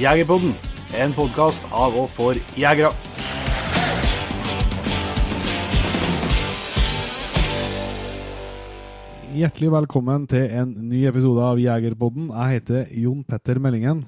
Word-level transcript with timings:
Jegerpodden, 0.00 0.54
en 0.96 1.10
podkast 1.12 1.66
av 1.76 1.92
og 2.00 2.06
for 2.08 2.38
jegere. 2.56 2.88
Hjertelig 9.36 9.68
velkommen 9.74 10.24
til 10.30 10.46
en 10.56 10.72
ny 10.88 11.02
episode 11.10 11.44
av 11.44 11.60
Jegerpodden. 11.60 12.30
Jeg 12.32 12.54
heter 12.54 12.88
Jon 13.02 13.20
Petter 13.28 13.60
Meldingen. 13.60 14.00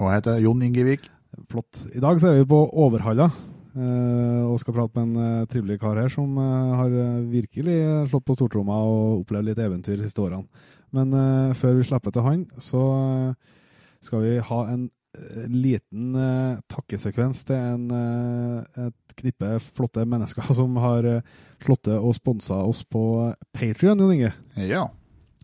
Og 0.00 0.08
jeg 0.08 0.22
heter 0.22 0.40
Jon 0.46 0.64
Ingevik. 0.64 1.04
Flott. 1.52 1.82
I 1.92 2.00
dag 2.00 2.24
så 2.24 2.32
er 2.32 2.40
vi 2.40 2.48
på 2.48 2.62
Overhalla 2.86 3.28
eh, 3.28 4.42
og 4.48 4.56
skal 4.64 4.78
prate 4.78 4.96
med 4.96 5.04
en 5.10 5.28
eh, 5.42 5.46
trivelig 5.52 5.76
kar 5.84 6.00
her 6.00 6.08
som 6.08 6.40
eh, 6.40 6.74
har 6.80 6.98
virkelig 7.28 7.78
slått 8.08 8.30
på 8.30 8.40
stortromma 8.40 8.80
og 8.80 9.20
opplevd 9.26 9.52
litt 9.52 9.60
eventyr 9.60 10.00
de 10.00 10.08
siste 10.08 10.24
årene. 10.24 10.48
Men 10.94 11.12
før 11.58 11.76
vi 11.76 11.84
slipper 11.90 12.12
til 12.14 12.22
han, 12.22 12.44
så 12.62 12.80
skal 14.04 14.22
vi 14.22 14.36
ha 14.46 14.66
en 14.70 14.84
liten 15.50 16.14
eh, 16.18 16.60
takkesekvens 16.70 17.44
til 17.48 17.56
en, 17.56 17.86
eh, 17.94 18.86
et 18.88 19.16
knippe 19.20 19.50
flotte 19.76 20.04
mennesker 20.08 20.50
som 20.58 20.76
har 20.82 21.06
eh, 21.08 21.22
slått 21.64 21.86
til 21.88 22.00
og 22.00 22.16
sponsa 22.16 22.60
oss 22.64 22.84
på 22.84 23.04
Patrion, 23.54 24.00
Jon 24.00 24.14
Inge. 24.16 24.32
Ja. 24.60 24.88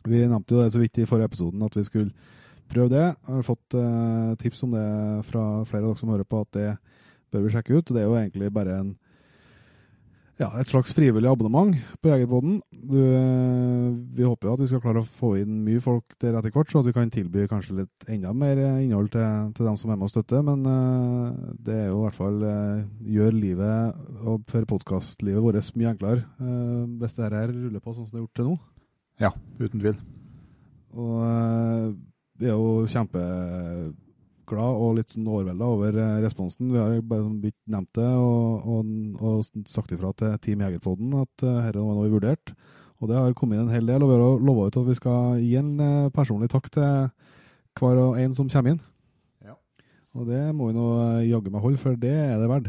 Vi 0.06 0.22
nevnte 0.24 0.56
jo 0.56 0.62
det 0.62 0.72
så 0.74 0.80
vidt 0.82 1.00
i 1.00 1.08
forrige 1.08 1.30
episoden 1.30 1.62
at 1.66 1.76
vi 1.76 1.84
skulle 1.86 2.36
prøve 2.70 2.92
det. 2.92 3.06
Jeg 3.12 3.34
har 3.34 3.46
fått 3.46 3.76
eh, 3.78 4.32
tips 4.40 4.64
om 4.66 4.76
det 4.76 4.86
fra 5.28 5.44
flere 5.68 5.84
av 5.84 5.92
dere 5.92 6.00
som 6.02 6.12
hører 6.14 6.28
på, 6.28 6.42
at 6.44 6.56
det 6.56 6.70
bør 7.30 7.46
vi 7.46 7.54
sjekke 7.54 7.78
ut. 7.78 7.92
Det 7.92 8.02
er 8.02 8.08
jo 8.08 8.18
egentlig 8.18 8.52
bare 8.54 8.78
en, 8.80 8.94
ja, 10.40 10.48
et 10.56 10.70
slags 10.70 10.94
frivillig 10.96 11.28
abonnement 11.28 11.74
på 12.00 12.08
Jegerpodden. 12.08 12.60
Eh, 12.72 13.88
vi 14.16 14.24
håper 14.24 14.48
jo 14.48 14.54
at 14.54 14.62
vi 14.62 14.68
skal 14.70 14.80
klare 14.82 15.02
å 15.02 15.06
få 15.06 15.34
inn 15.42 15.58
mye 15.66 15.82
folk 15.84 16.16
der 16.22 16.38
etter 16.38 16.54
hvert, 16.54 16.70
så 16.72 16.80
at 16.80 16.88
vi 16.88 16.94
kan 16.96 17.12
tilby 17.12 17.44
kanskje 17.50 17.76
litt 17.82 18.08
enda 18.08 18.32
mer 18.32 18.60
eh, 18.60 18.78
innhold 18.86 19.12
til, 19.12 19.50
til 19.56 19.68
dem 19.68 19.76
som 19.80 19.92
er 19.92 20.00
med 20.00 20.08
og 20.08 20.12
støtter. 20.14 20.44
Men 20.46 20.64
eh, 20.70 21.54
det 21.66 21.76
er 21.76 21.88
jo 21.90 22.00
i 22.00 22.04
hvert 22.06 22.18
fall 22.18 22.40
gjør 23.18 23.36
livet 23.36 24.24
og 24.24 24.46
for 24.50 24.68
podkastlivet 24.72 25.44
vårt 25.44 25.74
mye 25.76 25.92
enklere 25.92 26.24
hvis 27.00 27.16
det 27.16 27.26
her 27.26 27.52
ruller 27.52 27.82
på 27.82 27.92
sånn 27.94 28.06
som 28.06 28.14
det 28.14 28.20
har 28.20 28.24
gjort 28.24 28.38
til 28.40 28.48
nå. 28.48 28.56
Ja, 29.20 29.30
uten 29.60 29.82
tvil. 29.82 29.98
Og 30.96 31.96
vi 32.40 32.48
er 32.48 32.56
jo 32.56 32.86
kjempeglad 34.50 34.82
og 34.82 34.96
litt 34.98 35.14
sånn 35.14 35.28
overvelda 35.28 35.66
over 35.66 35.96
eh, 35.96 36.20
responsen. 36.24 36.70
Vi 36.72 36.78
har 36.78 37.00
bare 37.06 37.52
nevnt 37.70 37.94
det 37.94 38.10
og, 38.18 38.66
og, 38.66 38.90
og 39.20 39.68
sagt 39.68 39.92
ifra 39.92 40.12
til 40.12 40.36
Team 40.42 40.60
Jegerpodden 40.64 41.14
at 41.20 41.44
uh, 41.44 41.60
dette 41.66 41.80
var 41.80 41.94
noe 41.94 42.06
vi 42.08 42.14
vurderte. 42.14 42.54
Og 43.00 43.08
det 43.08 43.16
har 43.16 43.32
kommet 43.34 43.56
inn 43.56 43.68
en 43.68 43.72
hel 43.72 43.86
del, 43.86 44.02
og 44.02 44.10
vi 44.10 44.18
har 44.18 44.42
lova 44.44 44.66
ut 44.68 44.76
at 44.76 44.88
vi 44.90 44.98
skal 44.98 45.38
gi 45.40 45.54
en 45.56 45.70
eh, 45.80 46.10
personlig 46.12 46.50
takk 46.52 46.66
til 46.74 47.08
hver 47.80 48.00
og 48.02 48.18
en 48.20 48.34
som 48.36 48.50
kommer 48.52 48.74
inn. 48.74 48.82
Ja. 49.46 49.54
Og 50.12 50.28
det 50.28 50.42
må 50.52 50.68
vi 50.68 50.76
nå 50.76 50.88
eh, 51.06 51.30
jaggu 51.30 51.48
meg 51.48 51.64
holde, 51.64 51.80
for 51.80 51.96
det 51.96 52.12
er 52.12 52.36
det 52.42 52.50
verdt. 52.50 52.68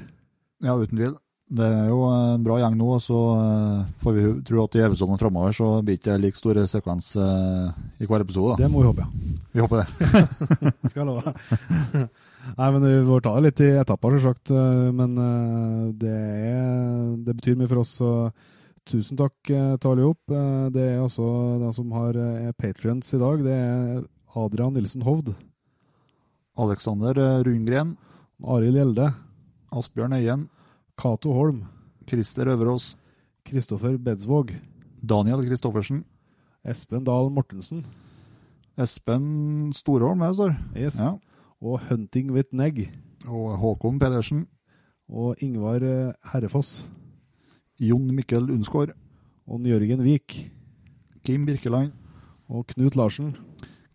Ja, 0.63 0.77
uten 0.77 0.95
tvil. 0.95 1.17
Det 1.51 1.65
er 1.67 1.89
jo 1.91 2.05
en 2.07 2.43
bra 2.45 2.57
gjeng 2.61 2.77
nå, 2.79 2.85
og 2.95 3.01
så 3.03 3.17
eh, 3.35 3.79
får 3.99 4.13
vi 4.15 4.21
tro 4.47 4.61
at 4.63 4.75
i 4.79 4.83
episodene 4.85 5.19
framover 5.19 5.55
så 5.57 5.71
blir 5.83 5.97
det 5.97 5.99
ikke 5.99 6.13
like 6.23 6.39
store 6.39 6.63
sekvens 6.71 7.09
eh, 7.19 7.73
i 7.99 8.07
hver 8.07 8.23
episode. 8.23 8.53
da. 8.55 8.63
Det 8.63 8.69
må 8.71 8.79
vi 8.85 8.87
håpe, 8.87 9.03
ja. 9.03 9.41
Vi 9.51 9.63
håper 9.65 9.81
det. 9.81 10.71
skal 10.93 11.01
jeg 11.01 11.09
love. 11.09 11.33
Nei, 12.57 12.69
men 12.71 12.85
vi 12.87 12.93
får 13.09 13.25
ta 13.25 13.33
det 13.35 13.43
litt 13.49 13.59
i 13.67 13.69
etapper, 13.81 14.15
selvsagt. 14.15 14.53
eh, 14.55 14.87
Men 14.95 15.19
eh, 15.25 15.83
det, 16.05 16.15
er, 16.53 17.11
det 17.27 17.35
betyr 17.41 17.59
mye 17.59 17.71
for 17.73 17.83
oss. 17.83 17.91
Så 17.99 18.13
tusen 18.87 19.19
takk 19.19 19.51
eh. 19.51 19.75
Eh, 19.75 20.69
Det 20.71 20.87
er 20.87 21.03
altså 21.03 21.27
de 21.65 21.73
som 21.75 21.91
har 21.99 22.15
eh, 22.15 22.53
patrions 22.55 23.11
i 23.11 23.19
dag. 23.19 23.43
Det 23.43 23.57
er 23.59 24.07
Adrian 24.39 24.71
Nilsen 24.73 25.03
Hovd, 25.03 25.33
Alexander 26.55 27.19
eh, 27.19 27.43
Rundgren, 27.43 27.97
Arild 28.39 28.79
Gjelde, 28.79 29.11
Asbjørn 29.75 30.15
Øyen, 30.15 30.47
Cato 31.01 31.33
Holm, 31.33 31.63
Christer 32.07 32.47
Øverås, 32.53 32.95
Kristoffer 33.45 33.97
Bedsvåg, 33.97 34.51
Daniel 35.01 35.41
Kristoffersen, 35.47 36.03
Espen 36.65 37.03
Dahl 37.07 37.31
Mortensen 37.33 37.85
Espen 38.77 39.71
Storholm, 39.73 40.19
det 40.21 40.35
står. 40.35 40.55
yes. 40.77 40.97
Ja. 40.99 41.15
og 41.61 41.79
Hunting 41.89 42.31
with 42.31 42.49
Negg 42.53 42.91
Og 43.27 43.57
Håkon 43.57 43.99
Pedersen. 43.99 44.47
og 45.09 45.35
Ingvar 45.41 45.81
eh, 45.83 46.13
Herrefoss 46.31 46.85
Jon 47.79 48.07
Mikkel 48.15 48.49
Unnskår 48.51 48.93
og 49.47 49.65
Jørgen 49.65 50.03
Vik 50.03 50.51
Kim 51.25 51.45
Birkeland. 51.45 51.91
og 52.49 52.67
Knut 52.67 52.95
Larsen 52.95 53.35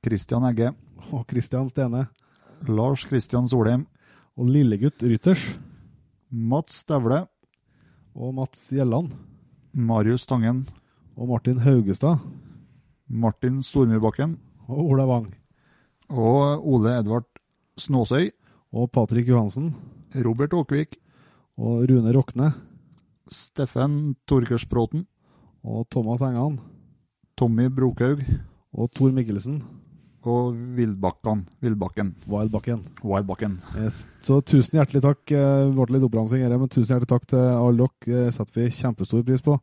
Christian 0.04 0.42
Egge. 0.44 0.74
og 1.12 1.24
Christian 1.30 1.68
Stene 1.68 2.08
Lars 2.68 3.00
Christian 3.06 3.48
Solheim. 3.48 3.86
og 4.36 4.46
Lillegutt 4.48 5.02
Rytters 5.02 5.58
Mats 6.36 6.82
Stavle 6.84 7.22
og 8.16 8.34
Mats 8.36 8.68
Gjelland 8.74 9.14
Marius 9.72 10.26
Tangen. 10.28 10.66
og 11.16 11.28
Martin 11.30 11.58
Haugestad 11.64 12.18
Martin 13.08 13.62
Stormyrbakken. 13.62 14.36
og 14.68 14.78
Ola 14.90 15.06
Wang 15.06 15.34
Og 16.10 16.66
Ole 16.66 16.98
Edvard 16.98 17.24
Snåsøy. 17.78 18.30
og 18.72 18.90
Patrik 18.92 19.28
Johansen 19.28 19.74
Robert 20.14 20.52
Åkvik. 20.52 20.98
og 21.56 21.88
Rune 21.88 22.12
Rokne 22.12 22.52
Steffen 23.30 24.16
Torgersbråten. 24.28 25.06
og 25.64 25.86
Thomas 25.90 26.20
Engan 26.20 26.60
Tommy 27.36 27.68
Brokaug. 27.68 28.20
og 28.72 28.90
Tor 28.92 29.10
Mikkelsen 29.12 29.62
Og 30.26 30.56
Vildbakken 30.76 31.44
Vildbakken. 31.62 32.08
Wildbakken. 32.26 32.80
Wildbakken. 33.06 33.58
Yes. 33.78 34.08
Så 34.26 34.40
tusen 34.42 34.80
hjertelig 34.80 35.02
takk. 35.04 35.20
eh, 35.30 35.66
Det 35.68 35.74
ble 35.76 35.94
litt 35.96 36.06
oppramsing 36.08 36.42
her, 36.42 36.56
men 36.58 36.68
tusen 36.72 36.96
hjertelig 36.96 37.12
takk 37.12 37.26
til 37.30 37.38
alle 37.38 37.76
dere. 37.86 38.24
Det 38.26 38.34
setter 38.34 38.58
vi 38.64 38.70
kjempestor 38.74 39.22
pris 39.28 39.42
på. 39.46 39.54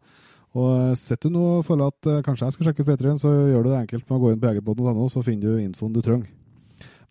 Og 0.56 0.70
eh, 0.92 0.94
Sitter 0.96 1.30
du 1.30 1.36
nå 1.36 1.44
og 1.58 1.66
føler 1.68 1.92
at 1.92 2.08
eh, 2.08 2.22
kanskje 2.24 2.48
jeg 2.48 2.56
skal 2.56 2.70
sjekke 2.70 2.86
ut 2.86 2.88
P3-en, 2.94 3.20
så 3.20 3.34
gjør 3.52 3.64
du 3.68 3.70
det 3.74 3.82
enkelt 3.82 4.08
med 4.08 4.16
å 4.18 4.22
gå 4.24 4.32
inn 4.32 4.40
på 4.40 4.50
egerpodden.no, 4.54 5.10
så 5.12 5.24
finner 5.26 5.52
du 5.52 5.64
infoen 5.66 5.94
du 5.94 6.00
trenger. 6.06 6.32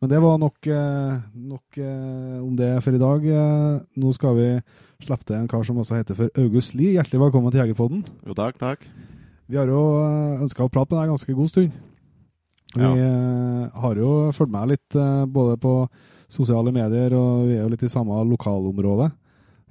Men 0.02 0.10
det 0.10 0.19
var 0.24 0.38
nok, 0.40 0.66
eh, 0.66 1.20
nok 1.52 1.76
eh, 1.78 2.38
om 2.42 2.56
det 2.58 2.72
for 2.82 2.96
i 2.96 2.98
dag. 3.04 3.22
Eh, 3.22 3.76
Nå 4.02 4.10
skal 4.16 4.34
vi 4.34 4.48
slippe 5.04 5.28
til 5.28 5.36
en 5.36 5.46
kar 5.50 5.62
som 5.69 5.76
også 5.78 5.94
heter 6.00 6.16
for 6.19 6.32
August 6.40 6.72
Lie. 6.74 6.96
Hjertelig 6.96 7.20
velkommen 7.28 7.52
til 7.52 7.60
Jegerpodden. 7.66 8.02
Jo, 8.26 8.34
takk, 8.34 8.56
takk. 8.58 8.88
Vi 9.46 9.60
har 9.60 9.69
jo 9.70 9.84
ønska 10.42 10.64
å 10.64 10.70
prate 10.72 10.94
med 10.96 11.02
deg 11.02 11.10
en 11.10 11.14
ganske 11.19 11.36
god 11.36 11.50
stund. 11.52 11.80
Vi 12.74 12.82
Ja. 12.82 12.92
eh, 12.96 13.68
har 13.82 13.94
jo 14.00 14.30
fulgt 14.32 14.52
med 14.52 14.68
litt 14.72 14.96
eh, 14.96 15.24
både 15.26 15.58
på 15.60 15.88
sosiale 16.32 16.72
medier, 16.72 17.12
og 17.12 17.46
vi 17.48 17.56
er 17.58 17.62
jo 17.66 17.68
litt 17.74 17.82
i 17.84 17.90
samme 17.92 18.16
lokalområde. 18.24 19.10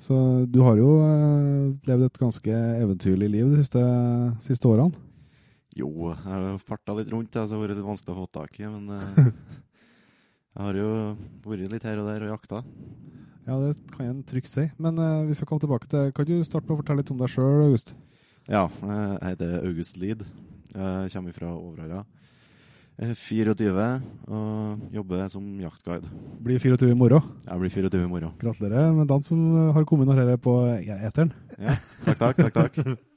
Så 0.02 0.46
du 0.50 0.60
har 0.62 0.78
jo 0.78 0.92
eh, 1.02 1.74
levd 1.90 2.06
et 2.06 2.20
ganske 2.22 2.52
eventyrlig 2.82 3.30
liv 3.32 3.50
de 3.56 3.62
siste, 3.64 3.82
siste 4.42 4.70
årene. 4.70 4.94
Jo, 5.76 5.88
jeg 6.12 6.18
har 6.26 6.58
farta 6.60 6.94
litt 6.98 7.10
rundt, 7.14 7.32
så 7.34 7.48
det 7.48 7.56
har 7.58 7.64
vært 7.68 7.78
litt 7.78 7.86
vanskelig 7.88 8.14
å 8.14 8.22
få 8.22 8.28
tak 8.32 8.60
i. 8.60 8.68
Men 8.68 9.00
jeg 10.56 10.62
har 10.62 10.74
jo 10.78 10.90
vært 11.46 11.72
litt 11.72 11.84
her 11.88 12.02
og 12.02 12.10
der 12.12 12.26
og 12.28 12.34
jakta. 12.36 12.62
Ja, 13.48 13.58
det 13.58 13.74
kan 13.96 14.06
jeg 14.06 14.26
trygt 14.30 14.52
si. 14.54 14.68
Men 14.78 15.00
hvis 15.26 15.34
vi 15.34 15.38
skal 15.42 15.48
komme 15.50 15.64
tilbake 15.64 15.88
til 15.90 16.12
Kan 16.14 16.28
du 16.30 16.44
starte 16.46 16.68
med 16.70 16.76
å 16.76 16.82
fortelle 16.84 17.02
litt 17.02 17.10
om 17.14 17.18
deg 17.18 17.32
sjøl, 17.34 17.64
August? 17.66 17.96
Ja, 18.52 18.68
jeg 18.84 19.32
heter 19.32 19.66
August 19.66 19.98
Lid. 19.98 20.22
Jeg 20.76 21.10
kommer 21.16 21.34
fra 21.34 21.50
Overhalla. 21.56 22.04
Jeg 23.02 23.16
er 23.16 23.18
24 23.18 23.86
og 24.30 24.82
jobber 24.94 25.30
som 25.34 25.46
jaktguide. 25.58 26.10
Blir 26.46 26.60
24 26.62 26.92
i 26.94 26.98
morgen. 26.98 27.24
Jeg 27.48 27.58
blir 27.64 27.72
24 27.74 28.04
i 28.06 28.10
morgen. 28.12 28.34
Gratulerer 28.42 28.92
med 28.94 29.08
dagen 29.10 29.26
som 29.26 29.40
har 29.74 29.88
kommet 29.90 30.06
når 30.06 30.20
dette 30.22 30.36
er 30.38 30.42
på 30.44 30.54
eteren. 30.70 31.32
Ja, 31.58 31.74
takk, 32.06 32.20
takk, 32.22 32.38
takk, 32.38 32.54
takk. 32.54 32.84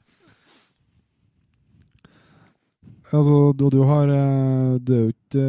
Altså, 3.13 3.53
du, 3.53 3.67
du 3.69 3.83
har 3.85 4.09
eh, 4.09 4.71
Du 4.81 4.89
er 4.91 5.01
jo 5.05 5.11
ikke, 5.13 5.43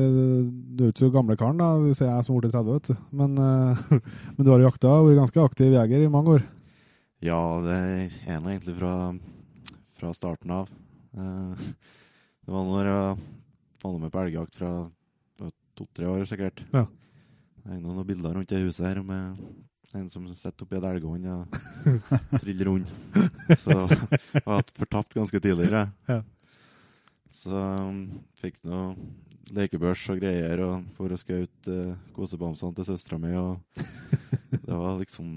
du 0.77 0.83
ikke 0.87 1.01
så 1.01 1.09
gamle 1.11 1.35
karen, 1.41 1.57
da, 1.59 1.71
hvis 1.81 2.03
jeg 2.05 2.27
som 2.27 2.37
er 2.37 2.43
blitt 2.45 2.53
30, 2.55 2.75
vet 2.77 2.91
du. 2.93 2.99
Men, 3.17 3.33
eh, 3.41 3.81
men 4.37 4.47
du 4.47 4.51
har 4.53 4.63
jakta 4.63 4.93
og 4.93 5.09
vært 5.09 5.23
ganske 5.23 5.47
aktiv 5.49 5.73
jeger 5.75 6.05
i 6.05 6.11
mange 6.13 6.35
år. 6.37 6.45
Ja, 7.25 7.41
det 7.65 7.79
er 8.29 8.45
nå 8.45 8.53
egentlig 8.53 8.77
fra, 8.77 8.93
fra 9.97 10.13
starten 10.15 10.53
av. 10.61 10.69
Eh, 11.17 11.67
Det 12.47 12.55
var 12.55 12.69
når 12.69 12.93
jeg 12.93 13.17
var 13.93 14.03
med 14.03 14.13
på 14.15 14.23
elgjakt 14.23 14.59
fra 14.59 14.73
to-tre 15.77 16.09
år, 16.09 16.25
sikkert. 16.29 16.63
Ja. 16.73 16.87
Det 17.63 17.73
henger 17.75 17.89
noen 17.91 18.09
bilder 18.09 18.37
rundt 18.37 18.53
det 18.53 18.63
huset 18.65 18.87
her 18.89 19.03
med 19.05 19.41
en 19.97 20.09
som 20.11 20.27
sitter 20.35 20.67
oppi 20.67 20.79
et 20.79 20.87
elghånd 20.89 21.29
og 21.31 21.59
triller 22.43 22.71
rundt. 22.71 22.91
Så 23.59 23.77
jeg 23.77 24.45
var 24.47 24.65
fortapt 24.77 25.17
ganske 25.17 25.41
tidligere. 25.43 25.87
Ja. 26.09 26.21
Så 27.33 27.53
um, 27.53 28.01
fikk 28.41 28.59
noe 28.67 28.95
lekebørs 29.57 30.03
og 30.13 30.21
greier, 30.23 30.63
og 30.65 30.87
for 30.97 31.13
å 31.13 31.19
skaute 31.21 31.75
uh, 31.93 31.99
kosebamsene 32.17 32.77
til 32.77 32.89
søstera 32.89 33.21
mi. 33.21 33.35
Det 34.67 34.75
var 34.75 34.97
liksom 34.99 35.29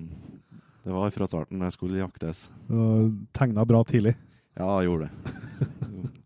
Det 0.85 0.93
var 0.95 1.11
fra 1.13 1.27
starten 1.29 1.65
jeg 1.65 1.75
skulle 1.75 2.01
jaktes. 2.01 2.47
Du 2.69 3.11
tegna 3.35 3.65
bra 3.67 3.83
tidlig. 3.85 4.15
Ja, 4.57 4.79
jeg 4.79 4.89
gjorde 4.89 5.09
det. 5.09 6.15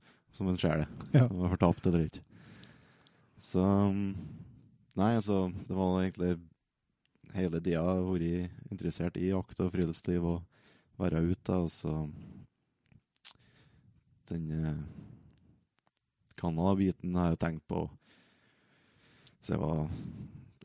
Som 0.44 0.52
en 0.52 0.60
sjel. 0.60 0.82
Ja. 1.14 1.22
Jeg 1.24 1.40
var 1.40 1.54
fortapt 1.54 1.86
eller 1.88 2.08
ikke. 2.10 2.24
Så 3.40 3.64
um, 3.64 4.10
Nei, 5.00 5.14
altså, 5.16 5.48
det 5.66 5.74
var 5.74 6.02
egentlig 6.02 6.34
hele 7.34 7.62
tida 7.64 7.96
vært 8.04 8.68
interessert 8.70 9.16
i 9.18 9.32
jakt 9.32 9.64
og 9.64 9.72
friluftsliv 9.74 10.28
og 10.36 10.44
være 11.02 11.24
ute. 11.32 11.56
Og 11.56 11.72
så 11.72 11.96
den 14.30 14.52
eh, 14.54 14.84
Canada-biten 16.38 17.16
har 17.18 17.32
jeg 17.32 17.42
tenkt 17.42 17.66
på 17.72 17.88
så 19.44 19.58
jeg 19.58 19.60
var 19.60 19.80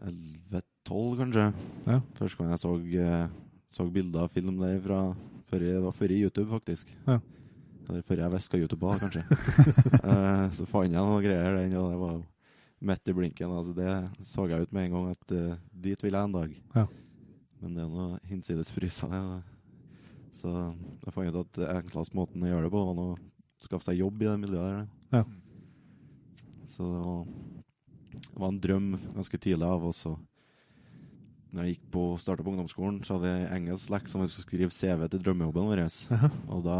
11-12, 0.06 1.16
kanskje. 1.18 1.46
Ja. 1.88 1.96
Første 2.14 2.38
gang 2.38 2.52
jeg 2.52 2.60
så, 2.62 2.74
eh, 3.02 3.32
så 3.74 3.86
bilder 3.90 4.28
av 4.28 4.30
film 4.30 4.60
der 4.60 4.78
fra 4.84 5.00
før 5.48 5.64
jeg, 5.64 5.74
Det 5.74 5.82
var 5.82 5.96
før 5.96 6.12
i 6.14 6.20
YouTube, 6.22 6.50
faktisk. 6.52 6.92
Ja. 7.08 7.18
Eller 7.88 8.04
før 8.04 8.20
jeg 8.20 8.34
viska 8.34 8.60
YouTube 8.60 8.96
kanskje. 9.00 9.24
Eh, 10.08 10.44
så 10.56 10.64
fant 10.68 10.88
jeg 10.88 10.96
noen 10.96 11.24
greier 11.24 11.56
den, 11.58 11.74
og 11.76 11.90
det 11.92 11.98
var 12.00 12.18
midt 12.88 13.10
i 13.10 13.14
blinken. 13.16 13.52
Altså 13.52 13.74
det 13.76 14.24
så 14.24 14.46
jeg 14.48 14.64
ut 14.64 14.72
med 14.72 14.86
en 14.86 14.94
gang 14.94 15.08
at 15.12 15.34
uh, 15.34 15.58
dit 15.84 16.04
vil 16.04 16.16
jeg 16.16 16.28
en 16.28 16.36
dag. 16.36 16.54
Ja. 16.76 16.84
Men 17.60 17.74
det 17.74 17.82
er 17.84 17.90
noe 17.92 18.20
hinsides 18.30 18.70
priser, 18.72 19.12
ja. 19.12 19.40
Så 20.38 20.52
jeg 20.54 21.12
fant 21.14 21.34
ut 21.34 21.40
at 21.42 21.58
den 21.58 21.74
enkleste 21.80 22.16
måten 22.16 22.44
å 22.44 22.48
gjøre 22.48 22.68
det 22.68 22.72
på, 22.72 22.84
var 22.88 23.02
å 23.02 23.18
skaffe 23.58 23.88
seg 23.88 24.00
jobb 24.00 24.22
i 24.22 24.30
det 24.30 24.38
miljøet 24.44 24.78
der. 24.78 25.18
Ja. 25.18 25.22
Så 26.70 26.86
det 26.86 27.04
var, 27.04 27.22
det 28.14 28.34
var 28.38 28.52
en 28.52 28.60
drøm 28.62 28.90
ganske 29.16 29.40
tidlig 29.42 29.68
av. 29.68 29.88
Og 29.88 31.54
når 31.56 31.64
jeg 31.64 31.76
gikk 31.76 31.88
på, 31.96 32.04
starta 32.22 32.44
på 32.44 32.52
ungdomsskolen, 32.52 33.00
så 33.04 33.16
hadde 33.16 33.32
jeg 33.32 33.52
engelsk 33.56 33.92
lekk 33.92 34.10
som 34.12 34.22
jeg 34.22 34.32
skulle 34.32 34.46
skrive 34.46 34.76
CV 34.76 35.08
til 35.08 35.24
drømmejobben 35.24 35.72
vår. 35.72 35.84
Og 36.54 36.62
da 36.66 36.78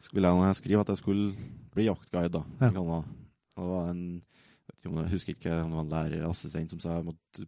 skulle 0.00 0.32
jeg 0.32 0.58
skrive 0.60 0.84
at 0.84 0.92
jeg 0.92 1.00
skulle 1.02 1.32
bli 1.74 1.86
jaktguide. 1.86 2.32
da. 2.40 2.42
Ja. 2.60 2.70
det 2.72 3.70
var 3.70 3.90
en 3.92 4.04
jeg 4.80 5.10
husker 5.12 5.34
ikke 5.34 5.52
om 5.60 5.72
det 5.72 5.76
var 5.76 5.84
en 5.84 5.90
lærerassistent 5.92 6.72
som 6.72 6.80
sa 6.80 6.94
jeg 6.96 7.04
måtte 7.10 7.44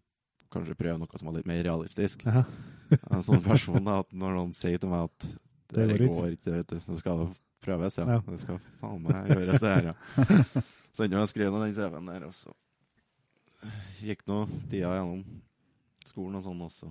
kanskje 0.53 0.77
prøve 0.77 0.99
noe 1.01 1.17
som 1.21 1.31
var 1.31 1.39
litt 1.39 1.49
mer 1.49 1.63
realistisk. 1.65 2.27
Ja. 2.29 2.43
En 3.09 3.23
sånn 3.25 3.41
person 3.45 3.81
da, 3.87 4.03
at 4.03 4.11
når 4.13 4.35
noen 4.37 4.53
sier 4.57 4.77
til 4.83 4.93
meg 4.93 5.07
at 5.09 5.29
Det 5.73 5.87
det, 5.89 5.97
går 6.03 6.35
ikke. 6.35 6.53
vet 6.59 6.75
du, 6.75 6.81
så 6.85 6.99
skal 7.01 7.23
det 7.23 7.29
prøves, 7.65 7.97
ja. 7.97 8.05
Ja. 8.19 8.19
Det 8.27 8.41
skal 8.43 8.59
faen 8.83 9.01
meg 9.07 9.31
gjøres, 9.33 9.63
det 9.63 9.73
her, 9.73 9.93
ja. 9.93 10.63
Så 10.93 11.07
ender 11.07 11.23
jeg 11.23 11.31
skrev 11.33 11.55
nå 11.55 11.63
den 11.63 11.73
CV-en 11.73 12.11
der, 12.11 12.27
og 12.29 12.35
så 12.37 12.53
gikk 14.03 14.27
nå 14.29 14.43
tida 14.69 14.91
gjennom 14.99 15.23
skolen 16.05 16.37
og 16.37 16.45
sånn 16.45 16.65
også. 16.67 16.91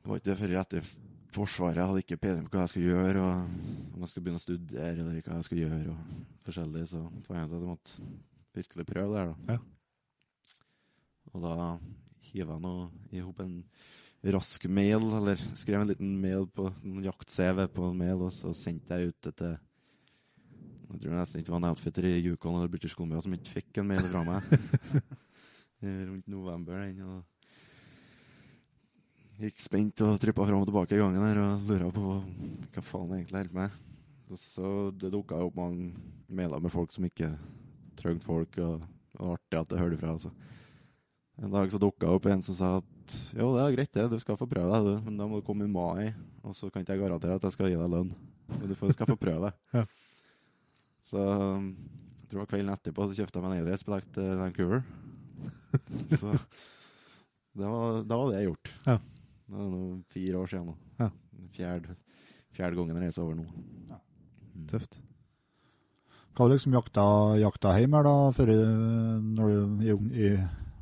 Det 0.00 0.10
var 0.10 0.18
ikke 0.18 0.36
før 0.40 0.54
etter 0.64 0.88
Forsvaret 1.34 1.82
hadde 1.82 2.02
ikke 2.04 2.18
peiling 2.20 2.46
på 2.46 2.54
hva 2.54 2.64
jeg 2.64 2.72
skulle 2.72 2.94
gjøre, 2.94 3.22
og 3.22 3.96
om 3.96 4.04
jeg 4.04 4.12
skulle 4.12 4.26
begynne 4.26 4.40
å 4.40 4.44
studere, 4.44 4.92
eller 4.92 5.18
hva 5.18 5.38
jeg 5.40 5.48
skulle 5.48 5.66
gjøre, 5.66 5.94
og 5.94 6.40
forskjellig, 6.46 6.84
så 6.92 7.02
fant 7.26 7.38
jeg 7.38 7.48
ut 7.48 7.56
at 7.56 7.58
jeg 7.58 7.70
måtte 7.72 8.08
virkelig 8.56 8.86
prøve 8.88 9.12
det 9.12 9.20
her, 9.20 9.32
da. 9.32 9.56
Ja. 9.56 10.56
Og 11.34 11.44
da 11.44 11.54
hiver 12.30 12.54
jeg 12.54 12.64
nå 12.64 12.74
i 13.12 13.22
hop 13.24 13.42
en 13.44 13.56
rask 14.36 14.66
mail, 14.72 15.04
eller 15.18 15.42
skrev 15.58 15.82
en 15.82 15.90
liten 15.90 16.16
mail 16.22 16.48
på 16.50 16.70
en 16.70 17.04
jakt-CV 17.04 17.66
på 17.74 17.90
en 17.90 18.00
mail, 18.00 18.26
og 18.26 18.32
så 18.34 18.54
sendte 18.56 18.96
jeg 18.96 19.12
ut 19.12 19.28
dette 19.28 19.52
Jeg 20.86 21.00
tror 21.02 21.16
nesten 21.18 21.40
ikke 21.40 21.50
det 21.50 21.54
var 21.54 21.62
en 21.62 21.70
outfitter 21.72 22.06
i 22.08 22.18
Yukon 22.22 22.56
eller 22.56 22.70
British 22.70 22.96
Columbia 22.96 23.20
som 23.22 23.34
ikke 23.34 23.56
fikk 23.58 23.80
en 23.82 23.88
mail 23.90 24.06
fra 24.06 24.22
meg. 24.26 24.44
Rundt 26.08 26.28
november 26.30 26.78
den. 26.80 27.00
og 27.02 27.35
Gikk 29.36 29.58
spent 29.60 30.00
og 30.00 30.16
trippa 30.20 30.46
fram 30.48 30.62
og 30.62 30.68
tilbake 30.70 30.96
i 30.96 31.00
gangen 31.00 31.20
her 31.20 31.38
og 31.42 31.66
lura 31.68 31.90
på 31.92 32.02
hva, 32.06 32.80
faen 32.80 33.10
jeg 33.12 33.26
egentlig 33.26 33.36
holder 33.36 33.50
på 33.52 33.58
med. 33.58 33.82
Og 34.32 34.38
så 34.40 34.70
det 34.96 35.10
dukka 35.12 35.40
opp 35.44 35.58
mange 35.58 35.90
mailer 36.32 36.62
med 36.62 36.72
folk 36.72 36.94
som 36.94 37.04
ikke 37.04 37.28
trengte 38.00 38.24
folk, 38.24 38.56
og 38.56 38.80
det 38.80 39.20
var 39.20 39.34
artig 39.36 39.58
at 39.60 39.74
jeg 39.74 39.82
hørte 39.82 39.98
ifra. 39.98 40.14
Altså. 40.16 40.32
En 41.36 41.52
dag 41.52 41.72
så 41.72 41.80
dukka 41.82 42.14
opp 42.16 42.28
en 42.32 42.44
som 42.46 42.56
sa 42.56 42.70
at 42.80 43.16
jo, 43.36 43.50
det 43.58 43.66
er 43.66 43.76
greit, 43.76 43.92
det, 43.92 44.06
du 44.14 44.16
skal 44.22 44.38
få 44.40 44.48
prøve 44.48 44.72
deg, 44.72 44.88
du, 44.88 45.04
men 45.04 45.20
da 45.20 45.28
må 45.28 45.42
du 45.42 45.46
komme 45.46 45.68
i 45.68 45.70
mai, 45.70 46.14
og 46.40 46.56
så 46.56 46.70
kan 46.70 46.82
ikke 46.82 46.96
jeg 46.96 47.04
garantere 47.04 47.36
at 47.36 47.44
jeg 47.44 47.56
skal 47.58 47.68
gi 47.70 47.76
deg 47.76 47.92
lønn. 47.92 48.14
Men 48.54 48.72
du 48.72 48.74
skal 48.78 49.10
få 49.12 49.18
prøve 49.20 49.50
det. 49.50 49.56
Ja. 49.76 49.84
Så 51.06 51.20
jeg 51.22 52.24
tror 52.26 52.32
det 52.32 52.40
var 52.40 52.48
kvelden 52.50 52.72
etterpå 52.72 53.04
så 53.06 53.14
kjøpte 53.14 53.38
jeg 53.38 53.44
meg 53.44 53.52
en 53.52 53.60
Alias-billett 53.62 54.08
til 54.16 54.32
Vancouver. 54.40 54.80
så 56.22 56.32
det 57.54 57.68
var, 57.68 58.00
da 58.02 58.18
var 58.18 58.32
det 58.32 58.40
gjort. 58.48 58.72
Ja. 58.88 58.96
Det 59.46 59.58
er 59.62 59.68
nå 59.70 59.82
fire 60.12 60.40
år 60.40 60.50
siden 60.50 60.70
nå. 60.70 60.76
Ja. 61.00 61.10
Fjerde, 61.54 61.96
fjerde 62.56 62.78
gangen 62.78 62.96
jeg 62.98 63.06
reiser 63.06 63.24
over 63.24 63.38
nå. 63.38 63.46
Mm. 63.46 64.64
Tøft. 64.70 65.00
Hva 66.36 66.44
var 66.44 66.52
liksom 66.52 66.74
jakta, 66.76 67.04
jakta 67.40 67.74
hjem 67.78 67.94
her 67.96 68.04
da, 68.04 68.14
før, 68.36 68.50
eh, 68.52 69.12
når 69.38 69.52
du, 69.52 69.84
i, 69.86 69.94
i 70.26 70.32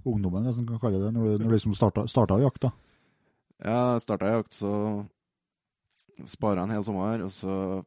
ungdommen, 0.05 0.49
hvis 0.49 0.59
man 0.59 0.71
kan 0.73 0.81
kalle 0.83 1.03
det, 1.03 1.13
når 1.15 1.29
du, 1.29 1.35
når 1.45 1.53
du 1.53 1.55
liksom 1.55 1.77
starta, 1.79 2.07
starta 2.11 2.39
å 2.39 2.43
jakte? 2.43 2.73
Jeg 3.63 4.03
starta 4.03 4.33
jakt, 4.33 4.57
så 4.57 4.73
spara 6.31 6.65
en 6.65 6.75
hel 6.75 6.87
sommer, 6.87 7.23
og 7.27 7.33
så 7.35 7.83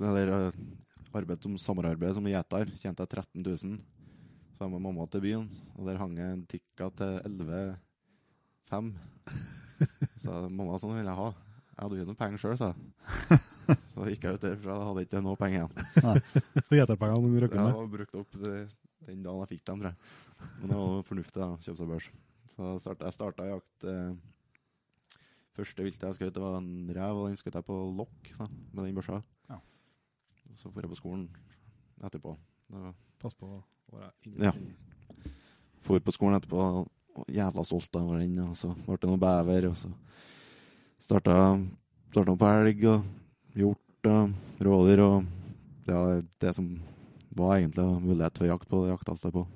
Eller 0.00 0.30
arbeidet 0.32 0.78
arbeid 1.12 1.42
som 1.44 1.56
sommerarbeid 1.60 2.14
som 2.16 2.26
gjeter 2.26 2.70
tjente 2.80 3.04
jeg 3.04 3.10
13 3.12 3.42
000. 3.44 3.76
Så 4.56 4.64
jeg 4.64 4.72
med 4.72 4.82
mamma 4.82 5.04
til 5.12 5.20
byen, 5.20 5.44
og 5.76 5.86
der 5.86 6.00
hang 6.00 6.16
jeg 6.16 6.32
en 6.32 6.46
tikka 6.48 6.88
til 6.96 7.18
11,5. 8.72 8.92
Så 10.22 10.34
mamma 10.48 10.78
sånn 10.80 10.94
ville 10.96 11.10
jeg 11.10 11.18
ha. 11.18 11.30
Jeg 11.72 11.80
hadde 11.82 11.96
ikke 11.98 12.08
noe 12.12 12.20
penger 12.20 12.42
sjøl, 12.42 12.58
sa 12.60 12.70
jeg. 12.72 13.40
Så 13.92 14.04
gikk 14.08 14.24
jeg 14.26 14.36
ut 14.38 14.44
derfra, 14.44 14.74
og 14.78 14.86
hadde 14.90 15.04
ikke 15.06 15.22
noe 15.24 15.38
penger 15.40 15.62
igjen. 15.62 15.72
Så 16.62 16.76
gjeterpengene 16.78 17.30
du 17.32 17.38
røkker 17.44 17.58
Jeg 17.58 17.66
med. 17.66 17.78
har 17.78 17.88
brukt 17.94 18.18
opp 18.20 18.36
det, 18.42 18.52
den 19.08 19.22
dagen 19.24 19.42
jeg 19.44 19.50
fikk 19.54 19.64
dem, 19.68 19.82
tror 19.82 19.90
jeg. 19.92 20.12
Men 20.60 20.72
det 20.72 20.78
var 20.82 21.02
fornuftig, 21.08 21.40
da. 21.42 21.48
Kjøpe 21.64 21.80
seg 21.80 21.90
børs. 21.92 22.08
Så 22.52 22.70
start, 22.84 23.04
jeg 23.06 23.16
starta 23.16 23.46
jakt 23.48 23.86
eh, 23.88 24.12
Første 25.56 25.84
viltet 25.84 26.04
jeg 26.08 26.16
skjøt, 26.18 26.40
var 26.40 26.58
en 26.58 26.70
rev, 26.96 27.18
og 27.22 27.28
den 27.28 27.36
skjøt 27.40 27.56
jeg 27.58 27.66
på 27.68 27.76
lokk 27.98 28.30
da, 28.38 28.46
med 28.72 28.86
den 28.86 28.96
børsa. 28.96 29.18
Ja. 29.52 29.58
Så 30.56 30.70
dro 30.72 30.80
jeg 30.84 30.92
på 30.92 31.00
skolen 31.00 31.26
etterpå. 32.04 32.32
Pass 33.22 33.36
på 33.36 33.48
å 33.48 33.62
være 33.92 34.12
inni. 34.28 34.48
Ja. 34.48 34.52
Dro 35.84 35.98
på 36.00 36.14
skolen 36.16 36.38
etterpå, 36.38 36.62
jævla 37.32 37.64
stolt 37.66 37.94
var 37.94 38.18
den. 38.18 38.38
Og 38.46 38.56
så 38.58 38.72
ble 38.86 38.98
det 39.00 39.10
noe 39.10 39.20
bever, 39.20 39.68
og 39.70 39.76
så 39.78 39.90
starta 41.02 41.36
starta 42.12 42.34
på 42.38 42.50
elg 42.60 42.82
og 42.92 43.04
hjort 43.56 44.10
og 44.12 44.64
rådyr 44.66 45.00
og 45.04 45.24
ja, 45.88 46.00
det 46.42 46.52
som 46.56 46.66
var 47.36 47.56
egentlig 47.56 47.86
mulighet 48.04 48.38
for 48.38 48.46
jakt 48.48 48.68
på 48.68 48.82
det 48.84 48.92
jakta 48.92 49.16
jeg 49.16 49.32
på. 49.34 49.46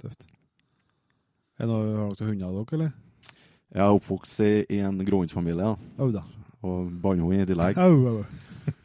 Tøft. 0.00 0.26
Er 1.60 1.66
det 1.66 1.70
noe, 1.70 1.88
har 1.96 2.12
dere 2.16 2.28
hunder, 2.28 2.52
dere, 2.58 2.76
eller? 2.76 2.92
Jeg 3.70 3.82
er 3.84 3.96
oppvokst 3.96 4.40
i, 4.44 4.52
i 4.76 4.78
en 4.84 5.00
gråhundsfamilie, 5.06 5.62
da, 5.62 6.02
Oh, 6.02 6.12
da. 6.12 6.22
og 6.66 6.92
bannhund 7.02 7.42
i 7.42 7.48
tillegg. 7.48 7.78
Au, 7.78 7.96
au. 8.08 8.24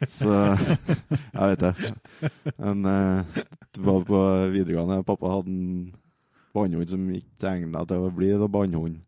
Så 0.08 0.32
jeg 0.32 1.48
vet 1.52 1.62
det. 1.62 1.92
Men 2.58 2.84
uh, 2.86 3.38
det 3.74 3.84
var 3.84 4.04
på 4.08 4.20
videregående. 4.54 5.04
Pappa 5.06 5.32
hadde 5.36 5.52
en 5.52 5.94
bannhund 6.56 6.92
som 6.92 7.04
ikke 7.16 7.50
egna 7.52 7.84
til 7.88 8.06
å 8.06 8.12
bli 8.14 8.30
noen 8.34 8.52
bannhund. 8.56 9.02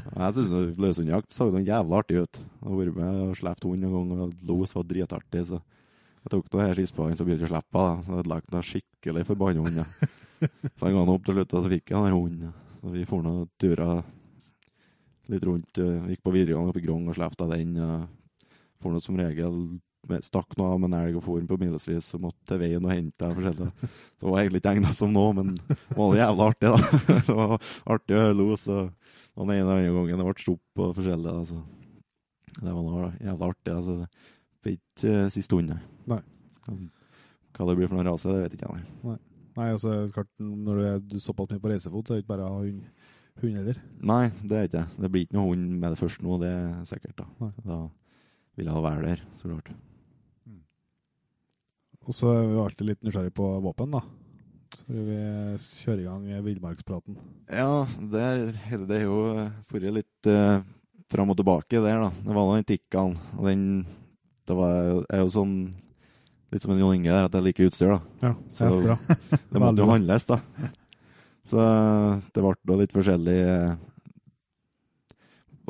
Jeg 0.00 0.34
syns 0.36 0.78
løshundjakt 0.80 1.34
så 1.34 1.50
sånn 1.52 1.66
jævla 1.66 2.00
artig 2.00 2.22
ut. 2.22 2.38
Jeg 2.40 2.68
har 2.68 2.78
vært 2.78 2.96
med 2.96 3.18
og 3.26 3.36
sluppet 3.36 3.66
hund 3.68 3.84
en 3.84 3.94
gang, 3.96 4.12
og 4.24 4.48
los 4.48 4.72
var 4.76 4.86
dritartig. 4.88 5.42
Så 5.50 5.58
jeg 5.60 6.32
tok 6.32 6.48
noe 6.54 6.64
her 6.68 6.78
sist 6.78 6.96
på 6.96 7.04
han, 7.04 7.18
så 7.18 7.26
begynte 7.26 7.44
jeg 7.44 7.50
å 7.50 7.54
slippe. 7.54 7.82
henne. 7.84 8.06
Så 8.06 8.20
ødelagte 8.22 8.56
han 8.56 8.66
skikkelig 8.70 9.26
for 9.28 9.40
bannhund. 9.40 9.82
Ja. 9.82 9.86
Så 10.78 10.86
han 10.86 10.94
ga 10.94 11.02
han 11.02 11.12
opp 11.12 11.26
til 11.26 11.36
slutt, 11.36 11.52
og 11.52 11.64
så 11.66 11.68
fikk 11.68 11.90
jeg 11.92 12.00
den 12.06 12.14
hunden. 12.16 12.52
Så 12.80 12.94
vi 12.94 13.02
for 13.08 13.24
noen 13.26 13.48
turer 13.60 13.98
litt 15.28 15.44
rundt. 15.44 15.80
eh, 15.82 16.08
Gikk 16.14 16.22
på 16.24 16.32
videregående 16.32 16.72
oppe 16.72 16.80
i 16.80 16.86
Grong 16.86 17.10
og 17.10 17.18
slepte 17.18 17.48
den. 17.50 17.76
og 18.80 18.94
nå 18.94 19.02
som 19.04 19.18
regel 19.20 19.58
stakk 20.24 20.56
noe 20.58 20.74
av 20.74 20.80
med 20.80 20.90
en 20.90 20.98
elg 21.00 21.18
og 21.20 21.24
for 21.24 21.44
på 21.46 21.58
milevis 21.60 22.14
og 22.16 22.24
måtte 22.24 22.46
til 22.48 22.60
veien 22.62 22.84
og 22.86 22.92
hente 22.92 23.20
den 23.20 23.36
forskjellig. 23.36 23.68
Så 24.16 24.24
det 24.24 24.32
var 24.32 24.40
egentlig 24.40 24.62
ikke 24.62 24.72
egna 24.74 24.92
som 24.96 25.12
nå, 25.14 25.24
men 25.36 25.54
det 25.60 25.98
var 25.98 26.16
jævla 26.18 26.48
artig, 26.50 26.72
da. 26.72 27.00
Det 27.28 27.36
var 27.36 27.54
artig 27.94 28.16
å 28.16 28.22
høre 28.24 28.38
los, 28.38 28.66
og 28.70 28.90
den 29.40 29.54
ene 29.56 29.68
og 29.68 29.74
andre 29.76 29.94
gangen 29.96 30.22
det 30.22 30.28
ble 30.28 30.44
stopp 30.44 30.84
og 30.84 30.94
forskjellig. 30.98 31.34
Altså. 31.42 31.60
det 32.58 32.74
var 32.74 32.84
noe 32.86 33.10
jævla 33.20 33.50
artig. 33.52 33.74
Altså. 33.76 33.98
Det 34.00 34.64
ble 34.64 34.76
ikke 34.78 35.16
uh, 35.16 35.32
siste 35.36 35.58
hund, 35.58 35.74
nei. 36.10 36.22
Hva 37.56 37.66
det 37.66 37.76
blir 37.76 37.90
for 37.90 37.98
noen 37.98 38.08
rase, 38.10 38.30
det 38.30 38.44
vet 38.46 38.56
ikke 38.56 38.72
jeg. 38.72 38.88
nei. 39.06 39.18
Nei, 39.58 39.72
altså, 39.74 39.94
klart, 40.14 40.30
når 40.38 40.78
du 40.78 40.84
er 40.86 41.00
du 41.02 41.16
er 41.18 41.22
såpass 41.24 41.50
mye 41.50 41.60
på 41.60 41.72
reisefot, 41.72 42.06
så 42.06 42.14
er 42.14 42.20
det 42.20 42.24
ikke 42.24 42.32
bare 42.32 42.46
å 42.46 42.52
ha 42.54 42.60
hund, 42.62 42.84
hund 43.42 43.56
heller. 43.58 43.80
Nei, 44.06 44.22
det 44.40 44.56
er 44.56 44.68
ikke 44.68 44.76
det. 44.78 44.84
Det 45.02 45.10
blir 45.12 45.26
ikke 45.26 45.36
noe 45.36 45.50
hund 45.50 45.66
med 45.82 45.92
det 45.92 46.00
første 46.00 46.24
nå, 46.24 46.38
det 46.40 46.52
er 46.54 46.70
sikkert. 46.88 47.18
Da 47.18 47.26
Nei. 47.42 47.52
Da 47.66 47.80
vil 48.60 48.70
jeg 48.70 48.84
være 48.86 49.06
der, 49.08 49.24
så 49.40 49.50
klart. 49.50 49.72
Og 52.08 52.16
så 52.16 52.30
er 52.32 52.46
vi 52.48 52.58
alltid 52.62 52.88
litt 52.88 53.02
nysgjerrig 53.04 53.32
på 53.36 53.46
våpen, 53.64 53.92
da. 53.94 54.00
Så 54.80 55.04
vi 55.06 55.18
kjøre 55.84 56.00
i 56.02 56.06
gang 56.06 56.44
villmarkspraten. 56.46 57.18
Ja, 57.50 57.84
det 58.12 58.22
er, 58.24 58.84
det 58.88 58.96
er 59.00 59.04
jo 59.04 59.20
forrige 59.68 59.92
litt 60.00 60.30
uh, 60.30 60.62
fram 61.12 61.32
og 61.34 61.38
tilbake 61.40 61.82
der, 61.82 62.00
da. 62.06 62.10
Det 62.24 62.36
var 62.36 62.50
den 62.56 62.68
Tikkaen, 62.70 63.16
og 63.36 63.48
den 63.50 63.64
Det 64.48 64.56
var, 64.56 65.04
er 65.12 65.24
jo 65.24 65.30
sånn 65.34 65.54
Litt 66.50 66.64
som 66.64 66.72
en 66.74 66.80
Jon 66.82 66.96
Inge 66.96 67.12
der, 67.12 67.28
at 67.28 67.34
jeg 67.36 67.44
liker 67.46 67.68
utstyr, 67.68 67.92
da. 67.94 68.00
Ja, 68.26 68.32
Så- 68.50 68.70
det, 68.72 68.86
bra. 68.88 68.96
Det 69.52 69.60
måtte 69.62 69.84
jo 69.84 69.90
handles, 69.92 70.24
da. 70.26 70.40
Så 71.46 71.62
det 72.34 72.42
ble 72.42 72.78
litt 72.80 72.92
forskjellig 72.94 73.36
eh, 73.38 73.76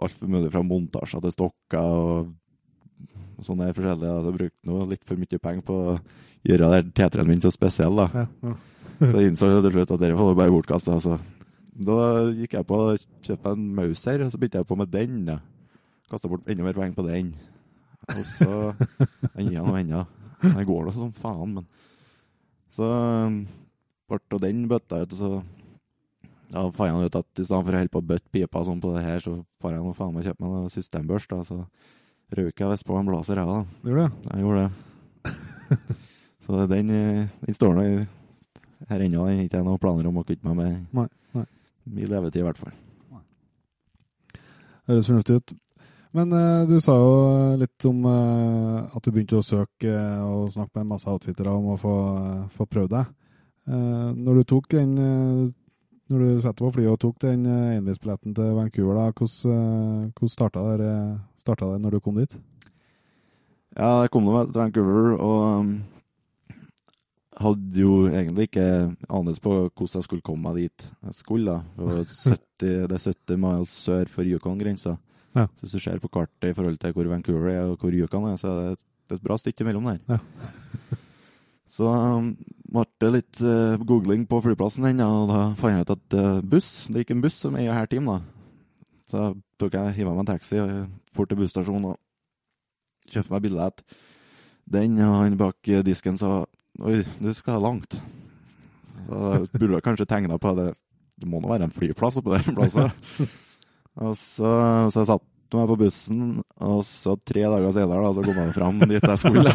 Alt 0.01 0.23
mulig 0.25 0.49
fra 0.55 0.63
montasjer 0.65 1.21
til 1.27 1.35
stokker 1.35 1.85
og, 1.85 2.31
sånn 3.47 3.63
er 3.65 3.77
forskjellig. 3.77 4.09
jeg 4.11 4.37
brukte 4.39 4.71
nå 4.71 4.81
litt 4.91 5.05
for 5.09 5.21
mye 5.21 5.41
penger 5.43 5.67
på 5.67 5.77
å 5.93 5.99
gjøre 6.47 6.71
det 6.75 6.95
T3-en 6.99 7.29
min 7.29 7.43
så 7.45 7.53
spesiell, 7.55 7.97
da. 7.97 8.09
Ja, 8.15 8.27
ja. 8.49 8.57
Så 9.01 9.17
jeg 9.17 9.31
innså 9.31 9.47
til 9.65 9.73
slutt 9.73 9.93
at 9.95 10.01
det 10.03 10.11
var 10.13 10.35
bare 10.37 10.53
bortkasta. 10.53 10.99
Altså. 10.99 11.15
Da 11.73 11.95
gikk 12.37 12.53
jeg 12.59 12.67
på 12.69 12.81
og 12.85 13.05
kjøpte 13.25 13.55
en 13.55 13.63
en 13.63 13.71
Mauser, 13.79 14.21
og 14.21 14.29
så 14.29 14.37
begynte 14.37 14.61
jeg 14.61 14.69
på 14.69 14.77
med 14.77 14.91
den. 14.93 15.15
da. 15.25 15.39
Kasta 16.11 16.29
bort 16.29 16.45
enda 16.45 16.67
mer 16.67 16.77
penger 16.77 16.99
på 16.99 17.07
den. 17.07 17.31
Og 18.13 18.27
så 18.29 18.51
enda 19.41 19.63
og 19.65 19.79
enda. 19.79 20.03
Det 20.43 20.67
går 20.69 20.85
da 20.85 20.93
som 20.93 21.15
faen, 21.17 21.55
men 21.55 21.67
Så 22.69 22.85
um, 22.85 23.41
ble 24.11 24.21
da 24.31 24.43
den 24.45 24.69
bøtta 24.69 25.01
ut, 25.01 25.17
og 25.17 25.19
så 25.19 25.33
ja, 26.51 26.67
fant 26.75 26.91
jeg 26.91 27.09
ut 27.09 27.19
at 27.21 27.41
i 27.41 27.45
stedet 27.47 27.65
for 27.65 27.73
å 27.73 27.81
holde 27.81 27.95
på 27.95 28.03
å 28.03 28.09
bøtte 28.11 28.33
pipa 28.35 28.65
sånn 28.67 28.83
på 28.83 28.93
det 28.97 29.05
her, 29.07 29.23
så 29.23 29.37
får 29.63 29.77
jeg 29.77 29.85
nå 29.85 29.93
faen 29.97 30.15
meg 30.17 30.27
kjøpe 30.27 30.51
meg 30.51 30.73
systembørst. 30.75 31.33
da, 31.33 31.45
Så 31.47 31.59
røyk 32.37 32.63
jeg 32.63 32.71
visst 32.73 32.87
på 32.87 32.97
en 32.99 33.09
blazer, 33.09 33.41
jeg 33.41 33.49
da. 33.49 33.61
Gjorde 33.87 34.05
det? 34.07 34.31
Jeg 34.31 34.45
gjorde 34.45 34.65
det. 34.67 35.33
så 36.45 36.67
den, 36.71 36.93
eh, 36.97 37.25
den 37.47 37.57
står 37.57 37.75
nå 37.77 37.87
her 38.89 39.01
ennå. 39.01 39.25
Den 39.27 39.39
har 39.39 39.47
ikke 39.47 39.61
jeg 39.61 39.67
noen 39.67 39.83
planer 39.83 40.11
om 40.11 40.21
å 40.21 40.27
kvitte 40.27 40.47
meg 40.49 40.61
med. 40.61 40.79
Nei, 40.97 41.09
nei. 41.37 41.47
Min 41.91 42.13
levetid, 42.13 42.43
i 42.43 42.47
hvert 42.47 42.61
fall. 42.61 42.77
Høres 44.91 45.11
fornuftig 45.11 45.41
ut. 45.41 45.57
Men 46.17 46.33
eh, 46.35 46.67
du 46.67 46.81
sa 46.83 46.97
jo 46.99 47.15
litt 47.61 47.87
om 47.87 48.03
eh, 48.11 48.97
at 48.97 49.05
du 49.05 49.13
begynte 49.13 49.39
å 49.39 49.47
søke 49.47 49.93
eh, 49.93 50.23
og 50.27 50.51
snakke 50.55 50.75
med 50.75 50.87
en 50.87 50.93
masse 50.97 51.11
outfittere 51.11 51.53
om 51.55 51.69
å 51.71 51.79
få, 51.79 51.97
uh, 52.19 52.47
få 52.57 52.67
prøvd 52.67 52.97
deg. 52.97 53.13
Eh, 53.69 54.11
når 54.17 54.41
du 54.41 54.45
tok 54.49 54.71
den 54.73 54.97
eh, 54.99 55.51
Når 56.11 56.23
du 56.23 56.40
satte 56.43 56.64
på 56.64 56.73
flyet 56.75 56.90
og 56.90 56.99
tok 56.99 57.21
den 57.23 57.45
uh, 57.47 57.93
til 57.95 58.49
Vancouver, 58.57 58.97
da, 58.99 59.11
hvordan, 59.14 59.52
uh, 59.55 60.09
hvordan 60.11 60.33
starta 60.33 60.64
det, 60.81 60.88
eh, 60.90 61.19
starta 61.38 61.69
det 61.71 61.81
når 61.85 61.90
du 61.90 62.00
kom 62.00 62.19
dit? 62.19 62.35
Ja, 63.79 64.02
jeg 64.02 64.11
kom 64.11 64.26
nå 64.26 64.40
til 64.50 64.59
Vancouver 64.59 65.14
og 65.14 65.61
um, 65.61 65.71
hadde 67.38 67.79
jo 67.79 68.09
egentlig 68.09 68.49
ikke 68.49 68.67
anelse 69.07 69.40
på 69.45 69.55
hvordan 69.69 70.00
jeg 70.00 70.09
skulle 70.09 70.26
komme 70.26 70.49
meg 70.49 70.59
dit 70.59 70.88
jeg 70.90 71.14
skulle. 71.14 71.47
da. 71.47 71.62
Det, 71.76 71.87
var 71.87 72.02
70, 72.35 72.88
det 72.90 72.99
er 72.99 73.07
70 73.07 73.43
miles 73.47 73.79
sør 73.87 74.11
for 74.11 74.26
Yukon-grensa. 74.26 74.97
Ja. 75.38 75.47
Så 75.47 75.62
hvis 75.62 75.76
du 75.79 75.79
ser 75.79 76.02
på 76.02 76.11
kartet 76.11 76.50
i 76.50 76.57
forhold 76.59 76.81
til 76.83 76.93
hvor 76.97 77.07
Vancouver 77.07 77.52
er 77.55 77.69
og 77.69 77.79
hvor 77.79 77.95
Yukon 77.95 78.33
er, 78.33 78.37
så 78.37 78.50
er 78.50 78.59
det 78.59 78.73
et, 78.73 78.87
et 79.14 79.23
bra 79.23 79.38
stykke 79.38 79.62
imellom 79.62 79.87
der. 79.93 80.02
Ja. 80.11 80.19
så 81.79 81.87
um, 82.19 82.35
ble 82.71 82.85
det 83.03 83.11
litt 83.15 83.41
uh, 83.43 83.81
googling 83.87 84.27
på 84.31 84.41
flyplassen, 84.45 84.87
den, 84.87 85.03
og 85.05 85.31
da 85.31 85.41
fant 85.59 85.75
jeg 85.75 85.87
ut 85.87 85.95
at 85.97 86.19
uh, 86.19 86.43
buss, 86.47 86.71
det 86.91 87.03
gikk 87.03 87.17
en 87.17 87.25
buss 87.25 87.41
som 87.45 87.59
er 87.59 87.73
her 87.75 87.91
time. 87.91 88.15
da. 88.15 88.21
Så 89.11 89.33
tok 89.61 89.75
jeg 89.75 89.97
hiva 89.99 90.15
meg 90.15 90.23
en 90.25 90.31
taxi 90.31 90.61
og 90.62 90.71
for 91.17 91.27
til 91.27 91.41
busstasjonen 91.41 91.91
og 91.91 93.11
kjøpte 93.11 93.35
meg 93.35 93.45
billett. 93.49 93.83
Den 94.71 95.00
og 95.03 95.17
han 95.25 95.39
bak 95.41 95.73
disken 95.87 96.19
sa 96.21 96.45
Oi, 96.81 97.00
du 97.19 97.33
skal 97.35 97.61
langt. 97.61 97.99
Så 99.09 99.17
burde 99.53 99.75
jeg 99.75 99.85
kanskje 99.85 100.07
tegna 100.09 100.39
på 100.41 100.53
det. 100.57 100.71
Det 101.21 101.29
må 101.29 101.43
nå 101.43 101.50
være 101.50 101.67
en 101.67 101.75
flyplass 101.75 102.21
oppe 102.21 102.39
der 102.39 102.55
plassen. 102.55 102.95
Og 104.00 104.15
så, 104.17 104.49
så 104.95 105.03
jeg 105.03 105.09
satte 105.11 105.59
meg 105.59 105.67
på 105.67 105.77
bussen, 105.81 106.21
og 106.62 106.79
så 106.87 107.17
tre 107.27 107.43
dager 107.43 107.73
senere 107.75 108.07
da, 108.07 108.12
så 108.15 108.23
kom 108.23 108.39
jeg 108.39 108.55
fram 108.55 108.79
dit 108.87 109.03
jeg 109.03 109.19
skulle. 109.19 109.50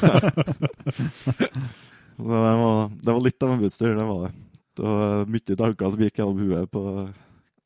Det 2.16 2.24
var, 2.32 2.90
det 2.96 3.12
var 3.12 3.24
litt 3.26 3.44
av 3.44 3.54
en 3.56 3.62
busstur, 3.64 3.96
det 3.98 4.08
var 4.08 4.22
det. 4.26 4.32
Det 4.76 4.84
var 4.88 5.30
mye 5.32 5.58
tanker 5.60 5.92
som 5.92 6.04
gikk 6.04 6.20
gjennom 6.20 6.40
huet 6.44 6.72
på 6.72 6.84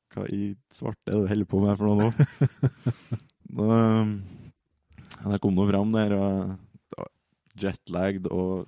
hva 0.10 0.24
i 0.34 0.56
svarte 0.74 1.12
er 1.12 1.20
det 1.20 1.22
du 1.22 1.30
holder 1.30 1.50
på 1.50 1.60
med 1.62 1.78
for 1.78 1.90
noe 1.90 1.98
nå. 2.02 2.10
Da, 3.50 3.78
jeg 5.26 5.42
kom 5.42 5.56
nå 5.58 5.64
fram 5.66 5.94
der 5.96 6.14
og 6.18 7.08
jetlagd 7.60 8.28
og 8.30 8.68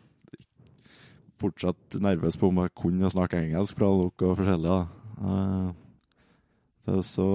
fortsatt 1.41 1.97
nervøs 2.01 2.37
på 2.37 2.49
om 2.49 2.61
jeg 2.63 2.73
kunne 2.77 3.11
snakke 3.13 3.37
engelsk 3.41 3.77
bra 3.77 3.91
nok 3.93 4.25
og 4.25 4.39
forskjellig. 4.39 4.73
da. 4.73 4.81
Eh, 6.89 6.97
Så, 7.05 7.27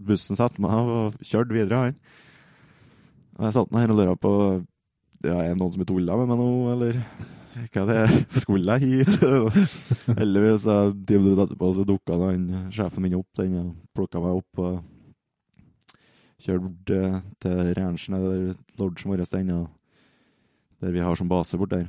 bussen 0.00 0.36
satte 0.40 0.60
meg 0.64 0.72
og 0.72 1.20
kjørte 1.20 1.52
videre. 1.56 1.92
Jeg 3.38 3.54
satt 3.54 3.76
her 3.76 3.92
og 3.92 4.00
lurte 4.00 4.16
på 4.24 4.32
ja, 5.24 5.38
Er 5.42 5.56
noen 5.58 5.72
som 5.72 5.82
har 5.82 5.88
tulla 5.90 6.16
med 6.20 6.28
meg 6.30 6.38
nå, 6.40 6.48
eller 6.72 7.00
hva 7.74 7.82
det 7.88 7.96
er? 8.04 8.12
Skulle 8.30 8.76
jeg 8.78 9.02
hit? 9.02 9.16
Heldigvis 10.20 10.62
da, 10.66 10.76
ti 10.94 11.18
minutter 11.18 11.48
etterpå 11.48 11.70
så 11.74 11.84
dukka 11.88 12.18
sjefen 12.74 13.02
min 13.02 13.16
opp 13.18 13.26
den 13.40 13.72
plukka 13.96 14.20
meg 14.22 14.38
opp. 14.38 14.62
og 14.62 14.84
Kjørte 16.38 16.98
eh, 17.02 17.16
til 17.42 17.72
ranchen, 17.74 18.14
eller 18.14 18.52
lodgen 18.78 19.10
vår, 19.10 19.24
den, 19.32 19.48
der 20.78 20.92
vi 20.94 21.02
har 21.02 21.18
som 21.18 21.28
base 21.28 21.58
bort 21.58 21.72
der. 21.74 21.88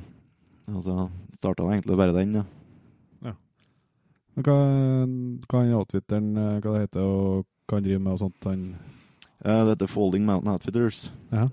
Og 0.70 0.82
så 0.82 0.96
starta 1.38 1.62
det 1.68 1.76
egentlig 1.76 1.96
bare 2.00 2.16
den, 2.16 2.34
ja. 2.40 2.44
Men 4.34 4.44
Hva, 4.46 4.56
hva 5.50 5.60
han 5.64 5.72
outfitteren 5.78 6.28
eh, 6.38 6.58
hva 6.62 6.74
det 6.76 6.82
heter, 6.88 7.06
og 7.06 7.46
hva 7.70 7.78
han 7.78 7.86
driver 7.86 8.02
med 8.08 8.16
og 8.16 8.24
sånt? 8.26 8.50
Han, 8.50 8.66
Eh, 9.40 9.62
Det 9.64 9.70
heter 9.72 9.88
Folding 9.88 10.26
Mountain 10.26 10.52
Outfitters. 10.52 11.10
ja. 11.32 11.46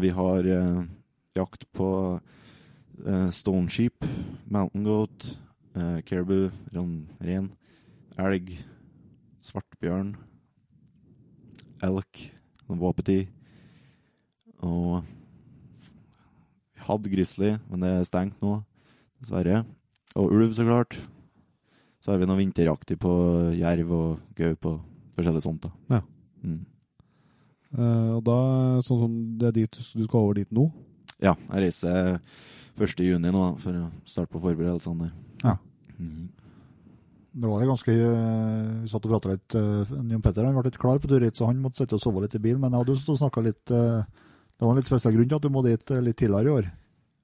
Vi 0.00 0.08
har 0.10 0.46
jakt 1.40 1.66
på 1.76 1.88
uh, 2.16 3.28
stone 3.34 3.70
sheep, 3.72 4.06
mountain 4.46 4.84
goat, 4.86 5.28
uh, 5.76 6.00
caribou, 6.06 6.50
ren, 7.20 7.50
elg, 8.20 8.52
svartbjørn, 9.44 10.14
elk, 11.86 12.26
wapiti, 12.70 13.24
og 14.60 15.00
vi 16.74 16.84
hadde 16.86 17.12
grizzly, 17.12 17.54
men 17.70 17.84
det 17.84 17.94
er 17.94 18.08
stengt 18.08 18.42
nå, 18.44 18.60
dessverre. 19.20 19.64
Og 20.18 20.32
ulv, 20.32 20.52
så 20.54 20.66
klart. 20.66 20.96
Så 22.00 22.12
har 22.12 22.20
vi 22.20 22.28
noe 22.28 22.40
vinteraktig 22.40 22.96
på 23.00 23.12
jerv 23.58 23.92
og 23.92 24.36
gaup 24.36 24.68
og 24.70 24.78
forskjellig 25.16 25.42
sånt. 25.44 25.66
da. 25.66 25.96
Ja. 25.96 26.00
Mm. 26.42 26.60
Uh, 27.70 28.16
og 28.16 28.22
da, 28.26 28.38
sånn 28.82 29.02
som 29.04 29.18
det 29.38 29.50
er 29.50 29.58
dit 29.60 29.76
du 29.76 29.82
du 30.00 30.06
skal 30.08 30.24
over 30.24 30.40
dit 30.40 30.50
nå 30.50 30.64
Ja, 31.20 31.34
jeg 31.52 31.66
reiser 31.66 32.20
1. 32.80 33.02
juni 33.04 33.30
nå 33.32 33.40
da, 33.42 33.48
for 33.60 33.76
å 33.76 33.88
starte 34.08 34.32
på 34.32 34.40
forberedelsene 34.40 35.08
der. 35.08 35.16
Ja. 35.44 35.56
Mm. 35.98 36.28
Det 37.30 37.46
var 37.46 37.60
det 37.62 37.68
ganske 37.68 37.92
eh, 37.94 38.70
Vi 38.82 38.88
satt 38.90 39.04
og 39.06 39.12
prata 39.12 39.30
litt. 39.30 39.54
eh, 39.54 39.90
Jon 40.10 40.22
Petter 40.24 40.46
han 40.48 40.56
ble 40.56 40.64
litt 40.66 40.80
klar 40.80 40.98
på 40.98 41.10
tur 41.10 41.22
hit, 41.22 41.36
så 41.38 41.46
han 41.46 41.60
måtte 41.62 41.82
sitte 41.82 41.94
og 41.98 42.02
sove 42.02 42.24
litt 42.24 42.34
i 42.34 42.42
bilen. 42.42 42.58
Men 42.62 42.72
jeg 42.74 42.82
hadde 42.82 42.96
jo 42.96 43.18
snakka 43.20 43.44
litt 43.46 43.70
eh, 43.70 44.00
Det 44.02 44.64
var 44.64 44.72
en 44.72 44.80
litt 44.80 44.90
spesiell 44.90 45.14
grunn 45.14 45.28
til 45.30 45.38
at 45.38 45.44
du 45.44 45.52
må 45.52 45.62
dit 45.66 45.92
litt 46.02 46.18
tidligere 46.18 46.48
i 46.48 46.56
år. 46.56 46.70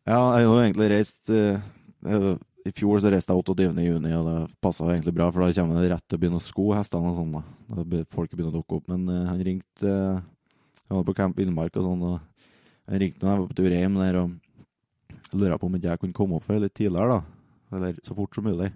Ja, 0.06 0.20
jeg 0.38 0.46
har 0.46 0.46
jo 0.46 0.60
egentlig 0.62 0.90
reist 0.92 1.32
I 1.32 2.72
fjor 2.74 3.00
så 3.02 3.10
reiste 3.10 3.34
jeg 3.34 3.42
28. 3.42 3.82
juni, 3.82 4.12
og 4.14 4.28
det 4.28 4.36
passa 4.62 4.86
egentlig 4.92 5.16
bra, 5.16 5.26
for 5.34 5.42
da 5.42 5.50
kommer 5.56 5.82
det 5.82 5.90
rett 5.90 6.06
til 6.06 6.18
å 6.18 6.22
begynne 6.22 6.38
å 6.38 6.44
sko 6.44 6.68
hestene 6.76 7.10
og 7.10 7.18
sånn. 7.18 7.34
da. 7.34 7.82
Da 7.82 8.04
Folk 8.14 8.30
begynner 8.30 8.54
å 8.54 8.60
dukke 8.60 8.78
opp. 8.78 8.86
Men 8.92 9.10
han 9.26 9.42
ringte 9.42 9.90
Han 10.86 11.00
var 11.00 11.06
på 11.08 11.16
Camp 11.18 11.38
Villmark 11.38 11.74
og 11.80 11.86
sånn, 11.88 12.06
og 12.06 12.20
ringte 12.86 13.26
jeg 13.26 13.40
var 13.40 13.46
på 13.50 13.56
tur 13.58 13.72
hjem 13.72 13.96
der 13.98 14.20
og 14.20 14.34
lurte 15.34 15.58
på 15.58 15.68
om 15.68 15.78
ikke 15.78 15.90
jeg 15.90 16.02
kunne 16.02 16.16
komme 16.16 16.38
opp 16.38 16.46
for 16.46 16.62
litt 16.62 16.74
tidligere, 16.76 17.18
da. 17.18 17.76
Eller 17.76 17.98
så 18.06 18.14
fort 18.14 18.36
som 18.36 18.46
mulig. 18.46 18.70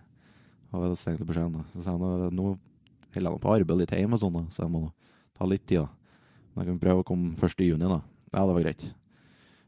Og 0.70 0.84
jeg 0.86 0.98
stengte 0.98 1.26
beskjeden. 1.26 1.60
da. 1.60 1.64
Så 1.72 1.84
sa 1.84 1.94
han 1.94 2.34
nå 2.34 2.48
holder 3.14 3.30
jeg 3.34 3.42
på 3.42 3.54
arbeid 3.54 3.80
litt 3.80 3.94
hjemme 3.94 4.18
og 4.18 4.22
sånn, 4.22 4.36
da, 4.38 4.42
så 4.54 4.64
jeg 4.64 4.72
må 4.74 4.82
ta 5.38 5.46
litt 5.48 5.64
tid, 5.66 5.84
da. 5.86 5.88
Men 6.50 6.64
jeg 6.64 6.72
kan 6.72 6.82
prøve 6.82 7.02
å 7.02 7.06
komme 7.06 7.32
1. 7.38 7.64
juni, 7.66 7.86
da. 7.90 8.00
Ja, 8.30 8.44
det 8.46 8.54
var 8.54 8.66
greit. 8.66 8.84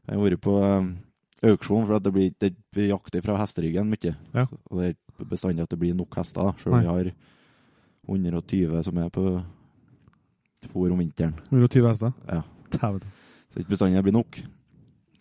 Jeg 0.03 0.17
har 0.17 0.23
vært 0.23 0.43
på 0.43 0.53
eh, 0.63 0.91
auksjon, 1.51 1.87
for 1.87 1.97
at 1.97 2.05
det 2.05 2.13
blir, 2.15 2.31
det 2.43 2.53
blir 2.75 2.91
jakter 2.91 3.23
fra 3.23 3.37
hesteryggen 3.39 3.91
mye. 3.91 4.13
Ja. 4.35 4.45
Og 4.69 4.79
det 4.79 4.91
er 4.91 5.27
bestandig 5.31 5.63
at 5.63 5.71
det 5.71 5.79
blir 5.79 5.95
nok 5.97 6.15
hester, 6.19 6.51
da, 6.51 6.55
selv 6.59 6.77
om 6.77 6.83
vi 6.83 6.91
har 6.91 7.11
120 8.07 8.83
som 8.83 8.99
er 8.99 9.11
på 9.15 9.25
fôr 10.71 10.91
om 10.95 10.99
vinteren. 10.99 11.35
120 11.51 11.87
hester? 11.87 12.15
Ja. 12.27 12.43
Dæven. 12.73 13.03
Så 13.53 13.59
det 13.59 13.67
ikke 13.67 13.75
bestandig 13.75 13.99
det 13.99 14.07
blir 14.07 14.15
nok. 14.17 14.39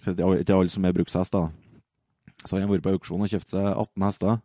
Det 0.07 0.17
er 0.17 0.39
ikke 0.41 0.55
alle 0.57 0.73
som 0.73 0.87
er 0.89 0.95
brukshester. 0.97 1.51
da. 1.51 2.39
Så 2.47 2.57
han 2.57 2.65
har 2.65 2.73
vært 2.73 2.87
på 2.87 2.95
auksjon 2.97 3.21
og 3.21 3.29
kjøpt 3.29 3.53
seg 3.53 3.67
18 3.69 4.07
hester. 4.07 4.39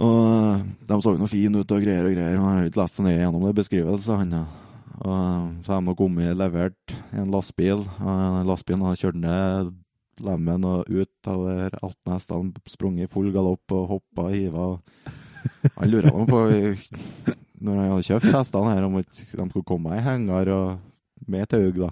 Og 0.00 0.62
de 0.88 0.98
så 1.04 1.12
jo 1.12 1.28
fine 1.28 1.60
ut 1.60 1.74
og 1.76 1.84
greier 1.84 2.08
og 2.08 2.14
greier. 2.16 2.40
Han 2.40 2.48
har 2.48 2.70
ikke 2.70 2.80
lest 2.80 2.96
så 2.96 3.04
nøye 3.04 3.18
gjennom 3.18 3.44
det 3.44 3.54
beskrivelsen. 3.60 4.22
Han, 4.22 4.32
ja. 4.38 4.44
og 5.04 5.66
så 5.66 5.74
har 5.74 5.84
de 5.84 5.94
kommet 6.00 6.38
levert 6.40 6.96
i 7.12 7.20
en 7.20 7.30
lastbil. 7.34 7.84
og 8.00 8.40
Lastebilen 8.48 8.86
har 8.88 9.00
kjørt 9.02 9.20
ned 9.20 9.74
lemmen 10.22 10.64
og 10.68 10.88
ut 10.88 11.28
av 11.28 11.44
de 11.44 11.68
18 11.82 12.12
hestene, 12.14 12.64
sprunget 12.70 13.08
i 13.08 13.12
full 13.12 13.28
galopp 13.34 13.74
og 13.74 13.88
hoppa 13.96 14.28
og 14.30 14.34
hiva. 14.36 14.66
Han 15.78 15.92
lurer 15.92 16.12
på, 16.28 16.40
når 17.62 17.78
han 17.78 17.88
hadde 17.90 18.06
kjøpt 18.06 18.28
hestene 18.30 18.74
her, 18.74 18.84
om 18.86 18.98
de 18.98 19.24
skulle 19.24 19.64
komme 19.66 19.96
i 19.96 20.02
henger 20.02 20.50
og 20.54 20.91
med 21.30 21.48
Taug, 21.50 21.78
da. 21.82 21.90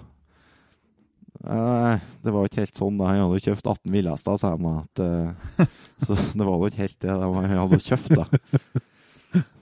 Eh, 1.41 2.07
det 2.21 2.33
var 2.33 2.47
ikke 2.47 2.61
helt 2.63 2.77
sånn. 2.77 2.99
da. 2.99 3.09
Han 3.11 3.23
hadde 3.25 3.43
kjøpt 3.47 3.67
18 3.67 3.93
villhester, 3.95 4.37
sa 4.41 4.53
han. 4.55 4.69
At, 4.83 5.03
eh, 5.03 5.67
så 6.05 6.17
det 6.17 6.45
var 6.47 6.57
jo 6.57 6.71
ikke 6.71 6.83
helt 6.85 6.99
det 7.03 7.15
han 7.15 7.55
hadde 7.55 7.81
kjøpt, 7.85 8.15
da. 8.19 8.27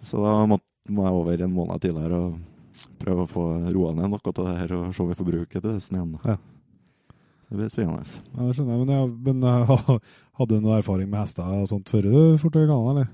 Så 0.02 0.22
da 0.24 0.34
måtte 0.50 0.66
må 0.90 1.06
jeg 1.06 1.18
over 1.20 1.42
en 1.46 1.54
måned 1.54 1.84
tidligere 1.84 2.20
og 2.20 2.88
prøve 3.02 3.26
å 3.26 3.30
få 3.30 3.44
roa 3.70 3.92
ned 3.94 4.10
noe 4.10 4.22
av 4.24 4.38
det 4.40 4.56
her 4.62 4.72
og 4.78 4.96
se 4.96 5.04
om 5.04 5.12
vi 5.12 5.18
får 5.20 5.28
bruke 5.28 5.60
det 5.60 5.62
til 5.62 5.76
høsten 5.76 6.00
igjen. 6.00 6.16
da. 6.16 6.34
Ja. 6.34 7.16
Det 7.50 7.58
blir 7.58 7.72
spennende. 7.74 8.06
Ja, 8.06 8.46
det 8.46 8.56
skjønner 8.58 8.76
jeg. 8.76 8.82
Men, 8.82 8.92
jeg, 8.94 9.12
men 9.26 10.00
hadde 10.40 10.50
du 10.52 10.60
noe 10.62 10.78
erfaring 10.78 11.10
med 11.10 11.24
hester 11.24 11.50
og 11.50 11.70
sånt 11.72 11.90
før 11.90 12.06
du 12.06 12.12
dro 12.14 12.52
til 12.54 12.68
Ghana, 12.70 12.94
eller? 12.94 13.08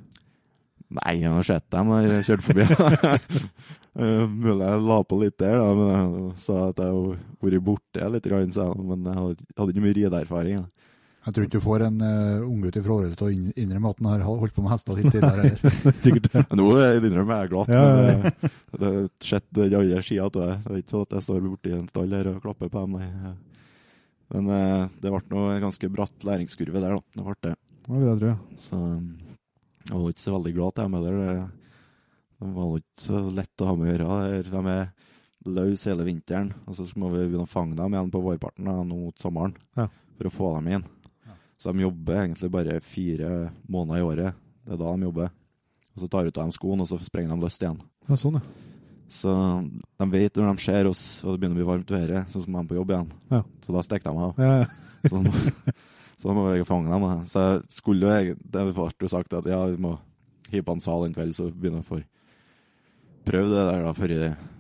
Nei, 0.94 1.16
han 1.24 1.34
har 1.40 1.48
sett 1.48 1.66
dem 1.74 1.90
og 1.92 2.06
jeg 2.06 2.28
kjørte 2.30 2.48
forbi. 2.52 2.70
Eh, 3.96 4.26
Mulig 4.28 4.60
jeg 4.60 4.80
la 4.84 4.96
på 5.08 5.18
litt 5.22 5.38
der, 5.40 5.54
da, 5.56 5.68
men 5.72 5.86
jeg 5.88 6.32
sa 6.44 6.56
at 6.68 6.82
jeg 6.84 6.92
har 6.92 7.14
vært 7.46 7.64
borte 7.64 8.10
litt, 8.12 8.26
men 8.28 9.06
jeg 9.08 9.16
hadde, 9.22 9.46
hadde 9.56 9.72
ikke 9.72 9.84
mye 9.86 9.96
rideerfaring. 9.96 10.58
da. 10.60 10.86
Jeg 11.26 11.34
tror 11.34 11.46
ikke 11.48 11.58
du 11.58 11.64
får 11.64 11.84
en 11.88 12.02
uh, 12.04 12.44
unggutt 12.46 12.76
fra 12.86 12.96
Åre 13.00 13.16
til 13.18 13.26
å 13.26 13.54
innrømme 13.64 13.94
at 13.96 14.02
han 14.04 14.10
har 14.12 14.26
holdt 14.28 14.54
på 14.54 14.62
med 14.66 14.74
hester 14.76 15.00
hit 15.00 15.16
tidligere. 15.16 15.72
Sikkert 16.04 16.28
det. 16.36 16.44
Nå 16.60 16.68
innrømmer 16.76 17.40
jeg 17.40 17.52
glatt, 17.56 17.72
Ja, 17.74 17.82
ja, 17.88 18.04
ja. 18.12 18.20
men 18.20 18.28
eh, 18.36 18.70
det 18.76 18.92
har 18.92 19.08
skjedd 19.30 19.48
den 19.58 19.78
andre 19.80 20.04
sida 20.06 20.28
av 20.28 20.36
det. 20.36 20.52
Det 20.68 20.76
er 20.76 20.84
ikke 20.84 20.94
sånn 20.94 21.08
at 21.08 21.16
jeg 21.18 21.28
står 21.30 21.48
borti 21.48 21.74
en 21.80 21.90
stall 21.90 22.14
her 22.20 22.30
og 22.30 22.44
klapper 22.44 22.70
på 22.76 22.84
dem, 22.84 23.00
nei. 23.00 23.34
Men 24.36 24.52
uh, 24.54 24.86
det 25.02 25.16
ble 25.16 25.24
nå 25.34 25.48
en 25.56 25.66
ganske 25.66 25.90
bratt 25.96 26.28
læringskurve 26.30 26.84
der, 26.84 27.00
da. 27.00 27.16
Det 27.16 27.26
ble 27.32 27.38
det. 27.48 27.56
Det 27.88 28.18
tror 28.20 28.28
jeg 28.30 28.60
Så... 28.68 28.82
ja. 28.84 29.25
Jeg 29.86 29.98
var 30.02 30.10
ikke 30.14 30.24
så 30.26 30.34
veldig 30.36 30.54
glad 30.56 30.76
til 30.76 30.84
dem 30.88 30.94
heller. 30.98 31.18
Det, 31.20 31.36
det 32.42 32.52
var 32.56 32.72
ikke 32.80 33.06
så 33.06 33.22
lett 33.38 33.62
å 33.62 33.68
ha 33.70 33.76
med 33.78 33.88
å 33.88 33.92
gjøre. 33.94 34.18
Er- 34.40 34.52
De 34.56 34.64
er 34.74 34.92
løse 35.46 35.92
hele 35.92 36.06
vinteren, 36.08 36.54
og 36.66 36.74
så 36.76 36.88
må 36.98 37.12
vi 37.14 37.22
begynne 37.28 37.46
å 37.46 37.52
fange 37.52 37.76
dem 37.78 37.94
igjen 37.94 38.10
på 38.12 38.22
vårparten 38.26 38.66
nå 38.66 38.80
mot 38.90 39.20
sommeren 39.22 39.54
Ja. 39.78 39.88
for 40.18 40.26
å 40.26 40.34
få 40.34 40.54
dem 40.56 40.68
inn. 40.74 40.86
Så 41.62 41.72
de 41.72 41.84
jobber 41.86 42.18
egentlig 42.26 42.50
bare 42.52 42.80
fire 42.82 43.52
måneder 43.70 44.00
i 44.02 44.06
året. 44.10 44.34
Det 44.66 44.74
er 44.74 44.78
da 44.82 44.96
de 44.96 45.06
jobber. 45.06 45.30
Og 45.96 46.02
så 46.02 46.10
tar 46.10 46.26
ut 46.26 46.38
av 46.38 46.44
dem 46.50 46.52
skoene, 46.52 46.82
og 46.82 46.88
så 46.90 46.98
sprenger 47.00 47.30
de 47.36 47.42
løst 47.46 47.62
igjen. 47.62 47.80
ja. 48.10 48.16
Sånn, 48.16 48.34
ja. 48.42 48.42
Så 49.08 49.30
de 50.02 50.06
vet 50.10 50.34
når 50.34 50.56
de 50.58 50.62
ser 50.66 50.88
oss, 50.90 51.24
og 51.24 51.36
det 51.38 51.40
begynner 51.46 51.56
å 51.56 51.62
bli 51.62 51.70
varmt 51.70 51.94
været, 51.94 52.28
så 52.34 52.42
skal 52.42 52.54
de 52.58 52.68
på 52.68 52.76
jobb 52.80 52.90
igjen. 52.90 53.12
Ja. 53.32 53.44
Så 53.62 53.72
da 53.72 53.82
stikker 53.86 54.12
de 54.12 54.18
av. 54.18 54.34
ja. 54.42 54.58
ja. 54.64 54.66
Så 55.06 55.22
må, 55.22 55.32
så 56.26 56.32
da 56.32 56.34
må 56.34 56.48
vi 56.50 56.66
fange 56.66 56.90
dem. 56.90 57.04
Da. 57.06 57.16
Så 57.30 57.42
jeg 57.44 57.58
skulle 57.70 58.10
jo 58.10 58.36
Det 58.42 58.62
ble 58.74 58.86
jo 58.98 59.08
sagt 59.12 59.34
at 59.38 59.46
ja, 59.46 59.60
vi 59.70 59.78
må 59.78 59.92
hive 60.50 60.66
på 60.66 60.74
en 60.74 60.82
sal 60.82 61.06
en 61.06 61.14
kveld, 61.14 61.36
så 61.38 61.52
begynner 61.54 61.84
vi 61.84 61.90
få 61.92 62.00
prøve 63.26 63.52
det 63.52 63.66
der 63.68 63.84
da, 63.86 63.92
før, 63.94 64.14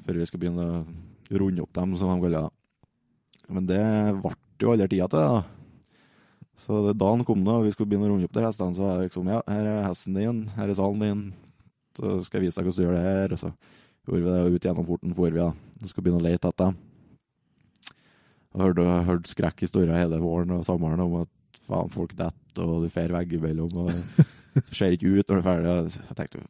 før 0.05 0.19
vi 0.19 0.27
skal 0.29 0.41
begynne 0.43 0.65
å 0.65 1.39
runde 1.41 1.63
opp 1.65 1.73
dem, 1.73 1.95
som 1.97 2.11
de 2.13 2.21
kaller 2.21 2.45
det. 2.45 3.49
Men 3.49 3.65
det 3.69 3.81
ble 4.21 4.33
jo 4.61 4.75
aldri 4.75 4.91
tida 4.93 5.09
til, 5.09 5.25
da. 5.25 5.41
Så 6.61 6.83
det 6.85 6.95
dagen 7.01 7.25
kom 7.25 7.41
da, 7.45 7.57
og 7.57 7.65
vi 7.65 7.73
skulle 7.73 7.89
begynne 7.89 8.11
å 8.11 8.13
runde 8.13 8.29
opp 8.29 8.37
de 8.37 8.45
hestene, 8.45 8.77
så 8.77 8.85
var 8.85 8.99
det 9.01 9.09
liksom 9.09 9.33
ja, 9.33 9.41
her 9.49 9.69
er 9.71 9.87
hesten 9.89 10.21
din, 10.21 10.43
her 10.53 10.69
er 10.69 10.77
salen 10.77 11.01
din, 11.01 11.23
så 11.97 12.19
skal 12.27 12.39
jeg 12.39 12.51
vise 12.51 12.61
deg 12.61 12.69
hvordan 12.69 12.77
du 12.77 12.85
gjør 12.85 12.97
det 12.97 13.05
her. 13.09 13.33
Og 13.33 13.41
så 13.41 13.51
gjorde 14.05 14.21
vi 14.21 14.29
det, 14.29 14.41
og 14.41 14.53
ut 14.53 14.67
gjennom 14.69 14.89
porten 14.91 15.17
for 15.17 15.33
vi 15.33 15.41
da. 15.41 15.49
Så 15.81 15.89
skal 15.89 16.03
vi 16.03 16.09
begynne 16.11 16.21
å 16.21 16.27
lete 16.29 16.53
etter 16.53 16.69
dem. 16.69 16.83
Jeg 18.55 18.63
hørte, 18.63 18.83
hørte 19.09 19.33
skrekkhistorier 19.33 19.97
hele 19.97 20.21
våren 20.23 20.53
og 20.55 20.67
sommeren 20.67 21.01
om 21.03 21.17
at 21.25 21.31
faen, 21.65 21.91
folk 21.93 22.15
detter, 22.17 22.65
og 22.65 22.85
du 22.85 22.89
fer 22.93 23.13
veggimellom, 23.15 23.77
og 23.85 23.91
det 24.55 24.65
ser 24.71 24.95
ikke 24.95 25.13
ut 25.15 25.29
når 25.29 25.35
du 25.35 25.41
er 25.41 25.47
ferdig. 25.47 25.75
Jeg 26.09 26.17
tenkte, 26.19 26.43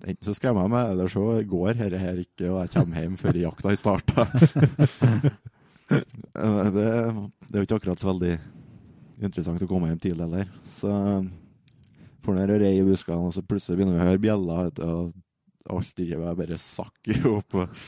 enten 0.00 0.26
så 0.26 0.36
skremmer 0.38 0.66
jeg 0.66 0.74
meg, 0.74 0.94
eller 0.94 1.12
så 1.12 1.26
går 1.54 1.78
dette 1.80 2.02
her 2.02 2.22
ikke, 2.22 2.48
og 2.50 2.58
jeg 2.62 2.74
kommer 2.76 3.02
hjem 3.02 3.18
før 3.20 3.40
jakta 3.42 3.76
starta. 3.78 4.26
det, 5.92 6.88
det 7.48 7.54
er 7.54 7.60
jo 7.60 7.66
ikke 7.66 7.80
akkurat 7.80 8.02
så 8.02 8.12
veldig 8.12 8.36
interessant 9.22 9.62
å 9.62 9.70
komme 9.70 9.90
hjem 9.90 10.02
tidlig 10.02 10.26
heller. 10.26 10.52
Så 10.74 10.92
får 12.22 12.38
når 12.38 12.54
jeg 12.54 12.62
rei 12.62 12.72
i 12.78 12.86
buskene, 12.86 13.28
og 13.28 13.34
så 13.34 13.44
plutselig 13.46 13.78
begynner 13.78 13.98
vi 13.98 14.04
å 14.04 14.08
høre 14.10 14.22
bjeller, 14.22 14.68
vet 14.68 14.78
du, 14.78 14.86
og 14.86 15.76
alt 15.76 15.94
drivet 15.98 16.38
bare 16.38 16.58
sakker 16.58 17.28
opp. 17.30 17.58
og 17.58 17.82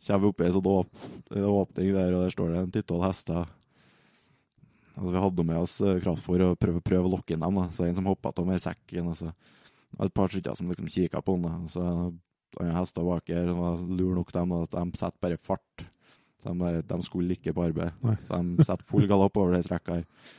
Kommer 0.00 0.32
i 0.40 0.46
en 0.48 0.54
sånn 0.54 0.68
åp 0.70 1.02
åpning 1.36 1.90
der, 1.92 2.14
og 2.16 2.22
der 2.24 2.32
står 2.32 2.52
det 2.54 2.60
en 2.62 2.70
tittolv 2.74 3.04
hester. 3.04 3.50
Altså, 4.96 5.12
vi 5.14 5.22
hadde 5.24 5.46
med 5.46 5.60
oss 5.60 5.76
eh, 5.84 6.00
kraftfôr 6.02 6.44
og 6.48 6.58
prøvde, 6.60 6.82
prøve 6.84 7.08
å 7.08 7.14
lokke 7.16 7.36
inn 7.36 7.44
dem. 7.44 7.60
Da. 7.62 7.68
Så 7.76 7.86
en 7.86 7.96
som 7.96 8.10
hoppa 8.10 8.32
av 8.34 8.48
med 8.48 8.62
sekken. 8.62 9.12
Og 9.12 9.16
så 9.18 9.30
et 10.00 10.14
par 10.14 10.30
stykker 10.30 10.58
som 10.58 10.70
liksom 10.70 10.90
kikka 10.90 11.22
på 11.24 11.36
han. 11.36 11.46
Da. 11.46 11.54
Så 11.72 11.86
andre 12.58 12.74
hester 12.74 13.06
bak 13.06 13.30
her 13.30 13.52
var 13.54 13.80
lure 13.86 14.18
nok, 14.18 14.32
dem, 14.34 14.52
at 14.58 14.74
de 14.74 14.98
setter 14.98 15.22
bare 15.22 15.38
fart. 15.40 15.86
De, 16.40 16.52
bare, 16.56 16.82
de 16.82 17.00
skulle 17.04 17.36
ikke 17.36 17.54
på 17.54 17.66
arbeid. 17.68 17.96
De 18.02 18.64
setter 18.64 18.86
full 18.88 19.06
galopp 19.10 19.36
over 19.38 19.56
det 19.56 19.64
strekket 19.66 20.00
her. 20.00 20.36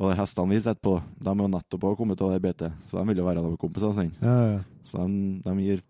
Og 0.00 0.14
hestene 0.16 0.54
vi 0.54 0.60
sitter 0.64 0.80
på, 0.80 0.96
de 1.20 1.28
er 1.28 1.42
jo 1.44 1.48
nettopp 1.52 1.90
kommet 1.98 2.22
av 2.24 2.32
det 2.32 2.40
beitet, 2.40 2.76
så 2.88 2.96
de 2.96 3.10
vil 3.10 3.20
jo 3.20 3.26
være 3.26 3.42
med 3.44 3.58
kompisene 3.60 3.92
sine. 3.92 4.14
ja, 4.24 4.54
ja. 4.54 4.60
Så 4.88 5.04
de, 5.04 5.42
de 5.44 5.52
gir 5.66 5.82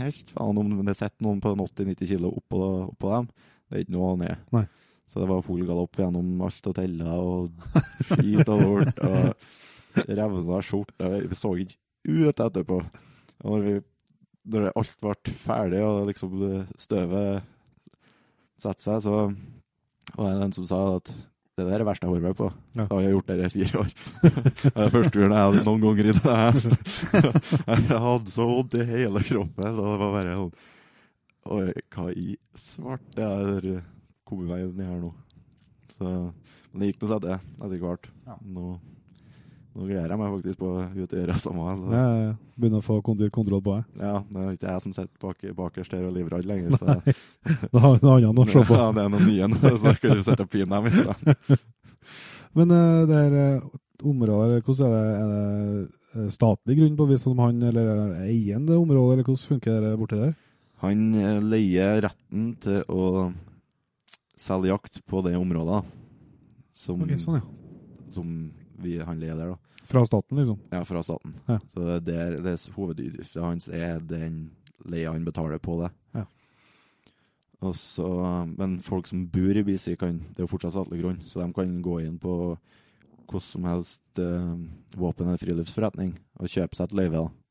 helt 0.00 0.32
faen 0.34 0.58
om 0.58 0.72
det 0.84 0.96
sitter 0.98 1.22
noen 1.22 1.38
på 1.40 1.52
80-90 1.54 2.10
kilo 2.10 2.32
oppå, 2.34 2.58
oppå 2.90 3.12
dem. 3.14 3.28
Det 3.70 3.78
er 3.78 3.84
ikke 3.84 3.94
noe 3.94 4.16
ned. 4.20 4.42
Nei. 4.52 4.64
Så 5.10 5.20
det 5.20 5.28
var 5.30 5.44
full 5.44 5.64
galopp 5.68 5.98
gjennom 6.00 6.40
alt 6.46 6.70
og 6.70 6.76
teller 6.76 7.18
og 7.20 7.50
skit 8.08 8.48
og 8.48 8.62
lort. 8.64 9.02
Og 9.04 10.08
revna 10.08 10.60
skjorte. 10.64 11.10
Vi 11.28 11.38
så 11.38 11.52
ikke 11.62 11.78
ut 12.08 12.40
etterpå. 12.46 12.80
Og 13.44 13.50
når, 13.50 13.66
vi, 13.66 13.74
når 14.54 14.72
alt 14.72 14.96
ble 15.02 15.36
ferdig 15.44 15.84
og 15.84 16.08
liksom 16.08 16.40
støvet 16.80 17.44
satte 18.64 18.82
seg, 18.84 19.04
så 19.04 19.14
var 20.14 20.34
det 20.34 20.48
en 20.48 20.56
som 20.56 20.66
sa 20.68 20.82
at 20.96 21.14
det 21.54 21.68
der 21.68 21.76
er 21.76 21.82
det 21.84 21.86
verste 21.86 22.08
jeg 22.08 22.10
har 22.10 22.22
vært 22.24 22.38
på. 22.40 22.46
Ja. 22.74 22.84
Har 22.90 23.02
jeg 23.04 23.12
gjort 23.14 23.28
det 23.30 23.34
i 23.38 23.50
fire 23.52 23.82
år. 23.84 23.90
det 24.24 24.72
er 24.74 24.88
første 24.90 25.12
turen 25.14 25.34
jeg 25.36 25.44
hadde 25.44 25.60
noen 25.68 25.82
ganger 25.84 26.08
ridd 26.08 26.24
en 26.24 26.40
hest. 26.40 26.72
jeg 27.92 28.00
hadde 28.08 28.34
så 28.34 28.46
vondt 28.48 28.74
i 28.74 28.86
hele 28.88 29.22
kroppen. 29.22 29.68
og 29.68 29.76
Det 29.78 29.84
var 29.92 30.14
bare 30.16 30.38
sånn 30.40 30.54
Oi, 31.54 31.66
hva 31.92 32.06
i 32.16 32.34
svarte 32.56 33.20
er 33.20 33.44
har 33.44 33.66
kommet 34.28 34.50
meg 34.50 34.66
inn 34.66 34.88
her 34.88 34.98
nå? 35.02 35.12
Så, 35.94 36.10
men 36.72 36.82
det 36.82 36.90
gikk 36.90 37.04
noe 37.04 37.12
seg 37.12 37.22
det, 37.24 37.38
etter 37.60 37.82
hvert. 37.82 38.08
Ja. 38.26 38.36
Nå, 38.56 38.72
nå 39.74 39.86
gleder 39.88 40.14
jeg 40.14 40.20
meg 40.20 40.32
faktisk 40.36 40.58
på 40.60 40.70
å 40.70 40.82
ut 40.86 41.04
og 41.04 41.18
gjøre 41.18 41.34
det 41.34 41.42
samme. 41.42 41.74
Så. 41.78 41.92
ja, 41.94 42.06
ja, 42.24 42.72
å 42.78 42.82
få 42.84 42.98
kontroll 43.04 43.62
på 43.62 43.76
det. 43.76 44.02
Ja, 44.02 44.16
det 44.26 44.42
er 44.42 44.56
ikke 44.56 44.72
jeg 44.72 44.84
som 44.86 44.96
sitter 44.96 45.22
bak, 45.22 45.46
bakerst 45.60 45.94
her 45.94 46.08
og 46.08 46.16
livredd 46.16 46.48
lenger. 46.50 46.76
Så. 46.80 46.98
Da 47.74 47.82
har 47.84 47.96
vi 47.96 48.06
noe 48.06 48.18
annet 48.18 48.42
å 48.42 48.48
se 48.50 48.66
på. 48.66 48.78
Ja, 48.80 48.90
det 48.96 49.04
er 49.04 49.14
noen 49.14 49.28
nye 49.28 49.50
nå, 49.52 49.72
så 49.82 49.94
kan 50.00 50.18
du 50.18 50.26
sette 50.26 50.46
og 50.46 50.52
pine 50.52 50.70
dem 50.70 50.90
i 50.90 50.94
stedet. 50.94 51.60
Men 52.58 52.70
uh, 52.70 53.02
det 53.10 53.18
her 53.18 53.38
eh, 53.40 53.64
området, 54.06 54.60
hvordan 54.62 54.84
er 54.86 54.92
det? 54.94 55.14
Er 55.14 55.30
det 55.32 56.20
eh, 56.22 56.28
statlig 56.30 56.76
grunn 56.78 56.98
på 56.98 57.06
hvis 57.10 57.24
som 57.26 57.40
han, 57.42 57.58
eller 57.66 57.88
er 57.90 57.96
det 57.98 58.28
området, 58.30 58.76
område, 58.78 59.16
eller 59.16 59.26
hvordan 59.26 59.48
funker 59.50 59.80
det 59.82 59.96
borti 59.98 60.20
der? 60.20 60.36
Han 60.84 61.02
leier 61.50 62.04
retten 62.04 62.52
til 62.62 62.84
å 62.92 63.08
selge 64.40 64.70
jakt 64.70 65.00
på 65.06 65.22
det 65.26 65.36
området 65.38 65.82
som, 66.74 67.02
okay, 67.04 67.18
sånn, 67.20 67.38
ja. 67.38 68.10
som 68.14 68.30
vi, 68.82 68.98
han 68.98 69.22
i 69.22 69.30
der, 69.30 69.54
da. 69.54 69.58
Fra 69.84 70.02
staten, 70.06 70.38
liksom? 70.40 70.58
Ja, 70.72 70.82
fra 70.88 71.02
staten. 71.04 71.34
Ja. 71.46 71.58
Så 71.72 71.84
det 71.84 71.94
er 71.94 72.06
der, 72.08 72.38
det 72.42 72.54
hovedutgiften 72.74 73.44
hans 73.44 73.68
er 73.68 74.00
den 74.00 74.46
leia 74.88 75.12
han 75.12 75.26
betaler 75.26 75.60
på 75.62 75.76
det. 75.82 75.90
Ja. 76.16 76.24
Og 77.64 77.76
så, 77.78 78.08
men 78.56 78.78
folk 78.84 79.08
som 79.08 79.26
bor 79.32 79.56
i 79.56 79.64
BC, 79.64 79.94
kan, 80.00 80.18
det 80.32 80.42
er 80.42 80.48
jo 80.48 80.50
fortsatt 80.50 80.74
statlig 80.74 81.00
grunn, 81.04 81.20
så 81.28 81.40
de 81.40 81.48
kan 81.56 81.76
gå 81.84 82.00
inn 82.04 82.18
på 82.20 82.34
hvordan 83.24 83.44
som 83.44 83.64
helst 83.64 84.20
eh, 84.20 84.50
våpen- 85.00 85.30
eller 85.30 85.40
friluftsforretning 85.40 86.12
og 86.40 86.50
kjøpe 86.50 86.76
seg 86.76 86.90
et 86.90 86.96
løyve. 86.98 87.22
da. 87.22 87.43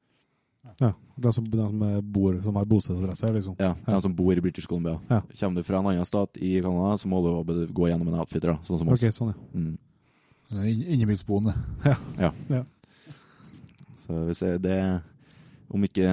Ja. 0.79 0.93
De 1.17 1.33
som, 1.33 1.45
de 1.49 1.57
som 1.57 1.79
bor, 2.11 2.37
som 2.43 2.55
har 2.55 2.65
bostedsadresse 2.65 3.29
liksom? 3.35 3.55
Ja, 3.59 3.75
Ja. 3.87 3.93
De 3.95 4.01
som 4.01 4.15
bor 4.15 4.33
i 4.33 4.41
British 4.41 4.65
Columbia. 4.67 4.99
Ja. 5.09 5.21
Kommer 5.39 5.61
du 5.61 5.63
fra 5.67 5.79
en 5.79 5.85
annen 5.91 6.05
stat 6.05 6.37
i 6.37 6.61
Canada, 6.61 6.97
så 6.97 7.07
må 7.11 7.19
du 7.45 7.67
gå 7.73 7.87
gjennom 7.89 8.07
en 8.07 8.19
outfitter, 8.23 8.53
da, 8.53 8.59
sånn 8.63 8.79
som 8.79 8.87
oss. 8.89 9.03
Ok, 9.03 9.11
sånn, 9.13 9.33
ja. 9.33 9.59
Mm. 9.59 9.77
Innebilsboende. 10.93 11.53
Ja. 11.85 11.95
ja. 12.19 12.31
ja. 12.49 12.63
Så 14.05 14.25
hvis 14.27 14.41
jeg, 14.43 14.61
det 14.61 15.01
Om 15.73 15.83
ikke 15.87 16.09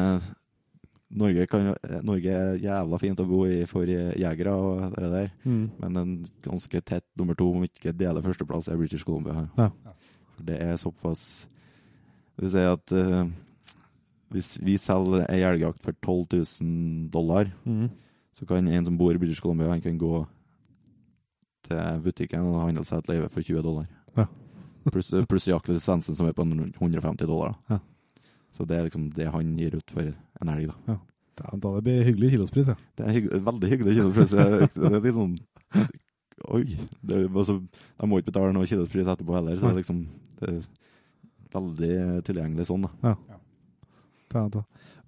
Norge, 1.11 1.45
kan, 1.51 1.73
Norge 2.07 2.31
er 2.31 2.55
jævla 2.63 2.99
fint 3.03 3.19
å 3.21 3.27
bo 3.27 3.41
i 3.51 3.65
for 3.67 3.83
jegere 3.89 4.53
og 4.55 4.93
det 4.95 5.09
der, 5.11 5.31
Mm. 5.45 5.71
men 5.81 5.97
en 5.97 6.13
ganske 6.45 6.81
tett 6.87 7.05
nummer 7.19 7.35
to, 7.35 7.49
om 7.51 7.65
ikke 7.67 7.93
deler 7.93 8.23
førsteplass, 8.23 8.69
er 8.71 8.77
British 8.79 9.03
Columbia. 9.05 9.49
Ja. 9.59 9.71
Det 10.41 10.57
er 10.63 10.77
såpass 10.81 11.47
Det 12.39 12.45
vil 12.47 12.51
si 12.55 12.63
at 12.65 12.93
eh, 12.97 13.27
hvis 14.31 14.55
vi 14.63 14.77
selger 14.79 15.25
ei 15.29 15.41
elgjakt 15.43 15.83
for 15.83 15.93
12 16.07 16.27
000 16.63 17.11
dollar, 17.11 17.51
Mm. 17.67 17.89
så 18.33 18.47
kan 18.47 18.69
en 18.69 18.85
som 18.87 18.97
bor 18.99 19.13
i 19.15 19.19
British 19.19 19.41
Columbia, 19.43 19.69
han 19.73 19.81
kan 19.83 19.99
gå 19.99 20.27
til 21.67 22.01
butikken 22.05 22.41
og 22.47 22.63
handle 22.65 22.85
seg 22.89 22.99
et 23.03 23.09
løyve 23.13 23.29
for 23.31 23.43
20 23.43 23.63
dollar. 23.63 23.87
Ja. 24.17 24.27
pluss, 24.91 25.11
plus 25.29 25.47
jaktlisensen 25.51 26.15
som 26.17 26.27
er 26.27 26.33
på 26.33 26.43
150 26.47 27.27
dollar. 27.27 27.55
Ja. 27.69 27.79
Så 28.53 28.65
det 28.67 28.79
er 28.79 28.87
liksom 28.89 29.11
det 29.15 29.29
han 29.31 29.57
gir 29.59 29.77
ut 29.77 29.91
for 29.93 30.03
en 30.09 30.49
elg, 30.49 30.71
da. 30.87 30.97
Da, 31.41 31.51
da 31.57 31.75
det 31.77 31.85
blir 31.87 32.05
hyggelig 32.05 32.33
kilospris, 32.35 32.69
ja. 32.73 32.77
Det 32.99 33.07
er 33.07 33.13
hygg 33.19 33.29
veldig 33.47 33.69
hyggelig 33.71 33.95
kilospris. 34.01 34.31
Det 34.75 34.91
er 34.91 35.01
liksom 35.05 35.37
Oi! 36.51 36.65
Det, 37.05 37.19
altså, 37.37 37.59
jeg 38.01 38.09
må 38.09 38.19
ikke 38.19 38.31
betale 38.33 38.55
noe 38.57 38.67
kilospris 38.67 39.07
etterpå 39.13 39.35
heller, 39.37 39.59
så 39.61 39.69
det 39.69 39.75
er 39.75 39.81
liksom 39.83 40.01
det 40.41 40.49
er 40.49 40.61
veldig 41.53 42.23
tilgjengelig 42.25 42.67
sånn, 42.71 42.87
da. 42.87 42.91
Ta. 43.05 43.39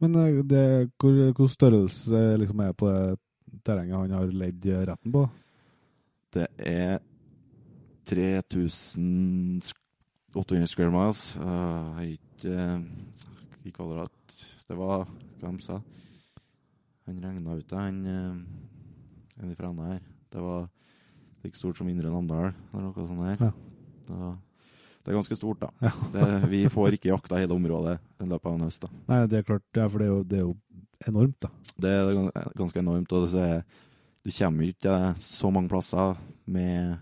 Men 0.03 0.11
eh, 0.19 0.41
det, 0.45 0.91
hvor, 1.01 1.33
hvor 1.37 1.49
størrelse 1.51 2.17
eh, 2.17 2.39
liksom 2.41 2.61
er 2.65 2.73
på 2.77 2.87
det 2.91 3.19
terrenget 3.67 3.99
han 3.99 4.11
har 4.17 4.27
leid 4.33 4.67
eh, 4.67 4.87
retten 4.89 5.11
på? 5.15 5.23
Det 6.33 6.47
er 6.59 6.99
3800 8.09 10.67
square 10.67 10.91
miles. 10.91 11.37
Uh, 11.37 12.03
ikke 12.03 12.83
i 13.63 13.71
kvadrat 13.71 14.11
Det 14.67 14.77
var 14.79 15.07
hva 15.39 15.51
de 15.53 15.63
sa. 15.63 15.81
Han 17.07 17.23
regna 17.23 17.55
ut 17.59 17.71
det, 17.71 17.79
han 17.79 18.07
en 18.07 18.47
fra 19.57 19.69
Enda 19.69 19.83
her. 19.93 20.01
Det 20.33 20.41
var 20.41 20.69
like 21.43 21.59
stort 21.59 21.79
som 21.79 21.89
Indre 21.89 22.11
Namdal, 22.11 22.53
eller 22.73 22.85
noe 22.87 23.07
sånt 23.07 23.27
her. 23.27 23.37
Ja. 23.41 23.51
Det, 24.07 24.17
var, 24.17 24.37
det 25.03 25.11
er 25.11 25.17
ganske 25.19 25.37
stort, 25.39 25.59
da. 25.65 25.69
Ja. 25.83 25.91
det, 26.15 26.27
vi 26.53 26.61
får 26.71 26.95
ikke 26.97 27.11
jakta 27.11 27.41
hele 27.41 27.57
området 27.57 27.97
i 28.23 28.27
løpet 28.31 28.47
av 28.47 28.55
en 28.55 28.67
høst. 28.69 28.85
da. 28.85 28.91
Nei, 29.09 29.21
det 29.27 29.41
er 29.41 29.47
klart, 29.49 29.65
ja, 29.75 29.87
for 29.91 29.99
det 30.03 30.07
er 30.07 30.13
jo, 30.13 30.21
det 30.23 30.39
er 30.39 30.45
jo 30.45 30.53
enormt, 31.11 31.39
da. 31.43 31.51
Det 31.83 31.91
er 31.91 32.13
ganske 32.61 32.79
enormt. 32.79 33.15
og 33.17 33.27
det 33.33 33.47
er, 33.49 33.65
Du 34.23 34.31
kommer 34.31 34.63
jo 34.63 34.75
ikke 34.77 34.99
så 35.19 35.51
mange 35.51 35.73
plasser 35.73 36.21
med 36.47 37.01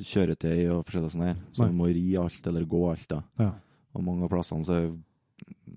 kjøretøy 0.00 0.70
og 0.72 0.86
forskjellig 0.88 1.10
sånn 1.12 1.26
her. 1.26 1.36
Så 1.52 1.62
Nei. 1.62 1.68
du 1.68 1.76
må 1.76 1.90
ri 1.92 2.04
alt 2.16 2.46
eller 2.48 2.64
gå 2.64 2.80
alt. 2.88 3.08
da. 3.10 3.20
Ja. 3.38 3.50
Og 3.92 4.06
mange 4.06 4.24
av 4.24 4.32
plassene 4.32 4.64
så 4.64 4.78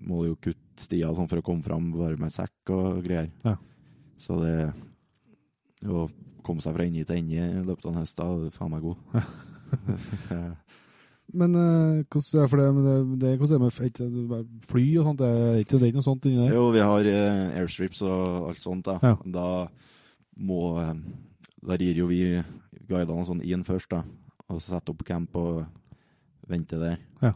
må 0.06 0.22
du 0.22 0.30
jo 0.30 0.38
kutte 0.40 0.80
stier 0.80 1.12
sånn 1.16 1.28
for 1.28 1.42
å 1.42 1.44
komme 1.44 1.64
fram 1.64 1.90
bare 1.92 2.16
med 2.20 2.32
sekk 2.32 2.72
og 2.72 3.02
greier. 3.04 3.28
Ja. 3.44 3.58
Så 4.16 4.38
det 4.40 4.72
å 5.84 6.06
komme 6.46 6.64
seg 6.64 6.72
fra 6.72 6.86
ende 6.86 7.04
til 7.04 7.20
ende 7.20 7.44
i 7.44 7.66
løpet 7.66 7.84
av 7.84 7.92
en 7.92 8.00
høst, 8.00 8.16
da 8.16 8.30
er 8.32 8.46
du 8.46 8.56
faen 8.56 8.72
meg 8.72 8.86
god. 8.86 8.96
Men 11.36 11.56
eh, 11.60 12.04
hvordan 12.08 12.42
er 12.42 12.50
for 12.50 12.60
det, 12.60 12.66
med 12.74 12.86
det, 13.20 13.30
det, 13.40 13.60
med 13.60 13.72
fly 14.66 14.84
og 15.00 15.08
sånt? 15.08 15.20
Det 15.20 15.28
er 15.28 15.58
ikke, 15.62 15.80
det 15.80 15.90
ikke 15.90 16.00
noe 16.00 16.06
sånt 16.06 16.28
inni 16.28 16.40
der? 16.42 16.54
jo, 16.56 16.68
vi 16.74 16.84
har 16.84 17.08
eh, 17.10 17.58
airstrips 17.60 18.02
og 18.06 18.50
alt 18.50 18.62
sånt. 18.62 18.88
da. 18.88 18.96
Ja. 19.04 19.16
Da 19.36 19.48
må 20.36 20.76
eh, 20.80 20.94
Da 21.66 21.76
rir 21.80 21.98
jo 21.98 22.06
vi 22.08 22.20
guidene 22.86 23.26
sånn 23.26 23.42
inn 23.44 23.64
først, 23.66 23.90
da. 23.92 24.04
Og 24.46 24.60
så 24.62 24.76
setter 24.76 24.94
opp 24.94 25.04
camp 25.06 25.36
og 25.36 25.64
venter 26.46 26.80
der. 26.80 26.98
Ja. 27.20 27.32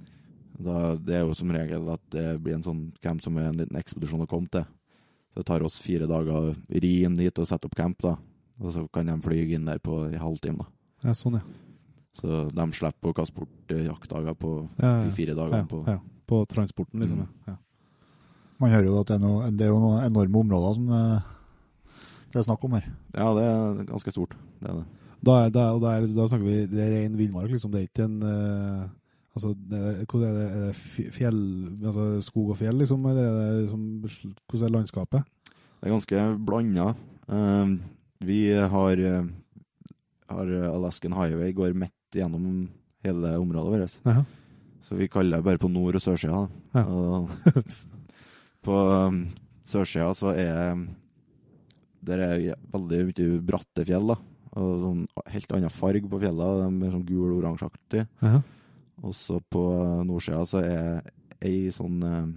Da, 0.60 0.76
det 0.96 1.16
er 1.16 1.24
jo 1.24 1.34
som 1.36 1.50
regel 1.52 1.88
at 1.90 2.02
det 2.14 2.26
blir 2.44 2.58
en 2.58 2.64
sånn 2.66 2.84
camp 3.02 3.24
som 3.24 3.38
er 3.40 3.48
en 3.50 3.58
liten 3.58 3.78
ekspedisjon 3.80 4.22
å 4.22 4.30
komme 4.30 4.50
til. 4.52 4.66
Så 5.32 5.42
det 5.42 5.48
tar 5.48 5.64
oss 5.66 5.80
fire 5.82 6.08
dager 6.10 6.36
å 6.36 6.54
ri 6.82 7.00
inn 7.06 7.18
dit 7.18 7.42
og 7.42 7.48
sette 7.48 7.68
opp 7.68 7.76
camp, 7.78 7.98
da. 8.04 8.16
Og 8.60 8.74
så 8.74 8.84
kan 8.92 9.08
de 9.08 9.16
fly 9.24 9.42
inn 9.56 9.66
der 9.68 9.80
på 9.82 10.04
en 10.06 10.20
halvtime, 10.20 10.62
da. 10.62 10.70
Ja, 11.08 11.16
sånn, 11.16 11.40
ja. 11.40 11.69
Så 12.18 12.44
de 12.51 12.66
slipper 12.75 13.12
å 13.12 13.16
kaste 13.16 13.37
bort 13.37 13.75
eh, 13.75 13.85
jaktdager 13.87 14.35
på 14.38 14.55
Ja, 14.81 14.96
de 15.05 15.12
fire 15.14 15.37
dagene 15.38 15.66
på 15.70 15.83
ja. 15.87 15.99
På 16.31 16.44
transporten, 16.51 17.03
liksom. 17.03 17.25
Mm. 17.25 17.51
Ja. 17.51 17.57
Man 18.61 18.73
hører 18.75 18.88
jo 18.90 19.01
at 19.01 19.09
det 19.09 19.16
er, 19.16 19.23
noe, 19.23 19.51
det 19.57 19.66
er 19.66 19.70
jo 19.73 19.81
noen 19.81 20.05
enorme 20.05 20.42
områder 20.44 20.75
som 20.77 20.90
det, 20.90 21.03
det 22.31 22.40
er 22.40 22.46
snakk 22.46 22.64
om 22.66 22.75
her. 22.77 22.88
Ja, 23.16 23.29
det 23.35 23.44
er 23.46 23.85
ganske 23.88 24.12
stort. 24.14 24.37
Det 24.61 24.68
er 24.70 24.81
det. 24.83 24.87
Da, 25.20 25.37
er, 25.44 25.53
da, 25.53 25.66
og 25.75 25.83
da, 25.83 25.94
er, 25.96 26.07
da 26.16 26.27
snakker 26.31 26.46
vi 26.46 26.59
det 26.70 26.81
er 26.81 26.92
ren 26.94 27.16
villmark, 27.18 27.51
liksom. 27.53 27.73
Det 27.73 27.81
er 27.83 27.88
ikke 27.90 28.09
en 28.09 28.18
uh, 28.25 28.88
Altså, 29.31 29.53
det 29.70 29.79
er, 29.79 29.99
hvordan 30.11 30.27
er 30.27 30.35
det, 30.35 30.46
er 30.51 30.62
det 30.66 31.11
fjell, 31.14 31.42
altså 31.87 32.07
skog 32.27 32.49
og 32.51 32.57
fjell, 32.59 32.81
liksom? 32.83 33.05
Eller 33.07 33.29
er 33.29 33.37
det 33.38 33.61
liksom 33.61 33.85
Hvordan 34.51 34.64
er 34.66 34.73
landskapet? 34.75 35.29
Det 35.51 35.87
er 35.87 35.94
ganske 35.94 36.25
blanda. 36.49 36.88
Uh, 37.31 37.77
vi 38.27 38.40
har, 38.53 39.01
eh, 39.01 39.29
har 40.29 40.51
Alaskan 40.75 41.14
Highway 41.16 41.55
går 41.57 41.73
midt 41.73 41.94
gjennom 42.16 42.68
hele 43.05 43.35
området 43.40 43.73
vårt. 43.75 43.99
Ja. 44.05 44.25
Så 44.81 44.96
vi 44.96 45.09
kaller 45.12 45.38
det 45.38 45.44
bare 45.46 45.61
på 45.61 45.68
nord- 45.73 45.99
og 45.99 46.03
sørsida. 46.05 46.46
Ja. 46.75 46.85
Og 46.87 47.31
på 48.66 48.77
um, 49.09 49.23
sørsida 49.68 50.12
så 50.16 50.35
er 50.35 50.87
Der 52.01 52.18
er 52.25 52.57
veldig 52.73 53.01
mye 53.11 53.40
bratte 53.44 53.85
fjell. 53.85 54.09
da. 54.14 54.16
Og 54.57 54.70
sånn 54.83 55.03
helt 55.31 55.53
annen 55.53 55.70
farge 55.70 56.09
på 56.09 56.20
fjellene. 56.23 56.70
De 56.81 56.87
er 56.88 56.94
sånn 56.96 57.07
gul-oransjeaktig. 57.07 58.07
Jaha. 58.23 58.40
Og 59.05 59.14
så 59.16 59.38
på 59.53 59.64
nordsida 60.05 60.44
så 60.49 60.62
er 60.64 61.03
ei 61.40 61.68
sånn 61.73 62.01
eh, 62.05 62.31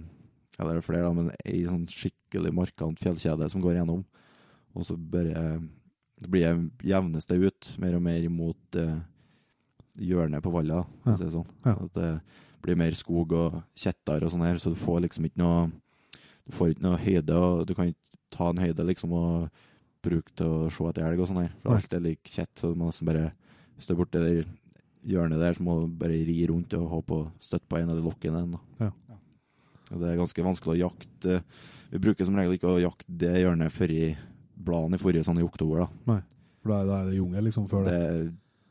Ja, 0.58 0.68
det 0.68 0.76
er 0.76 0.84
flere, 0.86 1.08
da, 1.08 1.12
men 1.16 1.32
ei 1.44 1.64
sånn 1.66 1.88
skikkelig 1.90 2.52
markant 2.54 3.00
fjellkjede 3.02 3.48
som 3.50 3.64
går 3.64 3.80
gjennom. 3.80 4.04
Og 4.74 4.86
så 4.86 4.94
bare 4.96 5.58
det 6.22 6.30
blir 6.30 6.70
jevnes 6.86 7.26
det 7.26 7.40
ut 7.42 7.72
mer 7.82 7.96
og 7.98 8.04
mer 8.04 8.22
imot 8.22 8.78
eh, 8.78 8.94
hjørnet 9.98 10.42
på 10.42 10.52
Valla, 10.52 10.84
Ja. 11.06 11.14
si 11.16 11.24
sånn. 11.30 11.46
Ja. 11.64 11.72
At 11.72 11.92
det 11.94 12.20
blir 12.62 12.76
mer 12.76 12.92
skog 12.92 13.32
og 13.32 13.62
kjetter 13.76 14.22
og 14.24 14.30
sånn 14.32 14.42
her, 14.46 14.56
så 14.56 14.70
du 14.72 14.76
får 14.80 15.02
liksom 15.08 15.24
ikke 15.28 15.38
noe 15.38 15.72
Du 16.46 16.52
får 16.52 16.74
ikke 16.74 16.82
noe 16.82 16.98
høyde, 17.00 17.30
og 17.40 17.66
du 17.66 17.74
kan 17.74 17.86
ikke 17.88 18.18
ta 18.30 18.50
en 18.50 18.58
høyde 18.58 18.84
liksom 18.84 19.10
og 19.16 19.48
bruke 20.02 20.28
til 20.36 20.46
å 20.46 20.70
se 20.70 20.84
etter 20.84 21.06
elg 21.08 21.18
og 21.20 21.28
sånn 21.30 21.40
her. 21.40 21.52
For 21.62 21.72
alt 21.74 21.94
er 21.94 22.00
like 22.04 22.24
kjett, 22.28 22.50
så 22.54 22.68
du 22.68 22.74
må 22.76 22.90
nesten 22.90 23.06
bare 23.06 23.32
Hvis 23.78 23.86
du 23.86 23.94
er 23.94 23.96
borti 23.96 24.20
det 24.20 24.46
hjørnet 25.08 25.38
der, 25.40 25.52
så 25.54 25.62
må 25.64 25.80
du 25.80 25.86
bare 25.88 26.10
ri 26.26 26.46
rundt 26.46 26.74
og 26.74 26.90
håpe 26.90 27.08
å 27.16 27.30
støtte 27.40 27.66
på 27.66 27.78
en 27.78 27.88
eller 27.88 28.02
de 28.02 28.08
lokkene. 28.10 28.42
en. 28.42 28.58
Ja. 28.78 28.90
Og 29.92 30.00
det 30.00 30.10
er 30.12 30.16
ganske 30.20 30.44
vanskelig 30.44 30.74
å 30.76 30.90
jakte 30.90 31.42
Vi 31.92 31.98
bruker 31.98 32.24
som 32.26 32.36
regel 32.36 32.52
ikke 32.58 32.68
å 32.76 32.80
jakte 32.82 33.04
det 33.08 33.34
hjørnet 33.42 33.72
før 33.72 33.90
i 33.90 34.16
bladene 34.56 34.94
i 34.94 34.98
forrige 34.98 35.24
sånn 35.24 35.38
i 35.40 35.42
oktober. 35.48 35.88
da. 36.06 36.20
For 36.62 36.68
da 36.68 36.80
er, 36.82 36.86
da 36.86 37.00
er 37.00 37.10
det 37.10 37.16
jungel, 37.16 37.44
liksom, 37.44 37.68
før 37.68 37.84
Det 37.84 37.92
det. 37.92 38.02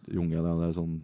er 0.09 0.13
jungel, 0.13 0.43
ja, 0.45 0.55
det 0.61 0.69
er 0.69 0.73
sånn 0.81 1.01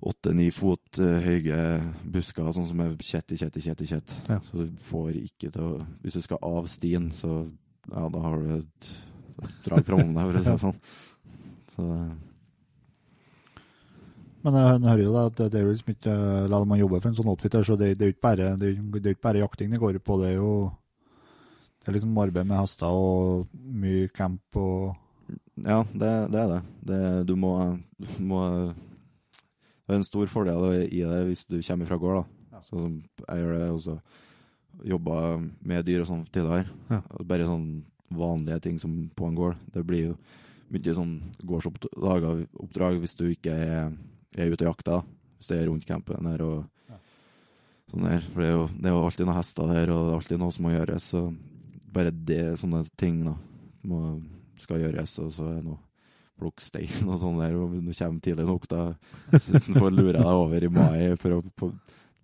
åtte-ni 0.00 0.50
fot 0.52 0.98
eh, 1.00 1.24
høye 1.24 1.58
busker, 2.04 2.50
sånn 2.52 2.68
som 2.68 2.82
er 2.84 2.94
kjett 3.00 3.32
i 3.32 3.40
kjett 3.40 3.56
i 3.56 3.64
kjett 3.64 3.82
i 3.82 3.88
kjett. 3.94 4.14
Ja. 4.28 4.38
Så 4.44 4.64
du 4.64 4.84
får 4.84 5.16
ikke 5.22 5.50
til 5.50 5.62
å 5.64 5.72
Hvis 6.02 6.18
du 6.18 6.22
skal 6.24 6.42
av 6.44 6.68
stien, 6.70 7.10
så 7.16 7.46
ja, 7.86 8.06
da 8.12 8.22
har 8.22 8.40
du 8.42 8.54
et 8.58 8.94
drag 9.64 9.84
fra 9.86 10.00
deg, 10.00 10.16
for 10.16 10.38
å 10.38 10.42
si 10.42 10.50
det 10.50 10.62
sånn. 10.66 10.80
Så 11.76 11.90
Men 14.46 14.58
jeg 14.60 14.82
hører 14.86 15.04
jo 15.04 15.14
da 15.14 15.26
at 15.30 15.44
det 15.50 15.58
er 15.58 15.64
jo 15.64 15.74
liksom 15.74 15.94
ikke 15.96 16.16
La 16.52 16.64
man 16.64 16.80
jobber 16.80 17.00
for 17.02 17.10
en 17.10 17.18
sånn 17.18 17.30
outfitter, 17.32 17.64
så 17.66 17.78
det, 17.80 17.94
det 17.96 18.04
er 18.04 18.12
jo 18.12 18.16
ikke 18.16 18.28
bare, 18.28 18.50
det 18.60 18.74
det 19.00 19.16
ikke 19.16 19.28
bare 19.30 19.42
jakting 19.42 19.72
det 19.72 19.80
går 19.82 19.98
på. 20.04 20.20
Det 20.20 20.34
er 20.34 20.36
jo 20.38 20.52
det 21.86 21.92
er 21.92 21.94
liksom 22.00 22.16
arbeid 22.18 22.48
med 22.50 22.58
hester 22.58 22.90
og 22.90 23.46
mye 23.54 24.08
camp 24.10 24.58
og 24.58 24.96
ja, 25.62 25.84
det, 25.94 26.10
det 26.34 26.40
er 26.40 26.48
det. 26.50 26.58
det 26.88 26.98
du, 27.30 27.36
må, 27.38 27.52
du 27.96 28.08
må 28.26 28.40
Det 29.86 29.94
er 29.94 30.00
en 30.00 30.04
stor 30.08 30.26
fordel 30.26 30.64
i 30.90 31.02
det 31.06 31.20
hvis 31.28 31.44
du 31.46 31.60
kommer 31.62 31.86
fra 31.86 31.98
gård, 32.02 32.24
da. 32.50 32.60
Sånn 32.66 32.96
jeg 33.28 33.42
gjør 33.42 33.52
det 33.58 33.66
også. 33.70 33.98
Jobba 34.84 35.18
med 35.62 35.86
dyr 35.86 36.02
og 36.02 36.08
sånn 36.10 36.24
tidligere. 36.28 36.66
Ja. 36.90 37.00
Bare 37.24 37.46
sånn 37.48 37.68
vanlige 38.16 38.60
ting 38.66 38.78
som 38.82 38.96
på 39.16 39.28
en 39.28 39.36
gård. 39.38 39.56
Det 39.72 39.84
blir 39.86 40.08
jo 40.10 40.16
mye 40.74 40.94
sånn 40.98 41.14
gårdsoppdrag 41.46 42.98
hvis 43.00 43.14
du 43.18 43.28
ikke 43.30 43.54
er, 43.54 43.92
er 44.36 44.50
ute 44.52 44.66
og 44.66 44.72
jakter. 44.74 45.04
Hvis 45.38 45.50
det 45.52 45.60
er 45.60 45.68
rundt 45.70 45.86
campen 45.86 46.26
her 46.26 46.42
og 46.42 46.64
Ja. 46.90 46.98
sånn 47.92 48.06
her. 48.10 48.20
For 48.32 48.42
det 48.42 48.48
er, 48.50 48.56
jo, 48.56 48.66
det 48.74 48.86
er 48.90 48.94
jo 48.96 49.04
alltid 49.06 49.26
noen 49.26 49.36
hester 49.38 49.66
der, 49.70 49.90
og 49.94 50.02
det 50.06 50.10
er 50.12 50.18
alltid 50.18 50.38
noe 50.42 50.52
som 50.52 50.66
må 50.66 50.74
gjøres. 50.74 51.02
Så 51.12 51.22
bare 51.92 52.10
det, 52.10 52.58
sånne 52.58 52.82
ting 52.98 53.24
da, 53.24 53.34
må, 53.84 54.20
skal 54.58 54.80
gjøres, 54.82 55.18
og 55.22 55.30
så 55.32 55.50
er 55.50 55.60
det 55.60 55.64
noe 55.70 55.78
plukke 56.36 56.64
stein 56.64 57.08
og 57.08 57.20
sånn 57.22 57.38
der, 57.40 57.54
og 57.56 57.74
når 57.74 57.92
du 57.92 57.98
kommer 57.98 58.24
tidlig 58.24 58.46
nok, 58.48 58.66
da 58.70 58.80
hvis 59.32 59.68
du 59.68 59.76
får 59.76 59.94
lure 59.94 60.16
deg 60.18 60.32
over 60.32 60.66
i 60.66 60.72
mai 60.72 61.14
for 61.20 61.38
å 61.38 61.40
på, 61.56 61.70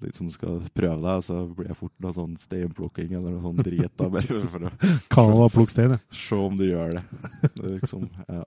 liksom 0.03 0.31
skal 0.35 0.61
prøve 0.75 0.98
deg, 1.05 1.25
så 1.27 1.42
blir 1.48 1.70
det 1.70 1.79
fort 1.79 1.94
noe 2.03 2.16
sånn 2.16 2.35
steinplukking 2.40 3.14
eller 3.16 3.37
noe 3.37 3.44
sånn 3.44 3.62
drit, 3.62 3.92
da, 3.96 4.09
bare 4.12 4.42
for 4.53 4.68
å 4.68 4.72
Canada 5.12 5.48
plukke 5.55 5.75
stein, 5.75 5.96
ja. 5.96 6.03
se 6.25 6.38
om 6.38 6.59
du 6.59 6.66
gjør 6.68 6.98
det. 6.98 7.05
det 7.57 7.75
liksom, 7.79 8.09
ja. 8.29 8.44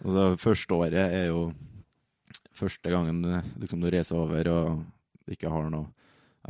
Og 0.00 0.16
det 0.16 0.26
første 0.40 0.76
året 0.76 1.00
er 1.02 1.28
jo 1.28 1.50
første 2.56 2.92
gangen 2.92 3.24
liksom, 3.60 3.80
du 3.80 3.90
reiser 3.92 4.20
over 4.20 4.52
og 4.52 5.32
ikke 5.32 5.50
har 5.52 5.70
noe 5.72 5.88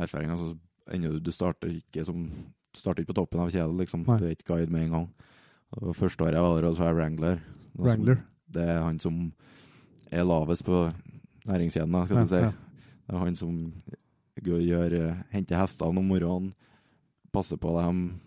erfaring. 0.01 0.31
Altså, 0.35 0.55
du 0.91 1.31
starter 1.35 1.73
ikke 1.75 2.05
som 2.07 2.29
starter 2.77 3.03
ikke 3.03 3.13
på 3.13 3.21
toppen 3.21 3.43
av 3.43 3.51
kjedet, 3.53 3.77
liksom. 3.83 4.05
Du 4.07 4.13
er 4.27 4.35
ikke 4.35 4.53
guide 4.55 4.71
med 4.73 4.87
en 4.87 4.95
gang. 4.97 5.09
Og 5.79 5.95
første 5.99 6.27
året 6.27 6.43
var 6.43 6.63
det 6.63 6.73
jeg 6.79 6.97
Wrangler. 6.99 7.43
Noe 7.79 7.91
som- 7.91 8.25
Det 8.51 8.63
er 8.69 8.83
han 8.83 8.99
som 8.99 9.33
er 10.11 10.25
lavest 10.25 10.65
på 10.65 10.93
næringskjeden, 11.47 12.05
skal 12.07 12.17
Ja, 12.17 12.23
du 12.23 12.29
si. 12.29 12.35
ja. 12.37 12.51
Det 13.07 13.15
er 13.15 13.19
han 13.19 13.37
som 13.37 13.59
går, 14.43 14.61
gjør, 14.67 14.93
eh, 15.11 15.23
henter 15.33 15.57
hestene 15.57 15.99
om 15.99 16.09
morgenen, 16.09 16.55
passer 17.33 17.57
på 17.57 17.81
dem, 17.81 18.21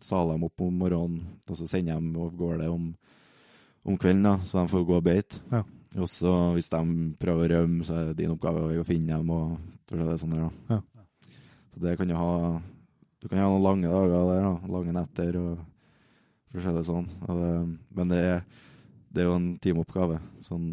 saler 0.00 0.32
dem 0.34 0.44
opp 0.44 0.60
om 0.60 0.78
morgenen, 0.78 1.26
og 1.48 1.56
så 1.56 1.68
sender 1.68 1.94
dem 1.94 2.16
av 2.16 2.32
gårde 2.36 2.68
om, 2.72 2.94
om 3.84 3.98
kvelden, 3.98 4.22
da, 4.22 4.36
så 4.38 4.62
de 4.62 4.68
får 4.72 4.86
gå 4.86 4.96
og 4.96 5.04
beite. 5.04 5.40
Ja. 5.52 5.62
Og 5.96 6.06
så 6.08 6.54
hvis 6.54 6.70
de 6.70 7.14
prøver 7.18 7.48
å 7.50 7.66
rømme, 7.66 7.84
så 7.84 7.94
er 7.98 8.04
det 8.06 8.16
din 8.16 8.30
oppgave 8.30 8.78
å 8.78 8.84
finne 8.86 9.08
dem. 9.16 9.30
og 9.30 9.58
det 9.90 10.20
sånn 10.20 10.30
der, 10.30 10.50
da. 10.68 10.74
Ja. 10.76 10.80
Så 11.74 11.80
det 11.80 11.96
kan 11.98 12.08
du 12.08 12.14
ha 12.14 12.62
Du 13.20 13.28
kan 13.28 13.36
ha 13.38 13.48
noen 13.50 13.62
lange 13.62 13.82
dager 13.90 14.32
der, 14.32 14.40
da, 14.40 14.66
lange 14.72 14.92
netter 14.94 15.36
og 15.36 15.58
for 16.50 16.58
å 16.58 16.62
si 16.62 16.72
det 16.72 16.84
sånn. 16.86 17.08
Og 17.28 17.36
det, 17.36 17.78
men 17.94 18.08
det 18.08 18.16
er 18.24 18.44
det 19.10 19.22
er 19.22 19.28
jo 19.28 19.36
en 19.38 19.50
teamoppgave. 19.62 20.20
Sånn, 20.46 20.68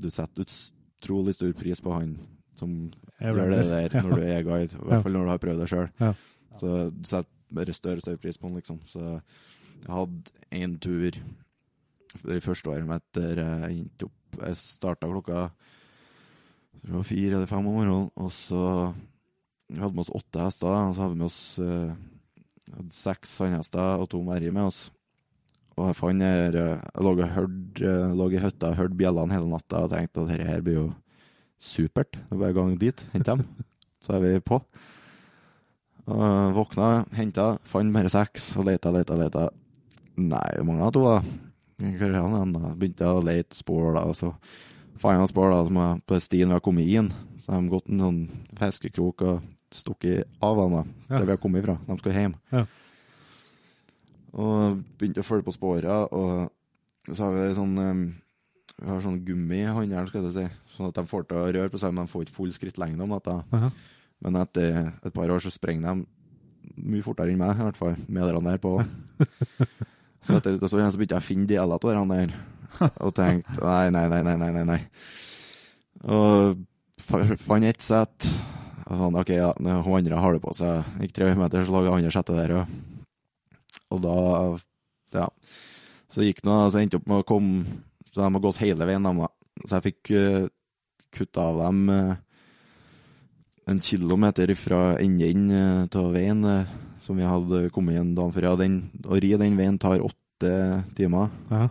du 0.00 0.08
setter 0.12 0.44
utrolig 0.44 1.34
stor 1.36 1.52
pris 1.56 1.80
på 1.80 1.94
han 1.96 2.14
som 2.60 2.74
gjør 3.20 3.54
det 3.54 3.62
der 3.70 3.96
når 4.04 4.16
du 4.16 4.24
er 4.24 4.46
guide. 4.46 4.76
I 4.76 4.88
hvert 4.90 5.06
fall 5.06 5.16
når 5.16 5.28
du 5.28 5.32
har 5.32 5.44
prøvd 5.44 5.62
det 5.62 5.70
sjøl. 5.72 5.88
Ja. 6.00 6.12
Så 6.60 6.74
du 6.92 7.06
setter 7.08 7.30
bare 7.50 7.74
større 7.74 8.00
og 8.00 8.04
større 8.04 8.22
pris 8.22 8.38
på 8.38 8.48
han, 8.48 8.58
liksom. 8.60 8.80
Så 8.86 9.04
jeg 9.06 9.94
hadde 9.94 10.34
én 10.60 10.76
tur 10.82 11.20
det 12.26 12.42
første 12.42 12.72
året 12.72 12.88
mitt 12.90 13.04
der 13.14 13.38
jeg 13.38 13.76
endte 13.76 14.08
opp 14.08 14.40
Jeg 14.40 14.56
starta 14.58 15.06
klokka 15.06 15.44
fire 17.06 17.36
eller 17.36 17.48
fem 17.50 17.66
om 17.66 17.74
morgenen, 17.76 18.10
og 18.16 18.30
så 18.32 18.92
vi 19.70 19.78
hadde 19.78 19.94
med 19.94 20.04
oss 20.04 20.12
åtte 20.14 20.42
hester, 20.42 20.70
og 20.70 20.94
så 20.94 21.04
hadde 21.04 21.14
vi 21.14 21.20
med 21.20 21.26
oss 21.26 21.42
eh, 21.62 21.92
hadde 22.76 22.94
seks 22.96 23.34
sandhester 23.40 24.02
og 24.02 24.08
to 24.10 24.22
merri 24.26 24.50
med 24.54 24.70
oss. 24.70 24.80
Og 25.80 25.96
her 25.96 26.56
eh, 26.60 26.76
Jeg 26.76 27.04
lå 27.04 27.12
og 27.14 27.34
hørte 27.34 27.88
eh, 27.88 28.14
lå 28.16 28.28
i 28.34 28.40
hytta 28.42 28.72
og 28.72 28.78
hørte 28.78 28.98
bjellene 28.98 29.34
hele 29.34 29.48
natta 29.48 29.84
og 29.84 29.92
tenkte 29.92 30.24
at 30.24 30.32
dette 30.32 30.48
her 30.48 30.64
blir 30.64 30.78
jo 30.78 30.86
supert. 31.60 32.16
Det 32.16 32.36
er 32.36 32.40
bare 32.40 32.56
gang 32.56 32.74
dit, 32.80 33.04
hente 33.14 33.36
dem. 33.36 33.44
Så 34.04 34.16
er 34.16 34.24
vi 34.24 34.40
på. 34.44 34.60
Og 36.10 36.56
våkna, 36.56 37.04
henta, 37.14 37.52
fant 37.68 37.94
bare 37.94 38.10
seks 38.12 38.54
og 38.58 38.66
leita, 38.68 38.92
leita, 38.94 39.16
leita. 39.18 39.46
Nei, 40.20 40.48
hvor 40.56 40.66
mange 40.68 40.86
av 40.88 40.94
to, 40.96 41.04
da. 41.06 41.20
Hvor 41.80 42.10
er 42.10 42.18
han 42.24 42.54
da? 42.56 42.72
Begynte 42.76 43.06
jeg 43.06 43.20
å 43.20 43.24
lete 43.24 43.56
spor, 43.56 43.92
da. 43.96 44.04
Og 44.08 44.16
så 44.18 44.32
fant 45.00 45.20
jeg 45.20 45.32
spor 45.32 45.52
da, 45.52 45.62
som 45.68 45.80
er 45.84 46.02
på 46.08 46.18
stien 46.24 46.50
vi 46.50 46.56
har 46.56 46.64
kommet 46.64 46.88
inn. 46.88 47.12
Så 47.40 47.52
de 47.52 47.56
har 47.56 47.70
gått 47.72 47.88
en 47.92 48.04
sånn 48.04 48.20
fiskekrok 48.58 49.26
og 49.28 49.48
stukket 49.76 50.42
av 50.44 50.58
dem, 50.60 50.78
da. 50.80 50.84
Der 51.12 51.28
vi 51.28 51.36
har 51.36 51.42
kommet 51.42 51.62
ifra. 51.62 51.76
De 51.86 51.98
skal 52.00 52.16
hjem. 52.16 52.36
Ja. 52.52 52.64
Og 54.38 54.80
begynte 54.98 55.24
å 55.24 55.26
følge 55.26 55.46
på 55.48 55.54
sporene. 55.56 56.00
og 56.10 57.14
så 57.16 57.24
har 57.26 57.34
vi 57.34 57.54
sånn 57.56 57.72
um, 57.80 58.02
Vi 58.80 58.86
har 58.86 59.00
sånn 59.02 59.22
gummi 59.26 59.62
i 59.64 59.72
håndjern, 59.74 60.06
skal 60.10 60.28
jeg 60.28 60.36
si. 60.36 60.44
Sånn 60.76 60.90
at 60.92 60.98
de 61.00 61.04
får 61.10 61.26
til 61.28 61.40
å 61.40 61.48
røre 61.48 61.72
på 61.72 61.80
seg, 61.80 61.92
men 61.96 62.06
de 62.06 62.12
får 62.12 62.26
ikke 62.26 62.36
full 62.36 62.52
skrittlengde 62.54 63.02
om 63.04 63.10
natta. 63.14 63.40
Men 64.20 64.36
etter 64.40 64.92
et 65.04 65.14
par 65.16 65.32
år 65.32 65.40
så 65.42 65.50
sprenger 65.52 65.88
de 65.94 66.06
mye 66.92 67.02
fortere 67.04 67.32
enn 67.32 67.40
meg, 67.40 67.56
i 67.56 67.64
hvert 67.66 67.76
fall. 67.80 67.96
Med 68.08 68.28
de 68.30 68.42
der 68.46 68.60
på. 68.62 68.76
så 70.24 70.36
etter 70.38 70.58
det 70.60 70.68
så, 70.70 70.76
begynte 70.78 71.16
jeg 71.16 71.24
å 71.24 71.26
finne 71.26 71.48
deler 71.50 71.76
av 71.76 71.84
de 71.84 72.14
der. 72.14 72.34
Og 73.02 73.14
tenkte 73.16 73.58
nei, 73.64 73.88
nei, 73.90 74.06
nei, 74.12 74.22
nei, 74.22 74.50
nei, 74.54 74.64
nei. 74.68 74.80
Og 76.06 76.60
fa- 77.00 77.24
fant 77.40 77.66
ett 77.68 77.82
sett. 77.84 78.28
Og 78.86 78.96
sånn, 78.98 79.18
OK, 79.20 79.32
ja, 79.36 79.50
hun 79.56 79.96
andre 79.98 80.20
har 80.22 80.36
det 80.36 80.42
på 80.44 80.54
seg. 80.56 80.86
Gikk 81.02 81.16
300 81.18 81.40
meter, 81.42 81.66
så 81.66 81.82
det 81.84 81.92
andre 81.96 82.14
settet 82.14 82.40
der. 82.40 82.54
Og, 82.60 82.99
og 83.90 84.02
da 84.04 84.16
Ja. 85.10 85.26
Så 86.10 86.22
gikk 86.22 86.42
nå, 86.46 86.54
så 86.70 86.78
jeg 86.78 86.88
endte 86.88 86.98
opp 87.00 87.08
med 87.10 87.22
å 87.22 87.26
komme 87.26 87.78
Så 88.10 88.20
de 88.20 88.26
har 88.26 88.42
gått 88.42 88.62
hele 88.62 88.86
veien, 88.86 89.06
de, 89.06 89.12
da. 89.22 89.28
Så 89.66 89.76
jeg 89.76 89.86
fikk 89.90 90.10
uh, 90.16 90.48
kutta 91.14 91.44
av 91.52 91.60
dem 91.64 91.90
uh, 91.90 92.14
en 93.70 93.82
kilometer 93.84 94.50
fra 94.58 94.80
enden 94.98 95.50
uh, 95.52 96.00
av 96.00 96.08
veien 96.14 96.40
uh, 96.42 96.72
som 97.00 97.18
vi 97.18 97.28
hadde 97.28 97.68
kommet 97.74 97.94
igjen 97.94 98.16
dagen 98.16 98.34
før. 98.34 98.48
Ja, 98.48 98.56
den, 98.58 98.80
å 99.06 99.20
ri 99.22 99.30
den 99.38 99.58
veien 99.58 99.78
tar 99.78 100.02
åtte 100.02 100.50
timer. 100.98 101.30
Ja. 101.52 101.68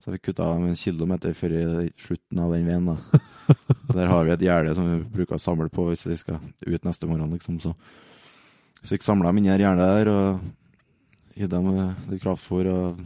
Så 0.00 0.10
jeg 0.10 0.18
fikk 0.18 0.32
kutta 0.32 0.48
av 0.50 0.66
en 0.66 0.78
kilometer 0.78 1.32
før 1.34 1.54
slutten 1.98 2.42
av 2.42 2.52
den 2.54 2.66
veien. 2.66 2.90
da. 2.90 3.22
Der 3.96 4.10
har 4.10 4.26
vi 4.26 4.34
et 4.34 4.44
gjerde 4.48 4.74
som 4.78 4.86
vi 4.90 5.00
bruker 5.16 5.38
å 5.38 5.42
samle 5.42 5.70
på 5.72 5.86
hvis 5.88 6.06
vi 6.10 6.18
skal 6.18 6.38
ut 6.66 6.86
neste 6.86 7.08
morgen, 7.10 7.30
liksom. 7.34 7.58
Så, 7.62 7.72
så 8.82 8.94
fikk 8.94 9.06
samla 9.06 9.30
dem 9.30 9.40
inni 9.42 9.54
gjerdet 9.54 9.86
der 9.86 10.10
og 10.12 10.46
gitt 11.36 11.50
dem 11.52 11.70
litt 12.10 12.22
kraftfôr 12.24 12.68
og 12.72 13.00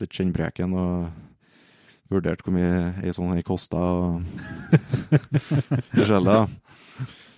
litt 0.00 0.12
skinnpreken 0.14 0.74
og 0.78 1.10
vurdert 2.12 2.42
hvor 2.44 2.54
mye 2.54 2.92
ei 3.02 3.12
sånn 3.16 3.32
her 3.34 3.42
kosta 3.46 3.80
og 3.80 4.22
forskjellig. 5.96 6.36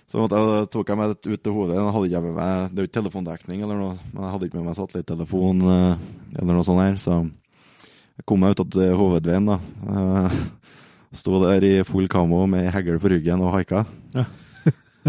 Så 0.07 0.23
jeg, 0.23 0.67
tok 0.71 0.87
jeg 0.91 0.99
meg 0.99 1.09
litt 1.11 1.25
ut 1.27 1.41
til 1.43 1.55
hodet. 1.55 1.75
Jeg 1.75 1.93
hadde 1.97 2.07
ikke 2.07 2.21
med 2.23 2.35
meg, 2.37 2.69
Det 2.71 2.79
er 2.79 2.85
jo 2.85 2.89
ikke 2.89 2.99
telefondekning, 3.01 3.63
eller 3.65 3.79
noe, 3.81 3.95
men 4.13 4.23
jeg 4.23 4.33
hadde 4.35 4.47
ikke 4.47 4.59
med 4.61 4.69
meg 4.69 4.77
satellittelefon 4.77 5.65
eh, 5.67 6.05
eller 6.39 6.53
noe 6.55 6.63
sånt. 6.67 6.79
her, 6.79 6.95
Så 7.01 7.17
jeg 8.15 8.27
kom 8.29 8.39
meg 8.39 8.55
ut 8.55 8.63
til 8.71 8.95
hovedveien. 9.01 9.49
da. 9.51 9.57
Eh, 9.91 10.37
Sto 11.17 11.39
der 11.43 11.63
i 11.63 11.73
full 11.87 12.07
kamo 12.11 12.45
med 12.51 12.69
hegl 12.71 12.99
på 13.01 13.11
ryggen 13.11 13.41
og 13.43 13.53
haika. 13.55 13.85
Ja. 14.15 14.25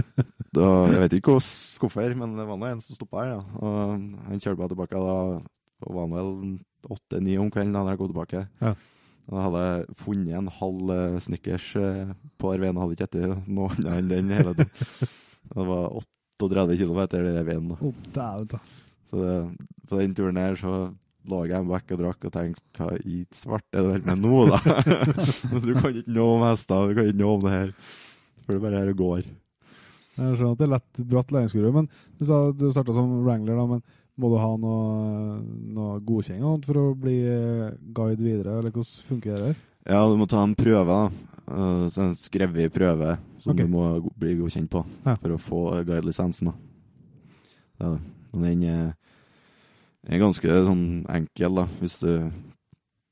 da, 0.56 0.68
jeg 0.92 1.02
vet 1.04 1.16
ikke 1.18 1.38
hvorfor, 1.38 2.14
men 2.18 2.36
det 2.38 2.46
var 2.48 2.60
nå 2.60 2.68
en 2.70 2.84
som 2.84 2.98
stoppa 2.98 3.24
her. 3.24 3.38
da. 3.38 3.62
Og 3.62 4.28
han 4.28 4.42
kjørte 4.42 4.60
meg 4.62 4.72
tilbake 4.74 5.02
da. 5.04 5.16
Og 5.86 5.94
var 5.94 6.08
vel 6.10 6.32
åtte-ni 6.90 7.36
om 7.38 7.50
kvelden 7.54 7.76
da 7.76 7.92
jeg 7.92 8.00
kom 8.00 8.10
tilbake. 8.10 8.44
Ja. 8.62 8.74
Da 9.28 9.44
hadde 9.44 9.64
jeg 9.66 9.96
funnet 10.00 10.36
en 10.38 10.52
halv 10.58 10.92
eh, 10.94 11.18
Snickers 11.20 11.66
eh, 11.76 12.12
på 12.40 12.52
den 12.54 12.64
veien. 12.64 12.80
Hadde 12.80 12.96
ikke 12.96 13.08
spist 13.10 13.50
noe 13.52 13.74
annet 13.74 13.90
enn 13.98 14.12
den 14.14 14.32
hele 14.38 14.54
tiden. 14.56 15.10
Det 15.48 15.64
var 15.64 15.86
38 16.38 16.76
km 16.76 16.98
etter 17.04 17.24
den 17.24 17.46
veien. 17.46 17.68
da. 17.72 17.76
Så 19.08 19.20
det, 19.20 19.36
på 19.88 20.00
den 20.00 20.16
turen 20.16 20.36
her 20.40 20.58
så 20.60 20.72
lå 21.28 21.42
jeg 21.48 21.68
vekk 21.68 21.94
og 21.94 22.00
drakk 22.02 22.26
og 22.28 22.34
tenkte 22.34 22.84
hva 22.84 22.98
i 23.04 23.22
svart 23.36 23.64
er 23.76 23.88
det 23.88 24.02
med 24.06 24.22
nå, 24.24 24.42
da? 24.48 24.58
du 25.64 25.72
kan 25.76 25.96
ikke 25.96 26.12
noe 26.12 26.36
om 26.36 26.44
hester, 26.46 26.88
du 26.88 26.96
kan 26.96 27.08
ikke 27.08 27.20
noe 27.20 27.36
om 27.38 27.44
det 27.46 27.54
her. 27.54 27.72
For 28.44 28.56
det 28.56 28.64
bare 28.64 28.82
her 28.82 28.92
og 28.92 29.00
går. 29.00 29.24
Jeg 30.18 30.36
skjønner 30.36 30.52
at 30.52 30.60
det 30.60 30.66
er 30.66 30.74
lett 30.74 31.00
bratt 31.12 31.32
læringskurve, 31.34 31.72
men 31.74 31.88
du 32.18 32.26
sa 32.26 32.42
at 32.50 32.58
du 32.58 32.68
starta 32.74 32.94
som 32.96 33.12
wrangler, 33.22 33.58
da, 33.58 33.66
men 33.70 33.82
må 34.18 34.32
du 34.32 34.36
ha 34.42 34.50
noe, 34.58 35.38
noe 35.76 35.98
godkjenning 36.02 36.64
for 36.66 36.80
å 36.80 36.86
bli 36.98 37.16
eh, 37.22 37.74
guide 37.94 38.18
videre, 38.18 38.58
eller 38.58 38.74
hvordan 38.74 39.08
funker 39.08 39.44
det? 39.46 39.52
Ja, 39.88 40.02
du 40.04 40.18
må 40.18 40.26
ta 40.28 40.42
en 40.42 40.56
prøve. 40.58 40.96
Uh, 41.48 41.86
så 41.88 42.02
en 42.04 42.16
skrevet 42.18 42.74
prøve 42.74 43.14
som 43.40 43.54
okay. 43.54 43.64
du 43.64 43.72
må 43.72 43.84
bli 44.20 44.34
godkjent 44.36 44.68
på 44.68 44.82
Ja. 45.06 45.14
for 45.16 45.32
å 45.32 45.40
få 45.40 45.60
guidelisensen, 45.86 46.52
Ja, 47.78 47.96
Det 48.34 48.42
den 48.42 48.62
er, 48.68 48.92
er 50.04 50.18
ganske 50.20 50.58
sånn 50.66 51.06
enkel, 51.08 51.54
da. 51.62 51.64
Hvis 51.80 52.00
du, 52.02 52.30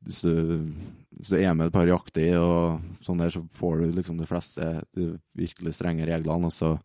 hvis 0.05 0.21
du, 0.27 0.75
hvis 1.17 1.33
du 1.33 1.39
er 1.39 1.55
med 1.57 1.71
et 1.71 1.75
par 1.75 1.89
jakter 1.89 2.37
og 2.39 3.01
sånn 3.05 3.23
der, 3.23 3.33
så 3.33 3.41
får 3.57 3.81
du 3.81 3.97
liksom 3.97 4.21
de 4.21 4.29
fleste 4.29 4.69
de 4.97 5.15
virkelig 5.39 5.73
strenge 5.79 6.09
reglene, 6.09 6.51
og 6.51 6.55
så 6.55 6.77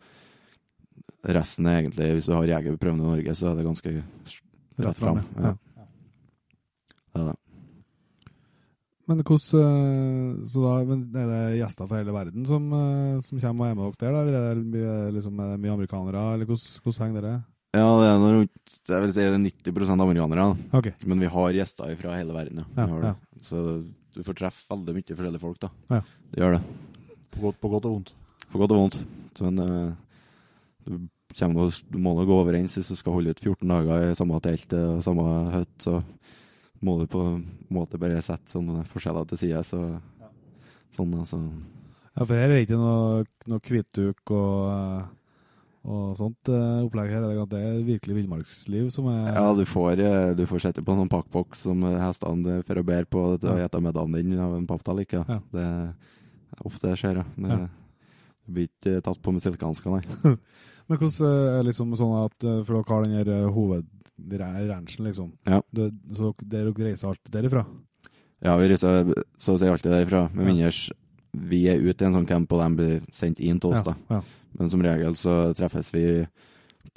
resten 1.22 1.68
er 1.70 1.82
egentlig 1.82 2.08
Hvis 2.16 2.30
du 2.30 2.34
har 2.34 2.50
jegerprøven 2.50 3.02
i 3.04 3.10
Norge, 3.10 3.36
så 3.38 3.52
er 3.52 3.60
det 3.60 3.68
ganske 3.68 3.92
rett 4.82 5.02
fram. 5.02 5.22
Ja. 5.36 5.54
Det 7.12 7.22
er 7.22 7.30
det. 7.30 7.38
Men 9.12 9.24
hvordan 9.28 9.62
eh, 9.68 10.48
Så 10.48 10.64
da 10.64 10.74
er 10.80 11.32
det 11.34 11.60
gjester 11.60 11.90
fra 11.90 12.00
hele 12.00 12.16
verden 12.16 12.46
som, 12.48 12.68
eh, 12.74 13.22
som 13.26 13.42
kommer 13.44 13.66
og 13.66 13.72
er 13.72 13.80
med 13.80 13.98
dere 14.00 14.12
der, 14.14 14.30
eller 14.30 14.52
er 14.52 14.60
det 14.62 14.68
mye, 14.72 14.98
liksom, 15.18 15.40
er 15.40 15.54
det 15.54 15.64
mye 15.66 15.76
amerikanere, 15.76 16.28
eller 16.36 16.48
hvordan, 16.48 16.84
hvordan 16.86 17.06
henger 17.06 17.26
dere? 17.28 17.40
Ja, 17.72 17.88
det 18.02 18.08
er 18.10 18.18
noe 18.20 18.48
Jeg 18.90 19.02
vil 19.04 19.14
si 19.16 19.24
det 19.24 19.32
er 19.32 19.72
90% 19.72 20.04
amerikanere. 20.04 20.46
Okay. 20.76 20.96
Men 21.08 21.22
vi 21.24 21.30
har 21.32 21.54
gjester 21.56 21.92
fra 22.00 22.16
hele 22.18 22.36
verden, 22.36 22.64
ja. 22.64 22.88
Ja, 22.88 23.12
ja. 23.12 23.14
Så 23.44 23.66
du 24.16 24.22
får 24.28 24.38
treffe 24.42 24.68
veldig 24.72 24.96
mye 24.98 25.16
forskjellige 25.16 25.44
folk, 25.44 25.60
da. 25.64 25.72
Ja. 25.92 26.02
Det 26.32 26.42
gjør 26.42 26.58
det. 26.58 26.62
På 27.32 27.44
godt, 27.46 27.60
på 27.62 27.72
godt 27.72 27.88
og 27.88 27.96
vondt. 27.96 28.14
På 28.52 28.62
godt 28.62 28.76
og 28.76 28.82
vondt. 28.82 28.98
Så 29.38 29.48
men, 29.48 29.62
eh, 29.64 29.94
du, 30.88 30.98
kommer, 31.38 31.78
du 31.88 31.98
må 32.02 32.16
nå 32.18 32.26
gå 32.28 32.40
overens 32.44 32.76
hvis 32.78 32.92
du 32.92 32.98
skal 33.00 33.16
holde 33.16 33.32
ut 33.32 33.44
14 33.44 33.72
dager 33.72 34.10
i 34.10 34.18
samme 34.20 34.42
telt 34.44 34.76
og 34.76 35.04
samme 35.06 35.28
hytte. 35.56 35.86
Så 35.86 36.02
må 36.82 36.98
du 37.00 37.06
på 37.14 37.22
en 37.22 37.46
måte 37.72 38.00
bare 38.02 38.24
sette 38.26 38.52
sånne 38.52 38.84
forskjeller 38.90 39.30
til 39.30 39.44
side. 39.46 39.64
Så, 39.70 39.80
sånn, 40.98 41.16
altså. 41.22 41.40
Ja, 42.12 42.26
for 42.26 42.36
her 42.36 42.50
er 42.50 42.58
det 42.58 42.66
ikke 42.66 42.82
noe, 42.82 43.24
noe 43.48 43.64
hvitduk 43.64 44.36
og, 44.36 44.56
eh, 44.76 45.10
og 45.82 46.14
sånt 46.20 46.50
uh, 46.54 46.84
opplegg 46.86 47.10
her. 47.10 47.24
er 47.26 47.40
Det 47.40 47.50
det 47.56 47.60
er 47.66 47.78
virkelig 47.88 48.18
villmarksliv 48.20 48.90
som 48.94 49.08
er 49.10 49.34
Ja, 49.34 49.46
du 49.58 49.64
får, 49.66 50.00
eh, 50.00 50.34
du 50.38 50.46
får 50.46 50.62
sette 50.68 50.84
på 50.86 50.94
en 50.94 51.02
sånn 51.02 51.12
pakkboks 51.12 51.64
som 51.66 51.82
eh, 51.90 51.98
hestene 51.98 52.60
får 52.68 52.82
å 52.82 52.86
bære 52.86 53.10
på 53.10 53.24
å 53.34 53.58
gjette 53.58 53.82
middagen 53.82 54.14
din 54.14 54.40
av 54.40 54.54
en 54.58 54.68
papptall. 54.70 55.02
Ja. 55.10 55.40
Det 55.52 55.66
er 55.66 56.66
ofte 56.66 56.92
det 56.92 57.00
skjer, 57.02 57.24
ja. 57.24 57.26
Det, 57.36 57.50
Ja. 57.50 57.70
Du 58.42 58.56
blir 58.58 58.68
ikke 58.68 59.02
tatt 59.06 59.20
på 59.22 59.32
med 59.32 59.42
silkehansker, 59.42 59.94
nei. 59.94 60.36
Men 60.90 60.98
hvordan 60.98 61.28
er 61.28 61.58
det 61.62 61.68
liksom 61.70 61.94
sånn 61.96 62.16
at 62.26 62.42
For 62.42 62.74
dere 62.74 62.90
har 62.90 63.04
den 63.06 63.14
her 63.16 63.52
hovedranchen, 63.54 65.06
liksom. 65.06 65.30
Ja. 65.48 65.62
Det, 65.72 65.92
så 66.18 66.34
dere 66.42 66.74
dere 66.74 66.92
reiser 66.92 67.14
alt 67.14 67.32
derifra? 67.32 67.64
Ja, 68.42 68.58
vi 68.58 68.72
reiser 68.74 69.14
så 69.38 69.56
å 69.56 69.62
si 69.62 69.70
alltid 69.70 69.94
derifra. 69.94 70.26
Med 70.34 70.50
mindre 70.50 70.74
vi 71.32 71.62
er 71.72 71.80
ute 71.80 72.04
i 72.04 72.10
en 72.10 72.18
sånn 72.18 72.28
camp, 72.28 72.52
og 72.52 72.60
de 72.60 72.70
blir 72.76 73.04
sendt 73.16 73.40
inn 73.40 73.60
til 73.62 73.72
oss. 73.72 73.86
Da. 73.86 73.96
ja. 74.12 74.22
Men 74.58 74.72
som 74.72 74.84
regel 74.84 75.16
så 75.20 75.36
treffes 75.58 75.92
vi 75.94 76.06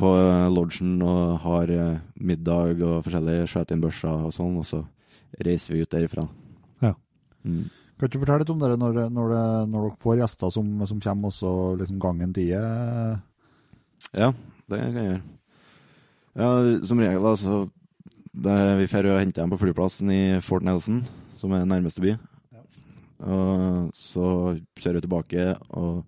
på 0.01 0.11
eh, 0.19 0.49
lodgen 0.51 0.97
og 1.05 1.39
har 1.45 1.71
eh, 1.71 2.03
middag 2.17 2.83
og 2.83 3.05
forskjellige 3.07 3.47
skjøteinnbørser 3.53 4.27
og 4.29 4.35
sånn, 4.35 4.59
og 4.59 4.67
så 4.69 4.83
reiser 5.45 5.75
vi 5.75 5.85
ut 5.85 5.93
derifra. 5.93 6.27
Ja. 6.83 6.95
Mm. 7.47 7.69
Kan 8.01 8.11
du 8.11 8.19
fortelle 8.19 8.43
litt 8.43 8.51
om 8.51 8.59
dere 8.63 8.79
når, 8.81 9.05
når, 9.15 9.37
når 9.71 9.87
dere 9.87 10.03
får 10.03 10.19
gjester 10.19 10.51
som, 10.55 10.75
som 10.91 11.01
kommer, 11.03 11.31
også 11.31 11.53
liksom 11.79 12.01
gangen 12.03 12.35
tider? 12.35 13.23
Ja, 14.11 14.33
det 14.71 14.81
kan 14.81 14.99
jeg 14.99 15.09
gjøre. 15.13 15.23
Ja, 16.35 16.49
som 16.83 16.99
regel, 16.99 17.27
altså 17.31 17.59
det, 18.35 18.55
Vi 18.81 18.89
drar 18.91 19.13
og 19.13 19.21
henter 19.21 19.45
dem 19.45 19.53
på 19.55 19.61
flyplassen 19.61 20.11
i 20.11 20.23
Fort 20.43 20.67
Nelson, 20.67 21.05
som 21.39 21.55
er 21.55 21.69
nærmeste 21.69 22.03
by. 22.03 22.17
Og 23.25 23.93
så 23.97 24.27
kjører 24.81 24.99
vi 24.99 25.05
tilbake 25.07 25.47
og 25.71 26.03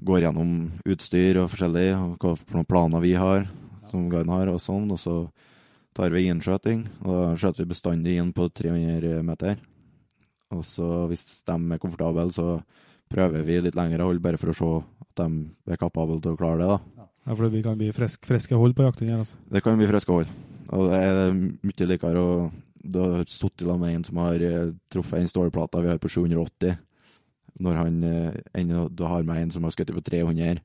går 0.00 0.24
gjennom 0.24 0.52
utstyr 0.88 1.40
og 1.42 1.50
forskjellig, 1.52 1.88
og 1.96 2.20
hva 2.22 2.34
for 2.38 2.58
noen 2.58 2.68
planer 2.68 3.04
vi 3.04 3.14
har, 3.18 3.48
som 3.90 4.08
guiden 4.10 4.32
har, 4.32 4.50
og 4.52 4.62
sånn. 4.62 4.88
Og 4.92 5.00
så 5.00 5.16
tar 5.96 6.14
vi 6.14 6.28
innskjøting, 6.30 6.84
og 7.04 7.10
da 7.10 7.32
skjøter 7.40 7.64
vi 7.64 7.72
bestandig 7.72 8.16
inn 8.20 8.32
på 8.36 8.48
300 8.48 9.24
meter. 9.26 9.60
Og 10.54 10.64
så 10.66 10.86
hvis 11.10 11.26
de 11.46 11.56
er 11.56 11.82
komfortable, 11.82 12.26
så 12.34 12.60
prøver 13.10 13.44
vi 13.46 13.58
litt 13.64 13.78
lengre 13.78 14.06
hold, 14.06 14.22
bare 14.22 14.38
for 14.40 14.52
å 14.52 14.56
se 14.56 14.70
at 15.04 15.22
de 15.22 15.74
er 15.74 15.80
kapable 15.80 16.20
til 16.22 16.34
å 16.34 16.40
klare 16.40 16.62
det. 16.62 16.70
da. 16.70 17.06
Ja, 17.26 17.36
for 17.36 17.50
det 17.50 17.62
kan 17.66 17.78
bli 17.78 17.90
freske 17.94 18.26
friske 18.26 18.58
hold 18.58 18.74
på 18.78 18.86
jakten 18.86 19.10
her, 19.10 19.22
altså. 19.22 19.38
Det 19.50 19.62
kan 19.62 19.78
bli 19.78 19.88
friske 19.90 20.14
hold. 20.14 20.30
Og 20.70 20.90
det 20.90 20.98
er 21.02 21.32
mye 21.36 21.88
likere 21.90 22.26
å 22.26 22.34
Du 22.80 22.96
har 22.96 23.26
sittet 23.28 23.66
sammen 23.66 23.82
med 23.84 23.94
en 23.98 24.04
som 24.06 24.18
har 24.22 24.40
eh, 24.40 24.70
truffet 24.88 25.20
en 25.20 25.28
stålplata 25.28 25.82
vi 25.84 25.90
har 25.90 25.98
på 26.00 26.08
780, 26.08 26.78
når 27.60 27.78
han 27.80 28.02
eh, 28.04 28.86
du 28.88 29.04
har 29.04 29.22
med 29.26 29.42
en 29.42 29.50
som 29.54 29.66
har 29.66 29.74
skutt 29.74 29.92
på 29.94 30.02
300. 30.04 30.60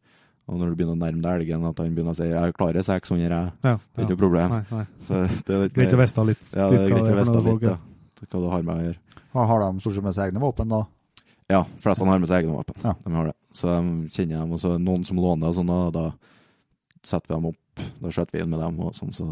Og 0.46 0.60
når 0.60 0.70
du 0.72 0.76
begynner 0.78 0.94
å 0.94 1.02
nærme 1.02 1.24
deg 1.24 1.42
elgen, 1.42 1.64
at 1.66 1.80
han 1.82 1.96
begynner 1.96 2.14
å 2.14 2.18
si 2.18 2.28
'jeg 2.30 2.54
klarer 2.54 2.86
600', 2.86 3.18
jeg. 3.18 3.52
Ja, 3.64 3.78
Det 3.78 3.98
er 3.98 4.04
ikke 4.06 4.14
noe 4.14 4.24
problem. 4.24 4.50
Nei, 4.50 4.64
nei. 4.72 4.86
Så 5.02 5.14
det 5.46 5.56
er 5.56 5.70
Greit 5.74 5.94
å 5.94 5.98
vite 5.98 6.26
litt, 6.26 6.46
Ja, 6.54 6.70
det 6.70 6.82
er 6.82 6.90
greit 6.90 7.10
å 7.10 7.16
vite 7.18 7.42
litt, 7.50 7.62
da. 7.62 7.78
Hva 8.26 8.42
du 8.42 8.50
har 8.50 8.62
med 8.62 8.76
å 8.76 8.84
gjøre. 8.86 9.00
Har 9.34 9.60
de 9.60 9.80
stort 9.80 9.96
sett 9.96 10.04
med 10.04 10.14
seg 10.14 10.30
egne 10.32 10.40
våpen, 10.40 10.70
da? 10.70 10.86
Ja, 11.50 11.64
flestene 11.82 12.10
har 12.12 12.20
med 12.20 12.30
seg 12.30 12.46
egne 12.46 12.56
våpen. 12.56 12.76
Ja. 12.84 12.94
De 13.04 13.12
har 13.14 13.26
det. 13.26 13.36
Så 13.54 13.68
de 13.68 14.10
kjenner 14.10 14.40
dem. 14.42 14.54
Og 14.54 14.60
så 14.60 14.78
noen 14.80 15.04
som 15.06 15.18
låner 15.18 15.48
og 15.50 15.56
sånn, 15.56 15.70
og 15.70 15.94
da 15.94 16.12
setter 17.04 17.28
vi 17.28 17.36
dem 17.36 17.50
opp. 17.52 17.84
Da 18.02 18.10
skjøter 18.10 18.32
vi 18.32 18.42
inn 18.42 18.50
med 18.50 18.60
dem 18.60 18.80
og 18.80 18.96
sånn, 18.98 19.14
så 19.14 19.28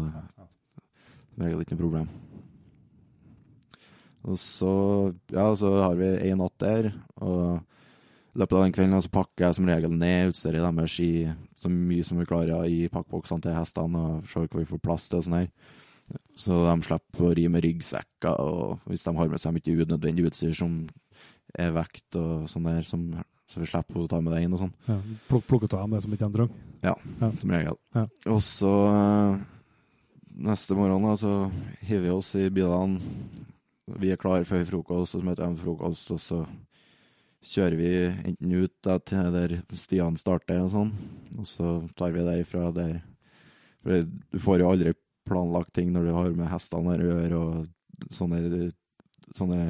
det 1.38 1.46
er 1.46 1.60
ikke 1.60 1.74
noe 1.74 1.82
problem. 1.82 2.08
Og 4.24 4.38
så, 4.40 4.72
ja, 5.34 5.46
så 5.58 5.70
har 5.82 5.96
vi 6.00 6.08
én 6.30 6.40
natt 6.40 6.56
der, 6.62 6.92
og 7.20 7.60
i 8.34 8.40
løpet 8.40 8.56
av 8.56 8.62
den 8.64 8.74
kvelden 8.74 9.02
så 9.04 9.12
pakker 9.12 9.44
jeg 9.46 9.56
som 9.58 9.68
regel 9.68 9.92
ned 9.94 10.32
utstyret 10.32 10.64
deres 10.64 10.94
i 11.04 11.10
så 11.60 11.70
mye 11.70 12.04
som 12.04 12.18
vi 12.18 12.26
klarer 12.28 12.66
i 12.66 12.88
pakkboksene 12.92 13.44
til 13.44 13.54
hestene, 13.54 14.00
og 14.00 14.28
ser 14.28 14.48
hva 14.48 14.62
vi 14.62 14.68
får 14.68 14.82
plass 14.84 15.06
til 15.10 15.20
og 15.20 15.26
sånn 15.28 15.38
her. 15.38 15.50
Så 16.36 16.56
de 16.66 16.74
slipper 16.84 17.28
å 17.28 17.30
ri 17.36 17.46
med 17.48 17.64
ryggsekker, 17.64 18.40
og 18.42 18.82
hvis 18.90 19.06
de 19.06 19.14
har 19.16 19.30
med 19.32 19.40
seg 19.40 19.54
mye 19.56 19.76
unødvendig 19.84 20.26
utstyr 20.28 20.56
som 20.56 20.82
er 21.54 21.72
vekt 21.76 22.18
og 22.20 22.48
sånn 22.50 22.66
der, 22.68 22.82
som, 22.88 23.06
så 23.48 23.62
vi 23.62 23.70
slipper 23.70 24.02
å 24.02 24.10
ta 24.10 24.20
med 24.20 24.34
det 24.34 24.42
inn 24.44 24.56
og 24.56 24.64
sånn, 24.64 24.74
Ja, 24.90 24.98
pluk, 25.30 25.46
plukket 25.48 25.76
av 25.76 25.84
dem 25.86 25.96
det 25.96 26.02
som 26.04 26.16
ikke 26.16 26.28
de 26.28 26.38
trenger. 26.40 27.40
som 27.40 27.54
regel. 27.54 27.80
Ja. 27.96 28.06
Og 28.34 28.42
så 28.44 28.72
eh, 28.90 29.42
neste 30.50 30.76
morgen 30.76 31.06
da, 31.08 31.16
så 31.20 31.34
hiver 31.86 32.08
vi 32.08 32.14
oss 32.18 32.34
i 32.40 32.48
bilene. 32.52 33.00
Vi 34.00 34.12
er 34.12 34.20
klare 34.20 34.46
før 34.48 34.64
frokost, 34.68 35.16
og 35.16 35.20
så 35.20 35.26
møter 35.26 35.44
de 35.44 35.60
frokost, 35.60 36.12
og 36.14 36.20
så 36.22 36.40
kjører 37.44 37.76
vi 37.76 37.90
enten 38.30 38.54
ut 38.56 38.72
da, 38.86 38.98
til 39.04 39.32
der 39.34 39.58
stiene 39.76 40.20
starter 40.20 40.62
og 40.64 40.70
sånn, 40.72 40.92
og 41.36 41.48
så 41.48 41.74
tar 41.98 42.14
vi 42.14 42.24
derifra 42.24 42.70
der. 42.72 43.02
For 43.84 44.06
du 44.08 44.38
får 44.40 44.62
jo 44.62 44.70
aldri 44.70 44.94
planlagt 45.28 45.74
ting 45.76 45.92
når 45.92 46.08
du 46.08 46.14
har 46.16 46.30
med 46.38 46.48
hestene 46.52 46.94
der 46.94 47.04
å 47.04 47.10
gjøre, 47.10 47.42
og 47.42 48.14
sånne, 48.16 48.70
sånne 49.36 49.60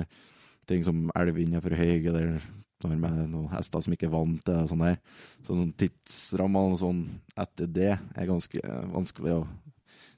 ting 0.70 0.86
som 0.86 1.08
elvene 1.18 1.58
er 1.58 1.64
for 1.64 1.74
høy, 1.78 1.98
eller 1.98 2.38
du 2.84 2.88
med 3.00 3.20
noen 3.32 3.48
hester 3.54 3.80
som 3.80 3.94
ikke 3.94 4.08
er 4.10 4.12
vant 4.12 4.40
til 4.44 4.52
det, 4.52 4.62
og 4.62 4.70
sånn 4.70 4.84
der. 4.84 4.96
Så 5.42 5.56
sånn 5.56 5.74
tidsrammer 5.80 6.74
og 6.74 6.80
sånn 6.82 7.04
etter 7.40 7.70
det 7.70 7.92
er 7.94 8.28
ganske 8.28 8.60
vanskelig 8.92 9.38
å 9.38 9.44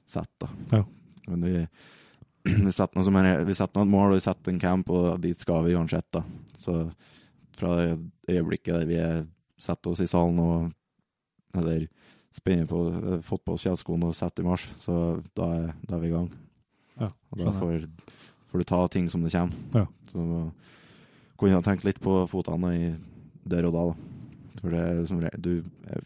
sette, 0.07 0.47
da. 0.47 0.79
Ja. 0.79 0.83
Men 1.27 1.43
vi, 1.43 1.61
vi 2.67 2.73
setter 2.73 2.97
noe 2.97 3.07
som 3.07 3.19
er, 3.21 3.43
vi 3.47 3.55
setter 3.57 3.81
noe 3.81 3.91
mål, 3.91 4.13
og 4.13 4.19
vi 4.19 4.25
setter 4.25 4.53
en 4.53 4.61
camp, 4.61 4.89
og 4.93 5.21
dit 5.23 5.39
skal 5.39 5.65
vi 5.67 5.75
uansett, 5.77 6.07
da. 6.15 6.23
Så 6.57 6.79
fra 7.57 7.75
det 7.79 7.91
øyeblikket 8.29 8.73
der 8.75 8.89
vi 8.89 8.99
er, 9.01 9.23
setter 9.61 9.93
oss 9.93 10.03
i 10.03 10.09
salen 10.09 10.41
og 10.43 10.73
eller 11.57 11.87
spenner 12.37 12.67
på, 12.69 12.81
eh, 13.17 13.57
fjellskoene 13.57 14.11
og 14.11 14.15
setter 14.17 14.43
i 14.43 14.47
marsj, 14.47 14.67
så 14.83 14.97
da 15.37 15.47
er, 15.55 15.71
da 15.87 15.97
er 15.97 16.03
vi 16.03 16.11
i 16.11 16.13
gang. 16.13 16.27
Ja, 16.99 17.11
Og 17.31 17.39
da 17.39 17.53
får, 17.53 17.87
får 18.49 18.61
du 18.61 18.65
ta 18.69 18.81
ting 18.87 19.09
som 19.09 19.23
det 19.25 19.33
kommer. 19.33 19.55
Ja. 19.73 19.85
Så 20.11 20.51
kunne 21.37 21.53
jeg 21.53 21.65
tenkt 21.65 21.85
litt 21.85 22.01
på 22.01 22.19
fotene 22.29 22.73
i 22.73 22.91
der 23.47 23.67
og 23.69 23.73
da, 23.73 23.83
da. 23.89 24.13
For 24.57 24.73
det 24.73 24.81
er 24.81 25.03
som 25.05 25.19
du 25.21 25.51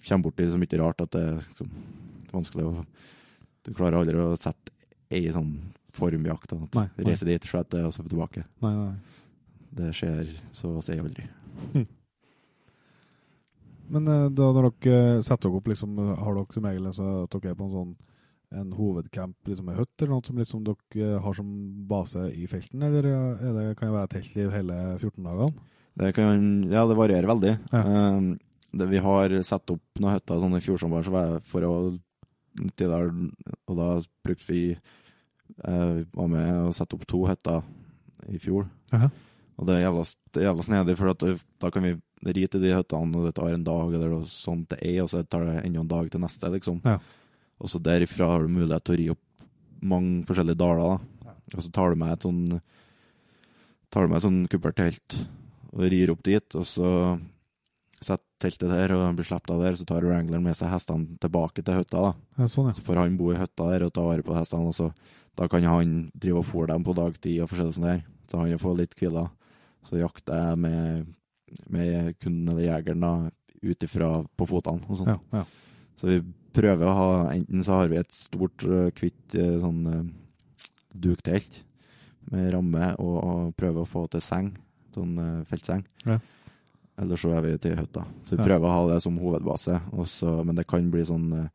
kommer 0.08 0.26
borti 0.28 0.48
så 0.52 0.60
mye 0.60 0.80
rart 0.82 1.04
at 1.04 1.14
det 1.16 1.22
er 1.24 1.38
liksom, 1.40 1.70
vanskelig 2.34 2.68
å 2.68 2.86
Du 3.62 3.76
klarer 3.78 4.00
aldri 4.00 4.18
å 4.18 4.34
sette 4.42 4.72
ei 5.14 5.28
sånn 5.30 5.52
formjakt. 5.96 6.54
Reise 7.02 7.28
dit, 7.28 7.48
skjøte, 7.48 7.86
og 7.88 7.96
så 7.96 8.06
tilbake. 8.06 8.46
Nei, 8.64 8.74
nei. 8.76 8.94
Det 9.72 9.92
skjer 9.96 10.30
så 10.56 10.76
å 10.78 10.84
si 10.84 10.98
aldri. 11.00 11.28
Men 13.92 14.08
eh, 14.08 14.30
da 14.32 14.52
når 14.56 14.70
dere 14.70 15.20
setter 15.26 15.50
dere 15.50 15.60
opp, 15.60 15.68
liksom, 15.72 16.00
har 16.00 16.38
dere 16.38 16.56
som 16.56 16.68
regel 16.70 16.94
så 16.96 17.12
at 17.26 17.36
dere 17.36 17.54
er 17.54 17.60
på 17.60 17.68
en 17.68 17.76
sånn 17.76 17.94
en 18.52 18.74
hovedcamp 18.76 19.48
liksom 19.48 19.70
med 19.70 19.78
hytte, 19.80 20.04
eller 20.04 20.18
noe 20.18 20.28
som 20.28 20.40
liksom 20.40 20.64
dere 20.68 21.20
har 21.24 21.36
som 21.38 21.52
base 21.88 22.26
i 22.36 22.48
felten, 22.52 22.84
eller 22.84 23.08
er 23.08 23.54
det, 23.56 23.66
kan 23.80 23.88
det 23.88 23.96
være 23.96 24.12
telt 24.18 24.34
i 24.36 24.48
hele 24.52 24.80
14 24.98 25.24
dagene? 25.24 25.68
Det 26.02 26.12
kan, 26.16 26.42
ja, 26.72 26.84
det 26.88 26.98
varierer 27.00 27.30
veldig. 27.32 27.54
Ja. 27.72 27.84
Um, 28.18 28.34
det, 28.72 28.88
vi 28.92 29.00
har 29.04 29.36
satt 29.48 29.72
opp 29.74 30.00
noen 30.00 30.16
hytter 30.16 30.40
sånn 30.40 30.56
i 30.56 30.64
fjor 30.64 30.80
sommer 30.80 31.04
så 31.04 31.14
var 31.16 31.28
jeg 31.28 31.44
for 31.52 31.68
å 31.68 31.74
til 32.80 32.92
der, 32.92 33.12
og 33.72 33.78
da 33.80 33.88
brukte 34.26 34.48
vi 34.48 34.62
eh, 35.58 36.02
var 36.16 36.32
med 36.32 36.52
og 36.68 36.76
sette 36.78 36.98
opp 36.98 37.06
to 37.10 37.24
hytter 37.30 37.62
i 38.32 38.40
fjor. 38.42 38.68
Jaha. 38.94 39.10
Og 39.62 39.68
det 39.68 39.76
er 39.76 39.84
jævla, 39.84 40.04
det 40.34 40.42
er 40.42 40.48
jævla 40.48 40.64
snedig, 40.66 40.98
for 40.98 41.12
at 41.12 41.24
da 41.62 41.70
kan 41.74 41.86
vi 41.86 41.96
ri 42.34 42.46
til 42.50 42.64
de 42.64 42.72
hyttene, 42.74 43.18
og 43.18 43.28
det 43.28 43.36
tar 43.38 43.54
en 43.54 43.66
dag 43.66 43.94
eller 43.94 44.14
noe 44.16 44.30
sånt 44.30 44.72
det 44.74 44.80
er, 44.82 45.02
og 45.04 45.12
så 45.12 45.22
tar 45.26 45.46
det 45.46 45.60
enda 45.68 45.84
en 45.84 45.92
dag 45.92 46.10
til 46.10 46.24
neste, 46.24 46.50
liksom. 46.56 46.80
Ja. 46.88 46.98
Og 47.62 47.70
så 47.70 47.82
derifra 47.84 48.30
har 48.32 48.46
du 48.46 48.56
mulighet 48.56 48.88
til 48.88 48.96
å 48.96 49.00
ri 49.02 49.10
opp 49.14 49.46
mange 49.82 50.24
forskjellige 50.30 50.62
daler, 50.62 50.96
da. 50.96 51.36
Og 51.52 51.66
så 51.66 51.74
tar 51.74 51.94
du 51.94 52.02
med 52.02 52.16
et 52.16 52.26
sånn 52.26 52.42
tar 53.92 54.08
du 54.08 54.12
med 54.12 54.22
et 54.22 54.26
sånn 54.26 54.42
kuppertelt 54.50 55.18
og 55.72 55.86
rir 55.92 56.12
opp 56.14 56.24
dit, 56.26 56.58
og 56.58 56.66
så 56.68 56.90
setter 58.02 58.26
teltet 58.42 58.72
der, 58.72 58.96
og 58.96 59.18
blir 59.18 59.28
sluppet 59.28 59.54
av 59.54 59.62
der, 59.62 59.78
så 59.78 59.86
tar 59.86 60.06
Wrangleren 60.08 60.42
med 60.46 60.58
seg 60.58 60.72
hestene 60.72 61.20
tilbake 61.22 61.62
til 61.62 61.78
hytta, 61.78 62.08
da. 62.08 62.14
Ja, 62.40 62.50
sånn, 62.50 62.72
ja. 62.72 62.78
Så 62.78 62.86
får 62.86 63.04
han 63.04 63.18
bo 63.20 63.30
i 63.34 63.38
hytta 63.38 63.68
der 63.70 63.86
og 63.86 63.94
ta 63.94 64.06
vare 64.08 64.26
på 64.26 64.34
hestene, 64.34 64.72
og 64.72 64.78
så 64.78 64.90
da 65.40 65.48
kan 65.52 65.66
han 65.66 65.96
drive 66.14 66.42
og 66.42 66.48
fôre 66.48 66.72
dem 66.74 66.86
på 66.86 66.96
dagtid 66.98 67.42
og 67.42 67.50
forskjellig 67.52 67.78
sånn 67.78 67.88
der. 67.88 68.04
Så 68.30 68.42
han 68.42 68.62
får 68.62 68.78
litt 68.80 68.96
hvile. 69.00 69.26
Så 69.88 70.00
jakter 70.00 70.38
jeg 70.38 70.60
med, 70.62 71.08
med 71.72 72.18
kunden 72.22 72.52
eller 72.54 72.68
jegeren 72.68 73.06
da, 73.06 73.14
ut 73.62 73.86
ifra 73.88 74.12
på 74.38 74.48
fotene 74.50 74.88
og 74.90 75.00
sånn. 75.00 75.14
ja, 75.16 75.42
ja. 75.42 75.46
Så 76.00 76.10
vi 76.10 76.22
prøver 76.56 76.88
å 76.88 76.94
ha 76.98 77.10
Enten 77.36 77.62
så 77.66 77.78
har 77.78 77.92
vi 77.92 78.00
et 78.00 78.14
stort, 78.16 78.64
hvitt 78.98 79.36
øh, 79.38 79.58
sånn 79.62 79.82
øh, 79.92 80.06
duktelt 80.92 81.60
med 82.32 82.52
ramme, 82.56 82.94
og, 83.02 83.18
og 83.22 83.56
prøver 83.60 83.84
å 83.84 83.90
få 83.90 84.06
til 84.12 84.24
seng. 84.24 84.52
Sånn 84.96 85.18
feltseng. 85.48 85.82
Ja. 86.06 86.20
Eller 87.02 87.20
så 87.20 87.32
er 87.34 87.46
vi 87.46 87.54
til 87.62 87.78
hytta. 87.80 88.04
Så 88.28 88.36
vi 88.36 88.46
prøver 88.46 88.68
å 88.68 88.74
ha 88.74 88.82
det 88.92 89.00
som 89.04 89.18
hovedbase. 89.20 89.80
også, 89.92 90.42
men 90.46 90.58
det 90.58 90.68
kan 90.70 90.90
bli 90.94 91.04
sånn 91.08 91.30
øh, 91.38 91.48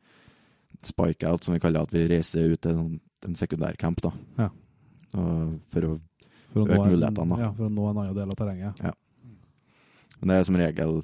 spike-out, 0.83 1.45
som 1.45 1.55
vi 1.55 1.61
kaller 1.63 1.85
at 1.85 1.93
vi 1.93 2.07
reiser 2.09 2.53
ut 2.53 2.61
til 2.63 2.75
en, 2.75 2.97
en 3.27 3.35
sekundærcamp. 3.35 4.01
da. 4.01 4.11
Ja. 4.37 4.49
For 5.11 5.81
å, 5.87 5.99
For 6.53 6.61
å 6.61 6.65
Øke 6.65 6.75
en- 6.77 6.91
mulighetene, 6.91 7.29
da. 7.29 7.37
Ja, 7.45 7.51
for 7.53 7.67
å 7.67 7.71
nå 7.73 7.89
en 7.89 7.97
annen 7.97 8.15
del 8.15 8.29
av 8.29 8.35
terrenget. 8.35 8.81
men 10.21 10.27
det 10.29 10.35
er 10.39 10.43
som 10.43 10.55
regel 10.55 11.03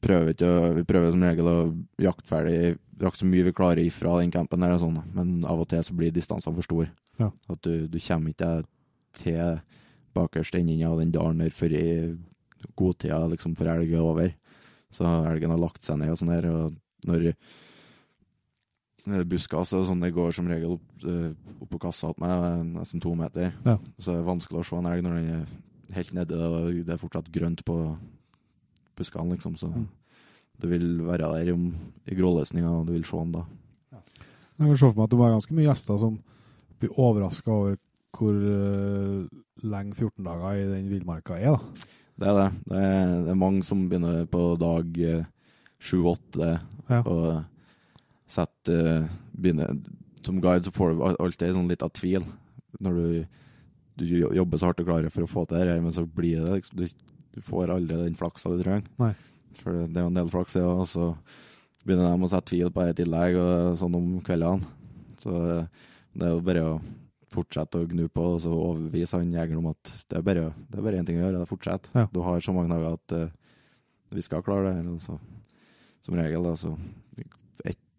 prøver 0.00 0.34
å- 0.34 0.74
Vi 0.76 0.82
prøver 0.84 1.10
som 1.12 1.20
regel 1.22 1.44
å 1.44 1.84
jakte 1.98 2.26
ferdig 2.28 2.78
jakte 3.00 3.18
så 3.22 3.26
mye 3.26 3.44
vi 3.44 3.52
klarer 3.52 3.78
ifra 3.86 4.18
den 4.20 4.30
campen, 4.30 4.60
der 4.60 4.76
sånn, 4.78 5.02
men 5.14 5.44
av 5.44 5.60
og 5.60 5.68
til 5.68 5.78
så 5.82 5.94
blir 5.94 6.10
distansene 6.12 6.54
for 6.54 6.62
store. 6.62 6.90
Ja. 7.18 7.30
At 7.48 7.62
du, 7.62 7.86
du 7.88 7.98
kommer 7.98 8.30
ikke 8.34 8.64
til 9.14 9.60
bakerst 10.14 10.54
enden 10.58 10.82
av 10.84 10.98
den 10.98 11.12
dalen 11.12 11.38
der 11.38 11.50
før 11.50 11.72
i 11.72 12.18
godtida 12.76 13.28
liksom, 13.30 13.54
før 13.56 13.76
elg 13.78 13.92
er 13.92 14.00
over. 14.02 14.34
Så 14.90 15.04
elgen 15.04 15.50
har 15.50 15.58
lagt 15.58 15.82
seg 15.84 15.98
ned 15.98 16.10
og 16.10 16.18
sånn 16.18 16.28
der, 16.42 16.50
og 16.50 16.74
når 17.06 17.34
buskas 19.06 19.72
og 19.76 19.86
sånn, 19.86 20.00
det 20.02 20.12
går 20.14 20.32
som 20.34 20.48
regel 20.50 20.72
opp, 20.76 21.04
eh, 21.06 21.30
opp 21.62 21.70
på 21.70 21.78
kassa 21.80 22.10
til 22.14 22.24
meg, 22.24 22.30
eh, 22.44 22.62
nesten 22.80 23.00
to 23.00 23.14
meter. 23.14 23.52
Ja. 23.64 23.76
Så 23.98 24.12
det 24.12 24.20
er 24.22 24.30
vanskelig 24.34 24.60
å 24.60 24.64
se 24.66 24.76
en 24.76 24.86
elg 24.90 25.02
når 25.04 25.14
den 25.14 25.30
er 25.40 25.94
helt 25.94 26.12
nedi 26.12 26.34
det, 26.34 26.48
og 26.48 26.84
det 26.86 26.94
er 26.94 26.98
fortsatt 27.00 27.30
grønt 27.32 27.64
på 27.64 27.96
buskene, 28.96 29.32
liksom. 29.36 29.56
Så 29.56 29.68
Mm. 29.72 29.86
det 30.60 30.70
vil 30.70 30.98
være 31.06 31.44
der 31.44 31.52
om, 31.54 31.74
i 32.06 32.14
grålesninga, 32.14 32.68
og 32.80 32.86
du 32.86 32.92
vil 32.92 33.04
se 33.04 33.16
den 33.16 33.32
da. 33.32 33.44
Jeg 34.58 34.66
kan 34.66 34.76
se 34.76 34.88
for 34.90 34.94
meg 34.96 35.04
at 35.04 35.10
det 35.10 35.18
var 35.18 35.30
ganske 35.30 35.54
mye 35.54 35.68
gjester 35.68 35.98
som 36.00 36.18
blir 36.80 36.90
overraska 36.98 37.48
over 37.48 37.76
hvor 38.18 38.34
uh, 38.34 39.28
lenge 39.62 39.94
14 39.94 40.24
dager 40.24 40.56
i 40.56 40.66
den 40.66 40.88
villmarka 40.90 41.36
er. 41.38 41.52
da. 41.54 41.60
Det 42.18 42.26
er 42.26 42.34
det. 42.34 42.64
Det 42.66 42.76
er, 42.76 43.22
det 43.22 43.30
er 43.30 43.34
mange 43.38 43.62
som 43.62 43.88
begynner 43.88 44.26
på 44.26 44.58
dag 44.58 44.92
sju-åtte 45.78 46.60
Ja. 46.90 47.02
og 47.02 47.44
setter 48.28 48.92
eh, 48.92 49.10
begynner, 49.32 49.76
Som 50.22 50.40
guide 50.42 50.66
så 50.66 50.74
får 50.74 50.94
du 50.94 51.02
alltid 51.08 51.54
sånn 51.54 51.68
litt 51.70 51.82
av 51.82 51.92
tvil 51.96 52.24
når 52.84 52.96
du, 52.98 53.26
du 54.02 54.04
jobber 54.36 54.60
så 54.60 54.68
hardt 54.68 54.80
og 54.82 54.88
klarer 54.90 55.12
for 55.12 55.24
å 55.24 55.30
få 55.30 55.44
til 55.46 55.56
det 55.56 55.72
her, 55.72 55.80
men 55.80 55.94
så 55.94 56.04
blir 56.04 56.44
det 56.44 56.58
liksom 56.58 56.82
Du 56.82 56.88
du 57.38 57.42
får 57.44 57.70
aldri 57.70 57.96
den 57.96 58.16
flaksa 58.18 58.50
du 58.50 58.62
trenger. 58.62 58.86
Nei. 58.98 59.12
For 59.60 59.84
det 59.86 60.00
er 60.00 60.06
jo 60.06 60.10
en 60.10 60.18
del 60.18 60.30
flaks, 60.32 60.56
det 60.56 60.64
òg. 60.66 60.84
Så 60.90 61.10
begynner 61.84 62.10
de 62.10 62.26
å 62.26 62.30
sette 62.32 62.50
tvil 62.50 62.72
på 62.74 62.84
det 62.84 62.94
i 62.94 62.98
tillegg, 63.02 63.38
og 63.38 63.76
sånn 63.78 63.98
om 63.98 64.08
kveldene. 64.26 64.72
Så 65.22 65.34
eh, 65.54 65.84
det 66.18 66.26
er 66.26 66.34
jo 66.34 66.46
bare 66.48 66.64
å 66.66 66.72
fortsette 67.30 67.78
å 67.78 67.86
gnu 67.86 68.06
på 68.08 68.24
og 68.24 68.38
så 68.40 68.50
overbevise 68.50 69.18
han 69.20 69.34
jegeren 69.34 69.60
om 69.60 69.70
at 69.74 69.90
det 70.08 70.16
er 70.16 70.22
bare 70.24 70.46
det 70.48 70.78
er 70.78 70.86
bare 70.86 71.00
én 71.02 71.06
ting 71.06 71.18
å 71.18 71.26
gjøre, 71.26 71.36
det 71.36 71.44
er 71.44 71.50
fortsett. 71.50 71.90
Ja. 71.92 72.06
Du 72.10 72.22
har 72.24 72.40
så 72.42 72.54
mange 72.56 72.72
dager 72.72 72.96
at 72.96 73.14
uh, 73.14 73.34
vi 74.16 74.24
skal 74.24 74.42
klare 74.46 74.70
det. 74.70 74.78
her, 74.78 74.94
Altså. 74.94 75.18
Som 76.06 76.16
regel, 76.16 76.46
da, 76.46 76.54
så 76.56 76.72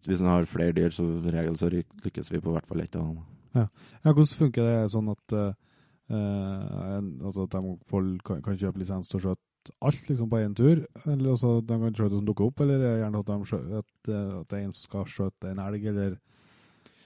Hvis 0.06 0.22
en 0.22 0.30
har 0.30 0.48
flere 0.48 0.72
dyr, 0.76 0.94
så 0.94 1.04
regel 1.26 1.58
så 1.60 1.68
lykkes 1.70 2.32
vi 2.32 2.40
på 2.40 2.54
hvert 2.54 2.68
fall 2.68 2.80
ett 2.84 2.96
av 2.96 3.04
dem. 3.10 3.20
Ja, 3.56 3.66
Hvordan 4.06 4.30
funker 4.38 4.66
det 4.68 4.90
sånn 4.92 5.10
at, 5.12 5.34
eh, 5.36 5.52
eh, 6.14 6.98
altså 7.26 7.44
at 7.44 7.56
de 7.56 7.74
folk 7.90 8.24
kan, 8.24 8.42
kan 8.46 8.58
kjøpe 8.58 8.80
lisens 8.80 9.10
til 9.10 9.18
å 9.18 9.22
skjøte 9.26 9.74
alt 9.84 10.08
liksom 10.08 10.30
på 10.30 10.40
én 10.40 10.56
tur? 10.56 10.84
Eller 11.04 11.34
altså, 11.34 11.58
de 11.60 11.78
kan 11.82 11.96
skjøte 11.96 12.14
det 12.14 12.20
som 12.22 12.28
dukker 12.30 12.48
opp, 12.48 12.64
eller 12.64 12.86
er 12.86 13.00
gjerne 13.02 13.22
at, 13.24 13.32
de 13.32 13.50
skjø, 13.50 13.62
at, 13.82 13.92
eh, 14.08 14.34
at 14.40 14.48
det 14.48 14.58
er 14.58 14.64
en 14.64 14.76
som 14.76 14.88
skal 14.88 15.08
skjøte 15.16 15.50
en 15.50 15.64
elg, 15.66 15.88
eller 15.92 16.16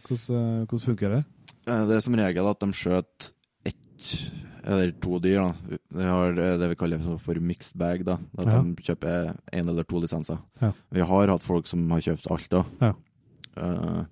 hvordan, 0.04 0.66
hvordan 0.68 0.86
funker 0.86 1.16
det? 1.16 1.22
Det 1.64 1.96
er 1.96 2.04
som 2.04 2.18
regel 2.20 2.50
at 2.50 2.60
de 2.60 2.76
skjøter 2.76 3.32
ett 3.64 4.43
eller 4.64 4.92
to 5.00 5.18
dyr. 5.20 5.40
da. 5.42 5.78
Vi 5.94 6.04
har 6.08 6.32
det 6.34 6.58
det 6.60 6.68
vi 6.70 6.76
kaller 6.80 7.18
for- 7.18 7.40
mixed 7.40 7.76
bag. 7.78 8.04
da. 8.04 8.18
At 8.38 8.46
Ja. 8.46 8.62
de 8.62 8.74
kjøper 8.76 9.36
én 9.52 9.68
eller 9.68 9.84
to 9.84 10.00
lisenser. 10.00 10.38
Ja. 10.60 10.72
Vi 10.90 11.00
har 11.00 11.28
hatt 11.28 11.42
folk 11.42 11.66
som 11.66 11.88
har 11.90 12.00
kjøpt 12.00 12.30
alt, 12.30 12.48
da. 12.50 12.64
Ja. 12.80 12.92
Eh, 13.56 14.04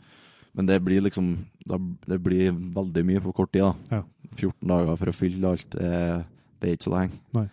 men 0.55 0.67
det 0.67 0.83
blir 0.85 1.01
liksom 1.03 1.47
Det 1.65 2.19
blir 2.23 2.51
veldig 2.53 3.05
mye 3.07 3.21
på 3.21 3.33
kort 3.35 3.53
tid. 3.53 3.63
da. 3.63 3.75
Ja. 3.91 4.03
14 4.35 4.67
dager 4.69 4.97
for 4.99 5.07
å 5.07 5.15
fylle 5.15 5.45
alt, 5.49 5.71
det, 5.71 6.25
det 6.61 6.69
er 6.69 6.77
ikke 6.77 6.91
så 6.91 6.93
lenge. 6.99 7.51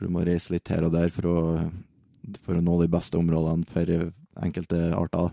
Du 0.00 0.08
må 0.08 0.24
reise 0.24 0.50
litt 0.50 0.66
her 0.68 0.82
og 0.84 0.92
der 0.92 1.08
for 1.10 1.22
å, 1.22 1.70
for 2.40 2.54
å 2.54 2.62
nå 2.62 2.80
de 2.80 2.88
beste 2.88 3.18
områdene 3.18 3.66
for 3.68 3.84
enkelte 4.42 4.92
arter. 4.96 5.28
da. 5.28 5.30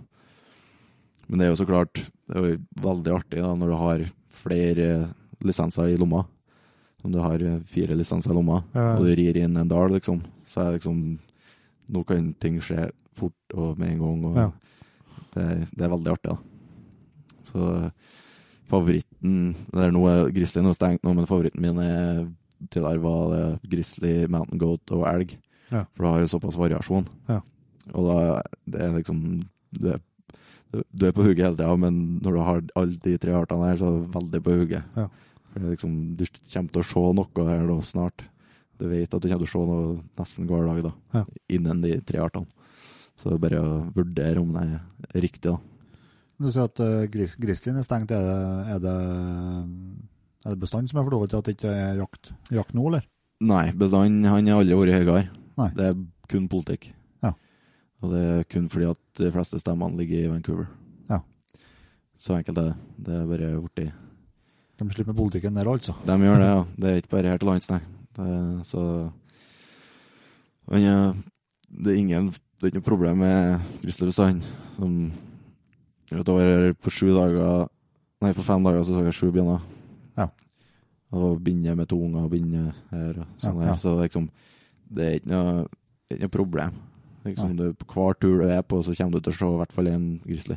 Men 1.30 1.40
det 1.40 1.46
er 1.48 1.56
jo 1.56 1.64
så 1.64 1.68
klart 1.68 1.94
det 1.94 2.36
er 2.36 2.44
jo 2.58 2.58
veldig 2.82 3.14
artig 3.16 3.40
da, 3.42 3.54
når 3.56 3.68
du 3.72 3.76
har 3.76 4.00
flere 4.30 5.14
lisenser 5.44 5.94
i 5.94 5.98
lomma. 5.98 6.26
Om 7.06 7.12
du 7.14 7.20
har 7.22 7.44
eh, 7.46 7.60
fire 7.70 7.96
lisenser 7.96 8.32
i 8.32 8.36
lomma, 8.38 8.64
og 8.74 9.04
du 9.06 9.12
rir 9.16 9.38
inn 9.38 9.58
en 9.58 9.70
dal, 9.70 9.92
liksom, 9.94 10.22
så 10.50 10.62
er 10.62 10.72
det 10.72 10.80
liksom 10.82 11.02
Nå 11.90 12.02
kan 12.04 12.34
ting 12.36 12.58
skje 12.60 12.90
fort 13.16 13.54
og 13.56 13.78
med 13.80 13.94
en 13.94 14.00
gang, 14.02 14.24
og 14.28 14.36
Ja. 14.42 14.48
det, 15.36 15.46
det 15.72 15.86
er 15.86 15.94
veldig 15.94 16.12
artig, 16.12 16.34
da. 16.34 16.38
Så 17.48 17.92
favoritten 18.68 19.56
er 19.72 20.32
Grizzly 20.36 20.62
nå 20.66 20.74
er 20.74 20.78
stengt 20.78 21.04
nå, 21.08 21.14
men 21.16 21.30
favoritten 21.30 21.64
min 21.64 21.80
er 21.80 22.26
til 22.74 22.84
der 22.84 22.98
var 23.00 23.30
det 23.32 23.70
Grizzly, 23.72 24.26
Mountain 24.28 24.60
Goat 24.60 24.92
og 24.92 25.06
elg. 25.08 25.38
Ja. 25.72 25.86
For 25.94 26.04
du 26.04 26.10
har 26.10 26.20
jo 26.24 26.32
såpass 26.34 26.58
variasjon. 26.60 27.08
Ja. 27.30 27.40
Og 27.94 28.08
da 28.10 28.42
det 28.68 28.82
er 28.84 28.96
liksom 28.98 29.22
du 29.78 29.90
er, 29.94 30.02
du 30.92 31.06
er 31.08 31.14
på 31.16 31.24
hugget 31.24 31.46
hele 31.46 31.56
tida, 31.56 31.76
men 31.80 32.20
når 32.24 32.34
du 32.36 32.42
har 32.44 32.62
alle 32.76 33.00
de 33.04 33.18
tre 33.22 33.32
artene 33.38 33.70
her, 33.70 33.78
så 33.80 33.88
er 33.88 34.02
du 34.02 34.12
veldig 34.18 34.44
på 34.44 34.58
hugget. 34.60 34.84
Ja. 34.98 35.08
For 35.52 35.60
det 35.60 35.68
er 35.68 35.76
liksom, 35.76 35.94
du 36.20 36.26
kommer 36.28 36.74
til 36.74 36.82
å 36.84 36.88
se 36.92 37.06
noe 37.18 37.48
her 37.50 37.68
da 37.70 37.78
snart. 37.82 38.26
Du 38.78 38.86
vet 38.92 39.14
at 39.14 39.22
du 39.24 39.28
kommer 39.30 39.46
til 39.46 39.48
å 39.48 39.54
se 39.54 39.64
noe 39.72 39.96
nesten 40.20 40.48
hver 40.50 40.68
dag 40.70 40.84
da, 40.86 40.94
Ja. 41.18 41.24
innen 41.50 41.82
de 41.82 41.96
tre 42.06 42.20
artene. 42.22 42.46
Så 43.18 43.32
det 43.32 43.38
er 43.40 43.44
bare 43.48 43.62
å 43.66 43.78
vurdere 43.96 44.42
om 44.44 44.52
det 44.54 44.66
er 45.16 45.22
riktig. 45.24 45.50
da. 45.50 45.58
Du 46.38 46.52
sier 46.52 46.68
at 46.70 46.80
uh, 46.80 47.08
gris, 47.10 47.34
grizzlyen 47.42 47.80
er 47.80 47.86
stengt. 47.88 48.12
Er 48.14 48.22
det, 48.22 48.36
er 48.76 48.80
det, 48.84 48.98
er 50.46 50.54
det 50.54 50.60
bestand 50.62 50.90
som 50.92 51.00
er 51.02 51.08
for 51.08 51.16
dårlig 51.16 51.32
til 51.32 51.40
at 51.42 51.48
det 51.50 51.56
ikke 51.58 51.72
er 51.74 51.98
jakt, 52.04 52.30
jakt 52.54 52.76
nå, 52.78 52.86
eller? 52.92 53.08
Nei, 53.42 53.72
bestanden 53.78 54.26
han 54.30 54.48
har 54.50 54.62
aldri 54.62 54.78
vært 54.78 55.02
høyere. 55.08 55.72
Det 55.78 55.88
er 55.90 55.98
kun 56.30 56.46
politikk. 56.52 56.92
Ja. 57.26 57.32
Og 58.04 58.14
det 58.14 58.22
er 58.36 58.44
kun 58.54 58.70
fordi 58.70 58.92
at 58.92 59.02
de 59.18 59.32
fleste 59.34 59.58
stemmene 59.62 59.98
ligger 59.98 60.22
i 60.28 60.30
Vancouver. 60.30 60.70
Ja. 61.10 61.20
Så 62.22 62.38
enkelt 62.38 62.62
er 62.62 62.70
det. 62.70 62.78
Det 63.08 63.18
er 63.18 63.28
bare 63.34 63.50
borti 63.64 63.88
De 64.78 64.90
slipper 64.94 65.12
med 65.14 65.18
politikken 65.18 65.56
der, 65.58 65.70
altså. 65.72 65.96
De 66.06 66.18
gjør 66.22 66.42
det, 66.42 66.50
ja. 66.50 66.66
Det 66.78 66.90
er 66.90 67.00
ikke 67.02 67.14
bare 67.16 67.32
her 67.34 67.40
til 67.42 67.50
lands, 67.50 67.70
nei. 67.72 67.80
Det, 68.18 68.66
så 68.66 68.82
han 70.72 71.24
Det 71.70 71.94
er 71.94 71.98
ingen 71.98 72.30
Det 72.32 72.64
er 72.64 72.72
ikke 72.72 72.80
noe 72.82 72.90
problem 72.90 73.18
med 73.22 73.62
grizzlybestanden. 73.84 74.44
Som 74.76 74.94
jeg 76.10 76.20
vet, 76.20 76.30
over 76.30 76.74
På 76.74 76.94
sju 76.94 77.10
dager 77.14 77.68
Nei, 78.22 78.34
på 78.34 78.42
fem 78.46 78.64
dager 78.66 78.82
så 78.82 78.96
så 78.96 79.04
jeg 79.06 79.14
sju 79.14 79.28
bjørner. 79.30 79.62
Ja. 80.18 80.26
Og 81.14 81.42
binde 81.44 81.76
med 81.78 81.88
to 81.88 82.00
unger 82.02 82.24
og 82.26 82.32
binde 82.32 82.72
her 82.90 83.20
og 83.22 83.28
sånn 83.38 83.62
Ja, 83.62 83.74
ja. 83.74 83.76
Så 83.78 83.94
liksom 84.02 84.30
Det 84.90 85.06
er 85.06 85.20
ikke 85.20 85.30
noe, 85.30 85.68
det 86.08 86.18
ikke 86.18 86.26
noe 86.26 86.38
problem. 86.38 86.80
Liksom, 87.28 87.58
du, 87.60 87.74
på 87.76 87.86
hver 87.92 88.16
tur 88.16 88.40
du 88.40 88.48
er 88.48 88.62
på, 88.64 88.80
så 88.82 88.96
kommer 88.96 89.18
du 89.20 89.26
til 89.26 89.34
å 89.34 89.38
se 89.38 89.48
i 89.52 89.60
hvert 89.60 89.74
fall 89.76 89.90
en 89.92 90.06
grizzly. 90.24 90.56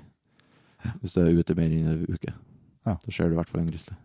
Hvis 1.00 1.16
du 1.16 1.20
er 1.24 1.34
ute 1.34 1.56
mer 1.58 1.72
enn 1.74 1.88
en 1.90 2.04
uke. 2.06 2.30
Ja. 2.86 2.94
Så 3.02 3.10
ser 3.10 3.28
du 3.28 3.34
i 3.34 3.40
hvert 3.40 3.50
fall 3.50 3.64
en 3.64 3.72
grizzly. 3.72 3.96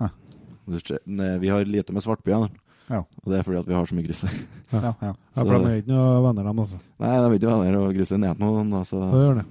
Hæ. 0.00 0.08
Vi 1.40 1.48
har 1.48 1.64
lite 1.64 1.92
med 1.94 2.02
svartbyer, 2.02 2.48
Ja. 2.90 2.98
og 3.02 3.26
det 3.30 3.38
er 3.38 3.42
fordi 3.42 3.58
at 3.58 3.68
vi 3.68 3.74
har 3.74 3.86
så 3.86 3.94
mye 3.94 4.06
grizzly. 4.06 4.30
Ja, 4.72 4.80
ja. 5.02 5.12
Ja, 5.36 5.42
for 5.42 5.52
de 5.58 5.70
er 5.70 5.82
ikke 5.82 5.92
noen 5.92 6.24
venner, 6.24 6.48
dem, 6.48 6.58
altså. 6.58 6.78
Nei, 6.98 7.12
de 7.16 7.28
er 7.28 7.36
ikke 7.38 7.52
venner, 7.52 7.78
og 7.80 7.94
grizzlyen 7.94 8.24
er 8.24 8.34
ikke 8.34 8.44
noen. 8.46 8.72
Altså, 8.74 9.00
Det 9.00 9.22
gjør 9.22 9.38
det? 9.40 9.46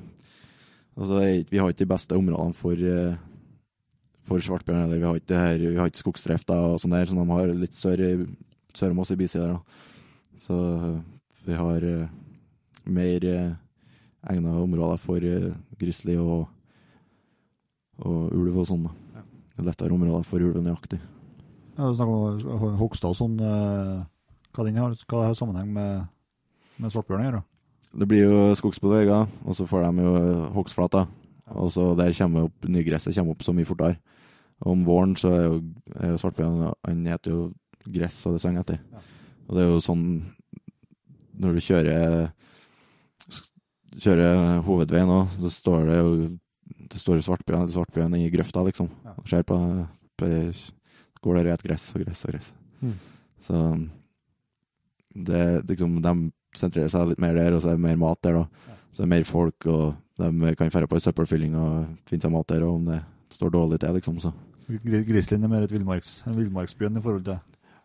altså, 0.98 1.22
vi 1.52 1.58
har 1.58 1.70
ikke 1.70 1.84
de 1.84 1.94
beste 1.94 2.16
områdene 2.16 2.54
for, 2.54 2.72
eh, 2.74 3.16
for 4.24 4.38
svartbjørn. 4.40 4.82
heller. 4.82 4.98
vi 4.98 5.06
har 5.06 5.16
ikke, 5.16 5.40
her, 5.40 5.58
vi 5.58 5.76
har 5.78 5.86
ikke 5.92 6.04
skogsdrifta 6.04 6.54
og 6.54 6.80
sånn 6.80 6.92
der, 6.92 7.06
som 7.06 7.18
de 7.18 7.32
har 7.32 7.48
litt 7.48 7.76
sør, 7.76 8.00
i, 8.00 8.28
sør 8.74 8.92
om 8.92 9.00
oss 9.00 9.12
i. 9.12 9.16
Da. 9.16 9.60
Så 10.38 10.56
eh, 10.56 11.02
vi 11.46 11.54
har 11.54 11.84
eh, 11.84 12.08
mer 12.86 13.26
uh, 13.26 13.56
egna 14.30 14.60
områder 14.62 14.98
for 15.02 15.18
uh, 15.18 15.54
grizzly 15.80 16.18
og, 16.18 16.48
og 17.98 18.34
ulv 18.34 18.60
og 18.62 18.68
sånn. 18.70 18.84
da. 18.86 18.94
Er 19.56 19.68
lettere 19.70 19.96
områder 19.96 20.26
for 20.28 20.44
ulv 20.44 20.62
nøyaktig. 20.64 21.00
Ja, 21.76 21.88
du 21.90 21.96
snakker 21.96 22.48
om 22.56 22.78
Hogstad 22.80 23.12
og 23.12 23.18
sånn. 23.20 23.36
eh, 23.40 24.04
Hva 24.56 24.64
den 24.64 24.78
har, 24.80 24.94
hva 25.08 25.20
det 25.22 25.28
har 25.30 25.38
sammenheng 25.40 25.74
med, 25.76 26.08
med 26.80 26.92
svartbjørn 26.94 27.24
å 27.24 27.28
gjøre? 27.30 27.44
Det 27.96 28.08
blir 28.12 28.26
jo 28.28 28.40
skogsbevegger, 28.60 29.28
og 29.48 29.56
så 29.56 29.68
får 29.68 29.86
de 29.88 30.04
jo 30.04 30.14
eh, 30.20 30.46
hogstflater. 30.56 31.08
Og 31.56 31.70
så 31.72 31.92
der 31.96 32.16
kommer 32.18 32.48
opp 32.50 32.68
nygresset 32.68 33.16
kommer 33.16 33.36
opp 33.36 33.44
så 33.46 33.54
mye 33.56 33.68
fortere. 33.68 34.00
Om 34.66 34.86
våren 34.88 35.16
så 35.20 35.32
er 35.36 35.44
jo, 35.46 35.58
jo 36.00 36.18
svartbjørn 36.18 36.74
Han 36.88 37.06
heter 37.12 37.32
jo 37.34 37.42
gress, 37.92 38.22
og 38.26 38.36
det 38.36 38.42
synger 38.44 38.64
etter. 38.64 38.80
Ja. 38.92 39.04
Og 39.46 39.56
det 39.58 39.64
er 39.66 39.68
jo 39.74 39.82
sånn 39.84 40.06
Når 41.36 41.58
du 41.58 41.60
kjører 41.62 42.32
kjører 43.96 44.60
hovedveien 44.66 45.12
òg, 45.12 45.36
så 45.40 45.52
står 45.52 45.86
det 45.90 45.98
jo 46.00 46.16
det 46.96 47.02
store 47.04 47.24
svartbjørn, 47.26 47.68
svartbjørn 47.74 48.16
i 48.20 48.30
grøfta, 48.34 48.64
liksom. 48.68 48.90
Ja. 49.06 49.14
Ser 49.28 49.46
på, 49.48 49.60
på 50.20 50.32
Går 51.26 51.40
i 51.42 51.50
et 51.50 51.64
gress 51.66 51.90
og 51.96 52.04
gress 52.04 52.20
og 52.28 52.36
gress. 52.36 52.52
Mm. 52.86 52.98
Så 53.42 53.62
det 55.26 55.46
liksom 55.72 55.96
De 56.06 56.12
sentrerer 56.56 56.92
seg 56.92 57.10
litt 57.10 57.22
mer 57.24 57.34
der, 57.36 57.56
og 57.56 57.64
så 57.64 57.72
er 57.72 57.80
det 57.80 57.86
mer 57.88 57.98
mat 58.00 58.22
der, 58.24 58.38
da. 58.38 58.68
Ja. 58.70 58.76
Så 58.92 59.02
det 59.02 59.08
er 59.08 59.14
mer 59.16 59.26
folk, 59.28 59.68
og 59.68 59.86
de 60.22 60.56
kan 60.56 60.72
dra 60.72 60.88
på 60.88 61.00
en 61.00 61.04
søppelfylling 61.04 61.56
og 61.60 61.72
finne 62.08 62.28
seg 62.28 62.36
mat 62.36 62.52
der, 62.54 62.64
og 62.68 62.78
om 62.78 62.92
det 62.94 63.02
står 63.36 63.52
dårlig 63.58 63.82
til, 63.82 63.98
liksom, 63.98 64.22
så 64.24 64.32
Grislin 64.86 65.44
er 65.46 65.52
mer 65.52 65.66
et 65.66 65.74
villmarks, 65.74 66.24
en 66.26 66.38
villmarksbjørn 66.40 66.98
i 66.98 67.02
forhold 67.04 67.26
til 67.28 67.36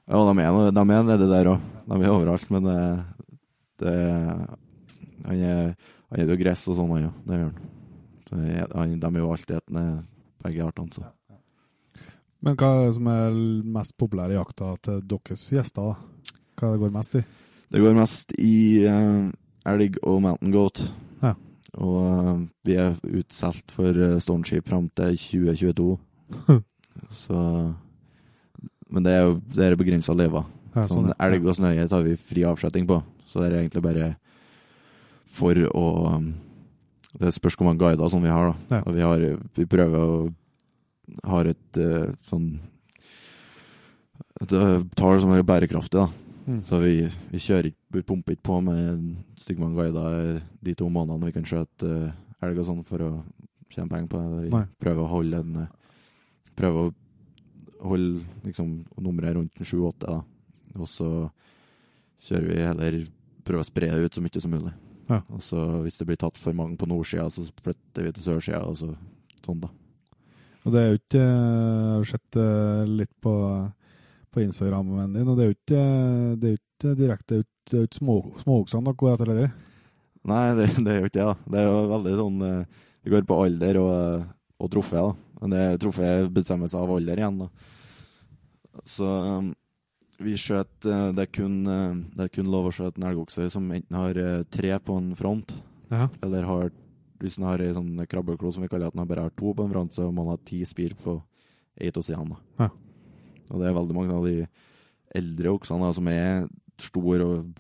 Ja, 0.09 0.21
de 0.21 0.43
er, 0.43 0.71
de 0.73 0.85
er 0.95 1.03
nede 1.05 1.27
der 1.29 1.51
òg. 1.51 1.67
De 1.91 1.99
er 1.99 2.13
overalt, 2.13 2.47
men 2.51 2.65
det, 2.65 2.79
det 3.83 3.97
Han 5.27 5.43
er 5.45 5.75
han 6.11 6.25
er 6.25 6.33
jo 6.33 6.39
gress 6.41 6.67
og 6.67 6.75
sånn, 6.75 6.91
han 6.97 7.05
ja. 7.05 7.11
Det 7.23 7.37
gjør 7.37 7.45
han. 7.47 7.69
Så 8.31 8.39
de 8.39 8.53
er 8.55 9.19
jo 9.19 9.33
altetende, 9.35 10.05
begge 10.45 10.63
artene, 10.63 10.95
så. 10.95 11.09
Men 12.41 12.57
hva 12.57 12.69
er 12.73 12.87
det 12.87 12.95
som 12.97 13.09
er 13.11 13.39
mest 13.75 13.97
populære 14.01 14.39
jakta 14.39 14.71
til 14.87 15.01
deres 15.11 15.43
gjester? 15.51 15.91
da? 15.91 16.37
Hva 16.57 16.71
det 16.73 16.81
går 16.81 16.93
mest 16.95 17.17
i? 17.19 17.23
Det 17.71 17.83
går 17.83 17.99
mest 17.99 18.33
i 18.39 18.55
uh, 18.87 19.27
elg 19.69 19.99
og 20.07 20.23
mountain 20.25 20.55
goat. 20.55 20.85
Ja. 21.25 21.35
Og 21.83 21.99
uh, 21.99 22.41
vi 22.67 22.79
er 22.81 22.97
utsolgt 23.11 23.75
for 23.75 23.99
uh, 23.99 24.17
Stoneship 24.23 24.71
fram 24.71 24.89
til 24.97 25.19
2022. 25.19 25.91
Så 27.23 27.37
Men 28.91 29.05
det 29.05 29.13
er 29.13 29.23
jo 29.27 29.37
det 29.55 29.67
er 29.67 29.79
begrensa 29.79 30.15
lever. 30.17 30.47
Ja, 30.75 30.87
sånn, 30.87 31.11
ja. 31.11 31.19
elg 31.27 31.45
og 31.45 31.59
snøye 31.59 31.89
tar 31.91 32.07
vi 32.07 32.17
fri 32.19 32.47
avskjøting 32.47 32.87
på. 32.87 33.03
Så 33.27 33.43
det 33.43 33.51
er 33.51 33.61
egentlig 33.65 33.85
bare 33.85 34.15
for 35.31 35.59
å 35.75 35.87
um, 36.17 36.33
Det 37.19 37.33
spørs 37.35 37.57
hvor 37.59 37.67
mange 37.67 37.83
guider 37.83 38.11
som 38.13 38.23
vi 38.23 38.31
har, 38.31 38.53
da. 38.53 38.79
Ja. 38.79 38.93
Vi, 38.95 39.03
har, 39.03 39.25
vi 39.57 39.67
prøver 39.71 39.99
å 39.99 40.19
ha 41.27 41.41
et 41.51 41.81
uh, 41.83 42.13
sånn 42.29 42.53
Et 44.41 44.53
eh, 44.57 44.83
tall 44.97 45.19
som 45.21 45.33
er 45.35 45.43
bærekraftig, 45.45 46.01
da. 46.01 46.07
Mm. 46.47 46.61
Så 46.65 46.79
vi, 46.81 46.95
vi 47.33 47.41
kjører 47.43 47.69
ikke 47.69 47.99
Vi 47.99 48.05
pumper 48.07 48.37
ikke 48.37 48.47
på 48.47 48.61
med 48.65 49.03
stygge 49.39 49.61
mange 49.61 49.77
guider 49.77 50.39
de 50.65 50.75
to 50.79 50.89
månedene 50.89 51.29
vi 51.29 51.35
kan 51.35 51.49
skjøte 51.49 51.91
uh, 51.91 52.47
elg 52.47 52.63
og 52.63 52.69
sånn 52.69 52.87
for 52.87 53.05
å 53.05 53.11
tjene 53.71 53.91
penger 53.91 54.09
på 54.11 54.21
det. 54.23 54.45
Vi 54.47 54.53
Nei. 54.55 54.65
prøver 54.81 55.05
å 55.05 55.13
holde 55.17 55.43
en 55.45 55.61
Prøver 56.61 56.89
å 56.91 57.91
holde 57.91 58.23
liksom 58.45 58.73
nummeret 59.01 59.37
rundt 59.37 59.61
7-8 59.61 60.07
da, 60.07 60.21
Og 60.79 60.89
så 60.91 61.11
kjører 62.27 62.49
vi 62.51 62.63
heller 62.69 63.01
prøver 63.47 63.65
å 63.65 63.67
spre 63.67 63.91
det 63.91 64.07
ut 64.07 64.17
så 64.17 64.23
mye 64.23 64.43
som 64.43 64.53
mulig. 64.53 64.73
Ja. 65.11 65.21
Og 65.35 65.43
så 65.43 65.59
hvis 65.85 65.99
det 65.99 66.07
blir 66.09 66.19
tatt 66.21 66.39
for 66.39 66.55
mange 66.57 66.79
på 66.79 66.87
nordsida, 66.89 67.27
så 67.35 67.43
flytter 67.65 68.07
vi 68.07 68.13
til 68.15 68.27
sørsida, 68.29 68.63
og 68.67 68.77
så 68.79 68.93
sånn, 69.45 69.61
da. 69.65 69.71
Og 70.61 70.75
det 70.75 70.81
er 70.81 70.91
jo 70.91 70.99
ikke 71.01 71.21
Jeg 71.25 71.95
har 71.97 72.09
sett 72.11 72.37
eh, 72.37 72.83
litt 73.01 73.13
på, 73.25 73.33
på 74.31 74.43
Instagrammen 74.45 75.15
din, 75.17 75.29
og 75.29 75.39
det 75.39 75.45
er 75.45 75.49
jo 75.51 75.57
ikke, 75.57 75.85
det 76.37 76.51
er 76.51 76.55
jo 76.55 76.61
ikke 76.61 76.95
direkte 76.99 77.41
Det 77.41 77.77
er 77.79 77.83
jo 77.85 77.89
ikke- 77.89 78.43
småoksene 78.45 78.85
dere 78.87 79.01
går 79.01 79.15
etter. 79.17 79.53
Nei, 80.31 80.45
det, 80.59 80.69
det 80.85 80.93
er 80.93 81.01
jo 81.01 81.09
ikke 81.09 81.17
det, 81.17 81.27
da. 81.31 81.35
Det 81.49 81.63
er 81.63 81.67
jo 81.71 81.81
veldig 81.95 82.15
sånn 82.21 82.43
eh, 82.51 82.85
Vi 83.05 83.15
går 83.15 83.27
på 83.29 83.41
alder 83.47 83.81
og, 83.81 84.29
og 84.61 84.71
trofé, 84.73 85.01
da. 85.01 85.17
Men 85.41 85.55
det 85.57 85.81
trofé 85.81 86.09
bestemmes 86.29 86.75
av 86.77 86.93
alder 86.93 87.23
igjen, 87.23 87.41
da. 87.41 87.49
Så 88.85 89.07
um, 89.09 89.55
vi 90.21 90.35
skjøt 90.39 90.87
eh, 90.89 91.07
det, 91.17 91.25
er 91.27 91.33
kun, 91.33 91.55
eh, 91.67 91.95
det 92.17 92.27
er 92.27 92.33
kun 92.35 92.51
lov 92.53 92.69
å 92.69 92.75
skjøte 92.75 93.01
en 93.01 93.09
elgokse 93.11 93.47
som 93.53 93.67
enten 93.73 93.97
har 93.97 94.19
eh, 94.21 94.43
tre 94.53 94.75
på 94.85 94.97
en 95.01 95.15
front, 95.19 95.57
Ja. 95.91 96.09
eller 96.23 96.47
har 96.47 96.71
Hvis 97.21 97.35
den 97.37 97.45
har 97.45 97.61
ei 97.61 97.73
sånn 97.77 97.99
krabbeklo 98.09 98.49
som 98.49 98.63
vi 98.65 98.69
kaller 98.73 98.89
at 98.89 98.95
den 98.97 99.05
bare 99.07 99.27
har 99.27 99.33
to 99.37 99.51
på 99.53 99.65
en 99.67 99.73
front, 99.75 99.93
så 99.93 100.07
må 100.09 100.23
den 100.25 100.31
ha 100.33 100.39
ti 100.41 100.63
spir 100.65 100.95
på 100.97 101.19
ei 101.77 101.91
av 101.93 102.01
sidene. 102.07 102.39
Ja. 102.59 102.71
Og 103.51 103.61
det 103.61 103.67
er 103.69 103.75
veldig 103.77 103.97
mange 103.97 104.15
av 104.17 104.25
de 104.25 104.47
eldre 105.15 105.53
oksene 105.53 105.85
da, 105.85 105.91
som 105.93 106.09
er 106.09 106.47
store 106.81 107.27
og 107.27 107.51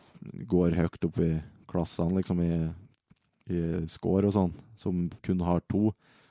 går 0.48 0.78
høyt 0.78 1.04
opp 1.04 1.20
i 1.20 1.42
klassene, 1.68 2.16
liksom 2.16 2.40
i, 2.40 2.54
i 3.52 3.60
score 3.92 4.30
og 4.30 4.32
sånn, 4.32 4.54
som 4.80 5.10
kun 5.20 5.44
har 5.44 5.60
to. 5.68 5.90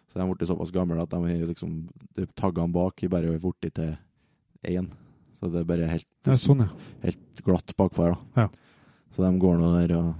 Så 0.09 0.17
de 0.17 0.25
er 0.25 0.34
blitt 0.34 0.49
såpass 0.49 0.73
gamle 0.73 0.97
at 1.03 1.13
de 1.13 1.21
er 1.30 1.45
liksom, 1.51 1.84
de 2.17 2.25
taggene 2.34 2.73
bak 2.73 3.03
er 3.05 3.13
bare 3.13 3.38
blitt 3.38 3.75
til 3.77 3.93
én. 4.65 4.89
Så 5.40 5.52
det 5.54 5.62
er 5.62 5.68
bare 5.70 5.88
helt, 5.88 6.08
Ja, 6.28 6.34
sånn, 6.36 6.60
ja. 6.66 6.70
helt 7.04 7.44
glatt 7.46 7.72
bakpå 7.80 8.04
her, 8.04 8.16
da. 8.36 8.44
Ja. 8.44 8.50
Så 9.16 9.24
de 9.24 9.40
går 9.40 9.58
nå 9.58 9.70
der 9.88 9.94
og 9.98 10.16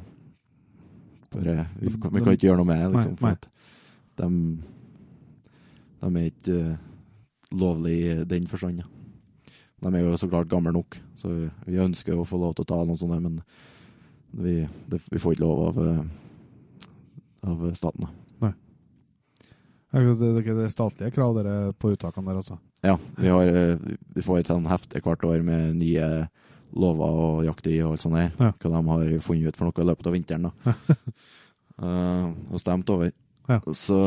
bare 1.32 1.68
Vi, 1.80 1.92
kan- 2.00 2.12
vi 2.14 2.22
kan 2.24 2.34
ikke 2.34 2.48
gjøre 2.48 2.58
noe 2.62 2.66
med 2.70 2.80
det, 2.80 2.94
liksom. 2.96 3.12
Nei, 3.12 3.18
For 3.20 3.28
nei. 3.28 3.34
at 3.34 3.50
de, 4.18 4.30
de 6.00 6.22
er 6.22 6.30
ikke 6.32 6.56
uh, 6.72 6.78
lovlige 7.52 8.22
i 8.22 8.24
den 8.32 8.48
forstand. 8.48 8.84
De 9.82 9.88
er 9.96 10.02
jo 10.04 10.16
så 10.20 10.28
klart 10.30 10.50
gamle 10.52 10.72
nok, 10.76 10.98
så 11.16 11.30
vi, 11.32 11.50
vi 11.68 11.78
ønsker 11.84 12.16
å 12.20 12.26
få 12.28 12.40
lov 12.40 12.56
til 12.56 12.66
å 12.66 12.68
ta 12.72 12.80
noen 12.86 12.98
sånne, 13.00 13.20
men 13.22 13.42
vi, 14.36 14.68
det, 14.90 15.00
vi 15.12 15.20
får 15.20 15.36
ikke 15.38 15.46
lov 15.46 15.62
av, 15.70 15.78
eh, 15.88 16.02
av 17.50 17.64
staten. 17.76 18.08
da. 18.08 18.10
Ja, 19.90 20.00
Det 20.14 20.46
er 20.46 20.70
statlige 20.70 21.12
krav 21.16 21.34
dere 21.40 21.72
på 21.74 21.90
uttakene 21.96 22.28
der, 22.30 22.36
altså. 22.44 22.60
Ja, 22.82 23.00
vi, 23.18 23.28
har, 23.28 23.48
eh, 23.48 23.78
vi 24.16 24.24
får 24.24 24.40
et 24.40 24.52
sånn 24.52 24.68
hefte 24.72 25.02
hvert 25.04 25.24
år 25.28 25.42
med 25.44 25.76
nye 25.82 26.10
lover 26.80 27.22
og 27.24 27.42
jakttid 27.48 27.82
og 27.84 27.96
alt 27.96 28.04
sånt 28.06 28.20
der. 28.20 28.30
Ja. 28.40 28.52
Hva 28.56 28.72
de 28.72 28.84
har 28.92 29.24
funnet 29.26 29.50
ut 29.50 29.60
for 29.60 29.68
noe 29.68 29.84
i 29.84 29.88
løpet 29.90 30.08
av 30.08 30.16
vinteren. 30.16 30.48
da. 30.48 30.76
uh, 31.82 32.30
og 32.54 32.62
stemt 32.62 32.92
over. 32.94 33.12
Ja. 33.50 33.58
Så 33.74 33.98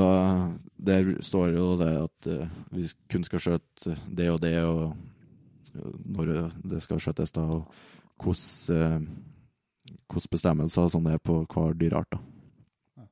der 0.78 1.16
står 1.20 1.56
jo 1.56 1.72
det 1.80 1.92
at 2.04 2.30
uh, 2.30 2.46
vi 2.72 2.86
kun 3.10 3.26
skal 3.26 3.42
skjøte 3.42 3.96
det 4.06 4.30
og 4.30 4.40
det, 4.44 4.54
og 4.62 4.94
når 6.06 6.52
det 6.68 6.82
skal 6.84 7.00
skjøtes, 7.02 7.34
da, 7.34 7.44
og 7.58 8.22
hvordan 8.22 9.08
uh, 10.14 10.28
bestemmelser 10.30 10.88
som 10.92 11.04
det 11.08 11.16
er 11.18 11.24
på 11.24 11.42
hver 11.44 11.76
dyreart. 11.76 12.12
da. 12.14 13.06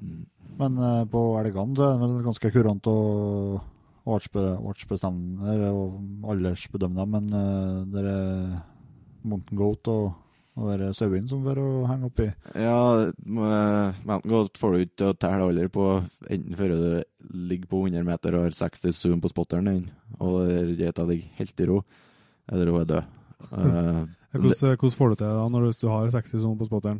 Mm. 0.00 0.26
Men 0.60 0.78
eh, 0.78 1.04
på 1.10 1.20
elgene 1.40 1.76
så 1.78 1.86
er 1.88 1.94
det 1.96 2.06
vel 2.06 2.24
ganske 2.28 2.54
kurant 2.54 2.90
å 2.90 2.96
å 4.08 4.14
artsbe- 4.16 4.56
artsbestemme 4.70 5.54
det, 5.60 5.68
og 5.76 6.30
aldersbedømme 6.32 7.02
dem, 7.04 7.10
men 7.12 7.26
uh, 7.36 7.82
det 7.92 8.00
er 8.08 8.54
mountain 9.28 9.58
goat 9.60 9.90
og, 9.92 10.06
og 10.56 10.70
det 10.70 10.86
er 10.88 10.96
sauene 10.96 11.28
som 11.28 11.42
får 11.44 11.60
å 11.60 11.66
henge 11.86 12.08
oppi. 12.08 12.26
Ja, 12.56 12.78
Mountain 13.28 14.32
Goat 14.32 14.56
får 14.58 14.72
du 14.72 14.84
ikke 14.86 14.96
til 15.02 15.12
å 15.12 15.18
telle 15.20 15.50
alder 15.50 15.68
på 15.72 15.84
enten 16.32 16.56
før 16.56 16.72
du 16.72 16.80
ligger 17.52 17.70
på 17.70 17.82
100 17.90 18.08
meter 18.08 18.38
og 18.38 18.46
har 18.48 18.56
60 18.56 18.96
zoom 18.96 19.20
på 19.22 19.30
spotteren 19.32 19.68
din, 19.68 19.84
og 20.18 20.48
geita 20.80 21.04
ligger 21.06 21.36
helt 21.42 21.60
i 21.60 21.68
ro, 21.70 21.82
eller 22.50 22.72
hun 22.72 22.82
er 22.82 22.92
død. 22.96 23.10
Eh, 23.50 24.36
Hvordan, 24.36 24.76
hvordan 24.78 24.92
får 24.94 25.08
du 25.10 25.14
til 25.16 25.26
det 25.26 25.36
da, 25.36 25.46
når 25.50 25.64
du 25.80 25.86
har 25.90 26.10
60 26.12 26.42
zoom 26.42 26.58
på 26.60 26.66
spotteren? 26.68 26.98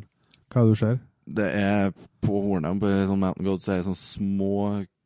Hva 0.51 0.61
er 0.61 0.65
det 0.67 0.73
du 0.73 0.79
ser? 0.79 0.97
Det 1.25 1.47
er 1.55 1.91
på 2.21 2.41
hornene 2.47 2.79
på 2.81 2.89
sånn 3.07 3.19
Mountain 3.21 3.45
Goat 3.45 3.63
så 3.65 3.73
er 3.73 3.81
det 3.81 3.87
sånn 3.89 3.99
små 3.99 4.53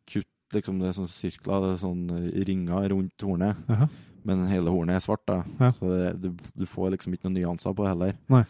kutt, 0.09 0.29
liksom 0.55 0.79
det 0.79 0.89
er 0.91 0.97
sånn 0.99 1.09
sirkler, 1.11 1.61
det 1.65 1.71
er 1.75 1.81
sånn 1.83 2.03
ringer 2.47 2.89
rundt 2.93 3.25
hornet, 3.25 3.57
Jaha. 3.69 3.87
men 4.25 4.45
hele 4.49 4.71
hornet 4.73 4.95
er 4.99 5.03
svart 5.05 5.25
da, 5.27 5.41
Ja. 5.59 5.69
så 5.75 5.89
det, 5.91 6.13
du, 6.21 6.29
du 6.55 6.65
får 6.69 6.93
liksom 6.95 7.13
ikke 7.13 7.27
noen 7.29 7.37
nyanser 7.41 7.75
på 7.75 7.83
det 7.85 7.91
heller. 7.93 8.15
Nei. 8.31 8.43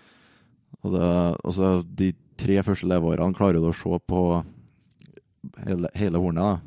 Og 0.84 0.91
det, 0.93 1.09
altså, 1.43 1.70
de 1.88 2.11
tre 2.38 2.61
første 2.68 2.88
leveårene 2.88 3.34
klarer 3.38 3.59
du 3.63 3.70
å 3.72 3.74
se 3.76 3.99
på 4.07 4.22
hele, 5.66 5.89
hele 5.95 6.22
hornet, 6.22 6.43
da. 6.43 6.59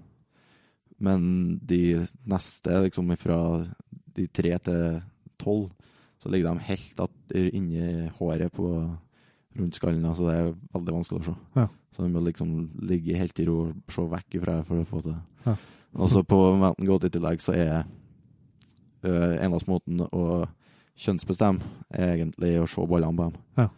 Men 0.98 1.58
de 1.62 2.06
neste, 2.26 2.80
liksom 2.88 3.12
fra 3.20 3.36
de 4.16 4.24
tre 4.34 4.56
til 4.66 4.96
tolv, 5.38 5.68
så 6.18 6.28
ligger 6.32 6.48
de 6.50 6.64
helt 6.66 7.00
att 7.00 7.36
inni 7.36 8.08
håret 8.18 8.52
på 8.52 8.96
rundt 9.56 9.78
skallen, 9.78 10.04
så 10.14 10.28
det 10.28 10.36
er 10.36 10.52
veldig 10.76 10.94
vanskelig 10.98 11.22
å 11.22 11.26
se. 11.30 11.34
Ja. 11.56 11.66
Så 11.94 12.04
du 12.04 12.12
må 12.12 12.22
liksom 12.26 12.52
ligge 12.88 13.16
helt 13.18 13.40
i 13.40 13.46
ro 13.48 13.58
og 13.64 13.94
se 13.94 14.04
vekk 14.12 14.38
ifra 14.38 14.58
for 14.66 14.82
å 14.82 14.86
få 14.86 15.02
til. 15.06 15.16
Ja. 15.46 15.56
Og 15.98 16.12
så 16.12 16.22
på 16.26 16.38
Mountain 16.60 16.86
Goat 16.86 17.08
i 17.08 17.12
tillegg 17.14 17.42
så 17.42 17.54
er 17.56 17.74
uh, 17.80 19.34
eneste 19.40 19.70
måten 19.70 20.04
å 20.04 20.44
kjønnsbestemme 20.98 21.64
er 21.94 22.16
egentlig 22.16 22.56
å 22.60 22.68
se 22.70 22.84
ballene 22.90 23.16
på 23.16 23.28
dem. 23.28 23.42
Ja. 23.58 23.68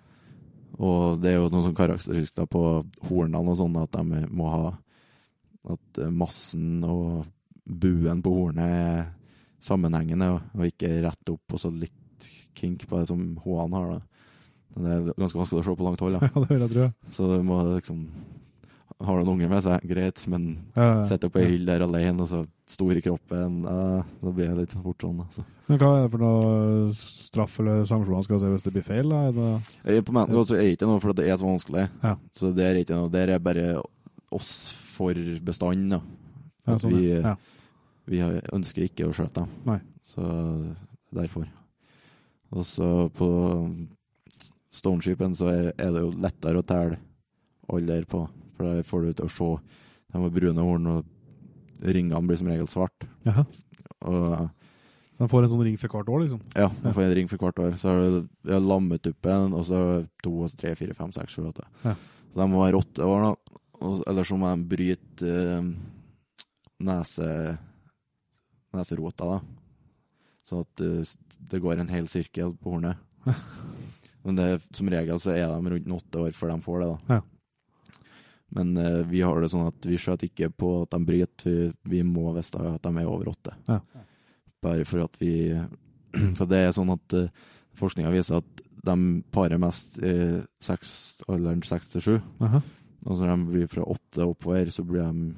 Og 0.81 1.21
det 1.21 1.33
er 1.33 1.39
jo 1.39 1.51
noen 1.53 1.69
sånn 1.69 1.77
karakteristikker 1.77 2.49
på 2.51 2.65
hornene 3.09 3.53
og 3.53 3.59
sånn, 3.59 3.77
at 3.81 3.97
de 3.97 4.23
må 4.33 4.49
ha 4.49 4.71
at 5.69 6.01
eh, 6.01 6.09
massen 6.09 6.85
og 6.89 7.27
buen 7.65 8.23
på 8.25 8.33
hornet 8.33 8.77
er 8.77 9.03
sammenhengende, 9.61 10.31
og 10.57 10.65
ikke 10.65 11.03
rett 11.05 11.33
opp 11.33 11.57
og 11.57 11.61
så 11.61 11.69
litt 11.75 12.29
kink 12.57 12.87
på 12.89 13.01
det 13.01 13.11
som 13.11 13.21
H-ene 13.45 13.77
har. 13.77 13.91
da. 13.99 14.10
Det 14.77 14.91
er 14.95 15.09
ganske 15.19 15.39
vanskelig 15.41 15.61
å 15.61 15.65
se 15.67 15.77
på 15.77 15.87
langt 15.89 16.01
hold. 16.05 16.19
Ja, 16.23 16.29
det 16.35 16.49
vil 16.51 16.61
jeg 16.67 16.71
tro. 16.75 16.85
så 17.11 17.27
du 17.37 17.43
må 17.47 17.57
liksom 17.75 18.05
Har 19.01 19.17
du 19.17 19.23
en 19.25 19.31
unge 19.33 19.49
med 19.49 19.63
seg, 19.65 19.81
greit, 19.89 20.19
men 20.29 20.43
Ja, 20.77 20.87
ja. 20.99 21.05
sitte 21.09 21.31
på 21.33 21.41
ei 21.41 21.47
hyll 21.55 21.65
der 21.65 21.81
alene, 21.87 22.21
og 22.21 22.29
så 22.29 22.43
stor 22.69 22.93
i 22.93 23.01
kroppen, 23.03 23.63
ja, 23.65 24.03
så 24.21 24.33
blir 24.37 24.51
det 24.53 24.59
litt 24.67 24.75
fort 24.85 25.01
sånn. 25.03 25.23
Altså. 25.25 25.43
Men 25.71 25.79
hva 25.81 25.89
er 25.97 26.03
det 26.05 26.11
for 26.13 26.21
noe 26.23 26.93
straff 26.99 27.55
eller 27.63 27.81
sanksjoner 27.89 28.27
skal 28.27 28.37
du 28.37 28.43
se 28.45 28.51
hvis 28.53 28.67
det 28.67 28.73
blir 28.77 28.85
feil? 28.87 29.09
da? 29.09 29.23
Er 29.31 29.33
det... 29.39 29.49
Eh, 29.97 30.03
På 30.05 30.13
Mountain 30.13 30.37
Goat 30.37 30.53
er 30.53 30.61
det 30.61 30.75
ikke 30.77 30.91
noe 30.91 31.01
for 31.03 31.17
det 31.17 31.27
er 31.33 31.41
så 31.41 31.49
vanskelig. 31.49 31.87
Ja. 32.05 32.13
Så 32.37 32.53
det 32.55 32.67
er 32.69 32.81
ikke 32.83 32.99
noe, 33.01 33.09
der 33.15 33.33
er 33.35 33.41
bare 33.43 33.65
oss 34.37 34.53
for 34.95 35.17
bestand. 35.49 35.91
da. 35.97 36.03
At 36.69 36.85
sånn, 36.85 36.93
vi, 36.93 37.09
vi 38.13 38.21
ønsker 38.53 38.85
ikke 38.87 39.09
å 39.09 39.17
skjøte 39.17 39.47
dem. 39.65 39.81
Så 40.13 40.29
derfor. 41.17 41.49
Og 42.53 42.67
så 42.69 42.91
på 43.17 43.31
Stoneshipen 44.71 45.35
så 45.39 45.51
er, 45.51 45.71
er 45.75 45.95
det 45.95 46.05
jo 46.05 46.13
lettere 46.23 46.61
å 46.61 46.67
telle 46.67 47.01
alder 47.71 48.07
på, 48.11 48.25
for 48.57 48.67
da 48.67 48.87
får 48.87 49.07
du 49.07 49.13
til 49.19 49.27
å 49.27 49.35
se 49.35 49.51
de 50.11 50.19
har 50.19 50.33
brune 50.35 50.65
horn, 50.67 50.87
og 50.91 51.85
ringene 51.87 52.27
blir 52.27 52.39
som 52.41 52.49
regel 52.51 52.69
svart. 52.71 53.07
Så 54.01 54.15
de 55.21 55.29
får 55.29 55.45
en 55.45 55.53
sånn 55.53 55.65
ring 55.67 55.77
for 55.79 55.93
hvert 55.93 56.11
år, 56.11 56.23
liksom? 56.25 56.41
ja, 56.57 56.71
de 56.83 56.93
får 56.97 57.05
en 57.05 57.15
ring 57.19 57.31
for 57.31 57.45
hvert 57.45 57.63
år. 57.63 57.75
Så 57.79 57.91
har 57.91 58.01
du 58.01 58.51
ja, 58.51 58.59
lammetuppen, 58.59 59.55
og 59.55 59.67
så 59.69 59.81
to, 60.25 60.35
tre, 60.59 60.75
fire, 60.79 60.97
fem, 60.97 61.13
seks, 61.15 61.37
sju, 61.37 61.45
åtte. 61.51 61.67
Ja. 61.85 61.95
Så 62.31 62.41
de 62.41 62.47
må 62.51 62.63
være 62.65 62.81
åtte 62.81 63.07
år, 63.07 63.27
da. 63.29 63.61
Og, 63.81 64.01
eller 64.11 64.27
så 64.29 64.39
må 64.41 64.51
de 64.51 64.71
bryte 64.71 65.35
uh, 65.61 65.69
nese, 66.89 67.29
neserota, 68.77 69.37
da. 69.37 69.39
Sånn 70.49 70.67
at 70.67 70.85
uh, 70.85 71.15
det 71.53 71.63
går 71.63 71.85
en 71.85 71.93
hel 71.93 72.11
sirkel 72.11 72.57
på 72.59 72.75
hornet. 72.75 73.07
Men 74.27 74.39
det, 74.39 74.49
som 74.77 74.91
regel 74.93 75.21
så 75.23 75.35
er 75.35 75.47
de 75.49 75.75
rundt 75.75 75.95
åtte 75.97 76.25
år 76.27 76.35
før 76.37 76.53
de 76.53 76.65
får 76.65 76.81
det, 76.83 76.89
da. 76.89 77.19
Ja. 77.19 78.01
Men 78.59 78.73
uh, 78.77 79.03
vi 79.07 79.23
har 79.23 79.39
det 79.41 79.53
sånn 79.53 79.69
at 79.71 79.87
vi 79.87 79.99
skjøter 80.01 80.27
ikke 80.27 80.51
på 80.51 80.73
at 80.83 80.95
de 80.95 81.07
bryter, 81.07 81.47
vi, 81.85 82.01
vi 82.01 82.03
må 82.07 82.33
vite 82.35 82.65
at 82.73 82.83
de 82.83 82.91
er 82.91 83.11
over 83.11 83.31
åtte. 83.33 83.55
Ja. 83.71 83.79
Bare 84.61 84.87
for 84.89 85.07
at 85.07 85.21
vi 85.23 85.35
For 86.37 86.49
det 86.51 86.59
er 86.59 86.73
sånn 86.75 86.91
at 86.91 87.15
uh, 87.15 87.29
forskninga 87.79 88.11
viser 88.11 88.41
at 88.41 88.65
de 88.81 88.97
parer 89.31 89.61
mest 89.61 89.99
i 90.03 90.41
alderen 91.29 91.61
seks 91.63 91.93
til 91.93 92.03
sju. 92.03 92.15
Og 92.41 93.13
så 93.15 93.29
når 93.29 93.31
de 93.31 93.53
blir 93.53 93.69
fra 93.71 93.85
åtte 93.85 94.25
oppover, 94.25 94.73
så 94.73 94.83
blir 94.89 95.05
de 95.05 95.35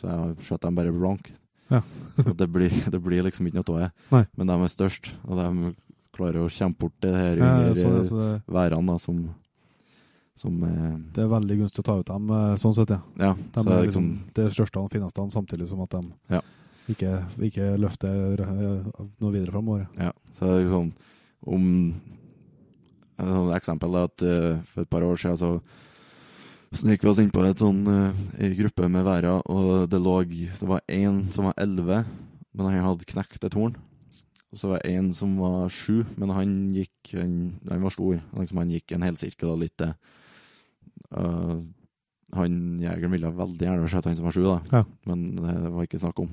så 0.00 0.16
skjøter 0.40 0.68
de 0.68 0.78
bare 0.78 0.94
blank. 0.94 1.30
Ja. 1.70 1.82
så 2.16 2.32
det 2.34 2.48
blir, 2.50 2.72
det 2.94 3.00
blir 3.02 3.22
liksom 3.26 3.46
ikke 3.46 3.60
noe 3.60 3.76
av 3.76 3.80
det. 3.84 4.24
Men 4.38 4.50
de 4.50 4.56
er 4.56 4.72
størst, 4.72 5.12
og 5.26 5.38
de 5.38 5.74
klarer 6.20 6.44
å 6.44 6.50
kjempe 6.52 6.84
bort 6.86 6.98
det 7.02 7.14
her 7.16 7.40
under 7.40 7.70
ja, 7.72 7.74
eh, 7.74 8.04
så 8.06 8.20
det, 8.20 8.30
værene, 8.46 8.92
da, 8.92 9.00
som, 9.02 9.24
som 10.38 10.62
eh, 10.68 10.94
det 11.16 11.24
er 11.24 11.34
veldig 11.34 11.58
gunstig 11.64 11.82
å 11.82 11.88
ta 11.90 11.98
ut 12.00 12.08
dem, 12.12 12.30
eh, 12.36 12.54
sånn 12.60 12.76
sett, 12.76 12.94
ja. 12.94 13.02
Ja, 13.20 13.34
De 13.56 13.64
er 13.66 13.84
liksom 13.88 13.88
liksom 13.88 14.08
det 14.38 14.48
største 14.54 14.84
og 14.84 14.92
fineste, 14.92 15.28
samtidig 15.34 15.68
som 15.72 15.84
at 15.84 15.98
de 15.98 16.06
Ja. 16.36 16.44
Ikke, 16.90 17.20
ikke 17.46 17.74
løfte 17.78 18.08
eh, 18.10 18.86
noe 19.20 19.32
videre 19.34 19.52
framover. 19.52 19.84
Ja, 20.00 20.10
så 20.34 20.48
det 20.48 20.54
er 20.54 20.64
liksom 20.64 20.92
om 21.46 21.66
Et 23.20 23.52
eksempel 23.56 23.94
er 23.96 24.08
at 24.08 24.22
uh, 24.24 24.60
for 24.64 24.80
et 24.80 24.88
par 24.88 25.04
år 25.04 25.18
siden 25.20 25.36
så 25.36 25.50
snek 26.72 27.02
vi 27.02 27.08
oss 27.10 27.18
inn 27.20 27.32
på 27.32 27.42
et 27.44 27.60
sånn, 27.60 27.82
uh, 27.84 28.54
gruppe 28.56 28.88
med 28.88 29.04
værer, 29.04 29.42
og 29.44 29.90
det 29.92 30.00
lå 30.00 30.22
Det 30.24 30.68
var 30.68 30.80
én 30.88 31.26
som 31.32 31.44
var 31.44 31.58
elleve, 31.60 32.06
men 32.54 32.66
han 32.66 32.86
hadde 32.86 33.04
knekt 33.04 33.44
et 33.44 33.56
horn. 33.58 33.76
Og 34.50 34.58
så 34.58 34.70
var 34.70 34.80
det 34.82 34.94
en 34.96 35.10
som 35.14 35.36
var 35.38 35.70
sju, 35.70 36.02
men 36.18 36.32
han 36.34 36.54
gikk 36.74 37.12
Han, 37.14 37.34
han 37.68 37.84
var 37.84 37.94
stor. 37.94 38.22
Liksom 38.36 38.62
han 38.62 38.72
gikk 38.74 38.94
en 38.96 39.06
helsirkel 39.06 39.52
og 39.52 39.60
litt 39.62 39.76
til. 39.78 39.92
Uh, 41.10 41.60
han 42.34 42.56
jegeren 42.78 43.14
ville 43.14 43.30
veldig 43.34 43.66
gjerne 43.66 43.90
sett 43.90 44.06
han 44.06 44.18
som 44.18 44.28
var 44.28 44.34
sju, 44.34 44.44
da. 44.46 44.58
Ja. 44.70 44.82
men 45.10 45.22
det 45.38 45.72
var 45.74 45.86
ikke 45.86 45.98
snakk 46.02 46.20
om. 46.22 46.30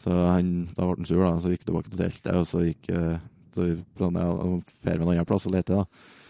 Så 0.00 0.10
han, 0.10 0.52
da 0.74 0.86
ble 0.86 1.02
han 1.02 1.08
sur, 1.08 1.20
da, 1.20 1.34
så 1.40 1.52
gikk 1.52 1.66
tilbake 1.68 1.92
til 1.92 2.00
teltet, 2.00 2.32
og 2.32 2.46
så 2.48 2.62
gikk 2.64 2.88
uh, 2.92 3.18
så 3.54 3.68
planla 3.94 4.24
jeg 4.24 4.34
å 4.34 4.58
dra 4.82 4.94
en 4.94 5.08
annen 5.12 5.28
plass 5.28 5.46
og 5.48 5.54
lete. 5.54 5.78
da. 5.78 5.84
Så 5.84 6.23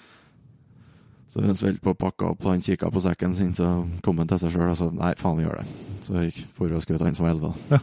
han 1.41 1.51
holdt 1.57 1.81
på 1.83 1.91
å 1.95 1.99
pakke 1.99 2.27
opp, 2.31 2.43
han 2.45 2.61
kikka 2.63 2.91
på 2.95 3.01
sekken 3.03 3.35
sin, 3.35 3.55
så 3.55 3.89
kom 4.05 4.19
han 4.19 4.29
til 4.31 4.39
seg 4.39 4.51
sjøl 4.55 4.71
og 4.71 4.77
sa 4.79 4.91
nei, 4.95 5.15
faen, 5.19 5.37
vi 5.39 5.45
gjør 5.47 5.61
det. 5.63 5.67
Så 6.05 6.23
gikk 6.27 6.41
for 6.53 6.73
og 6.77 6.83
skjøt 6.85 7.01
han 7.03 7.15
som 7.15 7.27
var 7.27 7.33
elleve. 7.35 7.55
da. 7.71 7.79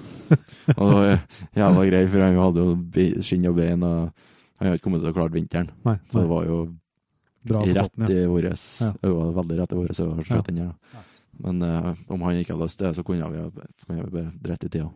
og 0.78 0.92
det 0.92 1.00
var 1.00 1.20
jævla 1.58 1.86
grei, 1.90 2.04
for 2.08 2.22
han 2.22 2.38
hadde 2.40 2.66
jo 2.68 3.22
skinn 3.26 3.48
og 3.50 3.56
bein, 3.58 3.84
og 3.84 4.12
han 4.60 4.68
hadde 4.70 4.78
ikke 4.78 4.84
kommet 4.88 5.02
til 5.02 5.12
å 5.12 5.16
klare 5.18 5.34
vinteren. 5.36 5.72
Nei, 5.84 5.98
Så 6.12 6.22
det 6.22 6.30
var 6.30 6.46
jo 6.46 6.60
bra 7.50 7.64
rett 7.66 7.78
toppen, 7.82 8.08
ja. 8.08 8.22
i 8.22 8.28
våre 8.30 8.52
Ja. 8.54 8.92
øyne, 9.04 9.34
veldig 9.42 9.58
rett 9.60 9.72
i 9.74 9.80
våre 9.82 9.96
øyne, 9.96 10.12
å 10.14 10.18
Ja. 10.18 10.24
skjøte 10.30 10.46
den 10.54 10.56
der. 10.62 10.74
da. 10.94 11.06
Men 11.42 11.62
uh, 11.64 11.96
om 12.14 12.22
han 12.22 12.36
ikke 12.38 12.54
hadde 12.54 12.64
lyst 12.68 12.78
til 12.78 12.88
det, 12.88 12.96
så 12.96 13.04
kunne 13.04 13.30
vi, 13.32 13.66
kunne 13.88 14.04
vi 14.06 14.12
bare 14.12 14.32
dritt 14.44 14.64
i 14.66 14.70
tida. 14.70 14.90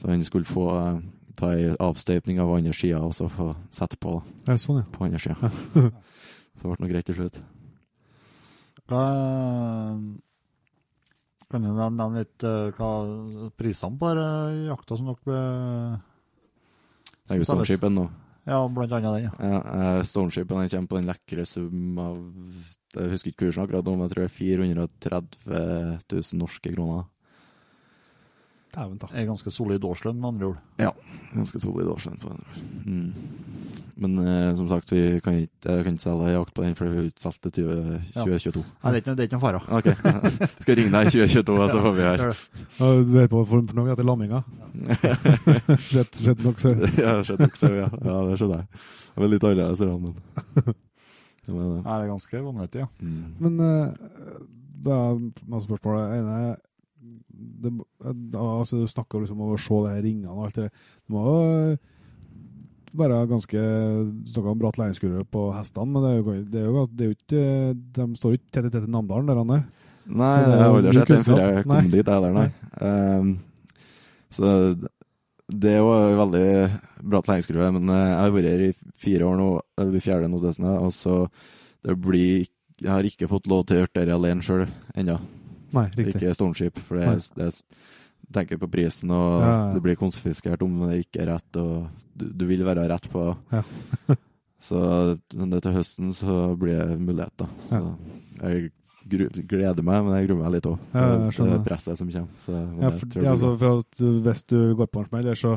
Så 0.00 0.08
han 0.10 0.24
skulle 0.24 0.44
få 0.44 0.64
uh, 0.74 1.00
ta 1.38 1.52
ei 1.54 1.68
avstøypning 1.78 2.40
av 2.42 2.50
andre 2.56 2.72
sida 2.74 2.98
og 3.06 3.14
så 3.14 3.28
få 3.30 3.52
sette 3.70 3.96
på 4.02 4.16
Ja, 4.48 4.56
sånn, 4.58 4.80
ja. 4.82 4.86
på 4.90 5.04
andre 5.06 5.18
sida. 5.22 5.52
så 6.58 6.66
det 6.66 6.74
ble 6.74 6.84
noe 6.84 6.92
greit 6.92 7.08
til 7.08 7.18
slutt. 7.18 7.40
Hva 8.88 9.02
Kan 11.48 11.64
du 11.64 11.70
nevne 11.72 12.08
litt 12.18 12.44
eh, 12.44 12.70
hva 12.76 12.92
prisene 13.56 13.96
på 14.00 14.10
denne 14.12 14.66
jakta 14.68 14.98
som 14.98 15.08
dere 15.08 15.38
er 17.28 17.40
jo 17.40 17.46
Stoneskipen 17.48 17.94
nå. 17.96 18.08
Ja, 18.48 18.62
blant 18.72 18.92
annet 18.96 19.12
den, 19.12 19.24
ja. 19.28 19.32
Ja, 19.44 20.02
Stoneshipen 20.08 20.62
den 20.62 20.70
kommer 20.72 20.88
på 20.92 20.98
den 21.00 21.08
lekre 21.10 21.44
sum 21.48 21.98
av 22.00 22.16
Jeg 22.96 23.12
husker 23.12 23.32
ikke 23.32 23.46
kursen 23.46 23.64
akkurat 23.66 23.84
nå, 23.84 23.92
men 23.96 24.06
jeg 24.06 24.14
tror 24.14 24.24
det 24.24 24.30
er 24.30 24.36
430 24.38 25.42
000 26.14 26.40
norske 26.40 26.72
kroner. 26.72 27.04
Dæven 28.74 28.98
ta. 29.00 29.08
Er 29.14 29.26
ganske 29.28 29.50
solid 29.54 29.84
årslønn, 29.84 30.18
med 30.20 30.28
andre 30.34 30.46
ord. 30.52 30.58
Ja, 30.82 30.90
Ganske 31.34 31.60
solid 31.60 31.88
årslønn 31.92 32.18
på 32.22 32.30
den. 32.32 32.42
Mm. 32.84 33.12
Men 33.98 34.12
eh, 34.22 34.52
som 34.54 34.68
sagt, 34.70 34.92
vi 34.94 35.18
kan 35.24 35.34
ikke, 35.40 35.50
jeg 35.64 35.84
kan 35.84 35.96
ikke 35.96 36.04
selge 36.04 36.28
jakt 36.30 36.52
på 36.54 36.62
den, 36.62 36.74
for 36.78 36.86
vi 36.86 37.00
har 37.00 37.06
ikke 37.08 37.22
solgt 37.24 37.42
til 37.48 37.64
20, 37.64 37.96
Ja. 38.14 38.22
2022. 38.22 38.62
Nei, 38.84 38.92
det 38.92 38.98
er 38.98 39.02
ikke, 39.02 39.14
det 39.18 39.24
er 39.24 39.28
ikke 39.28 39.38
noe 39.38 39.42
fare. 39.42 39.62
Ok, 39.74 39.88
skal 40.62 40.78
ringe 40.78 40.92
deg 40.94 41.08
i 41.08 41.14
2022, 41.16 41.56
og 41.64 41.72
så 41.72 41.80
får 41.82 41.96
vi 41.96 42.04
her. 42.06 42.22
Det. 42.22 42.68
Ja, 42.78 42.90
Du 43.08 43.12
vet 43.16 43.32
på 43.32 43.42
for, 43.50 43.64
for 43.72 43.80
noe 43.80 43.90
etter 43.96 44.06
lamminga? 44.06 44.42
Rett, 45.96 46.20
rett 46.28 46.44
nok, 46.46 46.62
så 46.62 46.74
ja, 47.02 47.16
skjønner 47.26 47.50
ikke, 47.50 47.58
så 47.64 47.72
ja. 47.74 47.88
ja, 47.90 48.16
det 48.28 48.38
skjønner 48.38 48.62
jeg. 48.62 48.84
Det 49.08 49.24
var 49.24 49.32
litt 49.34 49.48
annerledes, 49.48 49.82
det, 49.82 49.88
men 49.88 50.14
det. 50.14 50.76
Nei, 51.48 51.82
det 51.82 51.98
er 52.04 52.08
ganske 52.12 52.44
vanvittig, 52.44 52.84
ja. 52.84 52.88
Mm. 53.02 53.28
Men 53.42 53.60
eh, 53.66 54.38
da 54.84 54.98
er 55.08 55.22
masse 55.50 55.66
spørsmål. 55.66 55.98
Det 55.98 56.18
ene 56.22 56.38
er 56.52 56.56
det, 57.38 57.72
altså, 58.34 58.80
Du 58.82 58.90
snakker 58.90 59.22
liksom 59.22 59.40
om 59.40 59.54
å 59.54 59.60
se 59.62 59.78
de 59.86 60.02
ringene 60.04 60.34
og 60.34 60.44
alt 60.48 60.58
det 60.58 60.66
der. 60.68 60.84
Det 61.06 61.14
må 61.14 61.24
jo 61.28 61.78
være 62.98 63.18
ganske 63.30 63.62
Du 63.62 64.30
snakker 64.32 64.52
om 64.52 64.60
bratt 64.62 64.78
læringskurve 64.80 65.24
på 65.30 65.42
hestene, 65.54 65.92
men 65.92 66.04
det 66.04 66.10
er 66.10 66.18
jo, 66.18 66.36
det 66.52 66.62
er 66.62 66.68
jo, 66.68 66.84
det 66.90 67.04
er 67.04 67.10
jo 67.10 67.18
ikke 67.18 67.42
De 67.98 68.06
står 68.18 68.32
jo 68.34 68.40
ikke 68.40 68.54
tett 68.56 68.68
i 68.70 68.72
tett 68.74 68.88
i 68.88 68.92
Namdalen, 68.92 69.28
der 69.28 69.42
han 69.42 69.54
er. 69.58 69.66
Nei, 70.08 70.34
Så 70.34 70.44
det 70.48 70.54
jeg 70.56 70.62
har 70.62 70.76
aldri 70.78 70.94
sett 70.96 71.10
den 71.12 71.26
før 71.26 71.42
jeg 71.42 71.64
kom 71.66 71.74
Nei. 71.74 71.82
dit, 71.92 72.08
heller, 72.14 72.32
nei. 72.32 72.46
Ehm, 72.80 73.32
så 74.32 74.52
det 75.48 75.70
er 75.72 75.78
jo 75.80 75.90
veldig 76.18 76.46
bratt 77.08 77.28
læringskurve, 77.28 77.68
men 77.76 77.92
eh, 77.92 78.06
jeg 78.08 78.20
har 78.22 78.32
vært 78.34 78.50
her 78.52 78.64
i 78.66 78.70
fire 79.04 79.28
år 79.28 79.36
nå, 79.40 79.48
det 79.80 79.88
blir 79.92 80.04
fjerde 80.04 80.30
nå, 80.32 80.40
og 80.40 80.92
så 80.96 81.18
det 81.84 81.94
blir 82.02 82.46
Jeg 82.78 82.92
har 82.92 83.02
ikke 83.02 83.28
fått 83.28 83.48
lov 83.50 83.64
til 83.66 83.76
å 83.76 83.80
gjøre 83.82 84.06
det 84.06 84.14
alene 84.14 84.44
sjøl 84.44 84.66
ennå. 84.94 85.16
Nei, 85.76 85.86
riktig. 85.92 86.16
Ikke 86.16 86.36
stormskip, 86.36 86.78
for 86.84 87.00
det, 87.00 87.16
det 87.36 87.48
er 87.50 87.56
tenker 88.34 88.58
på 88.60 88.68
prisen, 88.70 89.10
og 89.14 89.42
Ja, 89.42 89.48
ja. 89.48 89.72
det 89.74 89.82
blir 89.82 89.96
konfiskert 89.96 90.62
om 90.64 90.80
det 90.88 91.04
ikke 91.04 91.22
er 91.24 91.30
rett, 91.34 91.56
og 91.60 91.88
du, 92.14 92.26
du 92.28 92.44
vil 92.48 92.64
være 92.66 92.88
rett 92.90 93.06
på. 93.10 93.24
Ja. 93.52 93.62
så 94.68 94.80
til 95.32 95.76
høsten 95.76 96.12
så 96.16 96.54
blir 96.58 96.82
det 96.82 96.98
mulighet, 97.00 97.34
da. 97.40 97.48
Så 97.70 97.82
jeg 98.42 98.70
gleder 99.08 99.84
meg, 99.86 100.02
men 100.04 100.18
jeg 100.18 100.28
gruer 100.28 100.42
meg 100.42 100.56
litt 100.58 100.68
òg. 100.68 100.80
Ja, 100.92 101.04
det 101.24 101.52
er 101.54 101.62
presset 101.64 102.00
som 102.00 102.10
kommer. 102.12 102.42
Så 102.44 102.56
Ja, 102.58 102.90
for, 102.92 103.22
ja, 103.22 103.30
altså, 103.32 103.54
for 103.56 104.18
Hvis 104.26 104.44
du 104.44 104.58
går 104.76 104.90
på 104.92 105.04
en 105.04 105.08
smell, 105.08 105.30
så, 105.36 105.54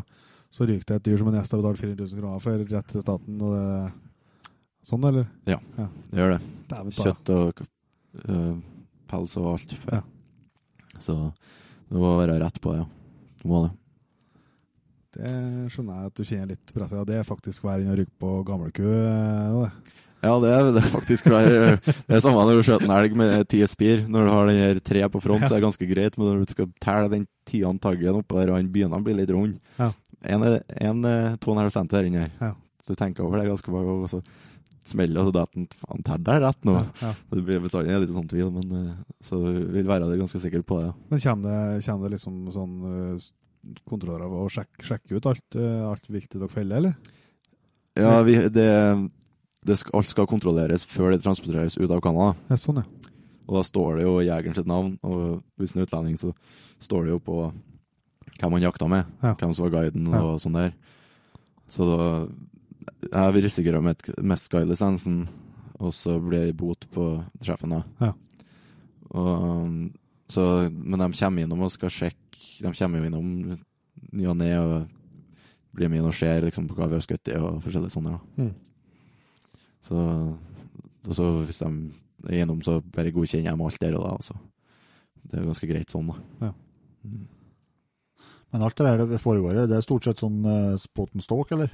så 0.51 0.67
ryker 0.69 0.87
det 0.87 1.01
et 1.01 1.09
dyr 1.09 1.19
som 1.19 1.27
en 1.31 1.39
gjest 1.39 1.51
har 1.57 1.63
betalt 1.63 1.83
400 1.83 2.07
000 2.13 2.21
kroner 2.21 2.45
for, 2.45 2.63
rett 2.71 2.93
til 2.93 3.03
staten. 3.03 3.41
og 3.41 3.57
det, 3.57 3.91
Sånn, 4.87 5.03
eller? 5.05 5.27
Ja, 5.45 5.59
det 5.77 6.17
gjør 6.17 6.31
det. 6.37 6.39
Kjøtt 6.95 7.29
og 7.35 7.59
øh, 8.23 8.55
pels 9.11 9.37
og 9.41 9.51
alt. 9.55 9.75
Ja. 9.91 10.01
Så 11.01 11.17
det 11.91 11.99
må 11.99 12.15
være 12.21 12.39
rett 12.41 12.59
på 12.63 12.73
ja. 12.77 12.85
Du 13.41 13.47
må 13.51 13.65
det. 13.67 13.71
Det 15.11 15.31
skjønner 15.73 15.97
jeg 16.05 16.07
at 16.11 16.15
du 16.15 16.23
kjenner 16.23 16.51
litt 16.53 16.71
press 16.71 16.93
Ja, 16.95 17.01
det 17.07 17.17
er 17.19 17.25
faktisk 17.27 17.65
hver 17.67 17.81
inn 17.83 17.89
og 17.91 17.97
rykke 17.99 18.13
på 18.21 18.29
gamleku. 18.47 18.85
eh. 18.87 19.97
Ja, 20.21 20.35
det 20.39 20.51
er, 20.53 20.67
det 20.75 20.83
er 20.83 20.91
faktisk 20.93 21.25
hver, 21.31 21.47
Det 21.81 22.13
er 22.13 22.21
samme 22.21 22.43
når 22.45 22.59
du 22.59 22.63
skjøter 22.67 22.85
en 22.85 22.93
elg 22.93 23.15
med 23.17 23.47
ti 23.49 23.59
spir. 23.67 24.03
Når 24.07 24.27
du 24.27 24.31
har 24.31 24.47
den 24.51 24.59
her 24.61 24.79
tre 24.85 25.01
på 25.09 25.21
front, 25.23 25.47
så 25.47 25.55
er 25.55 25.57
det 25.59 25.65
ganske 25.65 25.87
greit, 25.89 26.17
men 26.21 26.27
når 26.29 26.43
du 26.45 26.53
skal 26.53 26.69
telle 26.85 27.09
den 27.11 27.25
tian 27.49 27.79
taggen 27.81 28.19
oppå 28.21 28.37
der, 28.37 28.53
og 28.53 28.61
den 28.61 28.69
begynner 28.71 29.01
å 29.01 29.05
bli 29.07 29.17
litt 29.17 29.33
rund 29.33 29.57
Ja. 29.81 29.89
En, 30.21 30.43
er- 30.45 30.61
en 30.77 31.03
er 31.09 31.35
to 31.41 31.49
og 31.51 31.57
en 31.65 31.87
der 31.89 32.05
inne 32.07 32.27
her. 32.27 32.31
Ja. 32.39 32.51
Så 32.85 32.93
du 32.93 32.99
tenker 33.01 33.25
over 33.25 33.41
det 33.41 33.49
ganske 33.49 33.73
mange 33.73 33.89
ganger, 33.89 34.05
og 34.05 34.09
så 34.13 34.21
smeller 34.87 35.27
så 35.27 35.31
detter 35.35 35.59
han 35.61 35.67
Faen, 35.77 36.03
teller 36.07 36.25
der 36.27 36.41
rett 36.47 36.65
nå? 36.67 36.73
Ja, 36.79 36.85
ja. 37.01 37.11
Det 37.31 37.43
blir 37.45 37.61
bestandig 37.63 37.99
litt 38.01 38.13
sånn 38.15 38.27
tvil, 38.31 38.49
men 38.55 38.71
eh, 38.79 38.95
så 39.23 39.37
vil 39.41 39.87
være 39.87 40.09
det 40.09 40.19
ganske 40.19 40.41
sikker 40.41 40.63
på 40.65 40.79
det. 40.81 40.89
ja. 40.89 40.93
Men 41.11 41.19
kommer 41.25 41.47
det, 41.47 41.85
kommer 41.85 42.09
det 42.09 42.15
liksom 42.17 42.39
sånn 42.55 42.75
eh, 42.91 43.29
kontroller 43.87 44.25
av 44.25 44.33
å 44.41 44.47
sjekke, 44.49 44.81
sjekke 44.87 45.17
ut 45.19 45.27
alt, 45.29 45.57
eh, 45.59 45.81
alt 45.85 46.09
viltet 46.09 46.39
dere 46.41 46.49
feller, 46.49 46.77
eller? 46.81 47.17
Ja, 47.99 48.21
vi, 48.25 48.37
det, 48.49 48.67
det 49.67 49.77
skal, 49.77 49.99
alt 49.99 50.09
skal 50.09 50.29
kontrolleres 50.31 50.85
før 50.87 51.11
det 51.13 51.21
transporteres 51.25 51.77
ut 51.77 51.91
av 51.91 52.01
Canada. 52.01 52.33
Ja, 52.49 52.57
sånn, 52.57 52.81
ja. 52.81 53.11
Og 53.49 53.57
da 53.59 53.63
står 53.67 53.97
det 53.99 54.05
jo 54.07 54.13
jegeren 54.23 54.55
sitt 54.55 54.69
navn, 54.69 54.95
og 55.03 55.41
hvis 55.59 55.73
han 55.75 55.81
er 55.83 55.87
utlending, 55.89 56.17
så 56.21 56.31
står 56.81 57.03
det 57.05 57.11
jo 57.17 57.19
på 57.25 57.37
hvem 58.39 58.55
han 58.55 58.63
jakta 58.63 58.87
med, 58.89 59.05
Ja. 59.21 59.33
hvem 59.35 59.51
som 59.53 59.65
var 59.67 59.73
guiden 59.75 60.07
og 60.15 60.39
sånn 60.41 60.55
der. 60.55 60.71
Så 61.69 61.85
da 61.85 62.05
Jeg 62.81 63.33
vil 63.35 63.45
om 63.77 63.89
å 63.91 63.95
Sky-lisensen, 64.49 65.23
og 65.81 65.93
så 65.93 66.17
blir 66.21 66.47
det 66.49 66.57
bot 66.57 66.87
på 66.93 67.07
sjefen, 67.43 67.75
da. 67.75 67.81
Ja. 68.01 68.13
Og, 69.11 69.31
um, 69.65 69.77
så, 70.31 70.45
men 70.71 71.01
de 71.01 71.09
kommer 71.19 71.43
innom 71.43 71.65
og 71.65 71.73
skal 71.73 71.91
sjekke 71.91 72.19
De 72.61 72.69
kommer 72.77 73.01
jo 73.01 73.07
innom 73.09 73.31
ny 74.15 74.27
og 74.31 74.37
ne 74.39 74.51
og 74.55 74.75
blir 75.75 75.89
med 75.91 76.01
inn 76.01 76.07
og 76.07 76.15
ser 76.15 76.45
liksom, 76.45 76.67
på 76.69 76.77
hva 76.77 76.87
vi 76.91 76.97
har 76.97 77.03
skutt 77.03 77.31
i 77.31 77.35
og 77.39 77.59
forskjellige 77.63 77.93
sånne. 77.93 78.15
da. 78.15 78.45
Mm. 78.45 79.51
Så, 79.81 79.99
og 81.07 81.13
så 81.17 81.27
hvis 81.41 81.61
de 81.61 81.69
er 82.29 82.41
gjennom, 82.41 82.61
så 82.65 82.79
bare 82.93 83.13
godkjenner 83.15 83.55
de 83.55 83.67
alt 83.67 83.83
der 83.83 83.97
og 83.97 84.03
da. 84.05 84.15
Altså. 84.17 84.37
Det 85.21 85.37
er 85.37 85.45
jo 85.45 85.51
ganske 85.51 85.69
greit 85.69 85.93
sånn, 85.93 86.11
da. 86.11 86.47
Ja. 86.47 86.51
Mm. 87.07 87.21
Men 88.51 88.65
alt 88.67 88.77
det 88.77 88.89
der 88.89 89.05
det 89.13 89.21
foregår, 89.23 89.63
det 89.69 89.77
er 89.77 89.85
stort 89.85 90.05
sett 90.07 90.21
sånn 90.21 90.43
uh, 90.43 90.75
spot 90.79 91.15
and 91.15 91.23
stalk, 91.23 91.53
eller? 91.55 91.71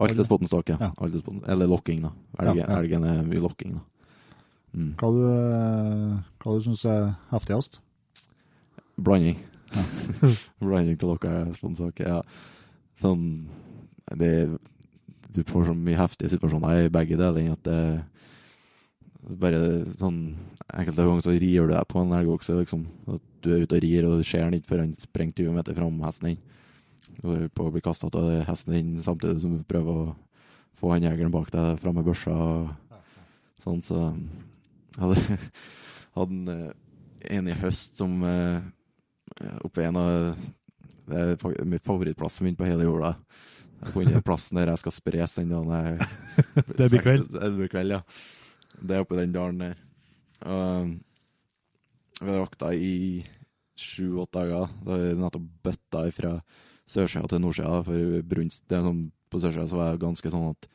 Alt 0.00 0.18
er 0.18 0.26
spotten 0.26 0.48
stok, 0.48 0.70
ja. 0.72 0.76
Ja. 0.80 0.90
Er 0.94 1.52
Eller 1.52 1.66
lokking, 1.68 2.02
da. 2.02 2.12
Elgen, 2.38 2.56
Ja, 2.56 2.66
ja. 2.66 2.78
elgen 2.78 3.04
er 3.04 3.22
mye 3.26 3.40
lokking, 3.42 3.74
da. 3.74 3.82
Mm. 4.72 4.92
Hva 5.00 5.08
du, 5.10 5.22
uh, 5.26 6.18
hva 6.40 6.54
du 6.54 6.62
syns 6.62 6.84
er 6.86 7.14
heftigst? 7.32 7.80
Blanding. 9.00 9.36
Blanding 10.62 10.98
til 10.98 11.16
dere 11.16 11.42
er 11.42 11.52
spotten 11.56 11.76
stok, 11.78 12.00
ja. 12.06 12.20
Sånn 13.00 13.48
det, 14.18 14.58
Du 15.30 15.42
får 15.46 15.68
så 15.70 15.74
mye 15.74 15.98
heftige 15.98 16.30
situasjoner 16.34 16.86
i 16.86 16.92
begge 16.92 17.16
deler 17.18 17.52
at 17.52 17.62
det 17.64 17.80
bare 19.40 19.60
sånn 20.00 20.22
Enkelte 20.70 21.02
ganger 21.02 21.24
så 21.24 21.32
rir 21.34 21.66
du 21.66 21.72
deg 21.72 21.86
på 21.90 21.98
en 21.98 22.12
elgokse, 22.14 22.54
liksom. 22.54 22.84
At 23.10 23.22
du 23.42 23.48
er 23.50 23.64
ute 23.64 23.74
og 23.74 23.82
rir, 23.82 24.04
og 24.06 24.20
du 24.20 24.26
ser 24.26 24.44
den 24.44 24.60
ikke 24.60 24.70
før 24.70 24.82
han 24.84 24.92
sprenger 25.02 25.40
20 25.40 25.56
meter 25.56 25.74
fram 25.74 25.96
hesten 26.04 26.28
din. 26.28 26.36
På 27.20 27.66
å 27.66 27.72
bli 27.74 27.82
kasta 27.84 28.08
av 28.12 28.30
hesten 28.48 28.76
din 28.76 28.92
samtidig 29.04 29.42
som 29.42 29.56
du 29.58 29.64
prøver 29.68 30.04
å 30.04 30.12
få 30.80 30.94
han 30.94 31.04
jegeren 31.04 31.32
bak 31.34 31.50
deg 31.52 31.80
fram 31.80 31.98
med 31.98 32.06
børsa. 32.06 32.32
og 32.32 32.70
Sånn, 33.60 33.82
så 33.84 33.98
hadde, 34.96 35.38
hadde 36.16 36.36
en, 36.36 36.52
eh, 36.54 37.34
en 37.36 37.50
i 37.50 37.56
høst 37.60 38.00
som 38.00 38.22
eh, 38.24 38.62
oppe 39.64 39.82
i 39.82 39.88
en 39.88 39.98
av 40.00 40.38
Det 41.10 41.18
er 41.18 41.34
mitt 41.34 41.42
favorittplass 41.42 41.84
favorittplassen 41.88 42.46
min 42.46 42.56
på 42.56 42.68
hele 42.68 42.86
jorda. 42.86 43.16
Jeg 43.80 43.86
har 43.86 43.92
funnet 43.94 44.24
plassen 44.24 44.60
der 44.60 44.70
jeg 44.70 44.82
skal 44.82 44.94
spres 44.94 45.36
den 45.38 45.52
dagen 45.52 45.72
jeg 45.74 45.98
Det 46.78 46.88
blir 46.92 47.04
kveld? 47.04 47.28
Det 47.34 47.52
blir 47.56 47.72
kveld, 47.72 47.94
ja. 47.96 48.00
Det 48.80 48.96
er 48.96 49.04
oppi 49.04 49.18
den 49.18 49.34
dalen 49.34 49.64
der. 49.64 49.80
Og 50.46 50.92
vi 52.20 52.30
har 52.30 52.42
vakta 52.44 52.72
i 52.76 52.94
sju-åtte 53.80 54.44
dager. 54.44 54.72
Da 54.84 54.94
har 54.94 55.02
vi 55.02 55.14
nettopp 55.18 55.48
bøtta 55.66 56.04
fra 56.14 56.34
sørsida 56.90 57.28
til 57.30 57.42
nordsida. 57.42 57.80
For 57.86 58.22
brunst 58.26 58.66
det 58.68 58.78
er 58.80 58.86
sånn, 58.88 59.04
På 59.30 59.38
sørsida 59.38 59.68
så 59.70 59.78
var 59.78 59.92
det 59.94 60.02
ganske 60.02 60.30
sånn 60.32 60.48
at 60.50 60.66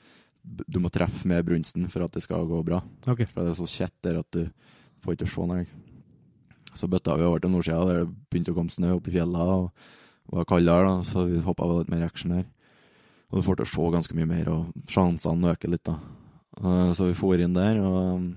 du 0.45 0.77
må 0.79 0.87
treffe 0.93 1.27
med 1.27 1.43
brunsten 1.43 1.89
for 1.91 2.05
at 2.05 2.13
det 2.15 2.21
skal 2.23 2.45
gå 2.47 2.61
bra. 2.63 2.77
Okay. 3.03 3.25
For 3.25 3.43
det 3.43 3.51
er 3.51 3.57
så 3.59 3.67
kjett 3.67 3.95
der 4.05 4.21
at 4.21 4.29
du 4.31 4.45
får 5.03 5.17
ikke 5.17 5.27
se 5.27 5.47
noe. 5.49 5.65
Så 6.75 6.87
bøtta 6.91 7.17
vi 7.19 7.25
over 7.27 7.41
til 7.43 7.51
nordsida, 7.51 7.81
der 7.89 7.99
det 8.03 8.13
begynte 8.29 8.53
å 8.53 8.57
komme 8.57 8.71
snø 8.71 8.93
opp 8.95 9.09
i 9.09 9.15
fjella. 9.15 9.43
og 9.43 9.71
var 10.31 10.47
kaldere, 10.49 10.87
da, 10.87 11.03
så 11.05 11.25
vi 11.29 11.41
hoppa 11.45 11.67
litt 11.69 11.91
mer 11.93 12.05
action 12.05 12.31
der. 12.33 12.45
Og 13.29 13.39
du 13.39 13.45
får 13.45 13.59
til 13.59 13.65
å 13.65 13.71
se 13.73 13.91
ganske 13.93 14.15
mye 14.17 14.29
mer, 14.29 14.49
og 14.49 14.89
sjansene 14.89 15.51
øker 15.53 15.69
litt, 15.69 15.83
da. 15.85 15.99
Eh, 16.61 16.93
Så 16.93 17.09
vi 17.09 17.13
for 17.17 17.35
inn 17.35 17.53
der, 17.53 17.79
og 17.79 18.33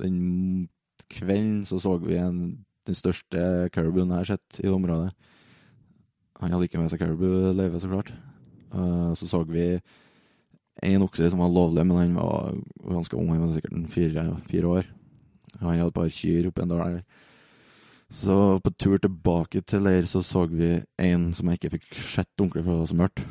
den 0.00 0.68
kvelden 1.10 1.64
så 1.66 1.80
så 1.80 1.98
vi 2.00 2.16
en, 2.16 2.64
den 2.86 2.94
største 2.94 3.70
caribuen 3.72 4.08
jeg 4.08 4.16
har 4.16 4.30
sett 4.36 4.60
i 4.64 4.68
området. 4.68 5.12
Han 6.40 6.52
hadde 6.54 6.68
ikke 6.68 6.80
med 6.80 6.90
seg 6.92 7.00
caribou-løyve, 7.02 7.80
så 7.80 7.88
klart. 7.90 8.12
Uh, 8.72 9.12
Så 9.18 9.26
så 9.28 9.42
vi 9.48 9.80
en 10.82 11.02
okse 11.04 11.28
som 11.30 11.40
var 11.42 11.50
lovlig, 11.52 11.84
men 11.86 11.96
han 11.98 12.14
var 12.16 12.54
ganske 12.88 13.16
ung, 13.18 13.28
han 13.34 13.42
var 13.42 13.54
sikkert 13.54 13.72
en 13.76 13.88
fire, 13.88 14.22
fire 14.48 14.66
år. 14.78 14.86
Han 15.60 15.74
hadde 15.76 15.88
et 15.90 15.94
par 15.98 16.08
kyr 16.08 16.46
oppi 16.48 16.62
en 16.62 16.68
dal. 16.72 17.02
Så 18.10 18.36
på 18.64 18.70
tur 18.78 18.96
tilbake 18.98 19.60
til 19.62 19.84
leir 19.84 20.06
så 20.08 20.22
så 20.24 20.46
vi 20.48 20.80
en 20.98 21.32
som 21.36 21.46
jeg 21.50 21.60
ikke 21.60 21.72
fikk 21.76 21.92
sett 21.94 22.40
ordentlig 22.40 22.64
for 22.64 22.72
det 22.72 22.80
var 22.80 22.86
så 22.90 22.96
mørkt. 23.02 23.26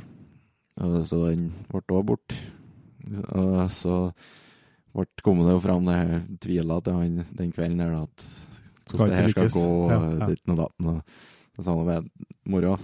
Og 0.80 1.08
Så 1.08 1.18
den 1.28 1.50
ble 1.72 1.82
òg 1.98 2.06
borte. 2.06 2.36
Og 3.34 3.72
så 3.74 3.98
ble, 4.94 5.06
kom 5.24 5.42
det 5.42 5.56
jo 5.56 5.60
fram 5.64 5.86
det 5.90 5.98
her 5.98 6.22
tvilet 6.40 6.86
til 6.86 6.94
han 7.02 7.26
den 7.42 7.52
kvelden 7.52 7.82
her 7.84 7.92
da, 7.96 8.04
at 8.04 8.28
hvordan 8.94 9.10
det 9.10 9.18
her 9.20 9.34
skal 9.34 9.44
lykkes. 9.50 9.58
gå, 9.58 9.90
Ja, 9.90 10.00
ja. 10.20 10.30
ditten 10.30 10.54
og 10.54 10.62
datten. 10.62 10.88
Og 10.94 11.02
så 11.58 11.64
sa 11.66 11.76
han 11.76 11.88
ved 11.90 12.10
moro, 12.46 12.78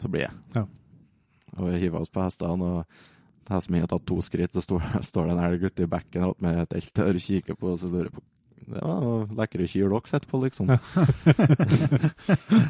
så 0.00 0.10
blir 0.10 0.26
jeg. 0.26 0.34
Ja. 0.56 0.64
Og 1.58 1.68
vi 1.68 1.78
hiva 1.84 2.00
oss 2.00 2.12
på 2.12 2.22
hestene, 2.24 2.72
og 2.80 3.50
hesten 3.50 3.76
jeg 3.78 3.84
har 3.86 3.92
tatt 3.92 4.06
to 4.08 4.18
skritt, 4.24 4.52
så 4.54 4.62
står, 4.64 4.84
står 5.10 5.30
det 5.30 5.36
en 5.36 5.44
elg 5.46 5.64
ute 5.68 5.86
i 5.86 5.90
bekken 5.90 6.34
med 6.42 6.60
et 6.64 6.72
telt 6.76 7.02
og 7.06 7.22
kikker 7.24 7.58
på, 7.58 7.72
og 7.74 7.80
så 7.80 7.90
lurer 7.92 8.10
jeg 8.10 8.18
på 8.18 8.26
det 8.70 8.78
var 8.84 9.26
lekre 9.34 9.64
kyr 9.66 9.88
dere 9.90 10.06
sitter 10.06 10.28
på, 10.30 10.38
liksom. 10.44 10.68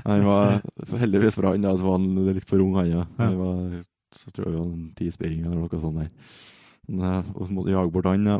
han 0.07 0.23
var 0.25 0.63
heldigvis 1.03 1.37
for 1.37 1.49
han, 1.51 1.61
da, 1.65 1.75
så 1.77 1.85
var 1.85 1.99
han 1.99 2.07
litt 2.31 2.47
for 2.49 2.63
ung, 2.65 2.73
han, 2.79 2.89
ja. 2.89 3.03
Han 3.19 3.35
var, 3.37 3.59
så 4.17 4.33
tror 4.33 4.47
jeg 4.47 4.55
det 4.55 4.61
var 4.63 4.71
en 4.71 4.87
tispiring 4.97 5.43
eller 5.45 5.59
noe 5.61 5.81
sånt 5.83 6.01
der. 6.01 6.09
Eh, 6.89 7.21
Og 7.35 7.43
så 7.45 7.51
måtte 7.53 7.69
vi 7.69 7.75
jage 7.77 7.93
bort 7.95 8.09
han, 8.09 8.31
ja. 8.33 8.39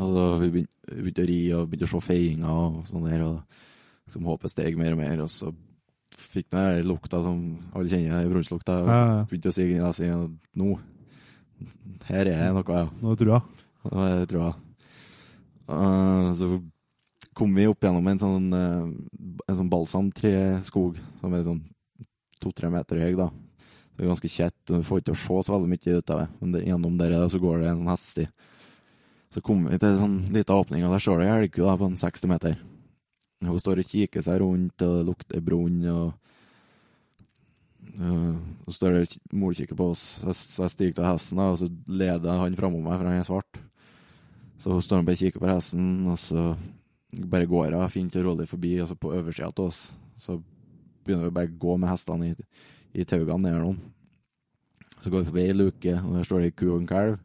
Og 0.00 0.10
da 0.16 0.24
vi 0.40 0.48
begynte, 0.56 0.76
begynte 0.90 1.22
å 1.22 1.28
ri 1.30 1.38
og 1.54 1.68
begynte 1.70 1.86
å 1.86 1.92
se 1.92 2.00
feiinger 2.08 2.50
og 2.50 2.82
sånn 2.88 3.06
der, 3.06 3.22
og 3.28 3.36
som 4.10 4.26
håpet 4.26 4.50
steg 4.56 4.74
mer 4.80 4.92
og 4.96 5.00
mer, 5.04 5.22
og 5.22 5.30
så 5.30 5.52
fikk 6.16 6.48
jeg 6.50 6.80
den 6.80 6.88
lukta 6.90 7.20
som 7.24 7.42
alle 7.74 7.90
kjenner, 7.90 8.24
den 8.24 8.34
og 8.54 8.88
Ja, 8.88 9.00
ja. 9.10 9.20
Begynte 9.28 9.52
å 9.52 9.56
si 9.56 9.66
i 9.66 9.78
nesa 9.78 10.08
nå, 10.58 10.78
her 12.08 12.26
er 12.26 12.30
det 12.30 12.50
noe, 12.56 12.82
ja. 12.82 12.88
Nå 13.02 13.14
tror 13.18 13.34
jeg. 13.36 13.66
Nå 13.90 14.04
er 14.04 14.18
det, 14.20 14.28
tror 14.30 14.44
jeg. 14.46 14.54
Eh, 15.70 16.30
så 16.38 16.48
kom 17.36 17.54
vi 17.54 17.68
opp 17.70 17.84
gjennom 17.84 18.08
en 18.10 18.20
sånn, 18.20 18.48
uh, 18.52 18.88
en 19.46 19.56
sånn 19.56 19.70
balsamtreskog 19.70 20.98
som 21.20 21.36
er 21.36 21.46
sånn 21.46 21.62
to-tre 22.42 22.68
meter 22.72 23.00
høy. 23.00 23.14
da. 23.16 23.30
Det 23.94 24.04
er 24.04 24.10
ganske 24.10 24.32
kjett, 24.32 24.58
og 24.68 24.80
du 24.80 24.88
får 24.88 25.02
ikke 25.02 25.14
å 25.14 25.20
se 25.20 25.38
så 25.46 25.54
veldig 25.54 25.70
mye 25.70 25.98
ut 26.00 26.12
av 26.12 26.22
det. 26.22 26.28
Men 26.40 26.52
det, 26.56 26.64
gjennom 26.66 26.98
der 27.00 27.16
så 27.30 27.40
går 27.40 27.60
det 27.60 27.70
en 27.70 27.82
sånn 27.82 27.92
heststi. 27.92 28.26
Så 29.30 29.42
kom 29.46 29.62
vi 29.68 29.78
til 29.78 29.92
en 29.92 30.00
sånn 30.00 30.18
liten 30.34 30.56
åpning, 30.56 30.84
og 30.84 30.94
der 30.96 31.04
står 31.04 31.20
det 31.20 31.28
ei 31.28 31.34
elgku 31.36 31.62
på 31.62 31.86
en 31.86 32.00
60 32.00 32.32
meter. 32.32 32.56
Hun 33.40 33.60
står 33.60 33.80
og 33.80 33.88
kikker 33.88 34.24
seg 34.24 34.42
rundt, 34.42 34.82
og 34.84 34.98
det 34.98 35.06
lukter 35.08 35.44
brunn. 35.44 35.84
og 35.88 36.12
Uh, 38.00 38.36
og 38.64 38.70
så 38.70 38.76
står 38.76 38.92
der 38.94 39.14
og 39.34 39.54
kikker 39.56 39.76
på 39.76 39.86
oss, 39.92 40.02
så 40.22 40.62
jeg 40.62 40.72
stiger 40.72 40.92
til 40.96 41.04
hesten, 41.08 41.40
og 41.42 41.56
så 41.58 41.66
leder 41.90 42.38
han 42.38 42.56
framom 42.56 42.84
meg, 42.86 43.00
for 43.00 43.08
han 43.08 43.18
er 43.18 43.26
svart. 43.26 43.60
Så 44.60 44.72
hun 44.72 44.84
står 44.84 45.02
og 45.02 45.08
bare 45.08 45.18
kikker 45.18 45.42
på 45.42 45.50
hesten, 45.50 46.06
og 46.08 46.18
så 46.20 46.54
bare 47.32 47.48
går 47.50 47.74
hun 47.74 47.90
fint 47.92 48.16
og 48.16 48.28
rolig 48.28 48.46
forbi, 48.48 48.76
og 48.80 48.88
så 48.88 48.94
på 48.94 49.12
oversida 49.16 49.50
til 49.50 49.70
oss. 49.72 49.80
Så 50.16 50.38
begynner 51.04 51.28
vi 51.28 51.36
bare 51.40 51.50
å 51.50 51.60
gå 51.64 51.76
med 51.80 51.90
hestene 51.90 52.30
i, 52.30 52.34
i 52.94 53.04
taugene 53.08 53.50
nedom. 53.50 53.80
Så 55.00 55.10
går 55.10 55.24
vi 55.24 55.30
forbi 55.32 55.44
ei 55.48 55.56
luke, 55.56 55.96
og 55.96 56.16
der 56.16 56.28
står 56.28 56.44
det 56.44 56.52
ei 56.52 56.56
ku 56.56 56.66
og 56.70 56.80
en 56.82 56.90
kalv. 56.90 57.18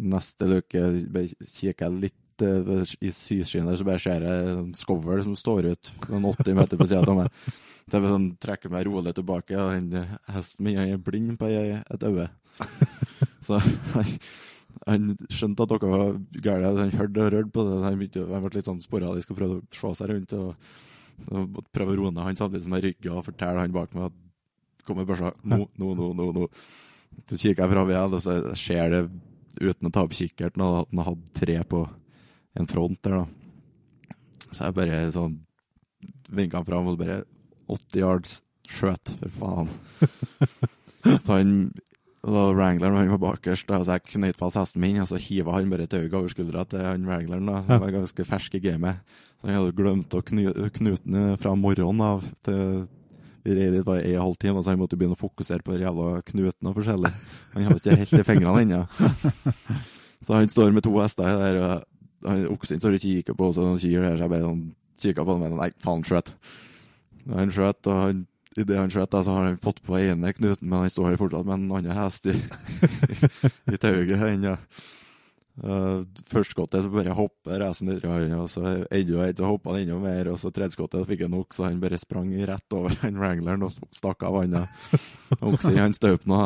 Neste 0.00 0.48
luke 0.48 0.86
kikker 1.10 1.88
jeg 1.88 2.02
litt 2.06 2.18
eh, 2.44 2.94
i 3.00 3.12
syskinnet, 3.14 3.72
der, 3.72 3.80
så 3.80 3.88
bare 3.88 4.02
ser 4.02 4.26
jeg 4.26 4.52
en 4.54 4.70
skovl 4.78 5.24
som 5.26 5.38
står 5.38 5.72
ut 5.72 5.92
noen 6.08 6.28
80 6.32 6.58
meter 6.58 6.80
på 6.80 6.88
sida 6.90 7.02
av 7.04 7.18
meg. 7.22 7.40
Så 7.90 7.98
jeg 7.98 8.12
sånn, 8.12 8.28
trekker 8.42 8.70
meg 8.70 8.86
rolig 8.86 9.14
tilbake, 9.16 9.56
og 9.58 9.74
den 9.74 10.14
hesten 10.30 10.66
min 10.66 10.78
er 10.82 11.00
blind 11.02 11.34
på 11.40 11.50
et 11.50 12.06
øye. 12.06 12.28
så 13.46 13.58
han, 13.96 14.12
han 14.86 15.08
skjønte 15.32 15.66
at 15.66 15.72
dere 15.72 15.90
var 15.90 16.20
gærne, 16.36 16.74
han 16.78 16.94
hørte 16.94 17.24
og 17.24 17.34
rørte 17.34 17.54
på 17.56 17.66
det. 17.66 17.80
Han, 17.86 18.04
han 18.30 18.44
ble 18.46 18.54
litt 18.58 18.70
sånn 18.70 18.84
sporadisk 18.84 19.32
og 19.32 19.40
prøvde 19.40 19.58
å 19.60 19.80
se 19.80 19.92
seg 19.98 20.12
rundt. 20.12 20.36
og, 20.38 20.76
og 21.34 21.64
prøve 21.74 21.96
å 21.96 21.98
roe 21.98 22.12
ned 22.14 22.24
han 22.24 22.38
samtidig 22.38 22.64
som 22.64 22.76
jeg 22.78 22.86
rygga 22.86 23.16
og 23.18 23.26
fortelle 23.26 23.64
han 23.64 23.74
bak 23.74 23.90
meg 23.96 24.06
at 24.08 24.20
kommer 24.86 25.04
børsa 25.08 25.34
nå, 25.44 25.66
nå, 25.78 25.90
nå, 25.98 26.12
nå, 26.16 26.28
nå. 26.36 26.46
Så 27.28 27.36
kikker 27.36 27.64
jeg 27.64 27.72
fram 27.74 27.90
igjen, 27.90 28.14
og 28.16 28.22
så 28.24 28.36
ser 28.58 28.94
det 28.94 29.02
uten 29.60 29.88
å 29.88 29.92
ta 29.92 30.04
opp 30.06 30.14
kikkerten 30.16 30.62
at 30.64 30.92
han 30.92 31.02
hadde 31.04 31.34
tre 31.36 31.58
på 31.68 31.82
en 32.58 32.70
front 32.70 32.98
der, 33.06 33.20
da. 33.20 34.50
Så 34.50 34.66
jeg 34.66 34.76
bare 34.76 35.04
sånn 35.14 35.38
vinka 36.30 36.62
fram 36.66 36.88
og 36.90 36.98
bare 36.98 37.22
80 37.70 38.02
yards 38.02 38.40
skjøt, 38.70 39.14
for 39.20 39.36
faen. 39.38 39.70
så 41.24 41.38
han 41.38 41.54
da 42.20 42.50
Wrangleren 42.52 42.98
han 42.98 43.12
var 43.14 43.22
bakerst, 43.22 43.70
så 43.70 43.96
jeg 43.96 44.06
knøt 44.12 44.38
fast 44.38 44.58
hesten 44.58 44.82
min, 44.82 44.98
og 45.00 45.08
så 45.08 45.20
hiva 45.22 45.54
han 45.56 45.70
bare 45.72 45.88
tauet 45.88 46.12
over 46.12 46.32
skuldra 46.32 46.66
til 46.68 46.84
han 46.84 47.06
Wrangleren. 47.08 47.48
da, 47.48 47.62
Han 47.68 47.80
var 47.80 47.94
ganske 47.94 48.26
fersk 48.28 48.58
i 48.58 48.64
gamet. 48.66 49.00
Så 49.40 49.48
han 49.48 49.56
hadde 49.56 49.76
glemt 49.76 50.14
å 50.14 50.20
kny 50.20 50.50
knute 50.76 51.06
den 51.06 51.38
fra 51.40 51.54
morgenen 51.56 52.02
av 52.04 52.26
til 52.44 52.88
vi 53.40 53.54
rei 53.56 53.70
dit 53.72 53.86
bare 53.86 54.04
en 54.04 54.20
halv 54.20 54.36
time, 54.36 54.60
så 54.60 54.74
han 54.74 54.80
måtte 54.82 54.98
begynne 55.00 55.16
å 55.16 55.20
fokusere 55.20 55.64
på 55.64 55.72
de 55.72 55.86
jævla 55.86 56.20
knuten 56.28 56.68
og 56.68 56.74
forskjellig. 56.76 57.10
Han 57.54 57.66
hadde 57.66 57.80
ikke 57.80 57.96
helt 58.02 58.18
i 58.18 58.26
fingrene 58.28 58.64
ennå. 58.66 58.82
Så 60.26 60.36
han 60.36 60.50
står 60.52 60.74
med 60.76 60.84
to 60.84 60.92
hester 61.00 61.24
der, 61.40 61.56
og 61.56 61.86
oksen 62.24 62.82
står 62.82 62.98
og 62.98 63.04
kikker 63.04 63.36
på 63.38 63.50
oss, 63.50 63.60
og 63.60 63.72
han 63.72 63.80
kikker 63.80 64.04
der, 64.04 64.18
så 64.18 64.26
jeg 64.26 64.34
bare 64.34 64.46
sånn, 64.48 64.66
kikker 65.00 65.26
på 65.26 65.36
han 65.36 65.46
og 65.48 65.60
Nei, 65.60 65.70
faen, 65.84 66.04
skjøt. 66.06 66.34
Han 67.30 67.52
skjøt, 67.54 67.90
og 67.90 68.00
han, 68.00 68.22
det 68.58 68.78
han 68.78 68.92
skjøt, 68.92 69.16
så 69.16 69.34
har 69.36 69.50
han 69.50 69.60
fått 69.62 69.82
på 69.86 69.98
ene 70.00 70.32
knuten, 70.36 70.68
men 70.68 70.86
han 70.86 70.94
står 70.94 71.12
her 71.12 71.20
fortsatt 71.20 71.48
med 71.48 71.58
en 71.58 71.76
annen 71.78 71.96
hest 71.96 72.30
i, 72.30 72.36
i 73.72 73.80
tauet 73.80 74.16
ennå. 74.30 74.56
Uh, 75.60 76.06
Førstskottet 76.30 76.86
så 76.86 76.90
bare 76.92 77.12
hopper 77.12 77.60
resten 77.60 77.90
litt, 77.90 78.04
og 78.06 78.46
så 78.48 78.62
enda 78.86 79.24
et, 79.26 79.40
så 79.40 79.48
hoppa 79.50 79.74
han 79.74 79.82
enda 79.82 79.98
mer, 80.00 80.30
og 80.32 80.38
så 80.40 80.52
tredjeskottet 80.54 81.08
fikk 81.08 81.26
han 81.26 81.34
nok, 81.36 81.52
så 81.56 81.66
han 81.66 81.82
bare 81.82 81.98
sprang 82.00 82.30
rett 82.48 82.76
over 82.76 82.94
han 83.02 83.18
wrangleren 83.20 83.66
og 83.66 83.74
stakk 83.96 84.24
av 84.24 84.38
vannet. 84.38 84.78
Oksen 85.40 85.76
han 85.80 85.96
støp 85.96 86.24
nå. 86.30 86.40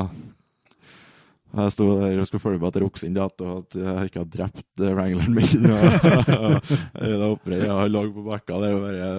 Jeg 1.55 1.73
sto 1.75 1.87
der 2.01 2.19
og 2.19 2.27
skulle 2.27 2.43
følge 2.43 2.59
med 2.59 2.69
at 2.73 2.81
Roxin 2.83 3.15
datt, 3.15 3.43
og 3.45 3.63
at 3.63 3.77
jeg 3.79 4.11
ikke 4.11 4.23
hadde 4.25 4.35
drept 4.35 4.83
eh, 4.83 4.95
wrangleren 4.97 5.37
min. 5.37 5.69
Og, 5.71 7.31
opprøret 7.31 7.63
jeg 7.63 7.71
ja, 7.71 7.77
lå 7.91 8.05
på 8.15 8.25
bekka 8.27 8.59
der 8.63 8.75
og 8.75 8.85
bare 8.85 9.11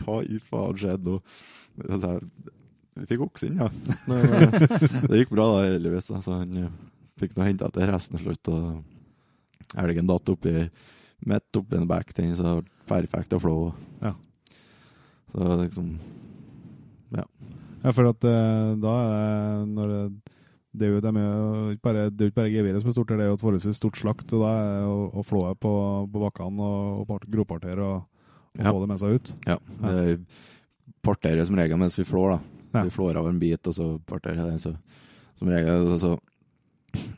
Hva 0.00 0.16
i 0.24 0.40
faen 0.44 0.80
skjedde 0.80 1.14
nå? 1.14 1.18
Så 1.80 2.00
jeg, 2.04 2.30
Vi 3.00 3.08
fikk 3.08 3.24
oksen, 3.24 3.60
ja. 3.62 3.70
Det 5.08 5.22
gikk 5.22 5.32
bra, 5.32 5.46
da, 5.54 5.66
heldigvis. 5.70 6.10
da, 6.12 6.20
Så 6.24 6.40
han 6.42 6.56
eh, 6.60 6.72
fikk 7.22 7.36
nå 7.38 7.48
henta 7.48 7.70
etter 7.70 7.88
resten 7.94 8.18
til 8.18 8.26
slutt. 8.28 8.52
og 8.52 9.78
Elgen 9.80 10.10
datt 10.10 10.32
oppi 10.32 10.54
midt 11.28 11.56
oppi 11.56 11.76
en 11.76 11.88
back, 11.88 12.14
den, 12.16 12.32
så 12.36 12.58
perfekt 12.88 13.34
å 13.36 13.40
flå. 13.42 13.56
Ja. 14.02 14.14
Så 15.32 15.48
liksom 15.62 15.94
Ja, 17.14 17.24
for 17.96 18.10
at 18.10 18.24
eh, 18.28 18.74
da 18.80 18.94
er 19.00 19.14
det 19.16 19.68
når 19.72 19.92
det, 19.94 20.34
det 20.72 20.86
er 20.86 20.92
jo 21.00 21.12
med, 21.12 21.72
ikke 21.74 21.82
bare, 21.82 22.04
bare 22.34 22.50
geviret 22.52 22.80
som 22.82 22.90
er 22.90 22.94
stort, 22.94 23.08
det 23.10 23.24
er 23.24 23.30
jo 23.32 23.38
et 23.38 23.42
forholdsvis 23.42 23.76
stort 23.80 23.96
slakt. 23.98 24.32
og 24.36 24.44
Da 24.44 24.50
er 24.54 24.68
det 24.70 24.86
å, 24.86 24.98
å 25.18 25.24
flå 25.26 25.40
på, 25.58 25.72
på 26.12 26.22
bakkene 26.22 26.62
og, 26.62 27.00
og 27.00 27.06
part- 27.08 27.26
grovpartere 27.30 27.82
og, 27.82 28.06
og 28.58 28.64
Ja. 28.64 28.70
få 28.70 28.80
det 28.80 28.88
med 28.88 28.98
seg 29.02 29.14
ut. 29.18 29.32
Ja. 29.46 29.56
Det 29.82 30.20
parterer 31.02 31.44
som 31.46 31.56
regel 31.58 31.78
mens 31.80 31.98
vi 31.98 32.04
flår, 32.06 32.36
da. 32.36 32.40
Ja. 32.78 32.84
Vi 32.86 32.90
flår 32.94 33.16
av 33.18 33.26
en 33.26 33.38
bit, 33.42 33.66
og 33.66 33.74
så 33.74 33.86
parterer. 34.06 34.56
Så, 34.62 34.76
som 35.38 35.48
regel 35.50 35.98
så 35.98 36.16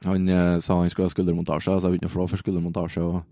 Han 0.05 0.29
eh, 0.29 0.59
sa 0.61 0.77
han 0.81 0.91
skulle 0.93 1.09
ha 1.09 1.13
skuldermontasje, 1.13 1.77
så 1.81 1.89
jeg 1.89 1.95
begynte 1.99 2.11
å 2.11 2.17
flå 2.17 2.27
for 2.29 2.41
skuldermontasje. 2.41 3.01
og 3.05 3.23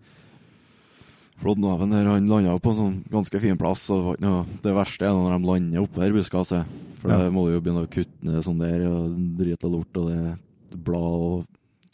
Flådnaven 1.40 1.90
der, 1.94 2.04
han 2.10 2.26
landa 2.28 2.58
på 2.60 2.72
en 2.74 2.76
sånn 2.76 2.96
ganske 3.10 3.40
fin 3.40 3.56
plass. 3.56 3.86
og 3.90 4.16
Det, 4.20 4.74
verste 4.76 5.06
er 5.08 5.14
når 5.16 5.38
de 5.38 5.46
lander 5.48 5.82
oppe 5.82 6.00
der 6.02 6.12
buskaset. 6.12 6.66
For 7.00 7.08
Ja. 7.10 7.16
da 7.16 7.30
må 7.32 7.46
du 7.46 7.54
jo 7.54 7.60
begynne 7.64 7.86
å 7.86 7.88
kutte 7.88 8.22
ned 8.22 8.44
sånn 8.44 8.58
der, 8.60 8.84
og 8.90 9.14
drit 9.38 9.64
og 9.64 9.72
lort, 9.72 9.96
og 9.96 10.08
det 10.10 10.18
er 10.20 10.76
blad 10.76 11.02
og 11.02 11.46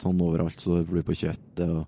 sånn 0.03 0.19
overalt, 0.21 0.59
så 0.59 0.77
det 0.81 0.89
blir 0.91 1.01
på 1.07 1.15
kjøttet. 1.15 1.69
og 1.69 1.87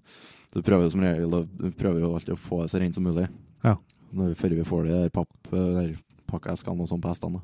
Du 0.53 0.61
prøver 0.61 0.83
jo 0.87 0.89
som 0.89 1.01
regel 1.01 1.29
du 1.59 1.71
prøver 1.71 1.99
jo 1.99 2.13
alltid 2.15 2.33
å 2.33 2.39
få 2.39 2.61
det 2.63 2.69
så 2.71 2.79
rent 2.79 2.95
som 2.95 3.03
mulig. 3.03 3.27
Ja. 3.63 3.75
Når, 4.13 4.35
før 4.35 4.49
vi 4.55 4.63
får 4.63 4.83
de 4.87 4.89
der 5.03 5.09
papp, 5.09 5.27
der 5.51 5.95
pakkeskene 6.31 6.81
og 6.81 6.87
sånn 6.87 7.01
på 7.01 7.09
hestene. 7.11 7.41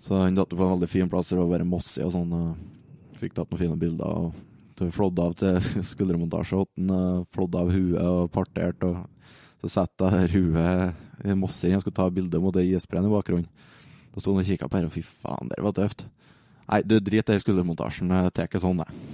Så 0.00 0.18
han 0.20 0.34
datt 0.34 0.50
på 0.50 0.60
en 0.60 0.74
veldig 0.78 0.88
fin 0.88 1.08
plass, 1.08 1.30
det 1.30 1.38
var 1.38 1.46
bare 1.48 1.64
mossig 1.64 2.04
og 2.04 2.12
sånn. 2.12 2.32
og 2.32 2.56
Fikk 3.20 3.32
tatt 3.34 3.48
noen 3.50 3.58
fine 3.62 3.78
bilder. 3.78 4.04
og 4.04 4.32
så 4.74 4.84
vi 4.88 4.94
flådde 4.94 5.22
av 5.28 5.34
til 5.38 5.60
skuldermontasje, 5.92 6.64
den 6.76 6.90
eh, 6.94 7.24
flådde 7.34 7.60
av 7.62 7.70
huet 7.74 8.02
og 8.02 8.30
partert. 8.34 8.82
og 8.82 9.04
Så 9.62 9.70
satte 9.78 10.10
jeg 10.16 10.32
huet 10.34 10.94
i 11.24 11.36
mossing 11.38 11.76
og 11.78 11.84
skulle 11.84 11.96
ta 12.00 12.08
bilde 12.10 12.40
mot 12.42 12.54
det 12.56 12.66
isbreen 12.68 13.06
i 13.06 13.12
bakgrunnen. 13.14 13.48
Da 14.14 14.20
sto 14.22 14.34
han 14.34 14.42
og 14.44 14.48
kikka 14.50 14.68
på 14.70 14.78
her, 14.78 14.86
og 14.90 14.94
fy 14.94 15.02
faen, 15.02 15.48
det 15.50 15.62
var 15.62 15.74
tøft. 15.74 16.06
Nei, 16.64 16.78
du 16.86 16.94
drit 17.04 17.28
i 17.28 17.36
skuldermontasjen, 17.42 18.08
jeg 18.14 18.32
tar 18.32 18.46
ikke 18.48 18.60
sånn, 18.62 18.80
jeg. 18.80 18.92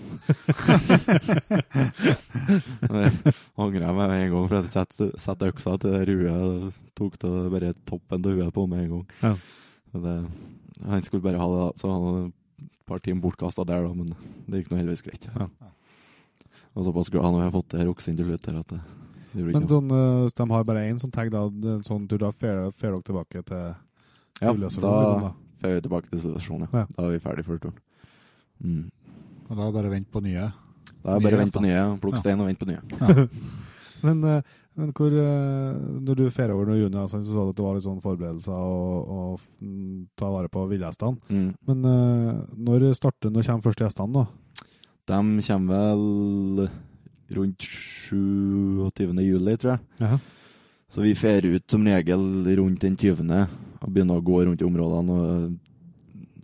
Jeg 2.50 3.70
meg 3.80 3.96
med 3.96 4.12
en 4.14 4.32
gang, 4.32 4.46
for 4.48 4.56
jeg 4.60 4.70
satte- 4.72 5.18
satte 5.20 5.48
øksa 5.50 5.74
til 5.82 5.90
det 5.94 6.06
huet 6.08 6.74
tok 6.98 7.16
det 7.22 7.32
bare 7.52 7.72
toppen 7.88 8.22
av 8.24 8.32
huet 8.36 8.54
på 8.54 8.66
med 8.70 8.84
en 8.84 8.90
gang. 8.92 9.04
Ja. 9.22 9.32
Det, 10.04 10.14
han 10.86 11.02
skulle 11.04 11.22
bare 11.24 11.40
ha 11.42 11.48
det, 11.54 11.66
så 11.80 11.90
han 11.90 12.32
par 12.90 13.02
timer 13.04 13.22
bortkasta 13.24 13.64
der, 13.68 13.86
da, 13.86 13.92
men 13.94 14.12
det 14.50 14.60
gikk 14.64 14.72
nå 14.72 14.80
heldigvis 14.80 15.04
greit. 15.06 15.28
Ja. 15.30 15.46
Og 16.76 16.86
såpass 16.86 17.10
glad 17.10 17.34
jeg 17.34 17.42
har 17.48 17.54
fått 17.54 17.68
det 17.72 17.80
her 17.82 17.90
oksen 17.90 18.16
til 18.18 18.26
slutt 18.28 18.46
her 18.50 18.58
at 18.60 18.68
det, 18.74 18.80
det 19.32 19.42
gjorde 19.44 19.52
Men 19.56 19.62
noe. 19.64 19.70
sånn, 19.74 19.90
eh, 19.96 20.22
hvis 20.26 20.36
de 20.38 20.46
har 20.52 20.64
bare 20.68 20.84
én 20.90 20.98
sånn 21.02 21.12
tag, 21.14 21.30
da, 21.34 21.44
sånn 21.86 22.04
tur, 22.10 22.18
da 22.22 22.30
fer 22.34 22.70
fer 22.70 22.94
dere 22.94 23.02
tilbake 23.08 23.42
til 23.46 23.62
Ja, 24.40 24.52
da- 24.52 24.54
liksom, 24.54 24.82
da. 24.82 25.32
Får 25.60 25.74
vi 25.76 25.80
tilbake 25.84 26.08
til 26.10 26.20
situasjonen, 26.22 26.68
ja. 26.72 26.78
Ja. 26.80 26.86
Da 26.96 27.04
er 27.04 27.10
vi 27.12 27.18
ferdig 27.20 27.44
for 27.44 27.58
turen. 27.58 27.74
Mm. 28.64 28.90
Og 29.50 29.56
da 29.56 29.62
er 29.62 29.66
det 29.66 29.74
bare 29.74 29.90
å 29.90 29.92
vente 29.92 30.10
på 30.14 30.22
nye. 30.24 30.46
Da 31.02 31.10
er 31.10 31.18
det 31.18 31.24
bare 31.26 31.36
å 31.36 31.42
vente 31.42 31.58
på 31.58 31.62
nye, 31.66 31.82
plukk 32.00 32.16
stein 32.22 32.40
og 32.40 32.46
vent 32.48 32.58
på 32.62 32.68
nye. 32.70 33.28
Men, 34.06 34.24
eh, 34.24 34.42
men 34.80 34.90
hvor 34.96 35.12
eh, 35.12 35.78
Når 36.00 36.18
du 36.18 36.24
fer 36.32 36.50
over 36.54 36.66
noen 36.70 36.80
juni, 36.80 36.96
altså, 37.00 37.20
så 37.22 37.34
så 37.34 37.44
du 37.46 37.52
at 37.52 37.58
det 37.60 37.64
var 37.66 37.76
litt 37.76 37.84
sånn 37.86 38.02
forberedelser 38.02 38.56
og, 38.56 39.14
og 39.14 40.12
ta 40.18 40.30
vare 40.32 40.50
på 40.52 40.64
villhestene. 40.70 41.20
Mm. 41.30 41.50
Men 41.68 41.88
eh, 41.92 42.42
når 42.56 42.88
starter 42.98 43.30
Når 43.34 43.46
kommer 43.46 43.66
første 43.68 43.86
gjestene, 43.86 44.24
da? 44.24 44.26
De 45.10 45.46
kommer 45.46 45.94
vel 45.94 46.68
rundt 47.36 47.62
27. 47.62 49.22
juli, 49.22 49.56
tror 49.60 49.76
jeg. 49.76 49.80
Jaha. 50.02 50.18
Så 50.90 51.04
vi 51.04 51.14
fer 51.14 51.46
ut 51.46 51.70
som 51.70 51.84
regel 51.86 52.24
rundt 52.58 52.82
den 52.82 52.96
20. 52.98 53.30
og 53.80 53.90
begynner 53.94 54.18
å 54.18 54.24
gå 54.26 54.40
rundt 54.48 54.62
i 54.62 54.66
områdene 54.66 55.18
og, 55.22 55.52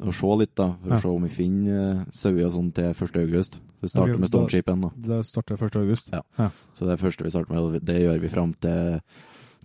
og 0.06 0.14
se 0.14 0.30
litt, 0.40 0.52
da. 0.54 0.68
For 0.84 0.92
Ja. 0.94 0.98
å 0.98 1.02
se 1.02 1.08
om 1.10 1.24
vi 1.26 1.32
finner 1.34 1.80
uh, 1.96 2.04
sauer 2.14 2.46
og 2.46 2.52
sånn 2.54 2.70
til 2.76 2.92
1. 2.92 3.18
august. 3.24 3.58
Vi 3.86 3.92
starter 3.92 4.18
med 4.18 4.30
Stormskip 4.30 4.66
igjen, 4.66 4.82
da. 4.82 4.90
Det 5.08 5.20
starter 5.28 5.60
1. 5.68 5.78
august? 5.80 6.10
Ja. 6.12 6.22
ja. 6.40 6.50
Så 6.74 6.88
det 6.88 6.96
er 6.96 7.02
første 7.04 7.26
vi 7.26 7.32
starter 7.34 7.54
med, 7.54 7.78
det 7.86 8.00
gjør 8.02 8.20
vi 8.22 8.32
fram 8.32 8.54
til 8.64 8.98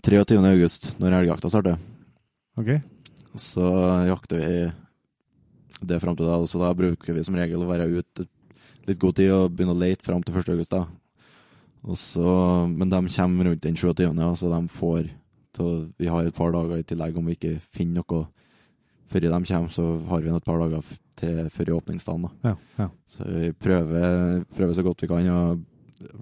23. 0.05 0.37
august, 0.51 0.91
når 1.01 1.17
helgejakta 1.17 1.51
starter. 1.51 1.81
OK? 2.61 2.71
Så 3.41 3.67
jakter 4.09 4.41
vi 4.41 4.53
det 5.89 5.99
fram 6.03 6.17
til 6.17 6.29
da, 6.29 6.37
så 6.45 6.61
da 6.61 6.73
bruker 6.77 7.17
vi 7.17 7.23
som 7.25 7.37
regel 7.37 7.63
å 7.63 7.69
være 7.69 7.89
ute 7.89 8.27
litt 8.89 8.99
god 9.01 9.17
tid 9.17 9.31
og 9.33 9.53
begynne 9.53 9.75
å 9.75 9.81
lete 9.81 10.05
fram 10.05 10.21
til 10.25 10.37
1. 10.37 10.53
august. 10.53 10.73
da. 10.75 10.85
Så, 11.97 12.35
men 12.69 12.91
de 12.91 13.01
kommer 13.15 13.49
rundt 13.49 13.65
den 13.65 13.77
27., 13.77 14.05
ja, 14.05 14.29
så 14.37 14.51
de 14.51 14.61
får 14.69 15.09
så 15.51 15.65
Vi 15.99 16.07
har 16.07 16.23
et 16.23 16.35
par 16.35 16.53
dager 16.53 16.79
i 16.79 16.85
tillegg 16.87 17.17
om 17.19 17.25
vi 17.27 17.33
ikke 17.35 17.57
finner 17.75 18.05
noe 18.05 18.21
før 19.11 19.25
de 19.27 19.31
kommer, 19.51 19.73
så 19.73 19.85
har 20.09 20.23
vi 20.23 20.31
et 20.31 20.47
par 20.47 20.61
dager 20.63 20.93
til 21.21 21.49
før 21.53 21.73
åpningsdagen. 21.77 22.27
da. 22.27 22.31
Ja. 22.51 22.55
ja. 22.79 22.87
Så 23.07 23.27
vi 23.27 23.51
prøver, 23.53 24.43
prøver 24.55 24.73
så 24.77 24.85
godt 24.87 25.03
vi 25.03 25.11
kan 25.11 25.29
å 25.29 25.43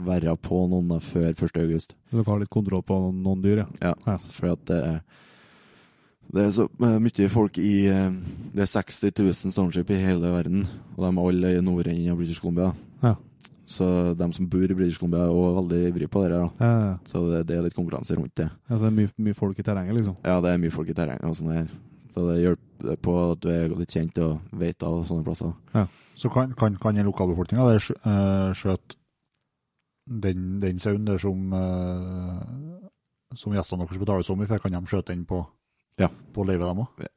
være 0.10 0.36
på 0.44 0.66
noen 0.68 1.00
før 1.00 1.30
1. 1.32 1.56
august. 1.64 1.96
Så 2.10 2.18
dere 2.20 2.28
har 2.34 2.42
litt 2.42 2.52
kontroll 2.52 2.84
på 2.84 2.98
noen, 3.14 3.42
dyr, 3.46 3.64
ja? 3.64 3.68
Ja, 3.82 3.96
Ja. 4.08 4.18
for 4.18 4.56
det 4.68 4.84
det 6.30 6.44
er 6.46 6.52
så 6.54 6.68
eh, 6.86 7.00
mye 7.02 7.30
folk 7.34 7.58
i 7.58 7.88
eh, 7.90 8.12
Det 8.54 8.62
er 8.62 8.70
60 8.70 9.16
000 9.18 9.54
stormskip 9.56 9.90
i 9.90 9.98
hele 9.98 10.30
verden, 10.30 10.68
og 10.96 11.02
de 11.02 11.10
er 11.10 11.24
alle 11.24 11.54
i 11.58 11.64
nordenden 11.66 12.12
av 12.12 12.20
British 12.20 12.42
Columbia. 12.44 12.68
Ja. 13.02 13.16
Så 13.70 14.14
de 14.18 14.28
som 14.34 14.46
bor 14.50 14.62
i 14.66 14.76
British 14.78 15.00
Columbia, 15.02 15.24
er 15.26 15.34
også 15.34 15.56
veldig 15.62 15.80
ivrige 15.90 16.10
på 16.14 16.22
det. 16.26 16.30
da. 16.38 16.50
Ja, 16.60 16.70
ja, 16.70 16.86
ja. 16.92 16.96
Så 17.10 17.24
det, 17.32 17.48
det 17.50 17.58
er 17.58 17.66
litt 17.66 17.78
konkurranse 17.78 18.18
rundt 18.18 18.36
det. 18.38 18.50
Så 18.70 18.78
det 18.84 18.92
er 18.92 18.96
mye, 19.00 19.12
mye 19.18 19.38
folk 19.38 19.58
i 19.58 19.66
terrenget, 19.66 19.98
liksom? 19.98 20.20
Ja, 20.26 20.38
det 20.46 20.54
er 20.54 20.62
mye 20.62 20.74
folk 20.74 20.90
i 20.90 20.98
terrenget 20.98 21.26
og 21.26 21.38
sånn 21.40 21.52
her. 21.56 21.74
Så 22.14 22.26
det 22.26 22.40
hjelper 22.42 23.02
på 23.06 23.16
at 23.32 23.42
du 23.44 23.50
er 23.54 23.76
litt 23.78 23.94
kjent 23.94 24.18
og 24.24 24.40
vet 24.60 24.86
av 24.86 25.04
sånne 25.08 25.26
plasser. 25.28 25.54
Så 26.20 26.32
kan, 26.34 26.56
kan, 26.58 26.76
kan 26.82 26.98
lokalbefolkninga 27.06 27.68
der 27.70 27.86
eh, 27.96 28.50
skjøte 28.58 28.98
den, 30.10 30.58
den 30.64 30.80
sauen 30.82 31.06
der 31.06 31.22
som, 31.22 31.54
eh, 31.54 32.90
som 33.38 33.54
gjestene 33.54 33.86
deres 33.86 34.02
betaler 34.02 34.26
så 34.26 34.36
mye 34.36 34.50
for? 34.50 34.64
Kan 34.64 34.74
de 34.74 34.82
skjøte 34.90 35.14
den 35.14 35.26
på, 35.30 35.44
Ja. 36.02 36.10
på 36.34 36.44
løyvet, 36.48 36.66
dem 36.66 36.84
òg? 36.86 37.08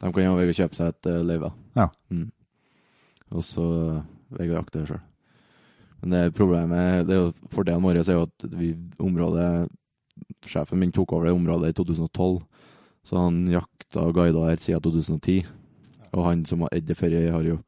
De 0.00 0.12
kan 0.12 0.24
jo 0.24 0.36
velge 0.38 0.54
å 0.54 0.58
kjøpe 0.62 0.78
seg 0.78 0.92
et 0.92 1.08
uh, 1.10 1.22
løyve. 1.24 1.50
Ja. 1.74 1.88
Mm. 2.12 2.28
Og 3.34 3.44
så 3.46 3.64
velge 4.34 4.54
å 4.54 4.58
jakte 4.60 4.82
det 4.82 4.88
sjøl. 4.90 5.02
Men 6.02 6.12
det 6.12 6.34
problemet 6.36 7.08
det 7.08 7.16
er 7.16 7.22
jo, 7.22 7.30
Fordelen 7.52 7.82
vår 7.82 8.02
er 8.02 8.10
jo 8.12 8.26
at 8.26 8.46
vi, 8.52 8.74
området 9.00 9.70
Sjefen 10.44 10.78
min 10.78 10.92
tok 10.92 11.14
over 11.16 11.26
det 11.26 11.32
området 11.34 11.72
i 11.72 11.76
2012, 11.78 12.42
så 13.08 13.22
han 13.24 13.38
jakta 13.94 14.08
og 14.08 14.14
guida 14.14 14.48
her 14.48 14.56
siden 14.58 14.82
2010. 14.82 15.44
Og 16.14 16.24
han 16.26 16.44
som 16.46 16.60
har 16.62 16.70
det 16.80 16.96
før, 16.96 17.14
har 17.32 17.42
jo 17.46 17.58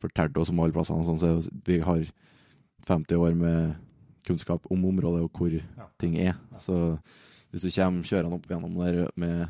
fortalt 0.00 0.36
oss 0.36 0.50
om 0.50 0.60
alle 0.60 0.72
plassene, 0.74 1.04
sånn, 1.06 1.18
så 1.18 1.50
vi 1.66 1.78
har 1.80 2.04
50 2.86 3.16
år 3.16 3.34
med 3.34 3.76
kunnskap 4.26 4.64
om 4.70 4.84
området 4.84 5.22
og 5.24 5.30
hvor 5.32 5.54
ting 5.98 6.16
er. 6.18 6.34
Så 6.58 6.98
hvis 7.50 7.62
du 7.62 7.70
kommer 7.70 8.02
kjørende 8.04 8.34
opp 8.36 8.48
gjennom 8.48 8.74
der 8.80 9.08
med 9.16 9.48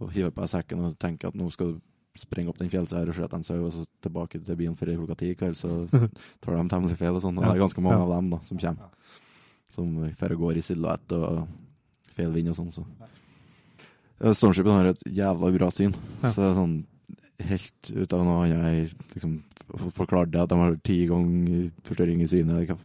og 0.00 0.10
hiver 0.12 0.30
på 0.34 0.42
deg 0.42 0.50
sekken 0.50 0.84
og 0.84 0.98
tenker 0.98 1.28
at 1.30 1.34
nå 1.38 1.48
skal 1.52 1.74
du 1.74 1.80
sprenge 2.18 2.50
opp 2.50 2.58
den 2.58 2.68
fjellsida 2.68 3.00
her 3.00 3.08
og 3.08 3.14
skyte 3.16 3.36
en 3.38 3.42
sau, 3.46 3.60
og 3.64 3.72
så 3.72 3.84
tilbake 4.02 4.40
til 4.44 4.56
bilen 4.58 4.76
før 4.76 4.90
klokka 4.98 5.16
ti 5.16 5.30
i 5.32 5.36
kveld, 5.38 5.56
så 5.56 5.86
tar 6.42 6.56
de 6.58 6.64
temmelig 6.68 6.98
feil 7.00 7.16
og 7.16 7.22
sånn. 7.24 7.38
Og 7.38 7.46
det 7.46 7.54
er 7.54 7.62
ganske 7.62 7.80
mange 7.84 8.00
Ja. 8.02 8.04
av 8.04 8.14
dem 8.16 8.30
da, 8.34 8.40
som 8.48 8.58
kommer. 8.58 8.90
Som 9.72 9.94
drar 10.18 10.34
og 10.34 10.42
går 10.42 10.58
i 10.60 10.64
silhuett 10.66 11.14
og 11.16 11.46
feil 12.12 12.34
vind 12.34 12.50
og 12.52 12.58
sånn. 12.58 12.72
Så. 12.74 12.84
Ja, 14.22 14.32
Stormskipet 14.38 14.72
har 14.72 14.88
et 14.92 15.04
jævla 15.18 15.50
bra 15.56 15.68
syn. 15.74 15.94
Ja. 16.22 16.30
Så 16.30 16.42
det 16.42 16.48
er 16.50 16.58
sånn 16.60 16.76
helt 17.42 17.90
ut 17.90 18.12
av 18.14 18.22
noe 18.22 18.44
annet 18.44 18.60
jeg 18.62 19.16
liksom 19.16 19.32
forklarte 19.96 20.44
at 20.44 20.52
de 20.52 20.58
har 20.60 20.76
ti 20.86 20.98
ganger 21.10 21.64
forstørring 21.88 22.22
i 22.22 22.28
synet. 22.30 22.70
Hva 22.70 22.78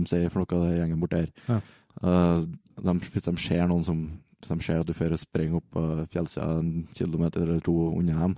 de 0.00 0.10
sier 0.10 0.32
for 0.32 0.42
noe, 0.42 0.64
det 0.66 0.80
gjengen 0.80 1.02
borte 1.02 1.22
her. 1.22 1.30
Ja. 1.46 1.60
Uh, 2.00 2.42
de, 2.80 2.96
hvis 3.12 3.26
de 3.26 3.36
ser 3.40 3.68
noen 3.70 3.86
som 3.86 4.02
de 4.40 4.56
ser 4.64 4.80
at 4.80 4.88
du 4.88 4.96
fører 4.96 5.20
sprenger 5.20 5.60
opp 5.60 5.76
uh, 5.76 6.02
fjellsida 6.10 6.58
en 6.58 6.86
kilometer 6.96 7.44
eller 7.44 7.60
to 7.64 7.74
unna 7.92 8.16
dem, 8.22 8.36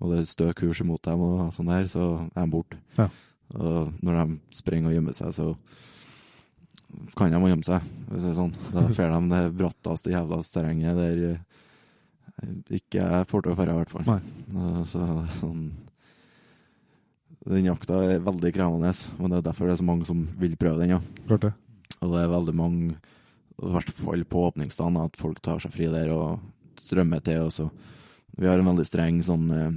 og 0.00 0.12
det 0.12 0.20
er 0.20 0.30
stø 0.30 0.48
kurs 0.56 0.80
imot 0.80 1.02
dem, 1.04 1.20
og 1.26 1.50
sånn 1.56 1.68
der, 1.68 1.88
så 1.90 2.06
er 2.30 2.44
de 2.46 2.52
borte. 2.54 2.78
Ja. 2.96 3.10
Og 3.58 3.90
når 4.04 4.20
de 4.20 4.38
sprenger 4.56 4.92
og 4.92 4.94
gjemmer 4.96 5.16
seg, 5.16 5.34
så 5.36 5.50
kan 7.18 7.34
de 7.34 7.50
gjemme 7.50 7.66
seg. 7.66 7.88
Hvis 8.08 8.24
det 8.24 8.32
er 8.32 8.38
sånn. 8.38 8.54
Da 8.70 8.86
får 8.96 9.12
de 9.12 9.20
det 9.34 9.42
bratteste 9.58 10.14
jævla 10.14 10.40
terrenget 10.46 10.98
der 10.98 11.24
eh, 11.32 11.49
ikke 12.70 13.00
jeg 13.02 13.26
får 13.30 13.42
til 13.46 13.52
å 13.52 13.58
dra, 13.58 13.72
i 13.74 13.78
hvert 13.80 13.92
fall. 13.94 14.06
Nei. 14.06 14.20
Eh, 14.54 14.82
Så 14.88 15.04
sånn 15.40 15.70
Den 17.46 17.64
jakta 17.64 18.02
er 18.04 18.20
veldig 18.20 18.50
krevende, 18.52 18.90
men 19.18 19.30
det 19.32 19.38
er 19.38 19.46
derfor 19.48 19.66
det 19.66 19.72
er 19.72 19.80
så 19.80 19.86
mange 19.88 20.04
som 20.04 20.26
vil 20.38 20.56
prøve 20.60 20.82
den. 20.82 20.90
ja. 20.90 21.00
Klart 21.26 21.40
det. 21.46 21.52
Og 22.02 22.12
det 22.12 22.20
er 22.24 22.28
veldig 22.34 22.54
mange, 22.54 22.90
i 23.60 23.70
hvert 23.72 23.90
fall 23.96 24.24
på 24.24 24.42
åpningsdagen, 24.50 24.98
at 25.04 25.16
folk 25.16 25.40
tar 25.40 25.58
seg 25.58 25.72
fri 25.72 25.86
der 25.92 26.10
og 26.12 26.40
strømmer 26.76 27.20
til. 27.24 27.46
Og 27.46 27.52
så. 27.52 27.70
Vi 28.36 28.46
har 28.46 28.58
en 28.60 28.68
veldig 28.68 28.86
streng 28.86 29.22
sånn 29.24 29.50
eh, 29.56 29.72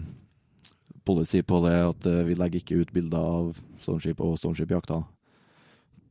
policy 1.05 1.41
på 1.41 1.61
det, 1.65 1.75
at 1.87 2.05
eh, 2.11 2.23
vi 2.27 2.35
legger 2.35 2.59
ikke 2.59 2.81
ut 2.83 2.91
bilder 2.95 3.17
av 3.31 3.57
Stormskip 3.79 4.19
og 4.23 4.37
Stormskipjakta. 4.39 5.01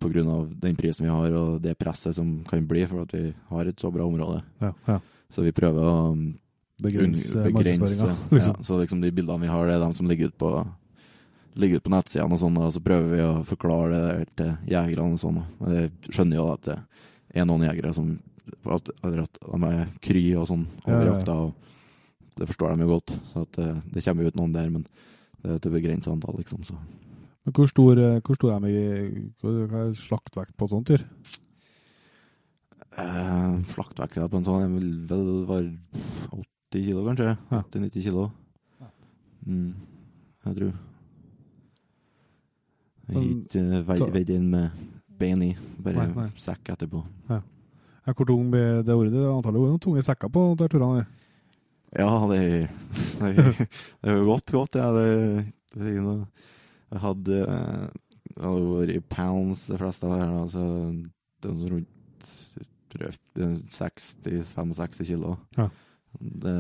Av 0.03 0.49
den 0.59 0.75
prisen 0.75 1.05
vi 1.07 1.13
har 1.13 1.31
og 1.39 1.61
det 1.63 1.77
presset 1.79 2.17
som 2.17 2.41
kan 2.49 2.65
bli, 2.67 2.83
for 2.91 3.05
at 3.05 3.13
vi 3.15 3.29
har 3.53 3.69
et 3.71 3.79
så 3.79 3.93
bra 3.95 4.03
område. 4.09 4.41
Ja, 4.61 4.73
ja. 4.89 4.97
Så 5.31 5.45
vi 5.47 5.53
prøver 5.55 5.79
å 5.85 6.17
Begrense 6.83 7.39
unng- 7.39 7.57
markedsføringa. 7.57 8.09
Ja, 8.13 8.17
Liksom. 8.37 8.57
så 8.69 8.79
liksom 8.83 9.01
de 9.05 9.11
bildene 9.15 9.41
vi 9.45 9.51
har, 9.53 9.67
det 9.69 9.75
er 9.79 9.85
de 9.87 9.95
som 9.99 10.09
ligger 10.11 10.31
ute 10.33 10.39
på, 10.43 10.51
ligger 11.63 11.81
ut 11.81 11.87
på 11.87 11.93
nettsidene 11.95 12.33
og 12.37 12.41
sånn, 12.43 12.59
og 12.63 12.73
så 12.75 12.81
prøver 12.85 13.11
vi 13.17 13.23
å 13.27 13.33
forklare 13.47 14.03
det 14.19 14.29
til 14.41 14.53
jegerne 14.73 15.13
og 15.17 15.21
sånn. 15.23 15.43
Men 15.61 15.77
jeg 15.79 15.93
skjønner 16.11 16.41
jo 16.41 16.47
at 16.55 16.69
det 16.71 16.79
er 17.43 17.49
noen 17.49 17.67
jegere 17.69 17.93
som 17.97 18.13
at, 18.67 18.89
at 19.05 19.13
de 19.13 19.69
er 19.73 19.87
kry 20.03 20.25
og 20.41 20.49
sånn 20.51 20.67
over 20.87 20.93
Ja, 20.93 20.99
ja, 20.99 21.05
ja. 21.07 21.19
jakta, 21.19 21.37
og 21.47 22.41
det 22.41 22.49
forstår 22.49 22.75
de 22.77 22.87
jo 22.87 22.93
godt. 22.97 23.13
Så 23.33 23.45
at 23.47 23.59
det, 23.61 23.69
det 23.95 24.05
kommer 24.07 24.25
jo 24.27 24.33
ut 24.33 24.41
noen 24.41 24.55
der, 24.57 24.71
men 24.73 24.87
det 25.43 25.51
er 25.51 25.61
et 25.61 25.71
begrenset 25.75 26.13
antall, 26.13 26.37
liksom. 26.41 26.65
Så. 26.65 26.75
Men 27.45 27.55
hvor 27.57 27.67
stor, 27.71 27.99
eh, 27.99 28.21
hvor 28.25 28.37
stor 28.39 28.53
er 28.57 28.65
de 28.65 29.87
slaktvekt 29.99 30.57
på 30.57 30.69
et 30.69 30.73
sånt 30.73 30.89
dyr? 30.93 31.05
Eh, 32.93 33.53
slaktvekt 33.73 34.19
på 34.29 34.37
en 34.41 34.45
sånn 34.47 34.65
den 34.67 34.75
vil 34.77 34.91
vel 35.09 35.29
være 35.49 36.43
80 36.73 36.85
kilo, 36.87 37.05
kanskje. 37.05 37.37
Ja. 37.51 37.63
80-90 37.71 38.03
kilo. 38.03 38.31
Mm, 39.47 39.75
jeg 40.47 40.57
tror. 40.57 40.73
Jeg 43.09 43.17
har 43.17 43.25
ikke 43.29 43.63
eh, 43.63 43.83
veid, 43.89 44.05
veid 44.15 44.31
inn 44.33 44.47
med 44.51 44.85
bein 45.21 45.43
i, 45.45 45.51
bare 45.83 45.99
Nei, 45.99 46.07
nei. 46.17 46.29
sekk 46.41 46.73
etterpå. 46.73 47.03
Ja, 47.29 47.43
hvor 48.17 48.27
tung 48.27 48.49
blir 48.51 48.81
det 48.87 48.95
ordet? 48.95 49.13
Det 49.13 49.21
er 49.21 49.35
antallet 49.35 49.61
noen 49.61 49.83
tunge 49.83 50.03
sekker 50.07 50.31
på 50.33 50.47
de 50.59 50.71
turene. 50.73 51.05
Ja, 51.93 52.09
det, 52.31 52.41
er 53.21 54.17
jo 54.17 54.25
godt, 54.31 54.55
godt. 54.55 54.81
Ja. 54.81 54.89
Det, 54.97 55.45
det 55.77 55.93
Jeg 55.93 57.03
hadde 57.05 57.43
eh, 57.45 57.89
Det 58.33 58.41
hadde 58.47 58.71
vært 58.73 58.97
i 58.97 59.03
pounds, 59.13 59.67
de 59.69 59.77
fleste 59.77 60.09
av 60.09 60.15
det 60.15 60.23
her. 60.23 60.39
Altså, 60.41 60.69
det 61.43 61.53
er 61.53 61.75
rundt 61.77 61.99
tror 62.93 63.07
jeg, 63.09 63.19
det 63.37 63.47
er 63.47 63.57
60-65 63.73 65.07
kilo. 65.09 65.37
Ja. 65.57 65.69
Det 66.21 66.57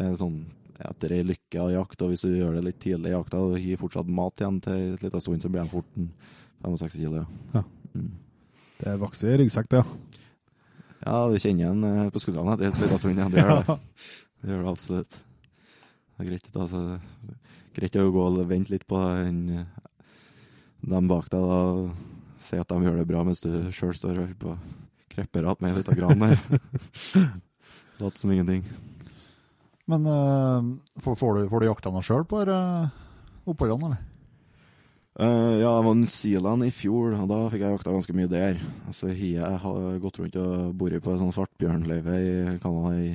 er 0.00 0.16
sånn 0.20 0.42
etter 0.82 1.14
ei 1.14 1.22
lykke 1.26 1.60
av 1.62 1.70
jakt, 1.72 2.02
og 2.02 2.12
hvis 2.12 2.24
du 2.24 2.32
gjør 2.34 2.56
det 2.56 2.64
litt 2.66 2.80
tidlig 2.82 3.12
i 3.12 3.14
jakta 3.14 3.40
og 3.42 3.58
gir 3.60 3.78
fortsatt 3.80 4.08
mat 4.10 4.40
igjen 4.40 4.58
til 4.64 4.78
en 4.78 4.96
liten 5.04 5.22
stund, 5.22 5.44
så 5.44 5.50
blir 5.52 5.62
de 5.62 5.70
fort 5.72 5.98
en 5.98 6.08
65 6.64 6.96
kilo. 6.96 7.22
Ja. 7.22 7.60
Ja. 7.60 7.64
Mm. 7.92 8.08
Det 8.80 8.88
er 8.90 9.02
vokser 9.02 9.36
ryggsekk, 9.38 9.68
det, 9.70 9.82
ja. 9.82 10.22
ja, 11.04 11.18
du 11.30 11.36
kjenner 11.38 11.70
den 11.70 11.86
eh, 11.86 12.08
på 12.14 12.22
skuldrene 12.22 12.56
etter 12.56 12.72
en 12.72 12.82
liten 12.82 13.02
stund. 13.02 13.20
Ja, 13.22 13.28
det 13.30 13.44
gjør 13.44 13.60
det. 13.60 13.78
Det 14.42 14.50
gjør 14.50 14.64
det 14.64 14.70
absolutt. 14.72 15.12
Det 15.14 16.24
er 16.24 16.26
greit, 16.26 16.46
da, 16.50 16.64
så 16.66 16.78
det 16.82 16.96
er 16.96 17.74
greit 17.76 17.98
å 18.02 18.08
gå 18.10 18.24
og 18.26 18.40
vente 18.50 18.72
litt 18.72 18.82
på 18.90 18.98
den, 18.98 19.68
dem 20.82 21.10
bak 21.12 21.28
deg. 21.30 21.46
og 21.46 21.92
Si 22.42 22.58
at 22.58 22.72
de 22.72 22.82
gjør 22.82 22.98
det 22.98 23.06
bra, 23.06 23.22
mens 23.22 23.44
du 23.44 23.52
sjøl 23.70 23.94
står 23.94 24.18
og 24.24 24.34
på 24.40 24.56
å 24.56 25.50
att 25.50 25.60
med 25.60 25.70
ei 25.70 25.76
lita 25.76 25.94
gran 25.94 26.18
der. 26.18 26.38
Lat 28.00 28.18
som 28.18 28.32
ingenting. 28.32 28.64
Men 29.90 30.06
uh, 30.06 30.62
får, 31.02 31.18
får, 31.18 31.34
du, 31.34 31.50
får 31.50 31.60
du 31.60 31.68
jakta 31.68 31.92
noe 31.92 32.06
sjøl 32.06 32.24
på 32.28 32.40
uh, 32.48 32.88
oppholdene, 33.50 33.90
eller? 33.90 34.08
Uh, 35.12 35.60
ja, 35.60 35.68
jeg 35.68 35.84
var 35.84 35.92
i 35.92 36.00
New 36.00 36.12
Zealand 36.14 36.64
i 36.64 36.72
fjor, 36.72 37.18
og 37.18 37.28
da 37.28 37.40
fikk 37.52 37.66
jeg 37.66 37.76
jakta 37.76 37.92
ganske 37.92 38.16
mye 38.16 38.30
der. 38.32 38.62
Altså, 38.88 39.10
jeg 39.12 39.60
har 39.64 39.98
gått 40.00 40.22
rundt 40.22 40.38
og 40.40 40.72
bodd 40.80 40.96
på 41.04 41.12
en 41.12 41.20
sånn 41.20 41.34
svartbjørnløyve 41.36 42.16
i 42.22 42.32
Canada 42.62 42.94
i 42.96 43.12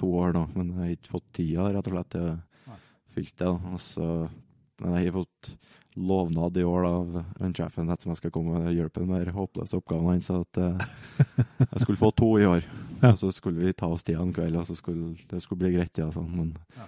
to 0.00 0.12
år 0.16 0.32
nå, 0.36 0.46
men 0.56 0.72
jeg 0.72 0.80
har 0.80 0.94
ikke 0.96 1.12
fått 1.12 1.28
tida 1.36 1.68
rett 1.74 1.90
og 1.90 1.96
slett 1.96 2.12
til 2.14 2.30
å 2.30 2.78
fylle 3.12 3.36
det. 3.42 3.52
Og 3.72 3.82
så, 3.84 4.08
men 4.80 4.96
jeg 4.96 5.10
har 5.10 5.18
fått 5.18 5.52
lovnad 5.96 6.56
i 6.60 6.64
år 6.64 6.84
av 6.88 7.14
en 7.40 7.54
sjefen 7.56 7.88
at 7.90 8.04
jeg 8.04 8.16
skal 8.18 8.32
komme 8.34 8.58
og 8.60 8.72
hjelpe 8.74 9.00
den 9.00 9.08
mer 9.10 9.30
håpløse 9.32 9.78
oppgaven 9.78 10.10
hans, 10.12 10.28
så 10.28 10.42
at 10.44 10.58
uh, 10.60 10.88
jeg 11.72 11.80
skulle 11.82 12.00
få 12.00 12.10
to 12.16 12.34
i 12.40 12.46
år. 12.48 12.66
Ja. 12.96 13.10
Og 13.12 13.18
så 13.20 13.28
skulle 13.36 13.60
vi 13.60 13.74
ta 13.76 13.90
oss 13.92 14.00
tida 14.08 14.22
en 14.24 14.30
kveld, 14.32 14.54
og 14.56 14.64
så 14.64 14.72
skulle 14.72 15.10
det 15.28 15.42
skulle 15.44 15.58
bli 15.60 15.74
greit, 15.74 15.98
ja, 16.00 16.06
sånn. 16.14 16.30
men 16.32 16.54
Ja. 16.78 16.86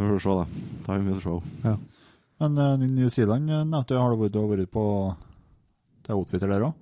vi 0.00 0.06
får 0.08 0.22
se, 0.24 0.36
da. 0.38 0.46
Time 0.86 1.10
will 1.10 1.18
show. 1.20 1.42
Men 2.40 2.56
uh, 2.56 2.76
New 2.80 3.10
Zealand 3.12 3.50
eh, 3.52 3.60
nevnte 3.68 3.98
har 4.00 4.14
du 4.14 4.22
vært, 4.22 4.32
du 4.32 4.38
har 4.40 4.48
vært 4.48 4.70
på 4.72 4.84
til 6.06 6.14
outfitter 6.16 6.48
der 6.48 6.64
òg? 6.70 6.72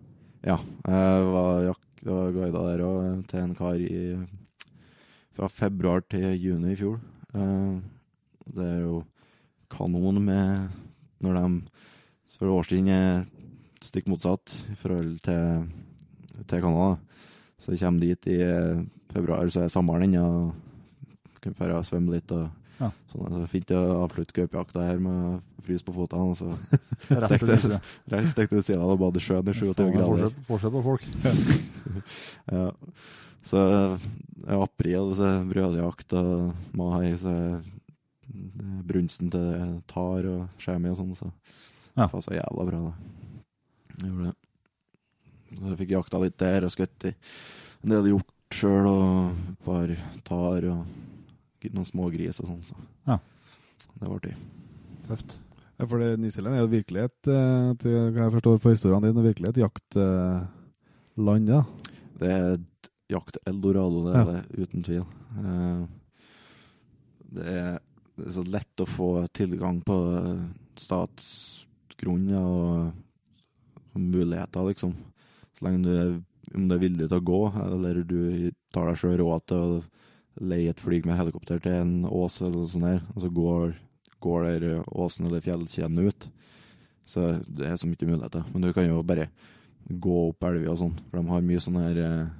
Ja, 0.47 0.61
jeg 0.87 1.27
var, 1.35 1.75
guida 2.07 2.63
der 2.69 2.85
òg, 2.87 3.27
til 3.29 3.43
en 3.43 3.57
kar 3.59 3.75
i 3.83 3.99
Fra 5.35 5.49
februar 5.51 6.07
til 6.07 6.31
juni 6.39 6.73
i 6.77 6.79
fjor. 6.79 7.01
Uh, 7.35 7.83
Det 8.55 8.65
er 8.71 8.81
jo 8.87 9.03
kanon 9.71 10.23
med 10.25 10.71
Når 11.21 11.37
de 11.37 11.45
For 12.39 12.49
årstiden 12.55 12.89
er 12.89 13.27
stikk 13.85 14.07
motsatt 14.09 14.53
i 14.73 14.77
forhold 14.81 15.19
til, 15.25 15.67
til 16.49 16.63
Canada. 16.63 16.95
Så 17.61 17.75
jeg 17.75 17.83
kommer 17.83 18.01
dit 18.01 18.27
i 18.33 18.39
eh, 18.41 18.81
februar, 19.13 19.49
så 19.53 19.67
er 19.67 19.73
sommeren 19.73 20.07
ennå. 20.09 20.53
Kan 21.45 21.55
dra 21.59 21.79
og 21.81 21.85
svømme 21.89 22.15
litt. 22.17 22.33
og 22.33 22.49
Ja. 22.81 22.89
sånn. 23.13 23.29
Det 23.35 23.43
er 23.45 23.51
fint 23.53 23.71
å 23.77 23.81
avslutte 24.07 24.33
gaupejakta 24.39 24.87
her 24.87 24.99
med 25.05 25.13
å 25.13 25.65
fryse 25.67 25.85
på 25.85 25.93
føttene. 25.93 26.31
og 26.33 26.37
så 26.41 26.49
stekte 28.33 28.57
du 28.57 28.63
siden 28.65 28.81
og 28.81 28.97
bade 29.03 29.21
i 29.21 29.25
sjøen 29.25 29.49
i 29.49 29.53
27 29.53 29.75
Faen, 29.77 29.93
grader. 29.99 30.33
Forskjell, 30.49 30.73
på 30.79 30.83
folk. 30.89 31.05
Ja. 32.55 32.71
Så 33.45 33.61
i 34.49 34.57
april 34.57 35.13
så 35.17 35.25
er 35.29 35.47
brødjakt, 35.49 36.13
og 36.17 36.53
mai 36.77 37.13
så 37.21 37.33
er 37.33 37.61
brunsten 38.87 39.31
til 39.31 39.83
tar 39.91 40.27
og 40.31 40.49
skjemi 40.59 40.91
og 40.93 40.97
sånn, 41.01 41.15
så 41.17 41.33
Ja. 41.97 42.07
det 42.07 42.13
passa 42.13 42.31
jævla 42.37 42.67
bra, 42.67 42.81
da. 42.81 42.93
Jeg 44.01 44.11
gjorde 44.11 44.25
det. 44.31 44.37
Så 45.57 45.63
jeg 45.69 45.79
fikk 45.79 45.91
jakta 45.97 46.21
litt 46.23 46.37
der 46.39 46.65
og 46.65 46.71
skutt 46.71 47.05
i 47.05 47.15
en 47.85 47.91
del 47.91 48.05
hjort 48.13 48.31
sjøl, 48.55 48.87
og 48.87 49.33
et 49.51 49.65
par 49.65 49.97
tar 50.25 50.65
og 50.71 50.87
noen 51.75 51.87
små 51.87 52.11
gris 52.13 52.41
og 52.41 52.47
sånn, 52.47 52.63
så 52.65 52.75
Ja. 53.07 53.19
det 53.99 54.09
var 54.09 54.19
artig. 54.21 54.35
Tøft. 55.09 55.37
Ja, 55.79 55.87
for 55.87 55.99
det, 55.99 56.19
New 56.21 56.29
er 56.29 56.61
jo 56.61 56.67
virkelighet, 56.69 57.27
eh, 57.27 57.75
til 57.75 58.11
hva 58.13 58.31
jeg 58.31 58.33
forstår 58.33 58.61
på 58.61 58.71
historiene 58.71 59.03
dine, 59.13 59.25
virkelig 59.25 59.49
et 59.49 59.63
jaktland, 59.65 61.49
ja. 61.49 61.63
Det 62.19 62.29
er 62.31 62.57
jakt-eldorado, 63.11 64.03
det 64.05 64.15
Ja. 64.15 64.21
er 64.23 64.43
det, 64.43 64.69
uten 64.69 64.83
tvil. 64.85 65.07
Eh, 65.39 65.87
Det 67.33 67.47
er, 67.47 67.79
det 68.21 68.29
er 68.29 68.37
så 68.37 68.45
lett 68.47 68.83
å 68.83 68.89
få 68.89 69.11
tilgang 69.37 69.81
på 69.87 69.97
statsgrunn 70.81 72.27
og 72.39 73.99
muligheter, 73.99 74.67
liksom. 74.69 74.95
Så 75.57 75.67
lenge 75.67 75.85
du 75.85 75.91
er, 75.95 76.13
om 76.55 76.69
du 76.69 76.77
er 76.77 76.83
villig 76.83 77.09
til 77.09 77.19
å 77.19 77.27
gå, 77.31 77.41
eller 77.65 78.03
du 78.07 78.51
tar 78.75 78.91
deg 78.91 79.01
sjøl 79.01 79.17
råd 79.21 79.47
til 79.51 79.65
å 79.65 79.81
leie 80.51 80.73
et 80.73 80.81
fly 80.81 81.01
med 81.05 81.19
helikopter 81.19 81.61
til 81.63 81.79
en 81.81 81.95
ås 82.09 82.41
eller 82.41 82.61
noe 82.61 82.71
sånt 82.71 82.87
der, 82.87 83.01
og 83.15 83.25
så 83.25 83.33
går, 83.41 83.73
går 84.25 84.47
der 84.47 84.69
åsen 84.89 85.29
eller 85.29 85.45
fjellkjeden 85.45 86.05
ut. 86.07 86.29
Så 87.11 87.33
det 87.49 87.67
er 87.67 87.81
så 87.81 87.89
mye 87.91 88.07
muligheter. 88.07 88.45
Men 88.53 88.63
du 88.63 88.73
kan 88.73 88.87
jo 88.87 89.03
bare 89.03 89.31
gå 89.91 90.17
opp 90.29 90.47
elva 90.47 90.75
og 90.75 90.79
sånn, 90.79 90.97
for 91.09 91.19
de 91.19 91.33
har 91.33 91.49
mye 91.49 91.63
sånn 91.65 91.81
her 91.81 91.99
eh, 92.05 92.31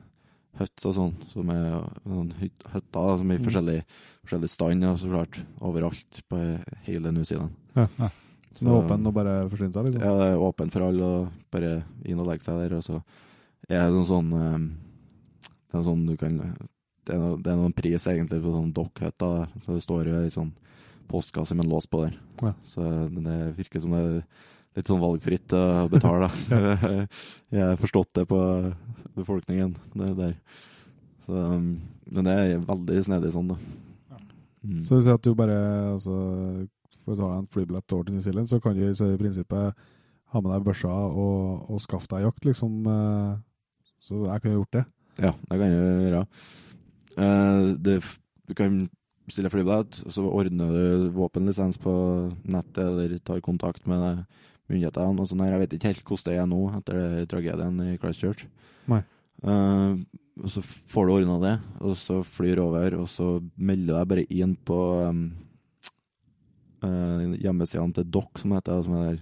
huts 0.59 0.87
og 0.87 0.95
sånn, 0.97 1.15
som 1.31 1.51
er 1.51 1.85
sånn 2.05 2.33
hytter 2.41 3.19
som 3.19 3.31
er 3.31 3.35
i 3.35 3.39
Mm. 3.39 3.45
forskjellig, 3.47 3.85
forskjellig 4.27 4.49
stand, 4.51 4.83
ja, 4.83 4.95
så 4.97 5.09
klart, 5.09 5.39
overalt 5.63 6.23
på 6.29 6.65
hele 6.85 7.13
New 7.13 7.25
Zealand. 7.25 7.51
Ja. 7.77 7.87
Ja. 7.99 8.11
Som 8.53 8.67
er 8.69 8.83
åpen 8.83 9.07
og 9.07 9.15
bare 9.15 9.49
forsyne 9.49 9.73
seg, 9.73 9.85
liksom. 9.87 10.01
Ja, 10.03 10.17
det 10.19 10.33
er 10.33 10.43
åpent 10.43 10.73
for 10.73 10.83
alle, 10.83 11.03
og 11.03 11.29
bare 11.53 11.85
inn 12.05 12.19
og 12.19 12.27
legge 12.27 12.43
seg 12.43 12.59
der, 12.59 12.77
og 12.77 12.83
så 12.83 13.03
er 13.69 13.87
det 13.87 13.95
noen 13.95 14.07
sånn 14.07 14.33
eh, 14.33 14.77
Det 15.71 15.79
er 15.79 15.85
sånn 15.87 16.07
du 16.07 16.17
kan 16.17 16.37
Det 17.07 17.15
er, 17.15 17.19
noe, 17.19 17.37
det 17.41 17.47
er 17.53 17.57
noen 17.57 17.73
pris 17.73 18.05
egentlig 18.07 18.43
på 18.43 18.51
sånn 18.53 18.73
dokkhytta, 18.75 19.49
så 19.63 19.75
det 19.75 19.83
står 19.83 20.05
jo 20.07 20.15
ei 20.21 20.29
sånn 20.31 20.53
postkasse 21.09 21.55
med 21.57 21.65
en 21.65 21.71
lås 21.73 21.87
på 21.87 22.05
der. 22.05 22.17
Ja. 22.43 22.53
Så 22.65 22.83
det 23.11 23.57
virker 23.57 23.81
som 23.81 23.91
det 23.91 24.01
er 24.01 24.25
litt 24.79 24.91
sånn 24.91 25.03
valgfritt 25.03 25.55
å 25.57 25.63
betale. 25.93 26.29
Jeg 27.55 27.63
har 27.65 27.81
forstått 27.81 28.13
det 28.19 28.27
på 28.31 28.41
befolkningen, 29.19 29.75
det 29.99 30.11
der. 30.19 30.35
Så, 31.27 31.35
um, 31.35 31.73
men 32.11 32.27
det 32.27 32.35
er 32.39 32.67
veldig 32.67 33.01
snedig 33.07 33.33
sånn, 33.35 33.53
da. 33.53 33.59
Mm. 34.61 34.79
Så 34.85 34.99
hvis 34.99 35.09
at 35.09 35.25
du 35.25 35.33
bare 35.35 35.57
altså, 35.95 36.15
får 37.07 37.17
ta 37.17 37.31
en 37.39 37.49
flybillett 37.51 37.95
over 37.97 38.07
til 38.09 38.17
New 38.19 38.25
Zealand, 38.25 38.51
så 38.51 38.61
kan 38.61 38.77
du 38.77 38.85
så 38.95 39.09
i 39.09 39.19
prinsippet 39.21 39.79
ha 40.31 40.41
med 40.45 40.53
deg 40.53 40.67
børsa 40.69 40.91
og, 41.11 41.71
og 41.73 41.81
skaffe 41.83 42.11
deg 42.13 42.27
jakt, 42.27 42.45
liksom. 42.47 42.75
eh, 42.87 43.87
Så 44.05 44.25
jeg 44.29 44.43
kunne 44.45 44.59
gjort 44.59 44.77
det. 44.77 44.85
Ja, 45.21 45.33
det 45.49 45.59
kan 45.59 45.73
jeg 45.73 46.05
gjøre. 46.05 46.21
Eh, 47.25 47.63
det, 47.89 47.97
du 48.51 48.55
kan 48.59 48.77
bestille 49.27 49.51
flybillett, 49.53 50.03
så 50.13 50.27
ordner 50.29 50.77
du 50.77 51.09
våpenlisens 51.17 51.81
på 51.83 51.93
nettet, 52.45 52.85
eller 52.85 53.17
tar 53.19 53.43
kontakt 53.45 53.89
med 53.91 54.05
det- 54.05 54.47
myndighetene 54.71 55.23
og 55.23 55.29
sånn 55.31 55.45
her. 55.45 55.55
Jeg 55.55 55.63
vet 55.65 55.77
ikke 55.77 55.91
helt 55.91 56.03
hvordan 56.09 56.31
det 56.31 56.41
er 56.41 56.49
nå, 56.51 56.61
etter 56.79 57.01
det 57.01 57.29
tragedien 57.31 57.83
i 57.85 57.99
Christchurch. 58.01 58.47
Nei. 58.91 59.03
Uh, 59.41 60.01
og 60.41 60.53
så 60.53 60.63
får 60.65 61.07
du 61.07 61.13
ordna 61.15 61.37
det, 61.43 61.55
og 61.85 61.97
så 62.01 62.21
flyr 62.25 62.61
over, 62.63 62.97
og 63.01 63.09
så 63.11 63.29
melder 63.57 63.87
du 63.89 63.97
deg 63.97 64.11
bare 64.13 64.27
inn 64.33 64.55
på 64.69 64.79
um, 65.09 65.23
uh, 66.85 67.37
hjemmesidene 67.41 67.97
til 67.97 68.09
DOC, 68.17 68.43
som 68.43 68.57
heter 68.57 68.79
det, 68.79 68.87
som 68.89 68.99
er 69.01 69.21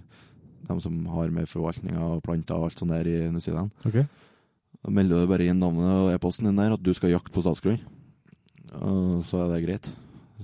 de 0.69 0.77
som 0.83 0.97
har 1.15 1.31
med 1.33 1.49
forvaltninga 1.49 2.01
og 2.13 2.23
planter 2.25 2.59
og 2.59 2.67
alt 2.67 2.81
sånt 2.81 2.93
der 2.93 3.07
i 3.09 3.17
New 3.33 3.41
Zealand. 3.43 3.73
Okay. 3.87 4.05
Da 4.83 4.93
melder 4.93 5.23
du 5.23 5.31
bare 5.31 5.47
inn 5.49 5.59
navnet 5.59 5.89
og 5.89 6.11
e-posten 6.13 6.47
din 6.47 6.59
der, 6.59 6.75
at 6.75 6.83
du 6.83 6.93
skal 6.95 7.15
jakte 7.15 7.33
på 7.35 7.43
statsgrunn. 7.43 7.81
Og 8.77 9.25
så 9.25 9.43
er 9.43 9.53
det 9.53 9.63
greit. 9.65 9.89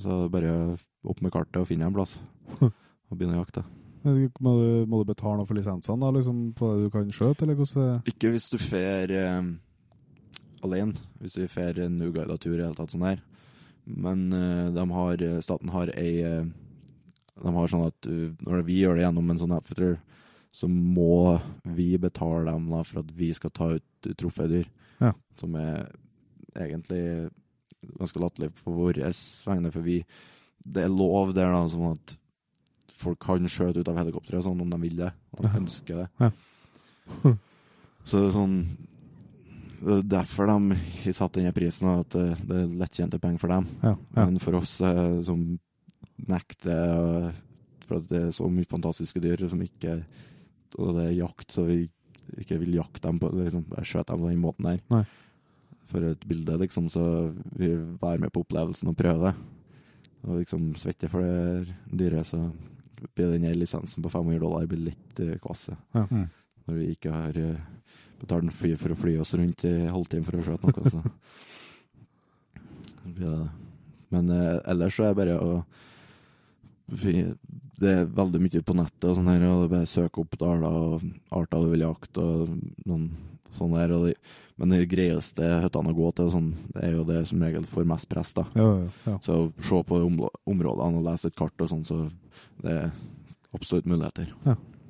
Så 0.02 0.10
er 0.10 0.26
det 0.26 0.34
bare 0.34 0.54
opp 1.06 1.22
med 1.22 1.32
kartet 1.32 1.62
og 1.62 1.70
finne 1.70 1.88
en 1.88 1.96
plass. 1.96 2.18
Og 3.06 3.20
begynne 3.20 3.38
å 3.38 3.44
jakte. 3.44 3.62
Må 4.06 4.52
du, 4.60 4.86
må 4.86 5.02
du 5.02 5.08
betale 5.10 5.40
noe 5.40 5.50
for 5.50 5.58
lisensene, 5.58 5.98
da, 6.04 6.12
liksom, 6.14 6.42
på 6.58 6.72
det 6.72 6.84
du 6.86 6.92
kan 6.94 7.08
skjøte, 7.14 7.46
eller 7.46 7.58
hvordan 7.58 8.04
Ikke 8.12 8.30
hvis 8.36 8.50
du 8.52 8.60
fer 8.62 9.14
eh, 9.18 9.48
alene. 10.66 11.08
Hvis 11.22 11.38
du 11.40 11.48
fer 11.50 11.80
en 11.82 11.98
uguida 12.06 12.38
tur 12.38 12.54
i 12.54 12.60
det 12.60 12.68
hele 12.68 12.78
tatt 12.78 12.94
sånn 12.94 13.08
her. 13.08 13.24
Men 13.86 14.28
eh, 14.34 14.68
de 14.76 14.86
har, 14.94 15.26
staten 15.46 15.74
har 15.74 15.94
ei 15.98 16.14
eh, 16.26 16.52
De 17.42 17.52
har 17.58 17.72
sånn 17.72 17.88
at 17.90 18.08
når 18.46 18.62
vi 18.68 18.78
gjør 18.84 18.96
det 18.96 19.08
gjennom 19.08 19.32
en 19.34 19.42
sånn 19.42 19.56
outfitter, 19.58 19.98
så 20.56 20.70
må 20.72 21.36
vi 21.76 21.90
betale 22.00 22.46
dem 22.48 22.70
da 22.72 22.80
for 22.88 23.02
at 23.02 23.10
vi 23.12 23.34
skal 23.36 23.52
ta 23.52 23.74
ut 23.76 24.14
trofédyr. 24.16 24.70
Ja. 25.02 25.10
som 25.36 25.58
er 25.60 25.90
egentlig 26.56 27.28
ganske 28.00 28.22
latterlig 28.22 28.54
på 28.62 28.72
vår 28.72 29.02
vegne, 29.04 29.72
for 29.72 29.82
vi 29.84 30.06
Det 30.66 30.82
er 30.82 30.90
lov 30.90 31.34
der, 31.36 31.52
da, 31.52 31.68
sånn 31.70 31.92
at 31.92 32.16
folk 32.98 33.20
kan 33.24 33.48
skjøte 33.52 33.82
ut 33.84 33.90
av 33.92 33.98
helikopteret 34.00 34.46
sånn 34.46 34.62
om 34.64 34.70
de 34.72 34.80
vil 34.82 34.96
det, 35.04 35.12
Om 35.38 35.46
de 35.46 35.52
Ja. 35.52 35.60
ønsker 35.60 35.96
det. 36.04 36.10
Ja. 36.20 36.32
Så 38.06 38.20
det 38.22 38.28
er 38.30 38.36
sånn 38.36 38.58
det 39.86 39.96
er 40.00 40.06
derfor 40.10 40.48
de 40.48 40.76
satte 40.80 41.14
satt 41.14 41.34
denne 41.36 41.52
prisen, 41.54 41.88
at 41.92 42.10
det, 42.16 42.54
er 42.56 42.70
lettjente 42.80 43.20
penger 43.22 43.42
for 43.42 43.52
dem. 43.52 43.68
Ja, 43.84 43.92
ja. 44.16 44.24
Men 44.26 44.40
for 44.42 44.56
oss 44.58 44.80
eh, 44.82 45.22
som 45.28 45.60
nekter 46.32 47.34
For 47.86 48.00
at 48.00 48.08
det 48.10 48.22
er 48.24 48.32
så 48.34 48.48
mye 48.50 48.66
fantastiske 48.66 49.20
dyr 49.22 49.44
som 49.52 49.62
ikke 49.62 50.00
Og 50.80 50.96
det 50.96 51.04
er 51.10 51.18
jakt, 51.20 51.52
så 51.54 51.68
vi 51.68 51.84
ikke 52.42 52.58
vil 52.64 52.80
jakte 52.80 53.04
dem 53.06 53.20
på 53.22 53.30
liksom, 53.36 53.68
skjøte 53.86 54.16
dem 54.16 54.24
på 54.24 54.30
den 54.32 54.42
måten 54.42 54.66
der. 54.66 54.80
Nei. 54.90 55.04
For 55.86 56.02
et 56.10 56.24
bilde, 56.26 56.56
liksom, 56.58 56.88
så 56.90 57.04
vi 57.54 57.70
være 58.02 58.24
med 58.24 58.32
på 58.34 58.42
opplevelsen 58.42 58.90
og 58.90 58.98
prøve 58.98 59.30
det. 59.30 59.36
Og 60.26 60.40
liksom 60.40 60.72
svette 60.82 61.08
for 61.12 61.22
det 61.22 61.76
dyret, 61.94 62.26
så 62.26 62.40
den 63.20 63.48
lisensen 63.60 64.04
på 64.04 64.12
500 64.14 64.40
dollar 64.40 64.68
blir 64.70 64.86
litt 64.92 65.22
uh, 65.22 65.36
kvasse. 65.44 65.78
Ja. 65.96 66.06
Mm. 66.10 66.28
Når 66.66 66.80
vi 66.80 66.92
ikke 66.96 67.14
har 67.14 67.38
uh, 67.38 67.66
betalt 68.22 68.48
en 68.48 68.56
fly 68.56 68.74
for 68.80 68.94
å 68.94 69.00
fly 69.00 69.18
oss 69.22 69.36
rundt 69.38 69.66
i 69.68 69.76
halvtime 69.92 70.26
for 70.28 70.40
å 70.40 70.46
skjøte 70.46 70.72
noe. 70.72 70.94
Så. 70.94 71.02
ja. 73.26 73.36
Men 74.16 74.32
uh, 74.32 74.62
ellers 74.72 74.98
så 74.98 75.08
er 75.08 75.14
det 75.14 75.22
bare 75.24 75.40
å 75.42 75.52
Det 76.88 77.92
er 77.92 78.06
veldig 78.08 78.40
mye 78.44 78.62
på 78.64 78.76
nettet 78.78 79.08
og 79.10 79.16
sånn 79.18 79.30
her, 79.32 79.46
og 79.50 79.64
det 79.64 79.66
er 79.68 79.72
bare 79.74 79.90
søke 79.90 80.22
opp 80.22 80.38
daler 80.40 80.76
og 80.80 81.06
arter 81.36 81.64
du 81.66 81.72
vil 81.74 81.84
jakte 81.86 82.24
og 82.24 82.54
noen 82.88 83.10
sånne 83.56 83.82
der. 83.82 83.94
Og 83.96 84.08
de, 84.08 84.14
men 84.62 84.72
de 84.76 84.86
greieste 84.88 85.50
hyttene 85.64 85.92
å 85.92 85.98
gå 85.98 86.12
til, 86.16 86.32
sånn, 86.32 86.50
det 86.76 86.86
er 86.88 86.96
jo 86.96 87.06
det 87.08 87.22
som 87.30 87.44
regel 87.44 87.68
får 87.68 87.88
mest 87.90 88.10
press, 88.12 88.34
da. 88.38 88.46
Ja, 88.56 88.70
ja, 88.86 88.90
ja. 89.10 89.18
Så 89.26 89.40
se 89.60 89.82
på 89.90 90.02
områdene 90.06 91.02
og 91.02 91.08
lese 91.10 91.32
et 91.32 91.38
kart 91.40 91.66
og 91.66 91.72
sånn, 91.72 91.84
så 91.88 92.06
det 92.64 92.78
er 92.86 92.92
absolutt 93.56 93.90
muligheter. 93.90 94.32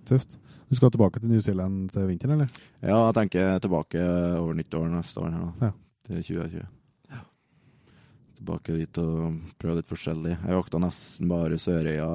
Tøft. 0.06 0.38
Du 0.70 0.78
skal 0.78 0.94
tilbake 0.94 1.22
til 1.22 1.30
New 1.30 1.42
Zealand 1.46 1.92
til 1.94 2.08
vinteren, 2.10 2.40
eller? 2.40 2.64
Ja, 2.82 3.00
jeg 3.08 3.18
tenker 3.20 3.60
tilbake 3.62 4.02
over 4.42 4.58
nyttår 4.58 4.90
neste 4.94 5.22
år, 5.22 5.34
her 5.34 5.46
da. 5.46 5.70
Ja. 5.70 5.76
til 6.08 6.22
2020. 6.22 6.66
Tilbake 8.36 8.76
dit 8.78 8.98
og 9.02 9.38
prøve 9.62 9.78
litt 9.80 9.88
forskjellig. 9.90 10.34
Jeg 10.42 10.58
jakta 10.58 10.80
nesten 10.84 11.30
bare 11.32 11.58
Sørøya 11.62 12.10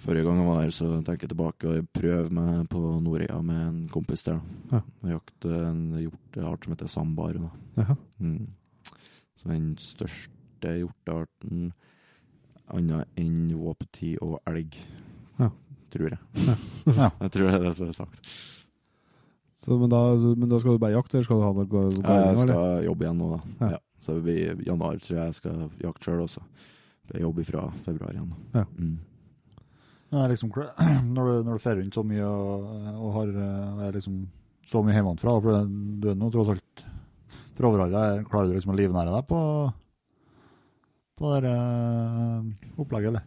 forrige 0.00 0.24
gang 0.24 0.38
jeg 0.40 0.46
var 0.48 0.60
her, 0.62 0.70
så 0.72 0.86
tenker 1.04 1.26
jeg 1.26 1.32
tilbake 1.34 1.68
og 1.68 1.88
prøver 1.92 2.30
meg 2.32 2.68
på 2.72 2.80
Nordøya 3.04 3.40
med 3.44 3.60
en 3.66 3.80
kompis 3.92 4.22
der. 4.24 4.38
da. 4.70 4.78
Ja. 4.78 5.16
Jakte 5.18 5.50
en 5.66 5.82
hjorteart 6.00 6.64
som 6.64 6.72
heter 6.76 6.88
sambar. 6.88 7.34
Da. 7.36 7.96
Mm. 8.22 8.46
Så 9.36 9.50
den 9.50 9.74
største 9.76 10.72
hjortearten 10.78 11.72
annet 12.70 13.08
enn 13.18 13.50
våpeti 13.58 14.14
og 14.22 14.38
elg, 14.46 14.78
Ja. 15.40 15.50
tror 15.90 16.14
jeg. 16.14 16.18
Ja. 16.86 17.10
Jeg 17.20 17.30
tror 17.34 17.50
det 17.50 17.54
er 17.58 17.64
det 17.66 17.74
som 17.76 17.88
er 17.88 17.92
sagt. 17.98 18.32
Så, 19.60 19.76
men, 19.76 19.90
da, 19.92 19.98
men 20.16 20.48
da 20.48 20.56
skal 20.62 20.72
du 20.72 20.80
bare 20.80 20.94
jakte, 20.96 21.18
eller 21.18 21.24
skal 21.26 21.36
du 21.36 21.44
ha 21.44 21.52
noe 21.52 21.66
gå- 21.68 21.82
jeg 21.92 22.36
skal 22.40 22.48
eller? 22.54 22.84
jobbe 22.86 23.04
igjen 23.04 23.18
nå, 23.20 23.26
da. 23.34 23.72
Ja. 23.74 23.78
Ja. 24.00 24.04
Så 24.06 24.16
det 24.16 24.22
blir 24.24 24.40
i 24.64 24.66
januar 24.66 24.96
tror 24.98 25.18
jeg 25.18 25.26
jeg 25.30 25.34
skal 25.36 25.64
jakte 25.84 26.08
sjøl 26.08 26.22
også. 26.24 26.42
Jeg 27.12 27.22
jobber 27.24 27.44
fra 27.44 27.66
februar 27.84 28.14
igjen. 28.14 28.32
Ja. 28.54 28.64
Mm. 28.78 28.98
Er 30.10 30.30
liksom, 30.32 30.50
når 31.14 31.26
du, 31.28 31.34
når 31.46 31.52
du 31.58 31.62
fer 31.62 31.76
rundt 31.78 31.94
så 31.94 32.02
mye 32.06 32.24
og, 32.26 32.70
og 32.96 33.12
har, 33.18 33.28
eh, 33.34 33.82
er 33.88 33.92
liksom 33.98 34.22
så 34.70 34.80
mye 34.86 34.94
hjemmefra, 34.96 35.36
for 35.42 35.66
du 36.00 36.08
er 36.10 36.16
nå 36.18 36.30
tross 36.34 36.50
alt 36.54 36.84
fra 37.58 37.68
overholdet, 37.68 38.24
klarer 38.30 38.48
du 38.50 38.56
liksom 38.56 38.72
å 38.72 38.78
livnære 38.78 39.12
deg 39.14 39.26
på, 39.30 39.40
på 41.20 41.32
det 41.44 41.52
eh, 41.52 42.48
opplegget, 42.80 43.10
eller? 43.12 43.26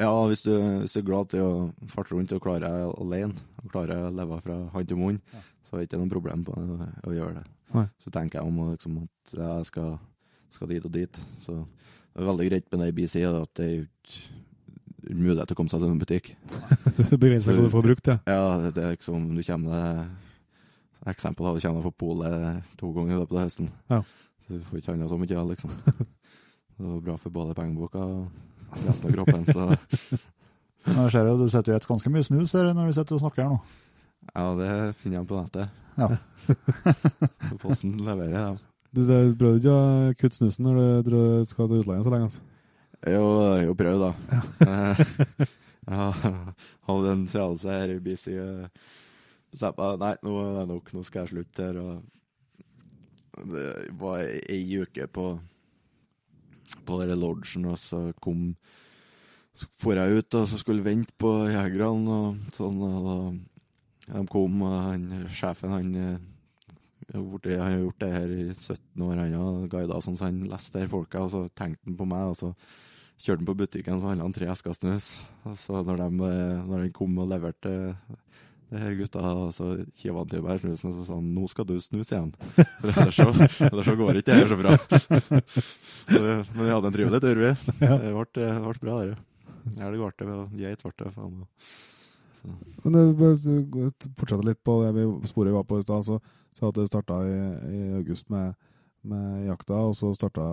Ja, 0.00 0.12
hvis 0.30 0.44
du, 0.46 0.52
hvis 0.80 0.94
du 0.94 1.00
er 1.02 1.08
glad 1.08 1.28
til 1.32 1.42
å 1.44 1.54
farte 1.92 2.14
rundt 2.14 2.32
og 2.36 2.40
klarer 2.44 2.62
deg 2.68 2.92
alene, 3.02 3.42
og 3.64 3.72
klarer 3.72 4.06
å 4.06 4.12
leve 4.14 4.38
fra 4.44 4.56
hånd 4.76 4.88
til 4.88 5.00
munn, 5.00 5.18
Ja. 5.34 5.42
så 5.66 5.74
er 5.76 5.82
det 5.82 5.88
ikke 5.90 6.00
noe 6.00 6.12
problem 6.14 6.44
på 6.46 6.54
å, 6.56 6.78
å 7.10 7.16
gjøre 7.16 7.40
det. 7.40 7.44
Nei. 7.76 7.86
Så 8.02 8.12
tenker 8.14 8.40
jeg 8.40 8.48
om 8.48 8.60
liksom, 8.72 8.98
at 9.04 9.38
jeg 9.38 9.68
skal, 9.70 9.96
skal 10.54 10.70
dit 10.72 10.86
og 10.86 10.94
dit. 10.94 11.20
Så 11.44 11.56
det 11.60 12.22
er 12.22 12.30
veldig 12.30 12.48
greit 12.50 12.70
med 12.70 12.82
det 12.82 12.90
i 12.90 12.96
BC, 12.98 13.24
at 13.28 13.52
det 13.58 13.66
er 13.66 13.74
jo 13.76 13.84
ikke 13.86 15.14
mulighet 15.16 15.48
til 15.48 15.56
å 15.56 15.58
komme 15.58 15.72
seg 15.72 15.82
til 15.82 15.92
en 15.92 16.00
butikk. 16.00 16.32
Du 17.10 17.16
begrenser 17.16 17.56
hva 17.56 17.66
du 17.66 17.72
får 17.72 17.86
brukt, 17.86 18.10
ja. 18.10 18.18
Ja, 18.28 18.70
det, 18.70 18.82
er 18.82 18.96
liksom 18.96 19.30
Du 19.36 19.42
kommer 19.46 19.76
deg 19.76 21.10
Eksempel 21.10 21.46
hadde 21.48 21.62
deg 21.64 21.84
på 21.86 21.92
polet 22.02 22.74
to 22.76 22.90
ganger 22.92 23.14
i 23.14 23.20
løpet 23.22 23.38
av 23.38 23.46
høsten. 23.46 23.70
Ja. 23.88 24.02
Så 24.44 24.58
du 24.58 24.66
får 24.68 24.82
ikke 24.82 24.92
handla 24.92 25.08
så 25.08 25.16
mye, 25.16 25.32
ja, 25.32 25.44
liksom. 25.48 25.72
Det 26.76 26.88
var 26.88 27.00
bra 27.06 27.14
for 27.20 27.32
både 27.32 27.54
pengeboka 27.56 28.02
og 28.04 28.84
resten 28.84 29.08
av 29.08 29.14
kroppen, 29.16 29.46
så 29.48 30.20
Men 30.86 31.02
jeg 31.04 31.12
ser 31.12 31.26
jo, 31.28 31.36
du 31.36 31.48
sitter 31.52 31.72
jo 31.72 31.76
et 31.76 31.86
ganske 31.88 32.12
mye 32.12 32.24
snus 32.24 32.54
her 32.56 32.70
når 32.72 32.88
du 32.88 32.96
sitter 32.96 33.16
og 33.16 33.20
snakker 33.24 33.44
her 33.44 33.50
nå. 33.52 33.58
Ja, 34.28 34.44
det 34.60 34.70
finner 35.00 35.20
jeg 35.20 35.28
på 35.30 35.40
nettet. 35.40 35.68
Ja. 35.98 36.08
Posten 37.62 37.96
leverer, 38.06 38.36
ja. 38.36 38.50
Du 38.90 39.02
prøvde 39.38 39.58
ikke 39.60 39.74
å 39.74 40.14
kutte 40.18 40.36
snusen 40.40 40.66
når 40.66 41.04
du 41.06 41.18
skal 41.46 41.68
til 41.70 41.82
utlandet 41.82 42.06
så 42.06 42.12
lenge, 42.14 42.28
altså? 42.30 42.46
Jo, 43.08 43.26
jo 43.64 43.74
prøv, 43.78 44.06
da. 44.06 44.12
Ja. 44.66 45.50
Ja, 45.90 46.10
hadde 46.86 47.12
en 47.16 47.22
seanse 47.26 47.72
her 47.72 47.90
i 47.90 48.00
BC. 48.04 48.34
eh, 48.36 48.66
Bestemte 49.50 49.80
meg 49.80 49.96
nei, 49.98 50.10
nå 50.22 50.34
er 50.44 50.50
det 50.60 50.66
nok, 50.70 50.90
nå 50.94 51.00
skal 51.02 51.24
jeg 51.24 51.30
slutte 51.32 51.64
her. 51.66 51.78
Og 51.80 53.48
det 53.50 53.64
var 53.98 54.20
ei 54.22 54.60
uke 54.78 55.08
på 55.10 55.24
på 56.86 56.98
den 57.00 57.18
lodgen, 57.18 57.64
og 57.72 57.78
så 57.80 58.12
kom 58.22 58.52
Så 59.56 59.66
for 59.80 59.98
jeg 59.98 60.20
ut 60.20 60.36
og 60.38 60.46
så 60.46 60.60
skulle 60.60 60.84
vente 60.84 61.10
på 61.18 61.32
jegerne, 61.50 62.20
og 62.20 62.54
sånn. 62.54 62.78
Og 62.86 63.08
da 63.08 63.16
de 64.12 64.26
kom, 64.30 64.60
han, 64.66 65.06
sjefen, 65.30 65.70
han 65.74 65.90
eh, 66.00 66.18
borti- 67.14 67.56
han 67.58 67.72
har 67.72 67.78
gjort 67.84 68.00
det 68.02 68.12
her 68.12 68.34
i 68.36 68.44
17 68.54 69.02
år, 69.06 69.16
han 69.16 69.34
har 69.38 69.68
guida 69.72 70.00
sånn, 70.02 70.18
så 70.18 70.28
han 70.28 70.42
leste 70.50 70.82
her 70.82 70.90
folka, 70.92 71.24
og 71.26 71.30
så 71.34 71.44
tenkte 71.54 71.86
han 71.90 71.98
på 71.98 72.08
meg, 72.10 72.30
og 72.32 72.38
så 72.38 72.52
kjørte 73.20 73.42
han 73.42 73.50
på 73.50 73.58
butikken, 73.60 74.00
så 74.00 74.10
handla 74.10 74.26
han 74.28 74.36
tre 74.36 74.50
esker 74.52 74.76
snus. 74.76 75.10
Og 75.44 75.56
så 75.60 75.82
når, 75.86 76.04
de, 76.04 76.30
eh, 76.30 76.66
når 76.70 76.90
kom 76.96 77.18
og 77.22 77.30
leverte 77.30 77.74
det 78.70 78.78
her 78.78 78.94
gutta, 78.94 79.22
så 79.54 79.70
kiva 79.98 80.22
han 80.22 80.30
til 80.30 80.44
meg 80.46 80.60
snusen, 80.62 80.92
og 80.92 80.98
så 81.00 81.06
sa 81.08 81.16
han 81.18 81.32
'nå 81.34 81.48
skal 81.50 81.66
du 81.66 81.74
snuse 81.82 82.14
igjen'. 82.14 82.34
For 82.80 82.90
ellers 82.94 83.16
så, 83.18 83.26
ellers 83.66 83.86
så 83.90 83.96
går 83.98 84.20
ikke 84.20 84.30
det 84.30 84.38
her 84.38 84.52
så 84.52 84.60
bra. 84.60 84.76
Så, 86.10 86.22
men 86.22 86.64
vi 86.64 86.70
hadde 86.70 86.86
en 86.88 86.94
trivelig 86.94 87.20
tur, 87.22 87.38
vi. 87.38 87.50
Det 87.78 88.12
ble, 88.14 88.74
bra, 88.82 88.94
det. 89.04 89.18
Elg 89.78 90.00
ble 90.00 90.26
det, 90.26 90.38
geit 90.58 90.82
ble 90.82 90.92
det. 90.98 91.12
faen. 91.14 91.44
Men 92.84 92.94
det, 92.96 93.02
hvis 93.20 93.44
du 93.44 93.90
fortsetter 94.18 94.46
litt 94.46 94.62
på 94.64 94.78
det 94.84 94.94
vi 94.96 95.04
sporet 95.28 95.50
vi 95.52 95.56
var 95.58 95.66
på 95.68 95.78
i 95.80 95.84
stad, 95.84 96.06
så 96.06 96.18
sa 96.56 96.68
at 96.70 96.78
det 96.80 96.88
starta 96.88 97.20
i, 97.28 97.36
i 97.76 97.80
august 98.00 98.30
med, 98.32 98.56
med 99.06 99.46
jakta, 99.50 99.76
og 99.90 99.94
så 99.98 100.10
starta 100.16 100.46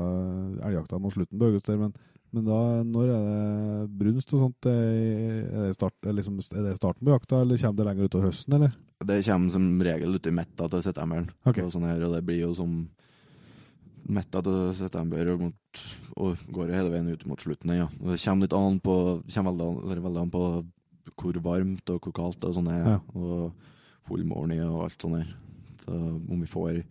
elgjakta 0.67 0.99
mot 1.01 1.15
slutten 1.15 1.39
på 1.39 1.49
august 1.49 1.69
der. 1.71 1.79
Men, 1.81 1.95
men 2.35 2.45
da, 2.45 2.59
når 2.83 3.13
er 3.15 3.23
det 3.29 3.87
brunst 4.01 4.33
og 4.35 4.43
sånt? 4.43 4.67
Er 4.69 5.47
det, 5.69 5.73
start, 5.79 5.95
er 6.03 6.17
liksom, 6.19 6.37
er 6.51 6.67
det 6.67 6.75
starten 6.77 7.07
på 7.07 7.15
jakta, 7.15 7.41
eller 7.41 7.57
kommer 7.63 7.79
det 7.79 7.87
lenger 7.89 8.11
utover 8.11 8.29
høsten, 8.29 8.59
eller? 8.59 8.75
Det 9.07 9.21
kommer 9.29 9.55
som 9.55 9.67
regel 9.87 10.15
ut 10.19 10.27
i 10.29 10.35
midten 10.43 10.71
til 10.75 10.85
september. 10.85 11.27
Okay. 11.47 11.63
Og, 11.63 11.73
sånn 11.73 11.87
her, 11.87 12.03
og 12.03 12.13
det 12.17 12.23
blir 12.27 12.43
jo 12.43 12.53
som 12.57 12.79
midten 14.07 14.43
til 14.45 14.59
september 14.77 15.33
og, 15.33 15.41
mot, 15.47 15.85
og 16.15 16.45
går 16.55 16.71
hele 16.75 16.91
veien 16.93 17.09
ut 17.11 17.25
mot 17.27 17.41
slutten. 17.43 17.73
Ja. 17.75 17.87
Og 17.99 18.13
det 18.13 18.21
kommer 18.23 18.45
litt 18.47 18.55
an 18.55 18.77
på, 18.83 18.95
kommer 19.33 19.51
veldig, 19.55 19.67
an- 19.67 20.03
veldig 20.07 20.21
an 20.27 20.33
på 20.33 20.43
hvor 21.15 21.39
varmt 21.43 21.91
og 21.93 21.99
hvor 22.03 22.15
kaldt 22.15 22.47
og 22.47 22.55
sånn 22.57 22.71
er. 22.73 22.95
Ja. 22.95 22.99
Og 23.17 23.51
fullmåne 24.07 24.61
og 24.67 24.87
alt 24.87 25.03
sånt 25.03 25.19
der. 25.19 25.35
Så 25.83 25.97
om 25.97 26.41
vi 26.41 26.49
får 26.49 26.81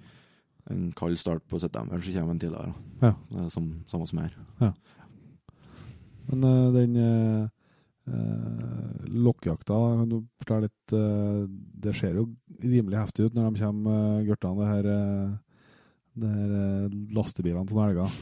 en 0.72 0.86
kald 0.98 1.18
start 1.20 1.44
på 1.48 1.60
september, 1.62 2.00
så 2.00 2.12
kommer 2.12 2.34
den 2.34 2.42
tidligere. 2.42 2.74
Ja. 3.02 3.12
Det 3.30 3.44
er 3.44 3.50
som, 3.54 3.68
samme 3.90 4.08
som 4.08 4.22
her. 4.22 4.36
Men 6.26 6.42
uh, 6.42 6.74
den 6.74 6.96
uh, 6.98 7.48
lokkjakta, 9.06 9.78
kan 10.00 10.10
du 10.10 10.20
fortelle 10.40 10.68
litt 10.68 10.94
Det 11.82 11.94
ser 11.98 12.18
jo 12.18 12.28
rimelig 12.62 13.00
heftig 13.00 13.26
ut 13.26 13.34
når 13.34 13.50
de 13.50 13.62
kommer, 13.64 14.22
gørtene, 14.26 14.60
det 14.60 14.68
her, 14.70 14.86
det 16.14 16.30
her 16.30 16.94
lastebilene 17.16 17.66
til 17.66 17.82
elger. 17.82 18.20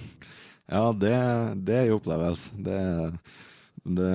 Ja, 0.72 0.86
det, 0.96 1.12
det 1.68 1.76
er 1.76 1.90
jo 1.90 1.98
opplevelse. 1.98 2.56
Det, 2.64 2.78
det 3.84 4.12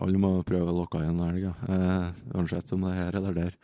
Alle 0.00 0.20
må 0.20 0.32
prøve 0.46 0.70
å 0.70 0.76
lokke 0.80 1.00
igjen 1.02 1.18
en 1.20 1.30
elg, 1.30 1.46
ja. 1.48 1.54
Eh, 1.68 2.20
uansett 2.34 2.72
om 2.76 2.86
det 2.86 2.92
er 2.94 3.00
her 3.04 3.18
eller 3.20 3.38
der. 3.40 3.56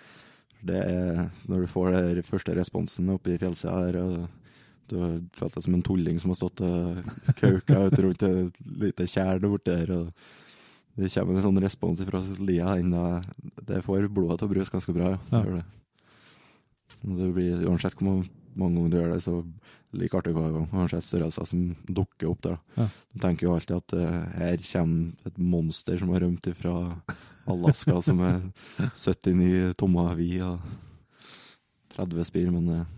Det 0.66 0.80
er 0.82 1.20
når 1.46 1.62
du 1.62 1.70
får 1.70 1.92
den 1.94 2.26
første 2.26 2.56
responsen 2.56 3.12
oppe 3.12 3.34
i 3.34 3.38
fjellsida 3.40 3.76
her, 3.76 3.98
og 4.02 4.26
du 4.90 4.96
har 5.02 5.14
følt 5.36 5.54
deg 5.56 5.64
som 5.66 5.76
en 5.76 5.84
tulling 5.86 6.18
som 6.22 6.32
har 6.32 6.38
stått 6.40 6.62
og 6.66 7.00
kauka 7.40 7.86
ut 7.88 7.98
rundt 8.04 8.26
et 8.26 8.60
lite 8.86 9.06
tjern 9.10 9.46
borti 9.46 9.72
der. 9.72 9.92
og 9.94 10.12
Det 10.96 11.10
kommer 11.14 11.36
en 11.36 11.46
sånn 11.48 11.62
respons 11.62 12.02
fra 12.08 12.22
lia. 12.40 12.76
ennå. 12.78 13.20
Det 13.66 13.82
får 13.84 14.08
blodet 14.08 14.38
til 14.40 14.48
å 14.48 14.54
bruse 14.54 14.72
ganske 14.72 14.94
bra. 14.96 15.16
Ja. 15.32 15.42
Ja. 15.44 15.62
Det 17.02 17.30
blir, 17.34 17.66
uansett 17.68 17.94
hvor 17.98 18.24
mange 18.56 18.78
ganger 18.78 18.90
du 18.90 18.96
gjør 18.96 19.12
det, 19.14 19.22
så 19.22 19.40
like 19.96 20.16
artig 20.16 20.34
hver 20.36 20.52
gang. 20.54 20.66
Uansett 20.72 21.06
størrelser 21.06 21.48
som 21.48 21.62
dukker 21.86 22.30
opp 22.30 22.42
der. 22.46 22.58
Ja. 22.76 22.88
Du 23.12 23.22
tenker 23.22 23.48
jo 23.48 23.54
alltid 23.56 23.76
at 23.78 23.96
uh, 23.96 24.36
her 24.36 24.60
kommer 24.70 25.30
et 25.30 25.38
monster 25.38 25.98
som 26.00 26.12
har 26.14 26.24
rømt 26.24 26.50
fra 26.58 26.74
Alaska, 27.46 28.00
som 28.08 28.22
er 28.26 28.40
79 28.94 29.74
tommer 29.80 30.14
vi 30.18 30.36
og 30.44 30.60
30 31.96 32.28
spir, 32.28 32.50
men 32.52 32.68
eh, 32.74 32.88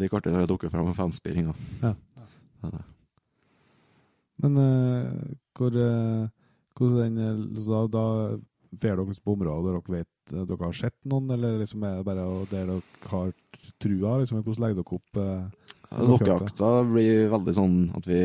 like 0.00 0.16
artig 0.16 0.32
når 0.32 0.44
det 0.44 0.52
dukker 0.52 0.72
fram 0.72 0.90
en 0.90 0.96
femspiring. 0.96 1.50
Ja. 1.80 1.94
Ja. 2.20 2.26
Det 2.60 2.74
er. 2.74 2.88
Men 4.40 4.56
uh, 4.56 5.08
hvor 5.56 5.74
eh, 5.76 6.28
hvordan 6.76 7.16
den, 7.16 7.40
da, 7.56 7.82
da 7.92 8.04
dere 8.80 9.04
på 9.04 9.34
områder 9.34 9.74
der 9.74 9.80
dere 9.80 9.96
vet 9.98 10.32
dere 10.48 10.64
har 10.64 10.76
sett 10.76 10.96
noen, 11.04 11.28
eller 11.34 11.58
liksom 11.60 11.84
er 11.84 11.98
det 11.98 12.06
bare 12.06 12.24
der 12.24 12.70
dere 12.70 12.78
har 13.10 13.34
trua? 13.82 14.18
Liksom, 14.20 14.40
hvordan 14.40 14.64
legger 14.64 14.80
dere 14.80 15.00
opp 15.00 15.20
Lokkejakta 15.90 16.70
blir 16.86 17.28
veldig 17.32 17.54
sånn 17.56 17.78
at 17.98 18.06
vi 18.06 18.22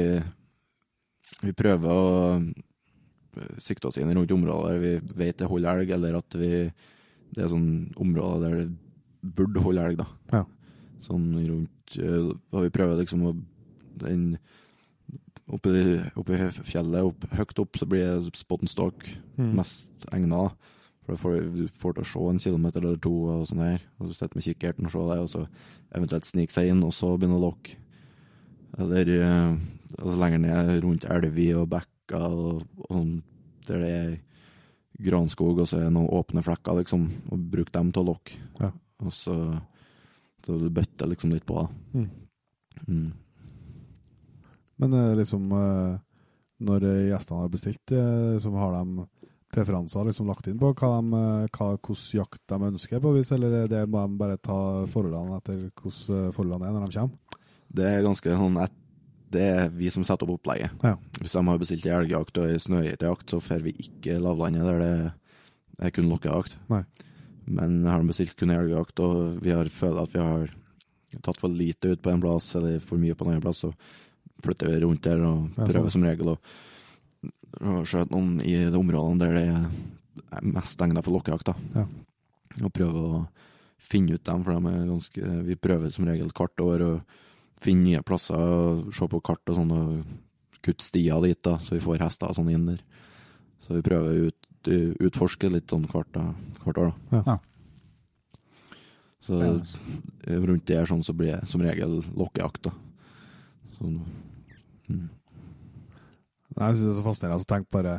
vi 1.42 1.54
prøver 1.58 1.90
å 1.90 2.10
eh, 2.38 3.56
sikte 3.58 3.90
oss 3.90 3.98
inn 3.98 4.12
rundt 4.14 4.32
områder 4.36 4.76
der 4.76 4.84
vi 4.84 5.16
vet 5.24 5.40
det 5.42 5.50
holder 5.50 5.82
elg, 5.82 5.94
eller 5.98 6.20
at 6.20 6.38
vi 6.38 6.52
det 7.36 7.42
er 7.44 7.50
sånn 7.52 7.92
områder 8.00 8.44
der 8.46 8.60
det 8.62 9.34
burde 9.36 9.64
holde 9.66 9.82
elg, 9.88 9.98
da. 9.98 10.06
Ja. 10.32 10.44
Sånn 11.08 11.32
rundt 11.34 11.98
eh, 11.98 12.30
Og 12.54 12.68
vi 12.68 12.74
prøver 12.74 13.02
liksom 13.02 13.26
å 13.32 13.34
den 14.02 14.38
Oppi, 15.46 15.70
oppi 16.18 16.38
fjellet, 16.66 17.06
opp, 17.06 17.26
høyt 17.38 17.60
opp, 17.62 17.78
så 17.78 17.86
blir 17.86 18.24
spot 18.34 18.64
and 18.66 18.72
stalk 18.72 19.04
Mm. 19.38 19.52
mest 19.60 19.92
egna. 20.16 20.56
For 21.06 21.14
da 21.14 21.22
får 21.22 21.36
du 21.54 21.66
får 21.70 21.94
til 21.94 22.02
å 22.02 22.10
se 22.10 22.28
en 22.32 22.40
kilometer 22.42 22.82
eller 22.82 23.02
to 23.02 23.14
og 23.30 23.44
sånn 23.46 23.62
her. 23.62 23.84
Og 24.00 24.10
så 24.10 24.16
sitter 24.18 24.40
med 24.40 24.46
kikkerten 24.48 24.88
og 24.88 24.94
ser 24.94 25.10
det, 25.12 25.18
og 25.22 25.30
så 25.30 25.44
eventuelt 25.94 26.26
snike 26.26 26.56
seg 26.56 26.72
inn, 26.72 26.82
og 26.86 26.96
så 26.98 27.12
begynne 27.14 27.38
å 27.38 27.44
lokke. 27.44 27.76
Eller 28.82 29.12
eh, 29.14 29.52
altså 30.00 30.16
lenger 30.20 30.42
ned 30.42 30.72
rundt 30.84 31.06
elver 31.14 31.60
og 31.62 31.70
bekker 31.76 32.26
og, 32.26 32.64
og 32.82 32.90
sånn, 32.90 33.12
der 33.70 33.84
det 33.84 33.92
er 34.00 34.10
granskog, 35.06 35.62
og 35.62 35.70
så 35.70 35.78
er 35.78 35.86
det 35.86 35.94
noen 35.94 36.10
åpne 36.18 36.42
flekker, 36.46 36.80
liksom, 36.82 37.06
og 37.30 37.46
bruke 37.54 37.74
dem 37.76 37.94
til 37.94 38.02
å 38.02 38.10
lokke. 38.10 38.42
Ja. 38.64 38.72
Og 39.06 39.14
så, 39.14 39.36
så 40.42 40.58
du 40.58 40.68
bøtter 40.74 41.12
liksom 41.12 41.36
litt 41.36 41.46
på 41.46 41.60
det. 41.62 42.02
Mm. 42.02 42.10
Mm. 42.90 43.08
Men 44.82 44.98
eh, 44.98 45.14
liksom 45.22 45.54
eh, 45.54 45.96
når 46.66 46.90
gjestene 47.12 47.44
har 47.44 47.54
bestilt, 47.54 47.94
liksom, 47.94 48.58
har 48.58 48.80
de 48.80 49.06
preferanser 49.56 50.06
liksom 50.10 50.28
lagt 50.30 50.48
inn 50.52 50.60
på 50.62 50.72
hva 50.76 50.92
de, 51.00 51.20
eh, 51.20 51.50
hva, 51.56 51.68
hvordan 51.80 52.20
jakt 52.20 52.42
de 52.52 52.60
ønsker, 52.70 53.02
på 53.04 53.14
vis, 53.16 53.32
eller 53.36 53.62
er 53.64 53.68
det 53.72 53.84
må 53.90 54.04
de 54.06 54.20
bare 54.20 54.38
ta 54.38 54.58
forholdene 54.92 55.40
etter 55.40 55.62
hvordan 55.72 56.26
eh, 56.28 56.32
forholdene 56.36 56.68
er 56.70 56.76
når 56.76 56.90
de 56.92 57.00
kommer? 57.00 57.42
Det 57.76 57.86
er 57.90 58.04
ganske 58.06 58.36
sånn 58.40 58.60
et, 58.64 58.76
Det 59.36 59.42
er 59.42 59.70
vi 59.74 59.90
som 59.92 60.04
setter 60.06 60.28
opp 60.30 60.38
opplegget. 60.38 60.72
Ja. 60.86 60.94
Hvis 61.20 61.34
de 61.34 61.42
har 61.48 61.58
bestilt 61.60 61.86
ei 61.90 61.96
elgjakt 61.98 62.38
og 62.40 62.46
ei 62.52 62.60
snøgeitejakt, 62.62 63.32
så 63.34 63.40
får 63.44 63.64
vi 63.66 63.74
ikke 63.88 64.20
lavlandet 64.22 64.64
der 64.70 64.84
det 64.86 65.88
er 65.90 65.92
kun 65.92 66.08
lokkejakt. 66.08 66.54
Men 67.46 67.82
har 67.86 68.00
de 68.00 68.08
bestilt 68.14 68.36
kun 68.40 68.54
elgjakt, 68.54 69.02
og 69.04 69.42
vi 69.44 69.52
har 69.52 69.68
følt 69.74 70.00
at 70.00 70.14
vi 70.14 70.22
har 70.24 70.54
tatt 71.26 71.40
for 71.42 71.52
lite 71.52 71.92
ut 71.96 72.02
på 72.06 72.14
en 72.14 72.22
plass, 72.24 72.54
eller 72.56 72.80
for 72.80 73.02
mye 73.02 73.16
på 73.18 73.26
en 73.26 73.34
annen 73.34 73.44
plass, 73.44 73.64
så 73.66 73.74
flytter 74.46 74.72
vi 74.72 74.80
rundt 74.86 75.04
der 75.04 75.20
og 75.26 75.50
Ja, 75.58 75.66
prøver 75.66 75.90
sånn. 75.90 75.98
som 75.98 76.04
regel 76.08 76.32
Og 76.36 76.40
skjøte 77.60 78.12
noen 78.14 78.40
i 78.44 78.56
de 78.70 78.80
områdene 78.80 79.22
der 79.22 79.36
det 79.36 79.46
er 80.36 80.48
mest 80.48 80.82
egnet 80.82 81.06
for 81.06 81.16
lokkejakt. 81.16 81.54
Ja. 81.76 81.86
Og 82.62 82.74
prøve 82.76 83.04
å 83.04 83.22
finne 83.82 84.16
ut 84.16 84.26
dem, 84.26 84.44
for 84.46 84.56
de 84.56 84.72
er 84.72 84.90
ganske 84.90 85.32
Vi 85.46 85.58
prøver 85.60 85.92
som 85.94 86.08
regel 86.08 86.32
hvert 86.36 86.64
år 86.64 86.84
å 86.86 86.92
finne 87.62 87.90
nye 87.90 88.04
plasser, 88.06 88.36
og 88.36 88.94
se 88.96 89.08
på 89.10 89.22
kart 89.26 89.52
og 89.52 89.60
sånn, 89.60 89.74
og 89.76 90.62
kutte 90.66 90.86
stier 90.86 91.22
dit, 91.24 91.40
da, 91.46 91.58
så 91.62 91.76
vi 91.78 91.84
får 91.84 92.04
hester 92.04 92.32
og 92.32 92.38
sånn 92.38 92.52
inn 92.54 92.70
der. 92.72 92.82
Så 93.64 93.78
vi 93.78 93.84
prøver 93.86 94.12
å 94.12 94.30
ut, 94.30 94.72
utforske 95.08 95.50
litt 95.52 95.72
sånn 95.72 95.86
hvert, 95.92 96.18
hvert 96.64 96.82
år, 96.82 96.94
da. 97.12 97.22
Ja. 97.28 97.38
Så 99.26 99.40
rundt 99.42 100.68
der 100.70 100.90
sånn 100.90 101.04
så 101.06 101.16
blir 101.18 101.34
det 101.34 101.50
som 101.50 101.64
regel 101.66 102.02
lokkejakt, 102.14 102.68
da. 102.68 102.74
Sånn. 103.80 104.02
Mm. 104.90 105.08
Nei, 106.56 106.70
Jeg 106.70 106.78
syns 106.78 106.86
det 106.86 106.92
er 106.94 107.00
så 107.00 107.06
fascinerende 107.06 107.44
å 107.44 107.50
tenke 107.50 107.76
bare 107.76 107.96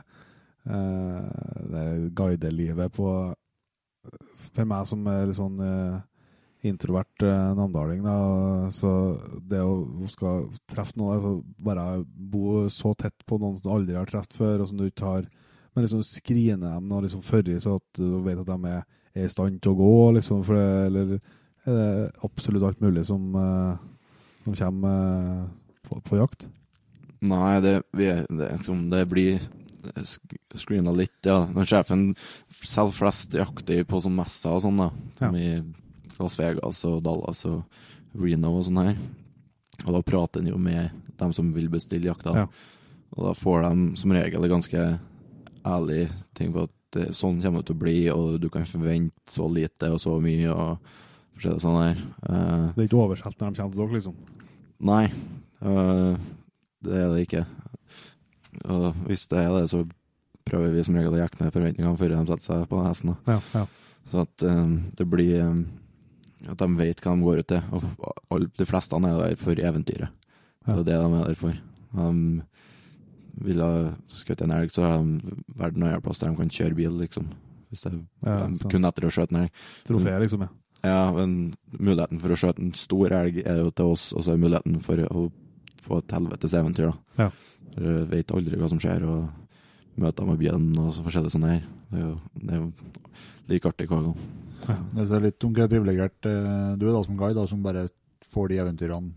uh, 0.71 1.65
det 1.73 1.87
guidelivet 2.17 2.95
på 2.97 3.09
For 4.55 4.69
meg 4.69 4.87
som 4.89 5.07
er 5.13 5.27
litt 5.29 5.39
sånn 5.39 5.61
uh, 5.61 5.99
introvert 6.67 7.25
uh, 7.27 7.53
namdaling, 7.59 8.03
da, 8.07 8.17
så 8.75 8.91
det 9.47 9.61
å 9.61 10.09
skal 10.11 10.47
treffe 10.71 10.97
noen 10.99 11.19
altså 11.19 11.33
Bare 11.69 11.87
bo 12.07 12.65
så 12.73 12.95
tett 12.99 13.27
på 13.29 13.39
noen 13.43 13.59
som 13.59 13.67
du 13.67 13.75
aldri 13.75 13.99
har 13.99 14.09
truffet 14.09 14.39
før, 14.39 14.63
og 14.63 14.71
som 14.71 14.81
du 14.81 14.87
ikke 14.89 15.11
har 15.11 15.27
Men 15.75 15.85
liksom 15.85 16.05
skrine 16.07 16.61
dem 16.65 16.93
og 16.97 17.05
liksom 17.05 17.25
førre 17.25 17.59
så 17.61 17.77
at 17.77 18.01
du 18.01 18.21
vet 18.25 18.41
at 18.41 18.49
de 18.49 18.73
er, 18.73 18.87
er 19.13 19.29
i 19.29 19.33
stand 19.33 19.61
til 19.61 19.75
å 19.75 19.81
gå, 19.83 19.97
liksom, 20.17 20.41
for 20.49 20.57
det, 20.57 20.69
eller 20.89 21.19
er 21.67 21.77
det 21.77 22.25
absolutt 22.25 22.65
alt 22.65 22.81
mulig 22.81 23.05
som, 23.05 23.35
uh, 23.37 23.77
som 24.47 24.57
kommer 24.57 25.51
på, 25.85 26.01
på 26.01 26.23
jakt? 26.23 26.49
Nei, 27.25 27.61
det, 27.65 27.75
vi, 27.97 28.07
det, 28.29 28.49
det 28.93 29.03
blir 29.09 29.39
sk- 30.03 30.37
screena 30.59 30.93
litt, 30.93 31.17
ja. 31.25 31.47
Men 31.53 31.65
sjefen 31.69 32.07
selger 32.53 32.93
flest 32.97 33.35
jakter 33.39 33.85
på 33.89 34.01
sånn 34.05 34.17
messer 34.19 34.57
og 34.57 34.63
sånn, 34.67 34.77
da. 34.83 34.91
Som 35.19 35.37
i 35.41 35.51
Las 36.21 36.37
Vegas 36.41 36.85
og 36.89 37.03
Dallas 37.07 37.45
og 37.49 37.63
Reno 38.17 38.55
og 38.59 38.65
sånn 38.69 38.83
her. 38.85 38.97
Og 39.87 39.93
da 39.97 40.03
prater 40.07 40.41
en 40.41 40.49
jo 40.53 40.59
med 40.61 40.91
dem 41.21 41.33
som 41.37 41.51
vil 41.57 41.69
bestille 41.73 42.09
jakta. 42.11 42.33
Ja. 42.37 42.47
Og 43.17 43.27
da 43.29 43.35
får 43.37 43.63
de 43.69 43.97
som 44.01 44.13
regel 44.17 44.49
ganske 44.51 44.87
ærlig 45.67 46.07
ting 46.37 46.53
på 46.55 46.65
at 46.67 46.73
det, 46.97 47.11
sånn 47.17 47.41
kommer 47.43 47.61
det 47.61 47.69
til 47.69 47.77
å 47.77 47.81
bli, 47.83 47.97
og 48.13 48.37
du 48.41 48.47
kan 48.53 48.65
forvente 48.69 49.33
så 49.33 49.49
lite 49.53 49.89
og 49.93 49.99
så 50.01 50.15
mye 50.23 50.53
og 50.53 50.79
forskjellig 51.37 51.61
sånn 51.65 51.79
her. 51.83 51.99
Uh, 52.25 52.67
Det 52.77 52.85
er 52.85 52.89
ikke 52.89 53.01
oversolgt 53.03 53.41
når 53.43 53.53
de 53.53 53.61
kommer 53.61 53.75
til 53.75 53.83
dere, 53.83 53.97
liksom? 53.99 54.17
Nei, 54.87 55.03
øh, 55.67 56.17
det 56.85 56.99
er 57.01 57.09
det 57.13 57.25
ikke. 57.27 57.45
Og 58.73 58.93
hvis 59.07 59.27
det 59.31 59.41
er 59.43 59.55
det, 59.55 59.65
så 59.73 59.83
prøver 60.47 60.75
vi 60.75 60.85
som 60.87 60.97
regel 60.97 61.17
å 61.17 61.21
jekke 61.21 61.43
ned 61.43 61.55
forventningene 61.55 61.99
før 62.01 62.13
de 62.13 62.21
setter 62.29 62.47
seg 62.47 62.69
på 62.71 62.83
hesten. 62.85 63.17
Ja, 63.27 63.41
ja. 63.55 63.65
Så 64.07 64.23
at 64.23 64.45
um, 64.47 64.77
det 64.95 65.09
blir 65.11 65.43
um, 65.43 65.65
At 66.47 66.61
de 66.61 66.69
vet 66.79 67.01
hva 67.03 67.17
de 67.17 67.27
går 67.27 67.41
ut 67.43 67.49
til. 67.51 67.63
Og 68.31 68.45
de 68.55 68.67
fleste 68.69 68.99
er 69.01 69.17
der 69.19 69.41
for 69.41 69.59
eventyret. 69.59 70.13
Det 70.67 70.75
er 70.75 70.85
det 70.85 70.99
de 71.01 71.09
er 71.09 71.25
der 71.31 71.39
for. 71.39 71.57
De 71.97 73.47
vil 73.47 73.61
ha 73.61 73.73
skutt 74.15 74.45
en 74.45 74.55
elg, 74.55 74.71
så 74.73 74.85
har 74.85 75.03
de 75.03 75.35
vært 75.59 75.77
en 75.81 76.05
plass 76.05 76.23
der 76.23 76.31
de 76.31 76.39
kan 76.39 76.53
kjøre 76.53 76.79
bil, 76.79 76.95
liksom. 77.03 77.27
Hvis 77.69 77.83
det 77.83 77.93
Ja, 78.25 78.47
de, 78.47 78.69
kun 78.71 78.87
etter 78.89 79.09
å 79.09 79.11
skjøte 79.13 79.35
en 79.35 79.41
elg. 79.43 79.65
Trofé, 79.89 80.15
liksom, 80.23 80.47
ja. 80.47 80.53
Ja, 80.87 81.01
men 81.17 81.55
muligheten 81.73 82.21
for 82.23 82.33
å 82.33 82.39
skjøte 82.39 82.63
en 82.63 82.73
stor 82.79 83.13
elg 83.17 83.41
er 83.43 83.61
jo 83.65 83.73
til 83.75 83.93
oss, 83.97 84.13
og 84.15 84.23
så 84.23 84.35
er 84.35 84.41
muligheten 84.41 84.79
for 84.85 85.03
å 85.09 85.27
få 85.87 86.01
et 86.03 86.17
helvetes 86.17 86.55
eventyr, 86.59 86.91
da. 86.91 87.27
Ja. 87.27 87.31
Du 87.77 87.89
vet 88.11 88.33
aldri 88.33 88.59
hva 88.59 88.71
som 88.73 88.81
skjer, 88.83 89.05
og 89.07 90.01
møter 90.01 90.29
med 90.29 90.41
bjørn 90.41 90.73
og 90.81 90.91
så 90.95 91.05
forskjellig 91.07 91.33
sånn 91.33 91.49
her. 91.49 91.63
Det 91.91 92.01
er 92.01 92.05
jo, 92.05 92.17
det 92.43 92.57
er 92.57 92.61
jo 92.61 92.71
like 93.53 93.71
artig 93.71 93.89
hver 93.91 94.09
gang. 94.09 94.27
Det 94.67 95.07
er 95.07 95.25
litt 95.29 95.39
tungt 95.43 95.61
privilegert 95.71 96.27
eh, 96.27 96.75
du 96.79 96.89
er 96.89 96.95
da 96.97 97.03
som 97.07 97.19
guide, 97.19 97.39
da, 97.39 97.47
som 97.49 97.63
bare 97.65 97.87
får 98.35 98.51
de 98.51 98.61
eventyrene 98.65 99.15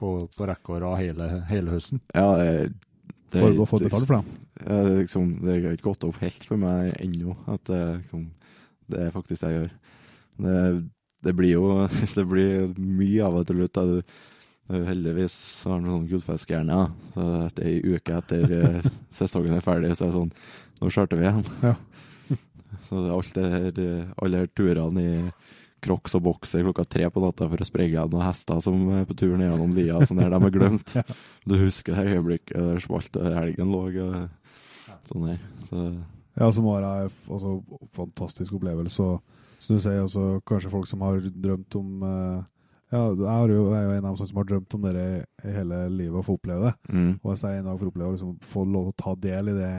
på, 0.00 0.10
på 0.36 0.48
rekke 0.48 0.74
og 0.74 0.82
rad 0.84 0.98
hele, 1.00 1.28
hele 1.50 1.74
høsten. 1.74 2.02
Ja, 2.14 2.26
det, 2.38 2.72
det, 3.32 3.40
For 3.40 3.62
å 3.64 3.68
få 3.68 3.80
betalt 3.82 4.06
for 4.06 4.18
dem. 4.20 4.32
Ja, 4.60 4.80
det, 4.86 4.90
er 4.92 5.00
liksom, 5.02 5.30
det 5.42 5.56
har 5.56 5.76
ikke 5.76 5.90
gått 5.90 6.06
opp 6.08 6.20
helt 6.22 6.46
for 6.48 6.60
meg 6.60 6.92
ennå, 7.02 7.36
at 7.50 7.64
det, 7.70 7.82
liksom, 8.02 8.28
det 8.92 9.06
er 9.06 9.14
faktisk 9.14 9.42
det 9.42 9.50
jeg 9.50 9.62
gjør. 9.62 9.72
Det, 10.44 10.60
det 11.24 11.34
blir 11.38 11.54
jo 11.54 11.66
det 12.18 12.26
blir 12.30 12.70
mye 12.78 13.26
av 13.26 13.40
det 13.40 13.48
til 13.50 13.62
slutt. 13.62 13.82
Jo 14.72 14.84
heldigvis 14.88 15.34
har 15.66 15.76
han 15.76 15.88
sånn 15.90 16.06
gullfiskhjerne, 16.08 16.76
ja. 16.76 17.14
så 17.14 17.24
etter 17.44 17.66
ei 17.68 17.80
uke 17.84 18.14
etter 18.16 18.54
eh, 18.58 18.86
sesongen 19.18 19.58
er 19.58 19.64
ferdig, 19.64 19.92
så 19.96 20.06
er 20.06 20.12
det 20.12 20.20
sånn 20.20 20.36
Nå 20.80 20.88
starter 20.90 21.20
vi 21.20 21.24
igjen. 21.24 21.44
Ja. 21.62 21.74
så 22.86 23.02
det 23.04 23.42
er 23.44 23.52
her, 23.52 23.76
eh, 23.84 24.08
alle 24.24 24.40
her 24.42 24.48
turene 24.50 25.04
i 25.04 25.18
crocs 25.84 26.16
og 26.16 26.24
bokser 26.24 26.64
klokka 26.64 26.86
tre 26.88 27.06
på 27.12 27.22
natta 27.22 27.46
for 27.50 27.60
å 27.60 27.68
sprenge 27.68 27.92
igjen 27.92 28.10
noen 28.10 28.24
hester 28.24 28.62
som 28.64 28.88
er 28.96 29.04
på 29.08 29.16
tur 29.20 29.36
gjennom 29.36 29.76
lia, 29.76 30.00
sånn 30.08 30.22
her, 30.24 30.32
de 30.32 30.40
har 30.46 30.54
glemt. 30.54 30.94
Ja. 30.98 31.04
Du 31.44 31.58
husker 31.60 31.92
det 31.92 32.00
her 32.00 32.18
øyeblikket 32.18 32.56
der 32.56 32.80
smalt 32.80 33.20
helgen 33.20 33.72
lå 33.72 33.84
og 34.06 34.18
sånn 35.10 35.28
her. 35.28 35.46
Så 35.68 35.84
Ja, 36.34 36.48
som 36.50 36.66
var 36.66 36.82
ei 36.88 37.06
altså, 37.06 37.58
fantastisk 37.94 38.56
opplevelse. 38.56 39.04
Og 39.04 39.60
som 39.62 39.76
du 39.76 39.84
sier, 39.84 40.00
altså, 40.02 40.40
kanskje 40.48 40.72
folk 40.72 40.88
som 40.90 41.04
har 41.04 41.20
drømt 41.22 41.76
om 41.78 42.02
eh, 42.08 42.48
Ja, 42.94 43.00
jeg, 43.10 43.26
har 43.26 43.50
jo, 43.50 43.62
jeg 43.72 43.80
er 43.80 43.88
jo 43.88 43.94
en 43.96 44.04
av 44.06 44.12
dem 44.14 44.28
som 44.30 44.38
har 44.38 44.46
drømt 44.52 44.74
om 44.78 44.84
det 44.86 45.06
hele 45.42 45.80
livet, 45.90 46.18
å 46.20 46.24
få 46.26 46.36
oppleve 46.38 46.68
det. 46.70 46.74
mm. 46.94 47.08
Og 47.24 47.32
hvis 47.32 47.42
jeg 47.42 47.58
en 47.58 47.66
dag 47.70 47.80
får 47.80 47.90
oppleve 47.90 48.10
å 48.12 48.14
liksom, 48.14 48.36
få 48.54 48.62
lov 48.70 48.84
til 48.86 48.94
å 48.94 49.00
ta 49.02 49.14
del 49.24 49.50
i 49.50 49.56
det, 49.58 49.72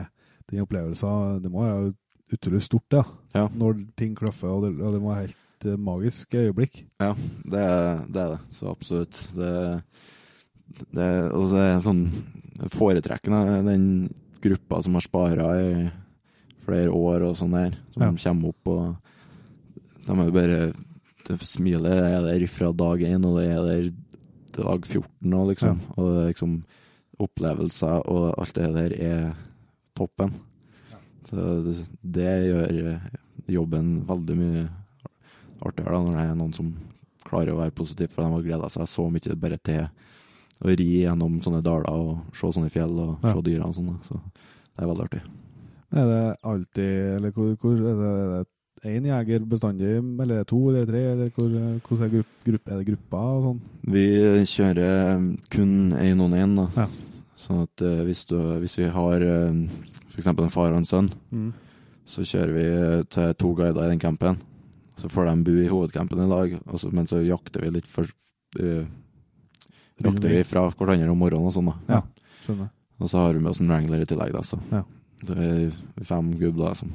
den 0.52 0.62
opplevelsen, 0.66 1.40
det 1.42 1.50
må 1.54 1.64
være 1.64 1.94
utrolig 2.36 2.60
stort, 2.66 2.86
da. 2.92 3.02
Ja. 3.38 3.46
Når 3.54 3.80
ting 3.98 4.12
klaffer, 4.18 4.52
og 4.52 4.66
det, 4.66 4.74
og 4.82 4.92
det 4.94 5.00
må 5.02 5.12
være 5.14 5.24
helt 5.28 5.66
eh, 5.70 5.78
magisk 5.88 6.34
øyeblikk. 6.36 6.82
Ja, 7.02 7.12
det 7.46 7.62
er 7.64 8.04
det. 8.10 8.22
Er 8.26 8.34
det. 8.36 8.40
Så 8.58 8.68
absolutt. 8.70 9.22
Det, 9.38 9.52
det, 10.92 11.08
og 11.32 11.48
så 11.52 11.62
er 11.62 11.84
sånn 11.86 12.04
foretrekkende 12.74 13.62
den 13.66 13.86
gruppa 14.44 14.82
som 14.84 14.98
har 14.98 15.04
spara 15.06 15.48
i 15.62 15.70
flere 16.66 16.90
år 16.94 17.24
og 17.30 17.36
sånn 17.38 17.54
der, 17.56 17.76
som 17.94 18.02
Ja. 18.02 18.12
kommer 18.26 18.52
opp 18.52 18.70
og 18.74 18.96
De 20.06 20.14
er 20.14 20.30
bare 20.34 20.58
det 21.26 21.36
Smilet 21.42 21.92
er 22.06 22.22
der 22.26 22.46
fra 22.50 22.72
dag 22.72 23.02
én, 23.06 23.24
og 23.26 23.38
det 23.40 23.46
er 23.50 23.62
der 23.66 23.92
dag 24.56 24.86
14 24.86 25.06
nå, 25.30 25.44
liksom. 25.50 25.80
Og 25.96 26.10
det 26.14 26.22
er 26.24 26.30
liksom 26.32 26.56
opplevelser 27.20 28.02
og 28.12 28.34
alt 28.38 28.54
det 28.58 28.70
der 28.76 28.94
er 29.04 29.22
toppen. 29.96 30.34
Så 31.28 31.36
det, 31.66 31.76
det 32.02 32.32
gjør 32.46 32.90
eh, 32.92 33.06
jobben 33.50 33.94
veldig 34.08 34.36
mye 34.38 34.66
artigere 35.64 35.92
da, 35.96 36.00
når 36.04 36.18
det 36.20 36.26
er 36.30 36.36
noen 36.38 36.52
som 36.56 36.74
klarer 37.26 37.54
å 37.54 37.58
være 37.60 37.74
positiv, 37.74 38.12
for 38.12 38.22
de 38.22 38.36
har 38.36 38.44
gleda 38.46 38.68
seg 38.70 38.86
så 38.90 39.06
mye 39.10 39.34
bare 39.40 39.58
til 39.66 39.86
å 40.62 40.72
ri 40.78 40.86
gjennom 41.02 41.40
sånne 41.44 41.62
daler 41.64 41.90
og 41.90 42.36
se 42.36 42.52
sånne 42.54 42.70
fjell 42.72 42.94
og 43.02 43.24
Ja. 43.24 43.32
se 43.34 43.42
dyra 43.48 43.66
og 43.66 43.74
sånn. 43.76 43.96
Så 44.06 44.20
det 44.22 44.84
er 44.84 44.86
veldig 44.92 45.06
artig. 45.08 45.22
Er 45.96 46.06
det 46.10 46.36
alltid 46.42 47.16
Eller 47.16 47.30
hvor, 47.32 47.56
hvor 47.62 47.74
er 47.76 47.98
det, 48.00 48.12
er 48.12 48.30
det 48.36 48.46
én 48.88 49.06
jeger 49.08 49.44
bestandig, 49.48 49.90
eller 50.22 50.40
er 50.42 50.46
to 50.48 50.58
eller 50.70 50.82
er 50.84 50.90
tre? 50.90 51.02
Eller 51.12 51.30
hvor, 51.34 51.48
hvordan 51.50 52.06
er, 52.06 52.12
grupp, 52.14 52.32
grupp, 52.46 52.68
er 52.72 52.80
det 52.80 52.86
grupper 52.88 53.28
og 53.36 53.42
sånn? 53.46 53.60
Vi 53.94 54.04
kjører 54.52 55.26
kun 55.52 55.74
én 56.00 56.22
og 56.24 56.36
én, 56.38 56.56
da. 56.58 56.66
Ja. 56.76 56.86
Sånn 57.36 57.62
at 57.66 57.82
eh, 57.84 58.02
hvis, 58.08 58.24
du, 58.30 58.36
hvis 58.62 58.78
vi 58.80 58.86
har 58.94 59.20
uh, 59.22 59.62
f.eks. 60.12 60.26
en 60.32 60.52
far 60.54 60.72
og 60.72 60.78
en 60.82 60.88
sønn, 60.88 61.10
Mm. 61.30 61.50
så 62.06 62.22
kjører 62.24 62.52
vi 62.56 62.66
til 63.12 63.34
to 63.42 63.50
guider 63.58 63.84
i 63.84 63.90
den 63.92 64.00
campen. 64.00 64.38
Så 64.96 65.10
får 65.12 65.26
de 65.28 65.34
bo 65.44 65.56
i 65.60 65.66
hovedcampen 65.68 66.22
i 66.24 66.28
lag, 66.30 66.54
så, 66.80 66.88
men 66.94 67.06
så 67.10 67.18
jakter 67.26 67.66
vi 67.66 67.74
litt 67.76 67.86
for 67.90 68.08
uh, 68.60 68.84
Jakter 70.00 70.28
vi 70.28 70.42
fra 70.44 70.66
hverandre 70.76 71.08
om 71.12 71.18
morgenen 71.20 71.48
og 71.48 71.54
sånn, 71.56 71.70
da. 71.72 71.76
Ja. 71.96 72.00
Skjønner. 72.44 72.68
Og 73.00 73.08
så 73.12 73.20
har 73.20 73.32
vi 73.36 73.40
med 73.44 73.50
oss 73.52 73.60
en 73.60 73.68
wrangler 73.70 74.02
i 74.04 74.08
tillegg, 74.08 74.32
da. 74.36 74.42
Så 74.44 74.58
Ja. 74.72 74.82
det 75.28 75.36
er 75.36 76.04
fem 76.04 76.32
gubber 76.40 76.74
som 76.76 76.92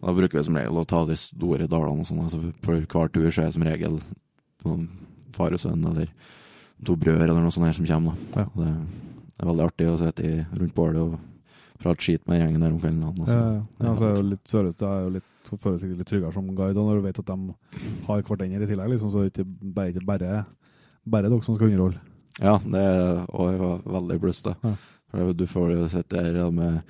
Da 0.00 0.14
bruker 0.16 0.38
vi 0.38 0.44
som 0.46 0.56
regel 0.56 0.80
å 0.80 0.86
ta 0.88 1.02
de 1.08 1.16
store 1.20 1.68
dalene 1.70 2.04
og 2.04 2.08
sånn. 2.08 2.22
Altså 2.24 2.40
for 2.64 2.80
hver 2.80 3.12
tur 3.12 3.28
så 3.28 3.42
er 3.42 3.50
det 3.50 3.56
som 3.56 3.66
regel 3.66 3.98
noen 4.64 4.86
far 5.36 5.54
og 5.56 5.62
sønn 5.62 5.84
eller 5.92 6.10
to 6.86 6.96
brødre 6.96 7.28
eller 7.28 7.42
noe 7.44 7.52
sånt 7.54 7.68
her 7.68 7.76
som 7.76 7.88
kommer. 7.88 8.20
Da. 8.34 8.46
Ja. 8.46 8.52
Det, 8.56 8.70
det 9.34 9.44
er 9.44 9.50
veldig 9.50 9.66
artig 9.66 9.90
å 9.90 9.98
sitte 10.00 10.30
rundt 10.52 10.76
bålet 10.76 11.02
og 11.04 11.18
prate 11.80 12.04
skit 12.04 12.24
med 12.28 12.40
gjengen 12.40 12.64
der 12.64 12.74
om 12.74 12.80
kvelden. 12.80 13.04
Altså. 13.08 13.36
Ja, 13.36 13.50
ja. 13.56 13.84
ja, 13.86 13.92
så 13.96 14.06
er 14.06 14.14
det 14.14 14.22
jo 14.22 14.30
litt 14.30 14.54
Sørøst 14.54 14.84
er 14.84 15.02
jo 15.04 15.12
litt 15.16 15.52
føles 15.60 15.84
litt 15.88 16.08
tryggere 16.08 16.32
som 16.36 16.48
guide, 16.56 16.76
når 16.76 17.00
du 17.00 17.06
vet 17.06 17.20
at 17.22 17.30
de 17.30 17.82
har 18.06 18.24
hverandre 18.28 18.64
i 18.64 18.68
tillegg, 18.68 18.92
liksom, 18.92 19.12
så 19.12 19.22
er 19.22 19.28
det 19.28 19.44
ikke 19.44 19.72
bare, 19.76 20.04
bare, 20.06 20.32
bare 21.08 21.30
dere 21.32 21.46
som 21.46 21.56
skal 21.56 21.70
underholde. 21.70 22.02
Ja, 22.40 22.56
det 22.62 22.80
er 22.80 23.22
også 23.28 23.70
veldig 23.96 24.18
bløst, 24.20 24.48
det. 24.48 24.56
Ja. 24.64 25.24
Du 25.34 25.46
får 25.50 25.72
sitte 25.90 26.20
der 26.22 26.52
med 26.54 26.82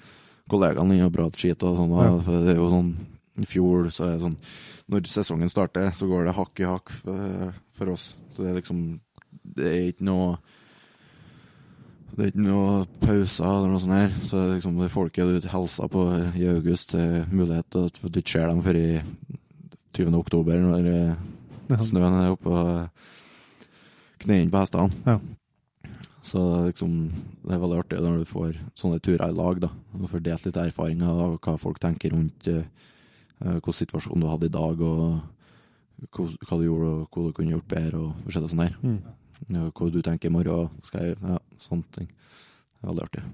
kollegaene 0.51 0.97
dine 0.97 1.09
og 1.09 1.15
prate 1.15 1.41
skit 1.41 1.65
og 1.67 1.79
sånn. 1.79 1.97
Ja. 1.97 2.13
for 2.25 2.45
Det 2.45 2.55
er 2.55 2.61
jo 2.61 2.71
sånn 2.73 2.93
I 3.41 3.49
fjor 3.49 3.91
så 3.95 4.07
er 4.07 4.15
det 4.15 4.25
sånn 4.27 4.39
Når 4.91 5.11
sesongen 5.11 5.53
starter, 5.53 5.91
så 5.95 6.09
går 6.11 6.27
det 6.27 6.37
hakk 6.37 6.63
i 6.63 6.67
hakk 6.69 6.91
for, 6.91 7.53
for 7.77 7.93
oss. 7.95 8.11
Så 8.35 8.43
det 8.43 8.51
er 8.51 8.59
liksom 8.61 8.81
Det 9.43 9.69
er 9.69 9.93
ikke 9.93 10.09
noe 10.11 10.41
det 12.11 12.25
er 12.27 12.31
ikke 12.33 12.43
noe 12.43 12.71
pauser 13.01 13.47
eller 13.47 13.71
noe 13.71 13.81
sånt 13.81 13.95
her. 13.95 14.15
Så 14.27 14.35
det 14.35 14.43
er 14.43 14.57
liksom 14.59 14.81
det 14.83 14.89
folket 14.93 15.31
du 15.31 15.47
hilser 15.49 15.91
på 15.93 16.03
i 16.37 16.49
august, 16.51 16.95
er 16.99 17.23
mulighet 17.31 17.69
til 17.71 17.87
at 17.87 18.01
du 18.03 18.19
ikke 18.19 18.35
ser 18.35 18.51
dem 18.51 18.63
før 18.67 18.77
i 18.77 18.89
20. 19.97 20.17
oktober, 20.19 20.59
når 20.61 20.89
eh, 20.91 21.79
snøen 21.87 22.19
er 22.19 22.35
oppå 22.35 22.57
knærne 24.21 24.53
på 24.53 24.61
hestene. 24.61 24.99
Ja. 25.07 25.17
Så 26.31 26.41
liksom, 26.69 26.97
det 27.43 27.55
er 27.57 27.63
veldig 27.63 27.79
artig 27.83 28.01
når 28.05 28.21
du 28.21 28.29
får 28.29 28.59
sånne 28.79 29.01
turer 29.03 29.33
i 29.33 29.35
lag, 29.35 29.61
da. 29.65 29.71
Og 29.99 30.11
får 30.13 30.23
delt 30.23 30.47
litt 30.47 30.59
erfaringer 30.63 31.11
av 31.11 31.37
hva 31.43 31.57
folk 31.59 31.81
tenker 31.83 32.15
rundt 32.15 32.51
eh, 32.51 32.63
eh, 33.41 33.57
hvilken 33.57 33.79
situasjon 33.81 34.23
du 34.23 34.29
hadde 34.31 34.47
i 34.47 34.55
dag, 34.55 34.85
og 34.85 36.13
hva, 36.15 36.29
hva 36.47 36.61
du 36.61 36.67
gjorde, 36.69 36.93
og 36.93 37.09
hva 37.11 37.27
du 37.27 37.37
kunne 37.37 37.57
gjort 37.57 37.71
bedre, 37.73 38.05
og 38.05 38.25
forskjellig 38.29 38.53
sånn 38.53 38.63
der. 38.63 38.79
Mm. 38.85 39.01
Ja, 39.57 39.67
hva 39.75 39.91
du 39.91 40.01
tenker 40.07 40.31
i 40.31 40.35
morgen, 40.37 40.83
skal 40.87 41.09
jeg 41.09 41.19
Ja, 41.19 41.39
sånne 41.65 41.97
ting. 41.99 42.11
Det 42.11 42.85
er 42.85 42.93
veldig 42.93 43.07
artig. 43.09 43.27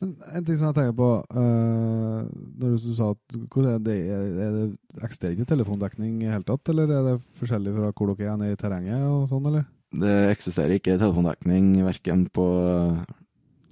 Men 0.00 0.14
en 0.36 0.46
ting 0.46 0.56
som 0.58 0.68
jeg 0.68 0.76
tenker 0.76 0.96
på 0.98 1.08
uh, 1.22 2.24
Når 2.60 2.72
du 2.82 2.88
sa 2.98 3.12
at 3.14 3.36
er, 3.38 3.78
det, 3.86 3.94
er 4.10 4.56
det 4.56 4.64
eksisterer 5.06 5.36
ikke 5.36 5.52
telefondekning 5.52 6.18
i 6.24 6.32
hele 6.32 6.46
tatt, 6.48 6.72
eller 6.72 6.90
er 6.90 7.06
det 7.10 7.14
forskjellig 7.38 7.76
fra 7.76 7.92
hvor 7.92 8.14
dere 8.14 8.34
er 8.34 8.56
i 8.56 8.58
terrenget 8.60 9.06
og 9.06 9.28
sånn, 9.30 9.46
eller? 9.52 9.68
Det 9.94 10.14
eksisterer 10.32 10.76
ikke 10.76 10.96
telefondekning 10.98 11.74
verken 11.86 12.26
på 12.34 12.44
eh, 12.66 13.02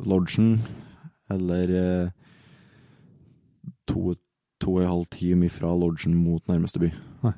lodgen 0.07 0.61
eller 1.33 1.73
eh, 1.79 2.11
to, 3.91 4.15
to 4.63 4.77
og 4.77 4.83
en 4.85 4.93
halv 4.93 5.09
time 5.15 5.49
fra 5.51 5.73
lodgen 5.75 6.15
mot 6.15 6.45
nærmeste 6.51 6.83
by. 6.83 6.93
Nei. 7.25 7.35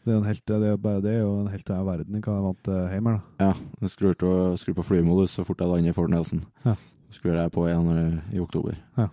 Så 0.00 0.08
det 0.08 0.16
er 0.16 0.28
helt, 0.30 0.46
det 0.48 0.68
er 0.70 0.80
bare 0.80 1.04
det 1.04 1.16
og 1.22 1.42
en 1.42 1.52
helt 1.52 1.70
annen 1.70 1.88
verden 1.90 2.16
enn 2.16 2.24
hva 2.24 2.36
jeg 2.38 2.46
vant 2.48 2.70
hjemme. 2.94 3.16
da. 3.16 3.50
Ja, 3.50 3.52
jeg 3.84 3.92
skrur, 3.92 4.76
på 4.80 4.86
flymodus 4.86 5.36
så 5.36 5.44
fort 5.44 5.60
jeg 5.60 5.68
lander 5.68 5.92
i 5.92 5.96
Fort 5.96 6.10
Nelson. 6.10 6.40
Ja. 6.64 6.74
Så 7.10 7.20
skrur 7.20 7.36
jeg 7.36 7.52
på 7.52 7.66
igjen 7.68 8.22
i 8.32 8.40
oktober. 8.40 8.78
Ja. 8.96 9.10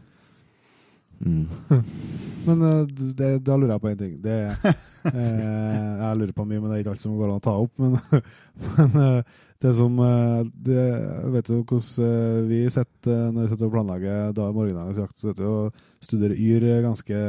Mm. 1.19 1.47
Men 2.47 2.61
eh, 2.61 2.85
det, 2.87 3.31
da 3.43 3.57
lurer 3.57 3.75
jeg 3.75 3.83
på 3.83 3.89
en 3.91 3.99
ting. 3.99 4.13
Det 4.23 4.37
eh, 4.47 4.77
jeg 6.03 6.19
lurer 6.19 6.31
på 6.35 6.45
mye, 6.47 6.61
men 6.61 6.71
det 6.71 6.77
er 6.77 6.85
ikke 6.85 6.95
alt 6.95 7.03
som 7.03 7.17
går 7.19 7.33
an 7.33 7.41
å 7.41 7.43
ta 7.43 7.55
opp. 7.59 7.73
Men, 7.81 7.97
men 8.77 8.97
eh, 9.03 9.35
det 9.63 9.73
som 9.73 9.99
eh, 10.05 10.39
det, 10.67 10.85
Vet 11.33 11.49
du 11.49 11.57
hvordan 11.57 12.47
vi 12.47 12.61
sitter 12.71 13.31
når 13.33 13.41
vi 13.41 13.51
sitter 13.51 13.67
og 13.67 13.75
planlegger 13.75 14.33
da 14.37 14.49
morgendagens 14.55 15.01
jakt, 15.03 15.17
så 15.17 15.31
sitter 15.31 15.43
vi 15.43 15.51
og 15.51 16.07
studerer 16.07 16.39
yr 16.39 16.67
ganske 16.85 17.21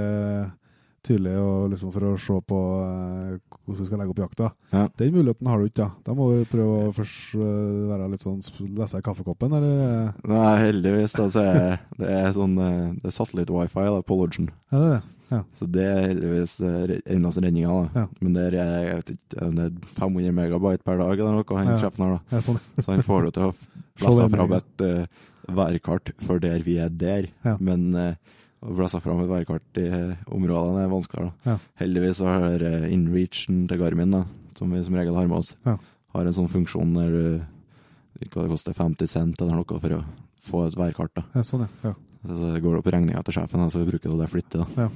tydelig 1.09 1.35
liksom 1.73 1.91
for 1.95 2.07
å 2.09 2.13
se 2.21 2.37
på 2.53 2.59
eh, 2.85 3.35
hvordan 3.65 3.81
vi 3.83 3.89
skal 3.89 4.01
legge 4.03 4.15
opp 4.15 4.23
jakta. 4.23 4.51
Ja. 4.75 4.85
Den 5.01 5.13
muligheten 5.17 5.51
har 5.51 5.59
du 5.63 5.69
ikke, 5.71 5.89
da. 6.07 6.15
Må 6.19 6.31
du 6.37 6.45
prøve 6.53 6.79
å 6.87 6.95
først 6.97 7.35
eh, 7.37 7.85
være 7.91 8.09
litt 8.15 8.25
sånn 8.25 8.41
lese 8.79 9.01
i 9.01 9.07
kaffekoppen, 9.09 9.55
eller? 9.59 10.11
Nei, 10.29 10.55
heldigvis 10.67 11.17
da, 11.19 11.29
så 11.33 11.45
er 11.45 11.79
det 11.99 12.11
er 12.19 12.35
sånn 12.37 12.57
eh, 12.63 12.83
Det 13.03 13.11
er 13.11 13.17
satellitt-wifi 13.19 13.87
på 14.09 14.21
lodgen. 14.23 14.51
Er 14.73 14.85
det 14.87 14.99
Ja. 15.29 15.43
Så 15.59 15.67
det 15.69 15.83
er 15.85 16.07
heldigvis 16.07 16.55
eneste 16.65 17.43
redninga. 17.45 17.73
Ja. 17.93 18.07
Men 18.25 18.33
det 18.39 18.47
er, 18.49 18.55
jeg 18.63 18.95
vet 19.03 19.11
ikke, 19.13 19.49
det 19.59 19.67
er 19.67 19.75
500 19.99 20.33
megabyte 20.39 20.87
per 20.87 21.03
dag 21.03 21.13
eller 21.21 21.35
noe, 21.37 21.59
han 21.59 21.69
Ja. 21.75 21.77
sjefen 21.83 22.05
har. 22.07 22.15
da. 22.17 22.37
Ja, 22.37 22.41
sånn. 22.47 22.61
Så 22.81 22.87
han 22.95 23.05
får 23.05 23.27
det 23.27 23.35
til 23.37 23.49
å 23.51 23.53
lese 24.07 24.23
det 24.23 24.31
fram 24.33 24.55
et 24.57 24.85
uh, 24.89 25.27
værkart 25.59 26.15
for 26.25 26.41
der 26.41 26.65
vi 26.65 26.79
er 26.81 26.89
der. 26.89 27.29
Ja. 27.45 27.59
Men 27.61 27.85
uh, 27.93 28.15
å 28.63 28.75
lese 28.79 29.01
fram 29.05 29.21
et 29.23 29.31
værkart 29.31 29.79
i 29.81 29.87
eh, 29.87 30.17
områdene 30.35 30.83
er 30.85 30.91
vanskeligere. 30.93 31.33
Ja. 31.47 31.59
Heldigvis 31.79 32.23
har 32.27 32.65
uh, 32.65 32.89
InReachen 32.91 33.67
til 33.71 33.79
Garmin, 33.81 34.11
da, 34.17 34.25
som 34.59 34.73
vi 34.75 34.83
som 34.87 34.97
regel 34.99 35.15
har 35.15 35.29
med 35.31 35.39
oss, 35.39 35.53
Ja. 35.67 35.77
har 36.15 36.27
en 36.27 36.35
sånn 36.35 36.51
funksjon 36.51 36.95
der 36.97 37.15
du 37.15 38.29
hva 38.35 38.43
det 38.43 38.51
koster 38.51 38.75
50 38.75 39.07
cent 39.07 39.41
eller 39.41 39.61
noe 39.61 39.79
for 39.79 39.95
å 39.95 40.05
få 40.43 40.65
et 40.67 40.79
værkart. 40.79 41.13
da. 41.15 41.23
Ja, 41.37 41.45
sånn, 41.47 41.69
ja. 41.69 41.93
ja. 41.93 41.95
Så 42.27 42.39
det 42.57 42.63
opp 42.81 42.89
i 42.91 42.95
regninga 42.97 43.23
til 43.23 43.37
sjefen, 43.37 43.69
så 43.71 43.79
vi 43.85 43.93
bruker 43.93 44.17
det 44.19 44.31
flittig. 44.33 44.65
da. 44.65 44.89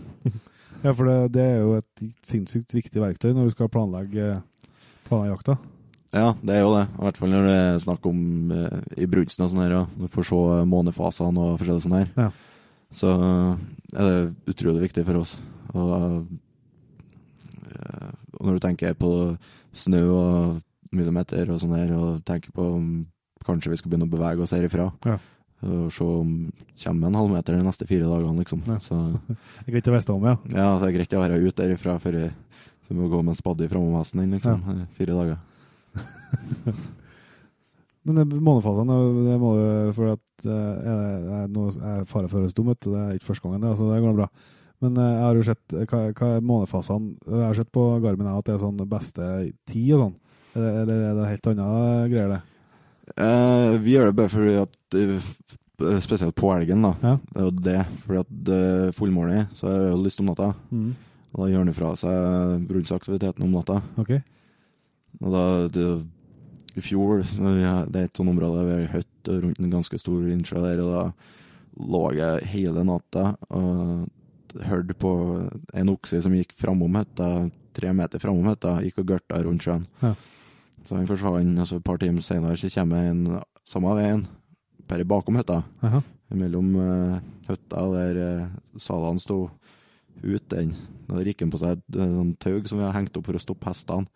Ja, 0.82 0.90
for 0.90 1.06
det, 1.06 1.18
det 1.36 1.44
er 1.44 1.60
jo 1.62 1.76
et 1.78 2.02
sinnssykt 2.26 2.74
viktig 2.74 2.98
verktøy 2.98 3.30
når 3.36 3.46
du 3.46 3.54
skal 3.54 3.70
planlegge, 3.70 4.40
planlegge 5.06 5.36
jakta. 5.36 5.54
Ja, 6.12 6.32
det 6.42 6.56
er 6.56 6.64
jo 6.66 6.72
det. 6.74 6.86
I 6.90 7.04
hvert 7.06 7.20
fall 7.20 7.30
når 7.32 7.46
det 7.46 7.54
er 7.60 7.78
snakk 7.86 8.08
om 8.10 8.18
eh, 8.52 8.80
i 9.00 9.06
brunsten 9.08 9.46
og 9.46 9.52
sånn 9.52 9.62
her, 9.62 9.76
ja. 9.78 9.84
Du 9.96 10.10
får 10.12 10.26
se 10.28 10.40
månefasene 10.68 11.46
og 11.46 11.60
forskjellig 11.62 11.84
sånn 11.86 11.94
her. 12.00 12.10
Ja. 12.18 12.26
Så 12.92 13.08
eh, 13.08 13.56
er 13.96 14.08
det 14.08 14.52
utrolig 14.52 14.82
viktig 14.88 15.04
for 15.08 15.20
oss. 15.22 15.36
Og, 15.74 16.26
eh, 17.72 18.12
og 18.38 18.46
når 18.46 18.58
du 18.58 18.62
tenker 18.66 18.94
på 18.98 19.10
snø 19.72 20.02
og 20.12 20.60
millimeter 20.92 21.48
og 21.54 21.60
sånn 21.62 21.76
her, 21.78 21.92
og 21.96 22.22
tenker 22.28 22.52
på 22.52 22.66
om 22.76 22.88
kanskje 23.46 23.72
vi 23.72 23.78
skal 23.80 23.90
begynne 23.92 24.06
å 24.08 24.12
bevege 24.12 24.44
oss 24.44 24.52
herifra, 24.54 24.90
Ja. 25.08 25.16
og 25.64 25.90
se 25.90 26.04
om 26.04 26.52
kommer 26.84 27.06
en 27.08 27.14
halvmeter 27.18 27.56
de 27.56 27.64
neste 27.64 27.86
fire 27.88 28.04
dagene, 28.10 28.38
liksom. 28.44 28.62
Ja, 28.66 28.76
Så 28.78 29.00
så- 29.00 29.20
Det 29.64 29.68
er 29.68 29.72
greit 29.72 29.88
å 29.88 29.96
vite 29.96 30.12
om, 30.14 30.24
ja. 30.24 30.36
ja, 30.52 30.78
så 30.78 30.84
det 30.84 30.88
er 30.94 30.98
greit 30.98 31.16
å 31.16 31.22
være 31.28 31.40
ute 31.42 31.62
derifra 31.64 31.98
før 31.98 32.12
jeg- 32.20 32.34
må 32.92 33.08
gå 33.08 33.22
med 33.24 33.32
en 33.32 33.36
spadde 33.40 33.64
i 33.64 33.68
hesten 33.68 34.20
din, 34.20 34.30
liksom. 34.38 34.62
Ja. 34.66 34.86
Fire 34.92 35.14
dager. 35.16 35.38
Men 38.04 38.16
det- 38.18 38.40
månefasene, 38.42 38.96
det 39.28 39.36
må 39.38 39.52
du 39.54 39.92
For 39.94 40.16
at 40.16 40.46
nå 40.46 41.68
er 41.70 42.00
jeg 42.00 42.08
fare 42.10 42.28
for 42.28 42.42
å 42.42 42.50
dum, 42.54 42.72
ut. 42.72 42.80
Det 42.80 42.98
er 42.98 43.14
ikke 43.14 43.28
første 43.30 43.46
gangen, 43.46 43.60
det, 43.62 43.70
altså, 43.70 43.90
det 43.92 44.02
går 44.02 44.16
bra. 44.16 44.28
Men 44.82 44.98
eh, 44.98 45.12
jeg 45.14 45.22
har 45.22 45.38
jo 45.38 45.44
sett 45.46 45.74
hva, 45.92 46.00
hva 46.10 46.28
er 46.36 46.46
månefasene 46.46 47.12
Jeg 47.28 47.44
har 47.46 47.58
sett 47.60 47.72
på 47.74 47.84
Garmin 48.02 48.30
at 48.32 48.48
det 48.48 48.56
er 48.56 48.62
sånn 48.64 48.80
beste 48.90 49.28
tid 49.70 49.92
og 49.94 50.00
sånn. 50.06 50.16
Eller, 50.58 50.96
er 50.98 51.14
det 51.16 51.28
helt 51.30 51.46
annet 51.52 52.10
greier, 52.12 52.32
det? 52.34 52.40
Eh, 53.16 53.76
vi 53.82 53.94
gjør 53.94 54.10
det 54.10 54.16
bare 54.18 54.32
fordi 54.32 54.56
at 54.62 54.98
eh, 54.98 55.30
Spesielt 56.02 56.36
på 56.38 56.50
elgen, 56.54 56.82
da. 56.84 56.92
Ja. 57.02 57.14
Det 57.32 57.40
er 57.40 57.46
jo 57.46 57.54
det. 57.66 57.78
Fordi 58.04 58.18
at 58.20 58.50
fullmåne, 58.94 59.48
så 59.56 59.66
er 59.66 59.80
det 59.80 59.88
jo 59.88 60.02
lyst 60.04 60.20
om 60.22 60.28
natta. 60.30 60.52
Mm. 60.70 60.92
Og 61.32 61.40
da 61.40 61.48
gjør 61.50 61.64
han 61.64 61.70
ifra 61.72 61.88
seg 61.98 62.66
brunnsaktiviteten 62.68 63.42
om 63.42 63.56
natta. 63.56 63.80
Okay. 63.98 64.20
Og 65.18 65.34
da 65.34 65.42
det, 65.74 65.86
I 66.72 66.82
fjor 66.84 67.20
Det 67.22 68.00
er 68.00 68.06
et 68.06 68.16
sånt 68.16 68.32
område 68.32 68.64
vi 68.66 68.74
har 68.78 68.92
hytte 68.96 69.38
rundt 69.42 69.60
en 69.60 69.72
ganske 69.72 69.98
stor 70.00 70.26
innsjø 70.32 70.62
der, 70.64 70.82
og 70.82 70.92
da 70.92 71.04
lå 71.92 72.02
jeg 72.16 72.48
hele 72.52 72.84
natta 72.84 73.32
og 73.52 74.08
hørte 74.68 74.96
på 74.98 75.12
en 75.78 75.92
okse 75.92 76.20
som 76.24 76.34
gikk 76.36 76.52
framom 76.58 76.98
hytta, 77.00 77.48
tre 77.72 77.92
meter 77.96 78.20
framom 78.20 78.50
hytta, 78.50 78.76
gikk 78.84 79.00
og 79.00 79.14
gørta 79.14 79.40
rundt 79.44 79.64
sjøen. 79.64 79.86
Ja. 80.02 80.12
Så 80.82 80.98
han 80.98 81.08
forsvant, 81.08 81.58
altså 81.62 81.78
et 81.78 81.86
par 81.86 82.00
timer 82.02 82.24
senere 82.24 82.58
så 82.58 82.70
kommer 82.74 83.08
en 83.08 83.22
samme 83.68 83.94
veien, 83.96 84.26
bare 84.90 85.06
bakom 85.08 85.38
hytta. 85.40 85.62
Aha. 85.86 86.02
Mellom 86.32 86.74
uh, 86.76 87.16
hytta 87.48 87.86
der 87.92 88.20
uh, 88.20 88.52
salene 88.80 89.22
sto 89.22 89.44
ut 90.22 90.46
den. 90.52 90.72
Da 91.08 91.24
gikk 91.24 91.44
han 91.44 91.52
på 91.52 91.60
seg 91.60 91.78
et 91.78 91.98
uh, 91.98 92.14
sånn 92.18 92.36
taug 92.42 92.68
som 92.68 92.80
vi 92.80 92.86
har 92.86 92.96
hengt 92.96 93.16
opp 93.16 93.28
for 93.28 93.38
å 93.38 93.42
stoppe 93.42 93.68
hestene. 93.70 94.08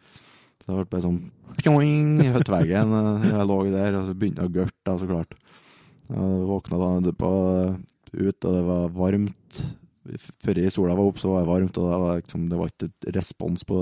Det 0.66 0.74
ble 0.74 0.84
bare 0.90 1.04
sånn 1.04 1.18
pjoing 1.60 2.16
i 2.24 2.30
hytteveggen. 2.34 2.94
eh, 2.98 3.26
jeg 3.30 3.46
lå 3.46 3.58
der, 3.70 3.98
og 4.00 4.08
så 4.08 4.14
begynte 4.18 4.42
jeg 4.42 4.50
å 4.50 4.56
gørte, 4.60 4.94
så 4.98 5.10
klart. 5.10 5.36
Jeg 6.06 6.46
våkna 6.50 6.80
da 6.82 7.12
på, 7.18 7.32
ut, 8.12 8.44
og 8.46 8.56
det 8.56 8.64
var 8.66 8.88
varmt. 8.94 9.60
Før 10.42 10.60
sola 10.70 10.94
var 10.98 11.10
opp, 11.10 11.18
så 11.22 11.32
var 11.32 11.44
det 11.44 11.50
varmt, 11.50 11.78
og 11.78 11.86
det 11.86 12.00
var, 12.02 12.20
liksom, 12.20 12.48
det 12.50 12.58
var 12.58 12.72
ikke 12.72 13.14
respons 13.14 13.66
på 13.66 13.80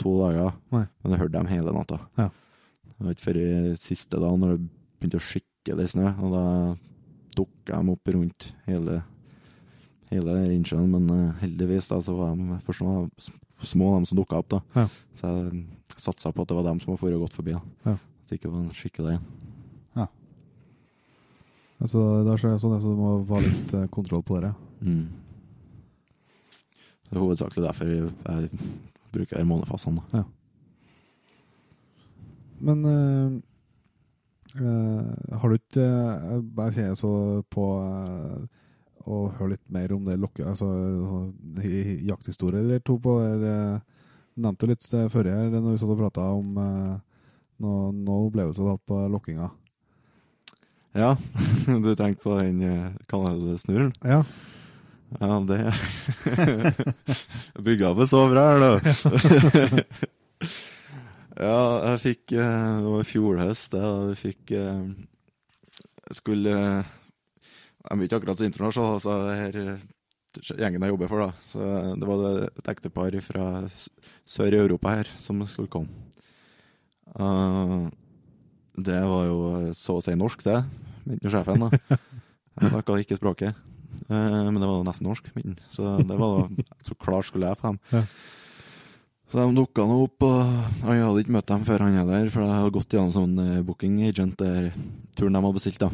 to 0.00 0.16
dager. 0.20 0.56
Nei. 0.72 0.86
Men 1.02 1.14
jeg 1.14 1.22
hørte 1.24 1.38
dem 1.38 1.52
hele 1.52 1.76
natta. 1.76 2.00
Ja. 2.20 2.30
Det 2.96 3.04
var 3.04 3.16
ikke 3.16 3.28
før 3.28 3.40
siste 3.80 4.20
dagen, 4.20 4.40
når 4.40 4.56
det 4.56 4.68
begynte 5.00 5.20
å 5.20 5.26
skikkelig 5.26 5.90
snø, 5.92 6.10
og 6.24 6.32
da 6.32 6.44
dukka 7.36 7.80
de 7.82 7.92
opp 7.92 8.12
rundt 8.14 8.48
hele, 8.64 9.02
hele 10.08 10.36
innsjøen. 10.54 10.88
Men 10.96 11.10
eh, 11.12 11.34
heldigvis 11.44 11.92
da, 11.92 12.00
så 12.04 12.16
var 12.16 12.36
de 12.36 12.60
små, 13.64 13.98
de 13.98 14.06
som 14.06 14.18
dukka 14.18 14.38
opp. 14.38 14.48
da. 14.48 14.60
Ja. 14.74 14.88
Så 15.14 15.26
jeg 15.52 15.66
satsa 15.96 16.32
på 16.32 16.42
at 16.42 16.48
det 16.48 16.56
var 16.56 16.62
dem 16.64 16.80
som 16.80 16.92
var 16.92 16.96
for 17.00 17.10
gått 17.10 17.32
forbi. 17.32 17.52
da. 17.52 17.60
Ja. 17.84 17.92
At 17.92 18.28
det 18.28 18.38
ikke 18.40 18.50
var 18.52 18.60
en 18.60 18.70
skikkelig 18.70 19.14
en. 19.16 20.06
Altså, 21.78 22.24
det 22.24 22.32
er 22.32 22.36
så- 22.40 22.58
sånn 22.58 22.76
at 22.76 22.80
du 22.82 22.88
må 22.96 23.26
ha 23.28 23.38
litt 23.38 23.74
eh, 23.74 23.86
kontroll 23.88 24.22
på 24.22 24.40
det. 24.40 24.54
Mm. 24.80 25.08
Det 27.10 27.12
er 27.12 27.20
hovedsakelig 27.20 27.64
derfor 27.66 27.84
jeg, 27.84 28.50
bruker 29.12 29.36
de 29.36 29.44
månefasene. 29.44 30.02
Ja. 30.14 30.22
Men 32.60 32.84
eh, 32.84 33.30
eh, 34.64 35.36
har 35.36 35.48
du 35.48 35.54
ikke 35.58 35.86
Jeg 36.56 36.72
ser 36.72 36.94
så 36.94 37.44
på 37.50 37.66
eh, 37.84 38.46
å 39.06 39.16
høre 39.38 39.52
litt 39.54 39.66
mer 39.72 39.92
om 39.94 40.04
det 40.06 40.16
lokket, 40.18 40.46
Altså 40.50 40.66
hi- 41.62 42.00
jakthistorie 42.08 42.60
eller 42.62 42.78
to 42.84 42.98
på 43.02 43.12
der 43.22 43.40
uh, 43.46 43.78
Nevnte 44.36 44.66
litt 44.68 44.84
eh, 44.92 45.06
før 45.08 45.24
her 45.32 45.46
når 45.54 45.70
vi 45.72 45.78
satt 45.80 45.92
og 45.94 46.00
prata 46.02 46.22
om 46.36 46.48
uh, 46.60 46.96
noen 47.64 48.02
noe 48.04 48.26
opplevelser 48.26 48.60
du 48.60 48.66
har 48.68 48.74
hatt 48.76 48.90
på 48.90 48.98
lokkinga. 49.14 49.46
Ja, 50.96 51.10
du 51.84 51.90
tenkte 51.96 52.22
på 52.26 52.32
den 52.40 52.58
eh, 52.66 52.90
kanelsnurren? 53.08 53.92
Ja. 54.04 54.20
Ja, 55.20 55.38
det 55.46 55.58
Bygga 57.64 57.92
meg 57.96 58.08
så 58.10 58.24
bra 58.28 58.42
her, 58.50 58.58
da. 58.60 58.70
ja, 61.46 61.58
jeg 61.92 62.00
fikk 62.02 62.32
eh, 62.36 62.80
Det 62.82 62.90
var 62.90 63.00
i 63.04 63.08
fjor 63.08 63.38
høst, 63.40 63.70
det. 63.72 63.80
Da 63.84 63.90
vi 64.10 64.16
fikk 64.26 64.42
eh, 64.58 64.82
Jeg 66.10 66.16
skulle 66.20 66.52
eh, 67.86 67.94
Jeg 67.94 67.98
er 67.98 68.08
ikke 68.08 68.18
akkurat 68.20 68.40
så 68.40 68.48
internasjonal, 68.48 68.96
altså. 68.98 69.16
Det 69.26 69.36
her 69.40 69.60
eh, 69.62 69.84
gjengen 70.60 70.84
jeg 70.84 70.92
jobber 70.92 71.12
for, 71.12 71.24
da. 71.24 71.30
Så 71.48 71.68
det 71.96 72.08
var 72.10 72.24
et 72.44 72.72
ektepar 72.74 73.18
fra 73.24 73.46
sør 74.28 74.56
i 74.56 74.60
Europa 74.60 74.96
her 74.98 75.12
som 75.22 75.40
skulle 75.48 75.72
komme. 75.72 75.88
Uh, 77.16 77.86
det 78.76 78.98
var 79.00 79.22
jo 79.24 79.38
så 79.78 79.96
å 79.96 80.02
si 80.04 80.12
norsk, 80.18 80.42
det. 80.44 80.58
Mente 81.06 81.32
sjefen, 81.32 81.64
da. 81.64 81.98
Jeg 82.56 82.72
snakka 82.72 82.98
ikke 83.00 83.16
språket. 83.20 83.56
Uh, 84.10 84.50
men 84.50 84.60
det 84.60 84.68
var 84.68 84.84
nesten 84.84 85.08
norsk, 85.08 85.30
min. 85.38 85.56
Så 85.72 85.96
det 86.04 86.18
var 86.18 86.42
da 86.42 86.66
så 86.84 86.98
klart 87.00 87.30
skulle 87.30 87.48
jeg 87.48 87.60
få 87.62 87.72
dem. 87.72 87.80
Ja. 87.94 88.04
Så 89.26 89.42
de 89.42 89.56
dukka 89.56 89.82
nå 89.88 89.96
opp, 90.04 90.22
og 90.22 90.92
jeg 90.94 91.02
hadde 91.02 91.22
ikke 91.24 91.34
møtt 91.34 91.48
dem 91.50 91.64
før 91.66 91.82
han 91.82 91.96
heller, 91.98 92.28
for 92.30 92.44
jeg 92.44 92.58
hadde 92.60 92.74
gått 92.76 92.94
gjennom 92.94 93.14
sånn 93.14 93.40
eh, 93.42 93.62
booking 93.66 93.96
agent 94.06 94.36
der 94.38 94.68
turen 95.18 95.34
de 95.34 95.40
hadde 95.42 95.56
bestilt, 95.56 95.82
da. 95.82 95.88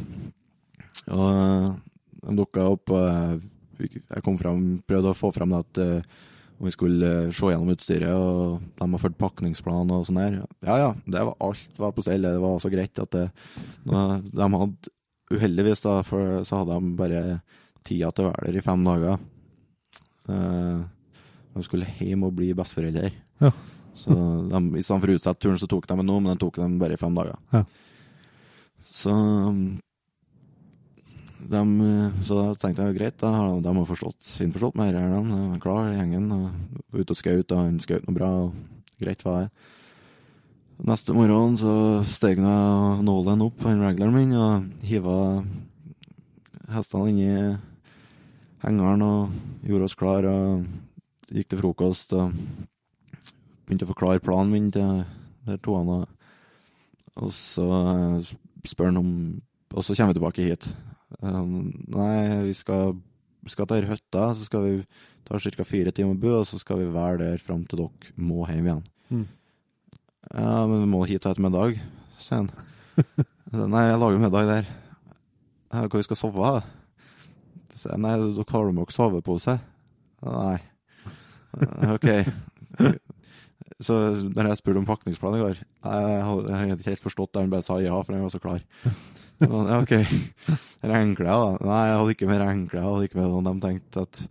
Og 1.13 1.25
eh, 1.33 1.71
de 2.29 2.37
dukka 2.39 2.67
opp, 2.71 2.91
og 2.91 3.41
jeg- 3.83 4.03
jeg 4.09 4.23
kom 4.23 4.37
fram, 4.39 4.83
prøvde 4.87 5.11
å 5.11 5.19
få 5.19 5.33
frem 5.35 5.53
at 5.59 5.79
eh, 5.83 6.03
om 6.61 6.67
vi 6.69 6.71
skulle 6.71 7.09
eh, 7.27 7.31
se 7.35 7.49
gjennom 7.51 7.73
utstyret, 7.75 8.13
og 8.15 8.61
de 8.79 8.87
har 8.93 9.03
ført 9.03 9.19
pakningsplan 9.19 9.91
og 9.91 10.05
sånn 10.07 10.21
der. 10.21 10.37
Ja 10.63 10.77
ja, 10.79 10.91
det 11.07 11.25
var 11.27 11.35
alt 11.41 11.79
var 11.79 11.93
på 11.97 12.03
stell, 12.05 12.23
det 12.23 12.39
var 12.39 12.59
så 12.63 12.71
greit 12.71 12.99
at 13.03 13.11
det, 13.11 13.31
de 13.85 14.51
hadde 14.55 14.91
Uheldigvis, 15.33 15.81
da, 15.81 16.03
for 16.05 16.43
så 16.45 16.59
hadde 16.61 16.77
de 16.77 16.91
bare 16.99 17.21
tida 17.89 18.11
til 18.13 18.27
å 18.27 18.33
være 18.35 18.51
der 18.53 18.59
i 18.61 18.63
fem 18.67 18.83
dager. 18.85 19.19
Eh, 20.29 20.83
de 21.55 21.63
skulle 21.65 21.89
hjem 21.99 22.27
og 22.29 22.35
bli 22.37 22.51
besteforeldre. 22.55 23.11
Ja. 23.41 23.51
Så 23.97 24.13
de, 24.51 24.61
i 24.79 24.83
stedet 24.85 25.01
for 25.01 25.09
å 25.13 25.17
utsette 25.17 25.41
turen, 25.41 25.59
så 25.61 25.67
tok 25.69 25.87
de 25.89 25.97
den 25.97 26.07
nå, 26.07 26.19
men 26.21 26.35
den 26.35 26.39
tok 26.45 26.61
de 26.61 26.69
bare 26.79 26.93
i 26.95 27.01
fem 27.01 27.17
dager. 27.17 27.41
Ja. 27.53 27.65
Så 28.93 29.15
de, 31.51 31.63
så 32.27 32.39
da 32.39 32.55
tenkte 32.61 32.87
jeg 32.87 32.99
greit, 32.99 33.19
da 33.21 33.33
har 33.35 33.61
de 33.63 33.75
har 33.75 33.89
forstått, 33.89 34.21
innforstått 34.45 34.77
med 34.79 34.95
dette. 34.95 35.23
De 35.29 35.41
er 35.57 35.63
klar, 35.63 35.91
gjengen. 35.97 36.29
Ute 36.93 37.15
og 37.15 37.19
skjøt, 37.19 37.55
og 37.55 37.59
han 37.59 37.81
skjøt 37.83 38.07
noe 38.07 38.17
bra. 38.17 38.31
og 38.45 39.01
Greit 39.03 39.25
var 39.27 39.45
det. 39.45 39.51
Neste 40.83 41.15
morgen 41.15 41.55
så 41.59 41.75
steg 42.09 42.41
jeg 42.43 43.03
Nolan 43.07 43.45
opp, 43.45 43.61
han 43.67 43.83
regleren 43.85 44.17
min, 44.17 44.33
og 44.35 44.87
hiva 44.87 45.17
hestene 46.73 47.11
inn 47.13 47.21
i 47.23 47.35
hengeren 48.65 49.05
og 49.07 49.67
gjorde 49.67 49.89
oss 49.89 49.99
klar 49.99 50.27
og 50.27 50.65
gikk 51.33 51.53
til 51.53 51.61
frokost 51.63 52.15
og 52.17 52.35
begynte 53.67 53.87
å 53.87 53.93
forklare 53.93 54.23
planen 54.25 54.53
min 54.53 54.71
til 54.75 55.05
de 55.47 55.59
to. 55.63 55.77
Og, 55.79 56.07
og 57.21 57.35
så 57.37 57.69
eh, 57.81 58.33
spør 58.69 58.93
han 58.93 59.03
om 59.03 59.13
Og 59.73 59.85
så 59.85 59.95
kommer 59.97 60.13
vi 60.13 60.19
tilbake 60.19 60.45
hit. 60.45 60.67
Um, 61.21 61.73
nei, 61.93 62.45
vi 62.49 62.55
skal, 62.57 62.97
skal 63.51 63.69
til 63.71 63.89
hytta, 63.91 64.29
så 64.39 64.47
skal 64.49 64.67
vi 64.67 64.75
ta 65.29 65.39
ca. 65.39 65.67
fire 65.67 65.93
timer 65.95 66.17
å 66.17 66.23
bo, 66.23 66.35
og 66.41 66.49
så 66.49 66.61
skal 66.61 66.83
vi 66.83 66.91
være 66.95 67.21
der 67.23 67.43
fram 67.43 67.65
til 67.69 67.85
dere 67.85 68.15
må 68.17 68.47
hjem 68.49 68.69
igjen. 68.71 68.85
Mm. 69.13 69.27
Ja, 70.33 70.67
men 70.71 70.85
vi 70.85 70.91
må 70.95 71.03
hit 71.09 71.27
og 71.27 71.37
spise 71.37 71.47
middag, 71.47 71.81
sier 72.23 72.43
han. 72.43 72.53
Nei, 73.75 73.87
jeg 73.91 74.01
lager 74.01 74.23
middag 74.23 74.49
der. 74.49 74.71
Ja, 75.73 75.87
Hvor 75.87 76.01
vi 76.01 76.07
skal 76.07 76.21
sove? 76.21 76.53
Så 77.77 77.97
Nei, 78.01 78.17
dere 78.21 78.49
har 78.53 78.71
med 78.71 78.85
dere 78.85 78.97
sovepose? 78.97 79.59
Nei. 80.23 80.59
OK. 81.93 82.09
Så 83.83 83.97
når 84.23 84.53
jeg 84.53 84.59
spurte 84.61 84.79
om 84.79 84.87
pakningsplan 84.87 85.35
i 85.37 85.41
går 85.43 85.57
jeg 85.59 86.21
hadde 86.23 86.77
ikke 86.77 86.93
helt 86.93 87.03
forstått 87.03 87.33
det, 87.35 87.43
han 87.43 87.51
bare 87.51 87.67
sa 87.67 87.81
ja, 87.83 87.97
for 87.99 88.15
han 88.15 88.23
var 88.23 88.33
så 88.33 88.41
klar. 88.43 88.63
OK. 89.49 89.93
Regnklær, 90.93 91.29
da? 91.31 91.51
Nei, 91.67 91.83
jeg 91.89 91.99
hadde 92.01 92.15
ikke 92.17 92.29
med 92.31 92.41
regnklær. 92.43 92.81
Jeg 92.83 92.89
hadde 92.91 93.09
ikke 93.09 93.21
med 93.21 93.31
noen. 93.31 93.49
De 93.49 93.67
tenkte 93.67 94.03
at 94.07 94.23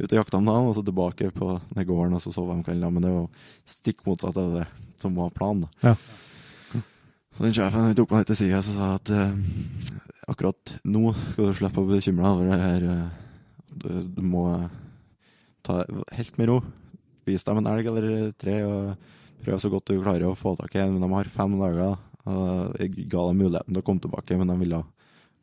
ut 0.00 0.06
og 0.06 0.16
jakta 0.16 0.38
om 0.38 0.46
dagen, 0.48 0.68
og 0.70 0.76
så 0.76 0.84
tilbake 0.86 1.30
på 1.34 1.48
den 1.74 1.86
gården, 1.88 2.16
og 2.16 2.22
så 2.24 2.32
sove 2.32 2.54
om 2.54 2.62
kvelden. 2.64 2.94
Men 2.96 3.04
det 3.04 3.12
var 3.12 3.48
stikk 3.68 4.04
motsatt 4.06 4.38
av 4.40 4.54
det 4.58 4.66
som 5.02 5.16
var 5.18 5.32
planen. 5.36 5.66
Ja. 5.84 5.96
Så 7.30 7.44
den 7.46 7.54
sjefen 7.56 7.94
tok 7.98 8.12
meg 8.14 8.26
til 8.28 8.38
side 8.40 8.58
og 8.58 8.66
sa 8.66 8.88
at 8.96 9.10
eh, 9.14 10.00
akkurat 10.30 10.76
nå 10.88 11.12
skal 11.20 11.50
du 11.50 11.58
slippe 11.58 11.82
å 11.82 11.86
bekymre 11.88 12.26
deg 12.26 12.32
over 12.34 12.48
det 12.50 12.58
her. 12.64 12.86
eh, 12.90 13.66
du, 13.70 13.88
du 14.16 14.22
må 14.26 14.44
ta 15.66 15.80
det 15.84 16.04
helt 16.18 16.40
med 16.40 16.50
ro. 16.50 16.58
Vis 17.28 17.46
dem 17.46 17.60
en 17.60 17.70
elg 17.70 17.86
eller 17.86 18.32
tre, 18.40 18.56
og 18.66 19.44
prøv 19.44 19.60
så 19.62 19.70
godt 19.72 19.92
du 19.92 20.00
klarer 20.00 20.26
å 20.26 20.36
få 20.38 20.56
tak 20.58 20.74
i 20.74 20.82
en. 20.82 20.98
De 21.00 21.12
har 21.14 21.30
fem 21.30 21.54
dager. 21.60 21.98
Jeg 22.80 23.08
ga 23.10 23.26
dem 23.28 23.44
muligheten 23.44 23.74
til 23.74 23.82
å 23.82 23.86
komme 23.86 24.02
tilbake, 24.04 24.38
men 24.40 24.52
de 24.52 24.58
ville 24.64 24.82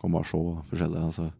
komme 0.02 0.22
og 0.22 0.30
se 0.30 0.42
forskjellig. 0.72 1.06
altså 1.10 1.32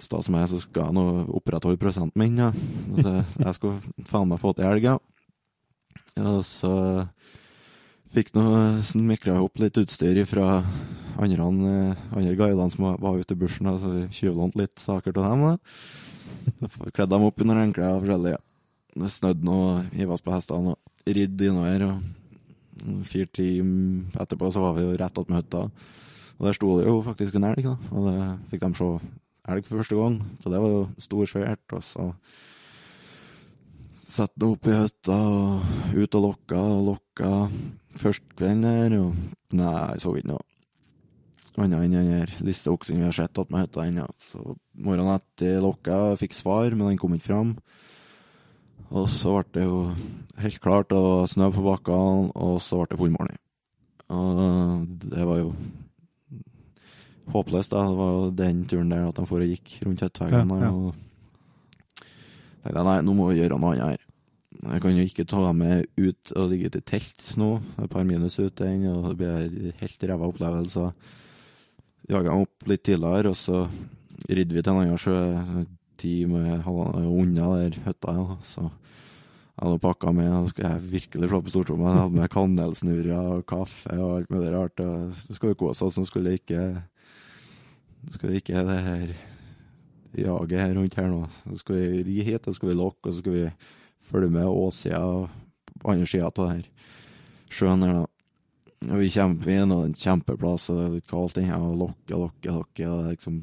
sta 0.00 0.20
som 0.24 0.36
jeg, 0.38 0.50
så 0.50 0.60
skal 0.62 0.88
jeg 0.88 0.96
nå 0.96 1.06
opprettholde 1.38 1.80
prosenten 1.80 2.20
min. 2.22 2.38
Ja. 2.40 2.50
Altså, 2.94 3.14
jeg 3.44 3.56
skulle 3.56 4.06
faen 4.08 4.30
meg 4.30 4.40
få 4.42 4.54
til 4.56 4.68
elg, 4.70 4.86
ja. 4.86 4.96
Og 6.20 6.42
så 6.46 6.72
fikk 8.10 8.32
nå 8.34 8.44
mikra 9.06 9.38
opp 9.44 9.60
litt 9.62 9.78
utstyr 9.78 10.18
fra 10.26 10.62
andre, 11.20 11.46
andre 11.46 12.34
guidene 12.34 12.70
som 12.72 12.88
var 12.98 13.18
ute 13.20 13.36
i 13.36 13.38
bushen. 13.38 13.68
så 13.68 13.74
altså, 13.76 13.92
vi 13.94 14.06
tjuvlånte 14.18 14.62
litt 14.62 14.80
saker 14.82 15.14
til 15.14 15.26
dem. 15.26 15.44
da. 15.46 16.70
Kledde 16.94 17.12
dem 17.14 17.26
opp 17.28 17.44
under 17.44 17.60
håndklær 17.60 17.98
og 17.98 18.06
forskjellig. 18.06 18.38
Det 19.00 19.12
snødde 19.14 19.46
nå, 19.46 19.58
hiva 19.94 20.16
oss 20.16 20.24
på 20.24 20.34
hestene 20.34 20.74
og 20.74 21.12
ridd 21.14 21.44
innover. 21.46 21.86
og 21.86 22.19
Fire 23.08 23.28
timer 23.36 24.20
etterpå 24.22 24.50
så 24.52 24.62
var 24.64 24.76
vi 24.76 24.86
jo 24.86 24.98
rett 24.98 25.18
attmed 25.22 25.42
hytta. 25.42 25.64
Og 26.38 26.46
der 26.46 26.56
sto 26.56 26.76
det 26.78 26.86
jo 26.88 27.00
faktisk 27.04 27.36
en 27.36 27.48
elg, 27.50 27.66
da. 27.66 27.74
Og 27.92 28.06
det 28.08 28.20
fikk 28.52 28.64
de 28.64 28.78
se 28.78 28.92
elg 29.50 29.66
for 29.66 29.82
første 29.82 29.98
gang. 29.98 30.20
Så 30.40 30.52
det 30.52 30.62
var 30.62 30.72
jo 30.72 30.86
stor 31.08 31.34
svært. 31.34 31.76
Og 31.76 31.84
så 31.84 32.12
Sette 34.10 34.40
den 34.42 34.56
opp 34.56 34.66
i 34.66 34.74
hytta 34.74 35.16
og 35.22 35.94
ut 35.94 36.14
og 36.18 36.22
lokka 36.24 36.58
og 36.58 36.80
lokka 36.88 37.28
første 38.00 38.26
kvelden 38.34 38.64
der, 38.66 38.96
og 38.98 39.54
nei, 39.54 39.98
så 40.02 40.10
ikke 40.18 40.32
noe. 40.32 40.46
Annet 41.60 41.84
enn 41.84 41.94
den 41.94 42.08
der 42.08 42.32
listeoksen 42.46 42.98
vi 42.98 43.06
har 43.06 43.14
sett 43.14 43.38
attmed 43.38 43.62
hytta 43.62 43.84
ennå. 43.86 44.08
Så 44.18 44.56
morgenen 44.74 45.14
etter 45.14 45.60
lokka 45.62 46.16
fikk 46.18 46.34
svar, 46.34 46.74
men 46.74 46.88
den 46.88 46.98
kom 46.98 47.14
ikke 47.14 47.28
fram. 47.28 47.54
Og 48.90 49.06
så 49.10 49.36
ble 49.36 49.44
det 49.54 49.68
jo 49.68 49.82
helt 50.40 50.60
klart 50.62 50.92
og 50.96 51.28
snø 51.30 51.50
på 51.54 51.62
bakkene, 51.62 52.32
og 52.34 52.58
så 52.64 52.80
ble 52.80 52.90
det 52.90 52.98
fullmåne. 53.00 53.38
Og 54.10 54.86
det 55.12 55.26
var 55.28 55.38
jo 55.38 55.52
håpløst, 57.30 57.70
da. 57.70 57.84
Det 57.86 57.98
var 58.00 58.12
jo 58.16 58.30
den 58.34 58.64
turen 58.66 58.90
der 58.90 59.08
at 59.08 59.20
de 59.20 59.26
for 59.28 59.44
og 59.44 59.52
gikk 59.52 59.76
rundt 59.86 60.02
høttveggen 60.02 60.54
Ja, 60.56 60.60
ja. 60.64 60.70
Og 60.74 60.94
tenkte 62.60 62.76
jeg 62.76 62.88
nei, 62.90 63.00
nå 63.06 63.14
må 63.16 63.30
vi 63.30 63.38
gjøre 63.38 63.58
noe 63.60 63.76
annet 63.76 63.92
her. 63.92 64.06
Jeg 64.60 64.82
kan 64.82 64.96
jo 64.96 65.04
ikke 65.06 65.24
ta 65.30 65.52
med 65.56 65.86
ut 65.96 66.32
og 66.36 66.50
ligge 66.50 66.68
til 66.74 66.82
telt 66.84 67.22
nå. 67.40 67.52
Et 67.80 67.92
par 67.92 68.04
minus 68.04 68.40
ute 68.42 68.66
inn, 68.66 68.88
og 68.90 69.12
det 69.12 69.16
blir 69.22 69.78
helt 69.80 70.04
ræva 70.10 70.28
opplevelser. 70.28 70.90
Jaga 72.10 72.34
dem 72.34 72.42
opp 72.44 72.68
litt 72.68 72.82
tidligere, 72.84 73.30
og 73.30 73.38
så 73.38 73.62
ridde 74.28 74.56
vi 74.56 74.60
til 74.60 74.72
en 74.74 74.82
annen 74.82 75.00
sjø, 75.00 75.16
ti 76.00 76.14
med 76.28 76.66
unna 76.66 77.54
der 77.60 77.78
hytta. 77.86 78.16
Ja. 78.18 78.36
Så 78.44 78.66
jeg 79.60 79.68
hadde 79.68 79.80
pakka 79.84 80.10
med, 80.16 80.30
nå 80.32 80.48
skulle 80.48 80.68
jeg 80.72 80.88
virkelig 80.88 81.28
slå 81.28 81.38
på 81.44 81.50
stortromma. 81.52 81.90
Jeg 81.90 82.00
hadde 82.00 82.16
med 82.16 82.30
kanelsnurrer 82.32 83.10
og 83.18 83.42
kaffe 83.50 83.92
og 83.92 84.14
alt 84.14 84.30
mulig 84.32 84.54
rart. 84.54 84.80
Og 84.80 85.18
så 85.20 85.36
skulle 85.36 85.52
vi 85.52 85.58
kose 85.60 85.84
oss, 85.84 85.98
så 85.98 86.04
skulle 86.08 86.32
ikke 86.38 86.62
skulle 88.14 88.40
ikke 88.40 88.62
det 88.64 88.78
her 88.86 89.12
jaget 90.16 90.62
her 90.62 90.74
rundt 90.78 90.96
her 90.96 91.12
nå. 91.12 91.20
Så 91.44 91.60
skulle 91.60 91.92
vi 91.92 92.02
ri 92.08 92.16
hit, 92.24 92.46
og 92.46 92.54
så 92.54 92.56
skulle 92.56 92.72
vi 92.72 92.80
lokke, 92.80 93.04
og 93.04 93.12
så 93.12 93.20
skulle 93.20 93.36
vi 93.36 93.52
følge 94.00 94.32
med 94.32 94.48
åssida 94.48 95.04
på 95.76 95.92
andre 95.92 96.08
sida 96.08 96.32
av 96.32 96.34
det 96.40 96.50
her 96.54 96.66
sjøen 97.52 97.84
her, 97.84 97.96
da. 98.00 98.06
Og 98.88 98.96
vi 99.02 99.12
kommer 99.12 99.44
det 99.44 99.54
er 99.60 99.72
en 99.76 99.96
kjempeplass, 100.06 100.70
og 100.72 100.78
det 100.78 100.84
er 100.86 100.92
litt 100.96 101.10
kaldt 101.10 101.40
inne, 101.42 101.60
og 101.60 101.80
lokke, 101.84 102.16
lokke, 102.16 102.54
lokke. 102.56 102.88
Og 102.88 103.10
liksom, 103.12 103.40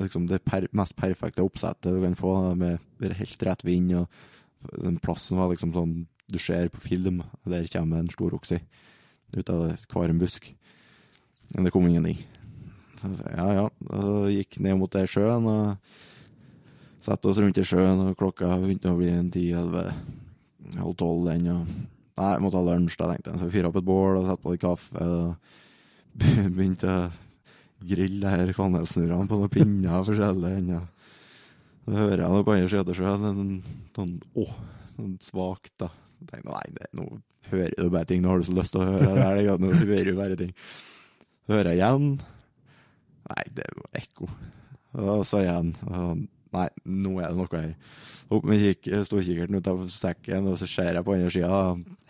liksom 0.00 0.30
det 0.32 0.40
per, 0.48 0.64
mest 0.72 0.96
perfekte 0.96 1.44
oppsettet 1.44 1.92
du 1.92 2.00
kan 2.00 2.16
få, 2.16 2.38
med 2.56 2.80
helt 3.20 3.44
rett 3.44 3.68
vind. 3.68 3.92
og 4.00 4.32
Den 4.72 4.98
plassen 5.02 5.40
var 5.40 5.52
liksom 5.52 5.74
sånn 5.74 5.94
du 6.32 6.38
ser 6.40 6.70
på 6.72 6.80
film, 6.80 7.20
der 7.44 7.66
kommer 7.68 8.00
en 8.00 8.08
stor 8.08 8.32
okse 8.32 8.60
ut 9.34 9.50
av 9.52 9.74
hver 9.92 10.12
en 10.12 10.20
busk. 10.22 10.46
Men 11.52 11.66
det 11.66 11.72
kom 11.74 11.86
ingenting. 11.88 12.20
Så 13.00 13.10
jeg 13.10 13.18
sa, 13.18 13.32
ja, 13.34 13.46
ja. 13.58 13.64
Og 13.98 14.30
gikk 14.32 14.60
ned 14.64 14.78
mot 14.80 14.92
der 14.92 15.10
sjøen 15.10 15.48
og 15.50 15.90
satte 17.04 17.28
oss 17.28 17.40
rundt 17.42 17.60
i 17.60 17.66
sjøen, 17.66 18.00
og 18.06 18.16
klokka 18.16 18.54
begynte 18.62 18.92
å 18.92 18.96
bli 18.98 19.10
en 19.12 19.28
ti-elleve, 19.34 19.90
halv 20.78 20.96
tolv 21.00 21.28
den. 21.28 21.50
og 21.52 21.68
Nei, 22.14 22.30
jeg 22.30 22.44
måtte 22.44 22.60
ha 22.60 22.66
lunsj, 22.70 22.96
da, 23.00 23.10
tenkte 23.10 23.32
jeg. 23.32 23.40
Så 23.42 23.48
vi 23.48 23.56
fyrte 23.56 23.70
opp 23.72 23.78
et 23.80 23.88
bål 23.90 24.20
og 24.20 24.28
satte 24.28 24.44
på 24.44 24.54
litt 24.54 24.64
kaffe. 24.64 25.04
og 25.04 26.14
Begynte 26.56 26.94
å 26.94 26.98
grille 27.84 28.22
det 28.22 28.32
her 28.32 28.56
kanelsnurrene 28.56 29.28
på 29.28 29.40
noen 29.40 29.52
pinner 29.52 30.06
forskjellige 30.06 30.60
ennå. 30.62 30.80
Så 31.84 31.92
hører 31.92 32.22
jeg 32.22 32.32
noe 32.32 32.46
på 32.46 32.54
andre 32.54 32.70
sida 32.72 32.96
sjøen, 32.96 33.24
en 33.28 33.54
sånn 33.96 34.14
åh, 34.40 34.52
sånn 34.96 35.14
svakt, 35.24 35.72
da. 35.82 35.90
Jeg 36.22 36.30
tenkte 36.30 36.54
nei, 36.54 36.66
det, 36.78 36.90
nå 36.96 37.08
hører 37.50 37.74
du 37.76 37.90
bare 37.92 38.08
ting, 38.08 38.22
nå 38.24 38.32
har 38.32 38.40
du 38.40 38.48
så 38.48 38.56
lyst 38.56 38.72
til 38.74 38.80
å 38.84 38.86
høre 38.88 39.10
det 39.10 39.24
her, 39.24 39.58
nå 39.60 39.72
hører 39.74 40.08
du 40.08 40.14
bare 40.16 40.38
ting. 40.40 40.54
Så 41.44 41.56
hører 41.58 41.74
jeg 41.74 41.82
igjen. 41.82 42.06
Nei, 43.28 43.42
det 43.56 43.66
var 43.76 44.00
ekko. 44.00 44.30
Og 44.94 45.26
så 45.28 45.42
igjen. 45.44 45.74
Nei, 46.54 46.68
nå 46.86 47.18
er 47.18 47.34
det 47.34 47.38
noe 47.40 47.60
her. 47.60 47.74
Opp 48.32 48.46
med 48.48 48.62
kik 48.62 48.88
storkikkerten 49.04 49.58
ut 49.58 49.68
av 49.68 49.82
sekken, 49.92 50.48
og 50.48 50.56
så 50.60 50.68
ser 50.70 50.96
jeg 50.96 51.04
på 51.04 51.16
andre 51.18 51.32
sida. 51.34 51.60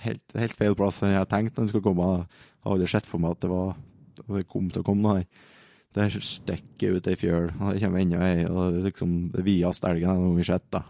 Helt, 0.05 0.37
helt 0.39 0.55
feil 0.61 0.79
plass 0.79 1.01
enn 1.03 1.15
jeg 1.15 1.23
hadde 1.23 1.33
tenkt 1.33 1.59
den 1.59 1.71
skulle 1.73 1.87
komme. 1.89 2.13
Jeg 2.13 2.63
hadde 2.63 2.77
aldri 2.77 2.91
sett 2.95 3.11
for 3.11 3.25
meg 3.25 3.35
at 3.35 3.43
det 3.43 3.51
var 3.51 3.75
at 3.75 4.31
det 4.31 4.47
kom 4.51 4.71
til 4.71 4.85
å 4.85 4.87
komme 4.87 5.03
noe 5.03 5.19
her. 5.19 5.51
Det 5.95 6.09
stikker 6.27 6.97
ut 6.99 7.07
ei 7.07 7.19
fjøl, 7.19 7.53
og 7.61 7.75
det 7.75 7.83
kommer 7.85 8.03
enda 8.03 8.23
ei. 8.27 8.45
Og 8.49 8.75
det 8.75 8.89
liksom 8.89 9.15
det 9.35 9.45
videste 9.47 9.91
elgen 9.91 10.11
jeg 10.11 10.19
noen 10.19 10.33
gang 10.33 10.41
har 10.43 10.51
sett. 10.51 10.67
da. 10.75 10.83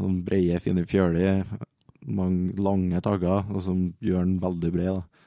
Noen 0.00 0.20
breie, 0.26 0.58
fine 0.62 0.86
fjøler. 0.88 1.44
Mange 2.10 2.56
lange 2.58 3.00
tagger, 3.04 3.46
og 3.52 3.62
som 3.62 3.90
gjør 4.02 4.26
den 4.26 4.40
veldig 4.42 4.72
bred. 4.74 4.98
da. 4.98 5.20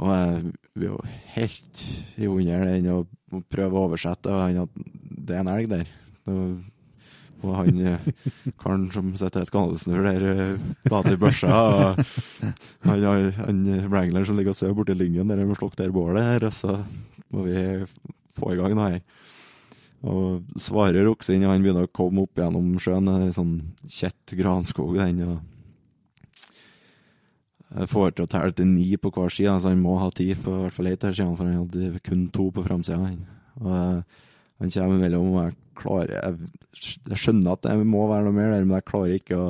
Og 0.00 0.12
jeg 0.12 0.52
blir 0.74 0.88
jo 0.88 1.00
helt 1.34 1.82
i 2.16 2.28
under 2.28 2.64
den 2.68 2.92
å 2.92 3.42
prøve 3.52 3.76
å 3.76 3.88
oversette 3.88 4.32
og 4.32 4.62
at 4.64 4.78
det 5.22 5.36
er 5.36 5.42
en 5.42 5.52
elg 5.52 5.68
der. 5.72 5.90
Og, 6.28 6.60
og 7.42 7.56
han 7.58 7.80
eh, 7.82 8.08
karen 8.60 8.88
som 8.94 9.12
sitter 9.18 9.42
i 9.42 9.48
et 9.48 9.52
kanalsnurr 9.54 10.08
der, 10.08 10.56
stadig 10.86 11.18
børsa. 11.20 11.52
Og 11.52 12.02
han, 12.88 13.32
han 13.38 13.62
Wrangler 13.90 14.26
som 14.28 14.38
ligger 14.38 14.54
og 14.54 14.58
sover 14.58 14.76
borti 14.78 14.96
lyngen 14.96 15.30
der, 15.30 15.42
han 15.42 15.50
må 15.50 15.58
slukke 15.58 15.80
der 15.82 15.94
bålet 15.94 16.28
her, 16.28 16.48
og 16.48 16.56
så 16.56 16.78
må 17.32 17.46
vi 17.48 17.58
få 18.38 18.54
i 18.54 18.58
gang 18.60 18.76
noe 18.78 18.90
her. 18.94 19.02
Og 20.02 20.58
svarer 20.58 21.06
oksen, 21.06 21.44
og 21.46 21.52
han 21.52 21.62
begynner 21.62 21.86
å 21.86 21.94
komme 21.94 22.24
opp 22.24 22.40
gjennom 22.40 22.74
sjøen. 22.82 23.06
Det 23.06 23.28
er 23.28 23.36
sånn 23.36 23.56
kjett 23.86 24.34
granskog, 24.34 24.96
den. 24.98 25.22
og 25.28 25.40
får 27.88 28.16
til 28.16 28.26
å 28.26 28.30
telle 28.30 28.54
til 28.56 28.68
ni 28.68 28.88
på 29.00 29.12
hver 29.14 29.32
side, 29.32 29.54
så 29.62 29.70
han 29.72 29.82
må 29.82 29.96
ha 30.00 30.10
ti 30.14 30.32
på 30.34 30.56
hvert 30.64 30.76
fall 30.76 30.90
ei 30.90 30.96
av 30.98 31.14
sidene, 31.14 31.36
for 31.38 31.48
han 31.48 31.60
hadde 31.62 32.02
kun 32.04 32.26
to 32.34 32.50
på 32.52 32.64
framsida. 32.66 33.12
Og 33.62 33.70
eh, 33.76 34.24
han 34.62 34.74
kommer 34.74 34.98
mellom, 35.00 35.30
og 35.32 35.44
jeg 35.46 35.56
klarer 35.78 36.16
jeg, 36.18 36.50
skjønner 37.12 37.54
at 37.54 37.66
det 37.66 37.76
må 37.88 38.06
være 38.10 38.26
noe 38.26 38.36
mer 38.36 38.52
der, 38.54 38.66
men 38.66 38.78
jeg 38.78 38.88
klarer 38.90 39.16
ikke 39.18 39.38
å 39.38 39.48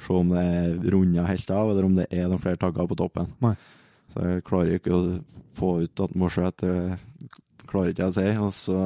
se 0.00 0.16
om 0.16 0.32
det 0.32 0.42
er 0.42 0.76
runda 0.94 1.26
helt 1.28 1.52
av, 1.52 1.70
eller 1.72 1.86
om 1.86 1.96
det 1.98 2.08
er 2.08 2.28
noen 2.28 2.42
flere 2.42 2.60
tagger 2.60 2.88
på 2.88 2.98
toppen. 2.98 3.30
Nei. 3.44 3.54
Så 4.10 4.26
jeg 4.26 4.44
klarer 4.46 4.78
ikke 4.78 4.96
å 4.96 5.02
få 5.54 5.74
ut 5.84 6.02
at 6.02 6.06
han 6.08 6.22
må 6.22 6.30
skjøte, 6.32 6.70
det 7.60 7.68
klarer 7.70 7.92
ikke 7.92 8.08
jeg 8.08 8.12
å 8.12 8.16
si. 8.16 8.28
Og 8.46 8.54
så 8.56 8.78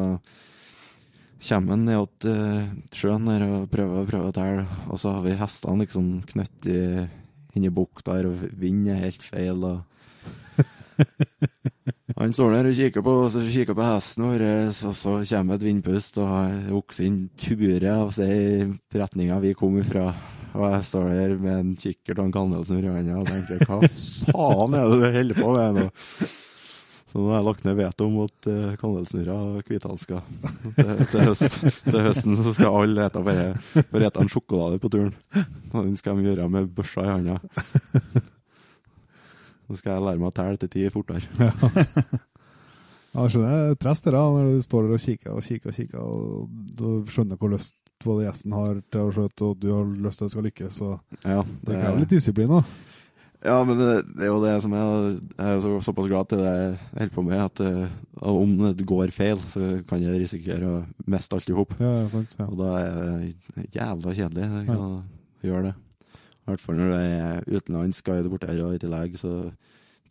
kommer 1.49 1.77
han 1.77 1.87
ned 1.89 2.15
til 2.25 2.35
eh, 2.35 2.73
sjøen 2.97 3.31
der 3.31 3.47
og 3.47 3.69
prøver 3.73 4.03
og 4.03 4.11
prøver 4.11 4.31
å 4.31 4.37
telle, 4.37 4.67
og 4.89 5.01
så 5.01 5.17
har 5.17 5.25
vi 5.25 5.39
hestene 5.41 5.85
liksom 5.85 6.11
i 6.25 6.79
inni 7.55 7.71
bukk 7.71 8.03
der, 8.07 8.27
og 8.27 8.41
vinden 8.59 8.97
er 8.97 9.05
helt 9.07 9.23
feil. 9.23 9.63
Og 9.63 9.94
han 12.21 12.37
står 12.37 12.55
der 12.55 12.69
og 12.71 12.79
kikker 12.79 13.05
på, 13.05 13.17
og 13.27 13.51
kikker 13.55 13.79
på 13.79 13.89
hesten 13.89 14.29
vår, 14.29 14.47
og 14.91 14.95
så 15.01 15.17
kommer 15.31 15.59
et 15.59 15.67
vindpust, 15.67 16.21
og 16.23 16.71
oksen 16.83 17.27
turer 17.41 17.91
av 17.95 18.15
seg 18.17 18.77
retninga 18.95 19.41
vi 19.45 19.55
kom 19.59 19.79
ifra. 19.83 20.13
Og 20.55 20.69
jeg 20.71 20.87
står 20.87 21.11
der 21.11 21.35
med 21.43 21.55
en 21.59 21.75
kikkert 21.75 22.21
og 22.21 22.29
en 22.29 22.35
kanelsnurr 22.35 22.87
i 22.87 22.95
hånda 22.95 23.19
og 23.19 23.27
tenker 23.27 23.65
hva 23.67 23.81
faen 24.31 24.77
er 24.79 24.85
det 24.87 24.99
du 25.01 25.07
holder 25.19 25.41
på 25.41 25.49
med 25.57 25.79
nå? 25.81 25.87
Så 27.11 27.23
nå 27.23 27.31
har 27.31 27.41
jeg 27.41 27.47
lagt 27.47 27.67
ned 27.67 27.77
veto 27.79 28.07
mot 28.11 28.47
uh, 28.51 28.77
kanelsnurrer 28.79 29.35
og 29.35 29.69
hvithansker. 29.71 30.23
Til, 30.75 30.89
til, 31.11 31.21
høst, 31.29 31.59
til 31.87 31.99
høsten 32.07 32.39
så 32.39 32.55
skal 32.57 32.79
alle 32.81 33.07
ete 33.07 33.23
bare 33.23 34.11
en 34.23 34.31
sjokolade 34.31 34.81
på 34.83 34.91
turen. 34.91 35.13
Og 35.73 35.79
den 35.81 35.95
skal 35.99 36.19
de 36.19 36.27
gjøre 36.27 36.49
med 36.51 36.71
børsa 36.75 37.07
i 37.07 37.13
handa. 37.13 37.39
Så 39.65 39.81
skal 39.81 39.97
jeg 39.97 40.07
lære 40.07 40.21
meg 40.21 40.31
å 40.31 40.37
telle 40.37 40.61
til 40.61 40.73
ti 40.73 40.87
fortere. 40.93 41.25
Ja, 43.15 43.29
jeg 43.29 43.31
skjønner 43.37 43.77
press 43.79 44.01
det 44.03 44.11
da, 44.11 44.21
når 44.27 44.49
du 44.57 44.63
står 44.65 44.87
der 44.89 44.97
og 44.97 45.03
kikker 45.05 45.35
og 45.39 45.45
kikker 45.47 45.71
og 45.71 45.77
kikker, 45.77 46.01
og 46.03 46.49
du 46.81 47.13
skjønner 47.15 47.39
hvor 47.39 47.53
lyst 47.53 47.77
både 48.03 48.25
gjesten 48.27 48.57
har 48.57 48.81
til 48.91 49.05
å 49.05 49.13
skjøte, 49.15 49.47
og 49.47 49.61
du 49.63 49.69
har 49.71 49.93
lyst 50.03 50.19
til 50.19 50.25
at 50.25 50.27
det 50.27 50.35
skal 50.35 50.47
lykkes, 50.49 50.81
så 50.81 50.89
Ja, 51.23 51.45
det 51.45 51.79
krever 51.79 52.03
litt 52.03 52.11
disiplin, 52.11 52.51
da. 52.51 52.65
Ja, 53.45 53.59
men 53.69 53.77
det, 53.77 53.89
det 54.17 54.25
er 54.25 54.31
jo 54.33 54.41
det 54.41 54.55
som 54.65 54.73
er 54.73 54.85
Jeg 55.13 55.45
er 55.45 55.59
så, 55.61 55.73
såpass 55.85 56.07
glad 56.09 56.31
til 56.31 56.41
det 56.41 56.53
jeg 56.55 56.77
holder 56.97 57.15
på 57.15 57.25
med, 57.29 57.43
at 57.45 57.61
uh, 57.61 58.31
om 58.33 58.55
det 58.65 58.87
går 58.89 59.13
feil, 59.15 59.41
så 59.53 59.77
kan 59.89 60.03
jeg 60.03 60.23
risikere 60.23 60.71
å 60.71 60.77
miste 61.13 61.37
alt 61.37 61.51
i 61.53 61.57
hop. 61.57 61.75
Ja, 61.79 61.93
ja, 62.01 62.07
sant. 62.13 62.35
Ja. 62.41 62.49
Og 62.49 62.57
da 62.59 62.71
er 62.81 62.95
det 62.99 63.69
jævla 63.77 64.17
kjedelig 64.17 64.49
det 64.49 64.79
å 64.81 64.89
gjøre 65.45 65.67
det. 65.69 65.75
I 66.45 66.51
hvert 66.53 66.61
fall 66.61 66.77
når 66.77 66.91
du 66.91 66.97
er 66.99 67.47
utenlands, 67.57 68.03
guide 68.05 68.29
borte 68.29 68.51
her, 68.51 68.61
og 68.67 68.77
i 68.77 68.81
tillegg 68.83 69.17
så 69.17 69.33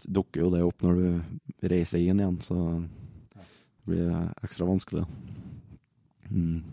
dukker 0.10 0.42
jo 0.42 0.54
det 0.54 0.64
opp 0.66 0.82
når 0.82 0.98
du 0.98 1.68
reiser 1.70 2.02
inn 2.02 2.22
igjen, 2.24 2.40
så 2.42 2.56
det 2.58 3.92
blir 3.92 4.16
ekstra 4.42 4.66
vanskelig. 4.66 5.04
Mm. 6.32 6.64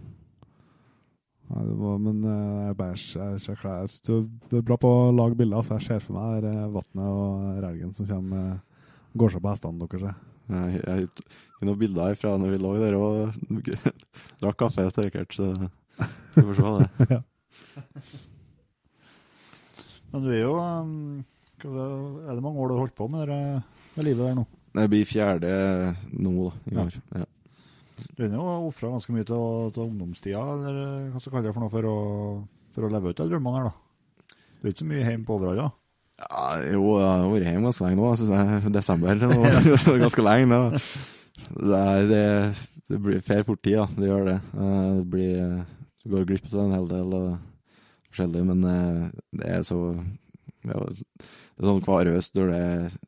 Nei, 1.50 1.64
det 1.66 1.76
var, 1.76 1.98
men 1.98 2.22
eh, 2.30 2.58
jeg 2.68 2.78
bare 2.78 2.96
jeg, 2.96 3.36
jeg, 3.42 3.90
synes 3.90 3.96
du 4.48 4.56
er 4.60 4.64
bra 4.64 4.78
på 4.80 4.88
å 4.88 5.12
lage 5.12 5.36
bilder, 5.36 5.64
så 5.66 5.76
jeg 5.76 5.88
ser 5.88 6.04
for 6.04 6.16
meg 6.16 6.46
vannet 6.46 7.06
og 7.10 7.60
relgen 7.64 7.92
som 7.96 8.08
kommer, 8.08 8.52
eh, 8.54 8.86
går 9.18 9.34
seg 9.34 9.42
på 9.44 9.50
hestene 9.50 9.82
deres. 9.82 10.06
jeg. 10.06 10.80
Jeg 10.80 11.08
har 11.58 11.68
noen 11.68 11.82
bilder 11.82 12.16
fra 12.18 12.36
når 12.38 12.54
vi 12.54 12.62
lå 12.62 12.72
der 12.78 12.96
og 12.98 13.36
drakk 14.40 14.62
kaffe, 14.62 14.88
sikkert, 14.94 15.36
så 15.36 15.52
vi 15.58 16.46
får 16.48 16.62
se 16.62 16.74
det. 16.78 17.22
Men 20.12 20.22
du 20.24 20.30
er 20.34 20.40
jo 20.42 20.54
um, 20.58 21.24
det- 21.60 22.28
Er 22.30 22.34
det 22.34 22.42
mange 22.42 22.58
år 22.58 22.68
du 22.68 22.74
har 22.74 22.82
holdt 22.86 22.96
på 22.98 23.08
med, 23.10 23.28
det, 23.28 23.62
med 23.96 24.04
livet 24.04 24.26
der 24.26 24.34
nå? 24.40 24.46
Det 24.74 24.88
blir 24.90 25.04
fjerde 25.08 25.50
nå, 26.12 26.32
da, 26.46 26.52
i 26.70 26.74
Ja. 26.74 26.84
år. 26.86 26.96
Ja. 27.18 27.24
Du 28.16 28.22
har 28.28 28.36
jo 28.36 28.68
ofra 28.70 28.88
ganske 28.94 29.12
mye 29.12 29.24
til, 29.28 29.72
til 29.74 29.82
ungdomstida, 29.82 30.40
eller 30.40 31.10
hva 31.12 31.20
skal 31.20 31.30
du 31.30 31.36
kalle 31.36 31.46
det 31.50 31.54
for 31.54 31.60
noe, 31.64 31.70
for 31.74 31.82
å 31.90 31.96
for 32.74 32.86
å 32.86 32.90
leve 32.92 33.10
ut 33.10 33.16
de 33.18 33.26
drømmene 33.28 33.56
her, 33.58 33.64
da? 33.64 34.34
Du 34.62 34.68
er 34.68 34.72
ikke 34.72 34.84
så 34.84 34.86
mye 34.88 35.04
hjemme 35.04 35.26
på 35.26 35.34
Overhalla? 35.36 35.66
Ja, 36.20 36.44
jo, 36.70 36.84
jeg 37.00 37.08
har 37.10 37.30
vært 37.32 37.46
hjemme 37.48 37.66
ganske 37.66 37.84
lenge 37.84 37.98
nå, 37.98 38.10
synes 38.20 38.30
jeg. 38.30 38.72
Desember. 38.72 39.14
nå. 39.16 39.38
Ganske 40.04 40.22
lenge 40.22 40.46
nå. 40.52 40.60
Det, 41.50 41.84
det, 42.10 42.24
det 42.92 43.00
blir 43.02 43.20
fer 43.26 43.42
fort 43.48 43.62
tid, 43.64 43.76
da. 43.80 43.86
Det 43.98 44.08
gjør 44.10 44.24
det. 44.30 44.36
Eh, 44.54 44.90
Det 45.00 45.06
blir 45.10 45.64
Du 46.04 46.10
går 46.14 46.24
glipp 46.30 46.46
av 46.54 46.60
en 46.64 46.72
hel 46.78 46.86
del 46.88 47.14
og 47.18 47.38
forskjellig, 48.10 48.42
men 48.46 48.64
eh, 48.66 49.04
det 49.38 49.52
er 49.58 49.62
så 49.66 49.80
Det 50.60 50.74
er 50.74 50.90
det 50.92 51.64
sånn 51.64 51.84
kvarøst 51.84 52.36
når, 52.36 52.50
det, 52.52 52.98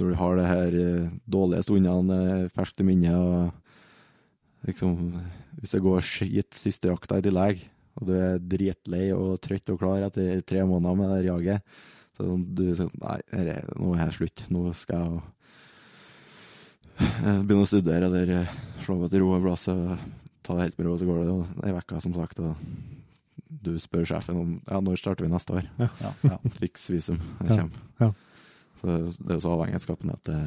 når 0.00 0.10
du 0.10 0.16
har 0.18 0.38
det 0.38 0.46
her 0.48 0.78
eh, 0.80 1.10
dårlige 1.30 1.66
stundene 1.68 2.20
eh, 2.36 2.48
ferskt 2.54 2.82
i 2.82 2.88
minnet, 2.88 3.16
og 3.16 4.66
liksom 4.68 4.96
Hvis 5.60 5.76
det 5.76 5.84
går 5.84 6.06
skit 6.06 6.56
siste 6.56 6.88
jakta 6.88 7.18
i 7.20 7.24
tillegg, 7.26 7.66
og 8.00 8.08
du 8.08 8.14
er 8.16 8.40
dritlei 8.40 9.10
og 9.12 9.40
trøtt 9.44 9.70
og 9.74 9.80
klar 9.82 10.06
etter 10.06 10.40
tre 10.46 10.64
måneder 10.64 10.96
med 10.96 11.10
det 11.12 11.26
jaget, 11.28 11.82
så 12.16 12.36
du 12.38 12.64
er 12.70 12.78
sånn 12.78 12.94
Nei, 13.02 13.18
nå 13.76 13.92
er 13.92 14.06
jeg 14.06 14.16
slutt. 14.16 14.46
Nå 14.52 14.72
skal 14.76 15.20
jeg 17.00 17.44
begynne 17.44 17.66
å 17.66 17.68
studere 17.68 18.08
eller 18.08 18.48
slå 18.84 18.96
meg 19.02 19.12
til 19.12 19.24
ro 19.24 19.34
og 19.36 19.44
plass, 19.44 19.66
ta 19.66 20.56
det 20.56 20.64
helt 20.64 20.78
med 20.78 20.88
ro, 20.88 20.96
så 20.96 21.08
går 21.08 21.20
det 21.20 21.68
ei 21.68 21.76
uke, 21.76 22.00
som 22.04 22.16
sagt. 22.16 22.40
Og 22.40 22.99
du 23.64 23.74
spør 23.82 24.06
sjefen 24.08 24.38
om 24.40 24.52
ja, 24.64 24.80
når 24.80 25.00
starter 25.00 25.26
vi 25.26 25.32
neste 25.32 25.58
år. 25.60 25.68
Ja, 25.80 26.12
ja. 26.24 26.38
Fiks 26.58 26.90
visum. 26.92 27.20
det 27.40 27.56
kommer. 27.56 27.82
ja. 28.00 28.12
Så 28.80 28.88
det 29.20 29.34
er 29.34 29.36
jo 29.36 29.42
så 29.44 29.80
skatten 29.84 30.12
at 30.14 30.24
det 30.24 30.38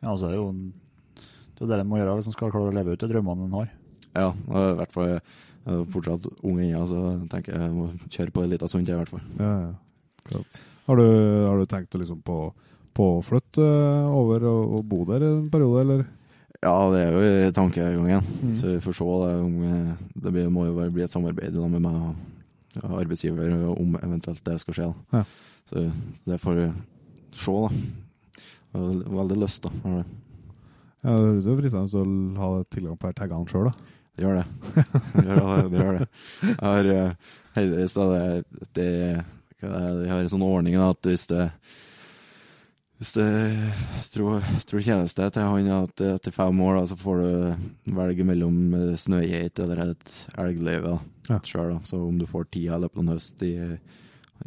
ja 0.00 0.10
altså, 0.12 0.28
det 0.28 0.34
er 0.34 0.40
jo 0.40 0.52
det 1.54 1.64
er 1.64 1.70
det 1.70 1.80
en 1.84 1.88
må 1.88 1.98
gjøre 2.00 2.16
hvis 2.18 2.28
en 2.28 2.34
skal 2.34 2.52
klare 2.52 2.72
å 2.72 2.74
leve 2.74 2.94
ut 2.94 3.00
de 3.00 3.08
drømmene 3.08 3.46
en 3.46 3.58
har. 3.60 3.68
Ja, 4.14 4.28
og 4.30 4.56
i 4.58 4.76
hvert 4.80 4.94
fall 4.94 5.08
jeg 5.08 5.20
er 5.20 5.84
fortsatt 5.94 6.26
ung 6.44 6.58
ennå, 6.60 6.82
så 6.90 7.00
tenker 7.30 7.56
jeg 7.56 7.72
må 7.72 7.86
kjøre 8.08 8.34
på 8.34 8.42
en 8.42 8.50
liten 8.52 8.70
stund 8.70 8.88
til, 8.88 8.96
i 8.96 9.00
hvert 9.00 9.12
fall. 9.12 9.22
Ja, 9.38 9.52
ja. 9.62 9.70
Klart. 10.24 10.60
Har 10.88 11.00
du, 11.00 11.06
har 11.46 11.60
du 11.60 11.66
tenkt 11.68 11.96
liksom 11.96 12.20
på, 12.26 12.38
på 12.96 13.06
å 13.14 13.22
flytte 13.24 13.64
eh, 13.64 14.10
over 14.18 14.44
og, 14.50 14.76
og 14.78 14.84
bo 14.88 15.00
der 15.08 15.24
en 15.24 15.46
periode, 15.52 15.84
eller? 15.84 16.04
Ja, 16.64 16.76
det 16.88 17.00
er 17.02 17.10
jo 17.12 17.24
i 17.48 17.52
tankegangen. 17.52 18.28
Mm. 18.40 18.52
Så 18.56 18.70
vi 18.70 18.80
får 18.80 18.96
se 18.96 19.04
om 19.04 19.56
eh, 19.68 19.90
det 20.14 20.32
blir, 20.32 20.52
må 20.52 20.64
jo 20.70 20.86
bli 20.94 21.04
et 21.04 21.12
samarbeid 21.12 21.58
med 21.60 21.82
meg 21.84 21.98
og 22.82 22.94
arbeidsgiver 23.02 23.52
om 23.70 23.98
eventuelt 24.00 24.40
det 24.46 24.56
skal 24.62 24.78
skje. 24.78 24.86
Ja. 25.12 25.24
Så 25.70 25.84
det 26.24 26.40
får 26.42 26.58
vi 26.58 26.68
se, 27.36 27.52
da. 27.52 27.68
Jeg 28.74 28.80
har 28.80 29.18
veldig 29.20 29.38
lyst, 29.38 29.68
da. 29.68 29.92
Ja, 31.04 31.12
det 31.12 31.20
høres 31.20 31.46
jo 31.46 31.58
fristende 31.60 31.92
ut 31.92 32.00
å 32.00 32.40
ha 32.40 32.50
tilgang 32.72 32.98
på 32.98 33.12
taggene 33.14 33.52
sjøl, 33.52 33.68
da. 33.68 33.92
Det 34.14 34.24
gjør 34.24 34.40
det. 34.40 34.44
Det 35.14 35.24
gjør 35.26 35.38
det. 35.38 35.62
det, 35.70 35.78
gjør 35.78 35.96
det. 35.98 36.08
Jeg 36.48 36.58
har 36.64 36.90
eh, 36.94 37.32
heldigvis 37.56 37.96
da, 37.98 38.04
det, 38.10 38.60
det, 38.78 38.90
Jeg 39.64 40.12
har 40.12 40.20
en 40.20 40.30
sånn 40.32 40.46
ordning 40.46 40.78
da, 40.78 40.92
at 40.94 41.08
hvis 41.10 41.26
det 41.30 41.48
hvis 43.04 43.18
du 43.18 44.12
tror, 44.14 44.44
tror 44.64 44.80
tjeneste 44.80 45.26
til 45.34 45.44
han 45.44 45.66
at 45.74 46.00
etter 46.06 46.32
fem 46.32 46.60
år 46.64 46.78
da, 46.78 46.84
så 46.88 46.96
får 46.96 47.18
du 47.20 47.90
velge 47.98 48.24
mellom 48.24 48.56
eh, 48.78 48.94
snøgeit 48.96 49.60
eller 49.60 49.90
et 49.90 50.12
elgløyve 50.40 50.94
Ja. 51.28 51.36
sjøl. 51.44 51.74
Så 51.84 52.00
om 52.00 52.16
du 52.16 52.24
får 52.28 52.48
tida 52.48 52.78
i 52.78 52.80
løpet 52.80 52.96
av 52.96 53.04
en 53.04 53.12
høst 53.12 53.42
i, 53.44 53.52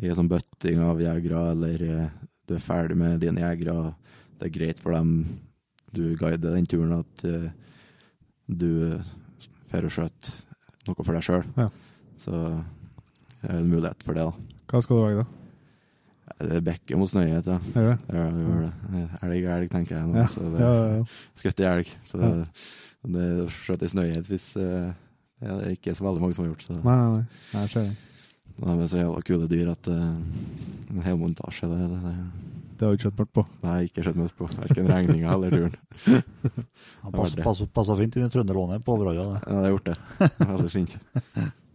i 0.01 0.09
en 0.09 0.17
sånn 0.17 0.31
bøtting 0.31 0.81
av 0.81 1.01
jegere, 1.01 1.43
eller 1.53 1.85
eh, 1.85 2.09
du 2.49 2.55
er 2.57 2.65
ferdig 2.65 2.97
med 2.97 3.21
dine 3.21 3.45
jegere, 3.45 3.93
det 4.39 4.49
er 4.49 4.55
greit 4.57 4.81
for 4.81 4.97
dem 4.97 5.13
du 5.93 6.15
guider 6.17 6.57
den 6.57 6.65
turen 6.69 6.97
at 6.97 7.23
uh, 7.25 7.47
du 8.47 8.99
får 9.71 9.87
å 9.87 9.93
skjøte 9.93 10.33
noe 10.87 11.03
for 11.03 11.15
deg 11.15 11.25
sjøl. 11.25 11.45
Ja. 11.57 11.69
Så 12.21 12.33
det 13.41 13.49
er 13.49 13.61
en 13.61 13.71
mulighet 13.71 14.05
for 14.05 14.17
det, 14.17 14.27
da. 14.27 14.61
Hva 14.69 14.81
skal 14.83 14.97
du 14.99 15.05
velge, 15.05 15.25
da? 15.25 15.46
Det 16.37 16.57
er 16.59 16.65
bekke 16.65 16.97
mot 16.99 17.09
snøyhet, 17.09 17.47
ja. 17.47 17.57
Er 17.73 17.85
det? 17.87 17.93
Ja, 18.13 18.25
det 18.33 18.43
gjør 18.43 18.63
det. 18.65 19.03
Elg, 19.25 19.45
elg, 19.55 19.69
tenker 19.71 19.95
jeg 19.95 20.09
nå. 20.09 20.17
Ja, 20.19 20.25
Så 20.29 20.43
det 20.43 20.59
ja, 20.61 20.71
ja, 20.75 20.89
ja. 20.97 21.05
skutt 21.39 21.61
i 21.63 21.67
elg. 21.69 21.93
Så 22.05 22.19
det 23.07 23.23
er 23.23 23.53
skjøtt 23.53 23.85
i 23.85 23.91
snøyhet 23.93 24.27
hvis 24.29 24.49
eh, 24.59 24.89
ja, 25.39 25.53
Det 25.53 25.63
er 25.63 25.73
ikke 25.77 25.95
så 25.95 26.05
veldig 26.07 26.23
mange 26.23 26.35
som 26.35 26.43
har 26.43 26.51
gjort 26.51 26.65
så 26.65 26.75
Nei, 26.75 26.81
nei, 26.83 27.07
nei. 27.13 27.23
nei 27.53 27.63
jeg 27.67 27.73
ser 27.73 27.87
det. 27.87 27.95
De 28.57 28.73
er 28.73 28.89
så 28.89 29.01
jævla 29.03 29.21
kule 29.21 29.47
dyr 29.51 29.67
at 29.69 29.89
uh, 29.93 30.05
en 30.89 31.03
hel 31.05 31.19
montasje 31.21 31.67
det, 31.69 31.77
det, 31.91 31.99
det, 32.01 32.13
Det 32.79 32.87
har 32.87 32.95
du 32.95 32.97
ikke 32.97 33.11
mørkt 33.19 33.35
på. 33.37 33.43
det 33.61 33.69
har 33.69 33.85
ikke 33.85 34.05
sett 34.07 34.17
møtt 34.17 34.35
på. 34.39 34.49
Verken 34.57 34.89
regninga 34.89 35.35
eller 35.35 35.53
turen. 35.53 35.77
Han 37.03 37.13
passer, 37.13 37.43
passer, 37.45 37.69
passer 37.69 38.01
fint 38.01 38.17
inn 38.17 38.25
i 38.25 38.33
Trønderlånet 38.33 38.85
på 38.85 38.97
Overhalla. 38.97 39.37
Ja, 39.43 39.61
det 39.61 39.69
har 39.69 39.75
gjort 39.75 39.91
det. 39.91 39.97
Veldig 40.41 40.73
fint. 40.73 40.97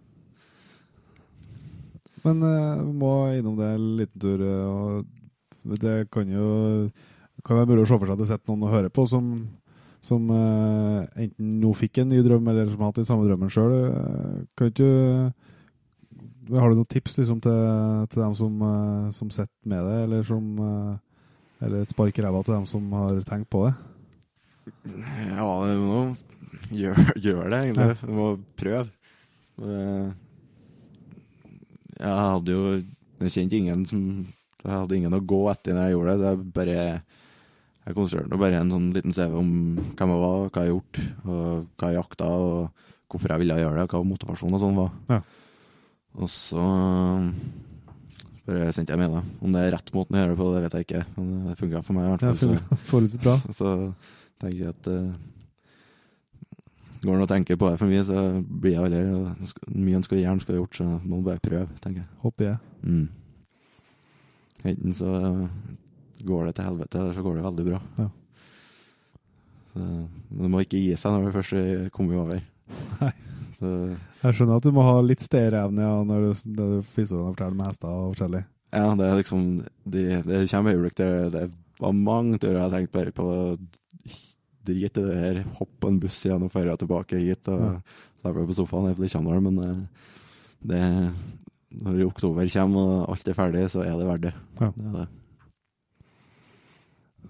Men 2.27 2.43
uh, 2.43 2.82
vi 2.82 2.93
må 3.03 3.12
innom 3.36 3.59
det 3.59 3.73
en 3.74 3.89
liten 3.99 4.23
tur. 4.23 4.44
eh, 4.47 5.03
og 5.62 5.78
det 5.78 5.97
kan 6.11 6.31
jo 6.31 6.47
kan 7.47 7.59
være 7.59 7.70
moro 7.70 7.82
å 7.82 7.89
se 7.89 7.99
for 7.99 8.07
seg 8.07 8.15
at 8.15 8.23
det 8.23 8.28
sitter 8.31 8.51
noen 8.51 8.66
og 8.66 8.73
hører 8.74 8.90
på 8.94 9.05
som, 9.11 9.31
som 10.03 10.28
uh, 10.31 11.03
enten 11.19 11.57
nå 11.62 11.73
fikk 11.78 12.03
en 12.03 12.11
ny 12.12 12.20
drøm, 12.23 12.51
eller 12.51 12.69
som 12.70 12.82
har 12.82 12.93
hatt 12.93 13.01
den 13.01 13.09
samme 13.09 13.27
drømmen 13.27 13.51
sjøl. 13.51 13.74
kan 14.59 14.70
du 14.78 14.86
Har 16.55 16.70
du 16.70 16.78
noen 16.78 16.90
tips 16.90 17.19
liksom, 17.19 17.40
til, 17.43 17.59
til 18.12 18.23
dem 18.23 18.36
som, 18.39 18.62
uh, 18.62 19.11
som 19.15 19.31
sitter 19.35 19.70
med 19.70 19.86
det, 19.89 19.97
eller 20.07 20.27
som 20.27 20.53
Eller 21.62 21.82
et 21.82 21.90
spark 21.90 22.19
i 22.19 22.23
ræva 22.23 22.43
til 22.43 22.57
dem 22.57 22.66
som 22.66 22.93
har 22.99 23.23
tenkt 23.27 23.51
på 23.51 23.66
det? 23.69 23.74
Ja, 25.31 25.47
du 25.62 25.78
må 25.82 26.01
gjøre 26.70 27.15
gjør 27.23 27.49
det, 27.51 27.59
egentlig. 27.59 27.94
Du 28.03 28.12
må 28.15 28.28
prøve. 28.59 28.86
Eh, 32.02 32.08
Jeg 32.08 32.30
hadde 32.34 32.52
jo 32.56 32.62
Jeg 33.22 33.30
kjente 33.36 33.58
ingen 33.60 33.84
som 33.86 34.00
Jeg 34.64 34.72
hadde 34.74 34.96
ingen 34.98 35.14
å 35.14 35.20
gå 35.26 35.40
etter 35.52 35.74
når 35.76 35.88
jeg 35.88 35.94
gjorde 35.96 36.12
det. 36.12 36.18
så 36.22 36.30
Jeg 36.32 36.52
bare 36.58 36.76
Jeg 37.86 37.94
konstruerte 37.98 38.38
bare 38.38 38.60
en 38.60 38.70
sånn 38.70 38.92
liten 38.94 39.14
CV 39.14 39.34
om 39.38 39.52
hvem 39.96 40.12
jeg 40.14 40.22
var, 40.22 40.50
hva 40.50 40.62
jeg 40.62 40.68
har 40.68 40.72
gjort, 40.74 41.00
og 41.26 41.66
hva 41.78 41.88
jeg 41.90 41.98
jakta, 41.98 42.28
og 42.30 42.70
hvorfor 43.10 43.32
jeg 43.34 43.42
ville 43.42 43.56
gjøre 43.58 43.80
det, 43.80 43.86
hva 43.90 44.02
motivasjonen 44.06 44.54
og 44.54 44.62
sånn 44.62 44.76
var. 44.78 44.92
Ja. 45.10 45.18
Og 46.22 46.28
så 46.30 46.62
bare 48.46 48.70
sendte 48.74 48.94
jeg 48.94 49.00
mail. 49.02 49.18
Om 49.42 49.52
det 49.54 49.64
er 49.66 49.74
rett 49.76 49.90
måten 49.94 50.14
å 50.16 50.22
gjøre 50.22 50.32
det 50.34 50.38
på, 50.40 50.48
det 50.54 50.62
vet 50.64 50.76
jeg 50.78 50.86
ikke. 50.86 51.02
Men 51.16 51.28
det 51.48 51.58
funka 51.58 51.82
for 51.86 51.96
meg 51.98 52.06
i 52.06 52.12
hvert 52.12 52.22
Ja, 52.22 52.32
fall. 52.32 52.56
så- 52.56 52.78
Forutsatt 52.90 53.22
bra. 53.26 53.36
så 53.58 53.94
tenker 54.40 54.58
jeg 54.58 54.68
at 54.68 54.86
uh, 54.86 55.12
Går 57.02 57.18
det 57.18 57.24
å 57.26 57.30
tenke 57.32 57.56
på 57.58 57.68
det 57.70 57.78
for 57.80 57.90
mye, 57.90 58.04
så 58.06 58.20
blir 58.46 58.76
jeg 58.76 58.82
aldri 58.84 59.00
Mye 59.74 59.98
en 59.98 60.04
skal 60.06 60.20
gjerne 60.20 60.44
skal 60.44 60.58
gjort, 60.60 60.76
så 60.78 60.84
må 60.86 61.16
man 61.16 61.24
bare 61.26 61.42
prøve, 61.42 61.66
tenker 61.82 62.04
jeg. 62.04 62.10
Håper 62.22 62.46
jeg. 62.46 62.58
Mm. 62.86 63.08
Enten 64.70 64.94
så 64.94 65.10
går 66.22 66.46
det 66.46 66.54
til 66.58 66.68
helvete, 66.68 67.00
eller 67.00 67.16
så 67.16 67.24
går 67.24 67.38
det 67.40 67.44
veldig 67.48 67.64
bra. 67.66 67.80
Ja. 67.98 68.08
Så, 69.72 69.80
men 69.82 70.44
du 70.46 70.50
må 70.52 70.62
ikke 70.62 70.78
gi 70.78 70.94
seg 71.00 71.14
når 71.16 71.26
du 71.26 71.36
først 71.40 71.58
er 71.58 71.90
kommet 71.94 72.20
over. 72.22 72.42
Nei. 73.02 73.12
Så, 73.58 73.72
Jeg 74.22 74.36
skjønner 74.38 74.60
at 74.60 74.66
du 74.66 74.72
må 74.74 74.84
ha 74.86 74.94
litt 75.02 75.22
stayerevne 75.24 75.82
ja, 75.84 75.96
når 76.06 76.28
du, 76.28 76.30
når 76.54 76.70
du 76.76 76.90
forteller 76.94 77.58
med 77.58 77.68
hester 77.68 77.90
og 77.90 78.12
forskjellig. 78.14 78.44
ja, 78.72 78.86
det 78.98 79.06
er 79.08 79.18
liksom 79.20 79.42
Det, 79.84 80.04
det 80.26 80.40
kommer 80.50 80.74
øyeblikk 80.76 80.96
der 80.98 81.28
det 81.34 81.42
var 81.82 81.92
mange 81.98 82.38
turer 82.38 82.56
jeg 82.60 82.62
har 82.62 82.74
tenkt 82.74 82.92
bare 82.94 83.12
på 83.14 83.26
Drit 84.62 84.98
i 84.98 85.05
det 85.05 85.18
her, 85.18 85.43
hopp 85.59 85.70
på 85.82 85.90
en 85.90 86.01
buss 86.02 86.20
igjen 86.26 86.44
og 86.47 86.52
feire 86.55 86.76
tilbake 86.78 87.18
hit 87.18 87.48
og 87.51 87.62
Ja. 87.62 87.76
Lever 88.22 88.47
på 88.47 88.55
sofaen 88.55 88.93
i 88.93 89.09
kommer, 89.10 89.40
men 89.43 89.59
eh, 89.59 89.80
det 90.62 91.14
Når 91.82 92.05
oktober 92.06 92.47
kommer 92.52 92.80
og 92.80 93.10
alt 93.10 93.28
er 93.28 93.34
ferdig, 93.34 93.70
så 93.72 93.80
er 93.80 93.97
det 93.97 94.06
verdt 94.06 94.22
det. 94.28 94.32
Ja. 94.60 94.70
det, 94.76 94.86
er 94.86 94.93
det. 94.93 95.09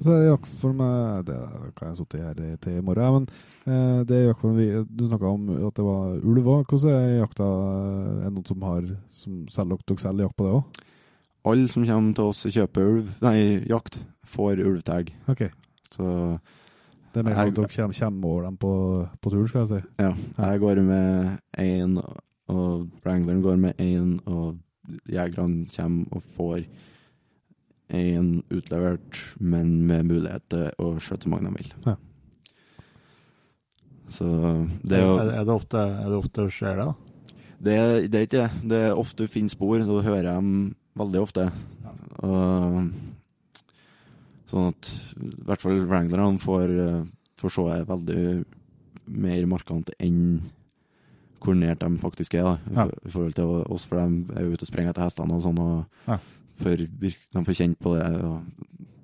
Så 0.02 0.10
er 0.10 0.18
det 0.18 0.30
jaktform 0.32 0.80
eh, 0.82 1.22
Det 1.28 1.36
kan 1.78 1.88
jeg 1.88 1.96
sitte 2.00 2.18
her 2.18 2.56
til 2.60 2.78
i 2.78 2.84
morgen, 2.84 3.26
men 3.64 3.72
eh, 3.72 4.04
det 4.04 4.16
er 4.16 4.26
jaktform 4.26 4.56
vi, 4.58 4.68
Du 4.90 5.06
snakka 5.06 5.30
om 5.30 5.50
at 5.68 5.76
det 5.78 5.84
var 5.86 6.18
ulv 6.18 6.48
òg. 6.56 6.64
Hvordan 6.68 6.96
er 6.98 7.20
jakta? 7.22 7.44
Er 7.44 8.24
det 8.26 8.34
noen 8.34 8.48
som 8.50 8.66
har 8.66 8.88
som 9.12 9.44
selger 9.48 9.84
dere 9.86 9.98
selv 10.02 10.26
jakt 10.26 10.36
på 10.36 10.48
det 10.48 10.56
òg? 10.58 10.82
Alle 11.44 11.68
som 11.70 11.86
kommer 11.86 12.14
til 12.14 12.24
oss 12.30 12.44
og 12.46 12.52
kjøper 12.54 12.90
ulv, 12.90 13.14
nei, 13.22 13.38
jakt, 13.66 13.96
får 14.30 14.60
ulvtag. 14.62 15.08
Ok. 15.30 15.48
Så 15.90 16.04
Det 17.12 17.20
er 17.20 17.26
mer 17.28 17.38
at 17.42 17.56
dere 17.56 17.68
kommer, 17.68 17.98
kommer 17.98 18.28
over 18.28 18.46
dem 18.48 18.56
på, 18.56 18.74
på 19.20 19.32
tur, 19.34 19.46
skal 19.50 19.60
jeg 19.64 19.68
si. 19.68 19.80
ja, 20.00 20.12
jeg 20.38 20.60
går 20.62 20.80
med 20.86 21.38
én, 21.60 21.98
og 22.48 22.88
Wrangleren 23.04 23.42
går 23.44 23.58
med 23.60 23.82
én, 23.82 24.14
og 24.26 24.56
jegerne 25.12 25.66
kommer 25.76 26.16
og 26.16 26.22
får 26.36 26.64
én 27.92 28.40
utlevert, 28.50 29.20
men 29.40 29.82
med 29.86 30.08
mulighet 30.08 30.48
til 30.48 30.70
å 30.80 30.94
skjøte 30.96 31.28
så 31.28 31.32
mange 31.34 31.50
de 31.50 31.60
vil. 31.60 31.72
Ja. 31.84 31.96
Så 34.12 34.28
det 34.84 34.98
er 34.98 35.06
jo 35.06 35.16
er, 35.20 35.44
det 35.44 35.54
ofte, 35.54 35.80
er 35.80 36.08
det 36.08 36.18
ofte 36.18 36.48
skjer 36.52 36.80
det, 36.80 36.88
da? 36.88 37.12
Det, 37.62 37.74
det 38.10 38.18
er 38.18 38.26
ikke 38.26 38.40
det. 38.40 38.68
Det 38.72 38.80
er 38.88 38.98
ofte 38.98 39.24
du 39.24 39.30
finner 39.30 39.52
spor, 39.52 39.76
og 39.78 39.88
du 39.88 40.08
hører 40.08 40.32
dem 40.32 40.72
veldig 40.98 41.20
ofte. 41.22 41.46
Og, 42.26 42.88
sånn 44.52 44.68
at 44.70 44.90
i 45.16 45.44
hvert 45.48 45.64
fall 45.64 45.80
Wranglerne 45.88 46.38
får, 46.42 46.72
eh, 46.86 47.04
får 47.40 47.54
se 47.56 47.84
veldig 47.88 48.24
mer 49.12 49.46
markant 49.50 49.90
enn 49.98 50.42
koordinert 51.42 51.80
de 51.82 51.98
faktisk 51.98 52.36
er, 52.38 52.44
da, 52.46 52.58
Ja. 52.76 52.84
i 53.04 53.10
forhold 53.10 53.34
til 53.34 53.44
oss, 53.66 53.84
for 53.88 53.98
de 53.98 54.36
er 54.36 54.44
jo 54.44 54.52
ute 54.54 54.62
og 54.62 54.68
sprenger 54.70 54.92
etter 54.92 55.02
hestene 55.08 55.34
og 55.34 55.42
sånn, 55.42 55.58
og 55.58 55.86
Ja. 56.06 56.18
for, 56.54 56.76
de 56.76 57.10
får 57.34 57.56
kjent 57.58 57.78
på 57.82 57.96
det. 57.98 58.22
og 58.22 58.44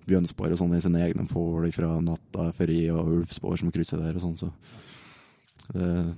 Bjørnspor 0.08 0.52
og 0.52 0.56
sånn 0.58 0.74
i 0.76 0.80
sine 0.80 1.02
egne 1.04 1.26
får 1.28 1.72
fra 1.74 2.00
natta 2.00 2.52
før 2.56 2.70
i, 2.72 2.88
og 2.88 3.08
ulvspor 3.18 3.58
som 3.58 3.70
krysser 3.70 3.98
der 3.98 4.14
og 4.16 4.22
sånn, 4.22 4.38
så 4.38 4.52
det, 5.74 6.14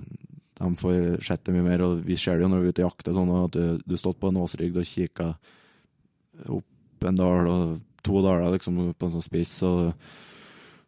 de 0.61 0.75
får 0.77 1.21
sett 1.25 1.43
det 1.43 1.53
mye 1.55 1.63
mer, 1.65 1.81
og 1.81 2.03
vi 2.05 2.15
ser 2.15 2.37
det 2.37 2.43
jo 2.45 2.49
når 2.53 2.61
vi 2.61 2.67
er 2.67 2.71
ute 2.71 2.83
og 2.85 2.91
jakter, 2.91 3.13
sånn 3.17 3.43
at 3.45 3.51
du, 3.51 3.81
du 3.85 3.97
stått 3.97 4.19
på 4.21 4.29
en 4.29 4.39
åsrygg 4.39 4.77
og 4.77 4.85
kikka 4.87 5.35
opp 6.47 7.07
en 7.09 7.15
dal 7.19 7.47
og 7.51 7.81
to 8.03 8.21
daler 8.25 8.53
liksom 8.57 8.81
på 8.93 9.07
en 9.07 9.15
sånn 9.15 9.25
spiss, 9.25 9.55
og 9.67 9.93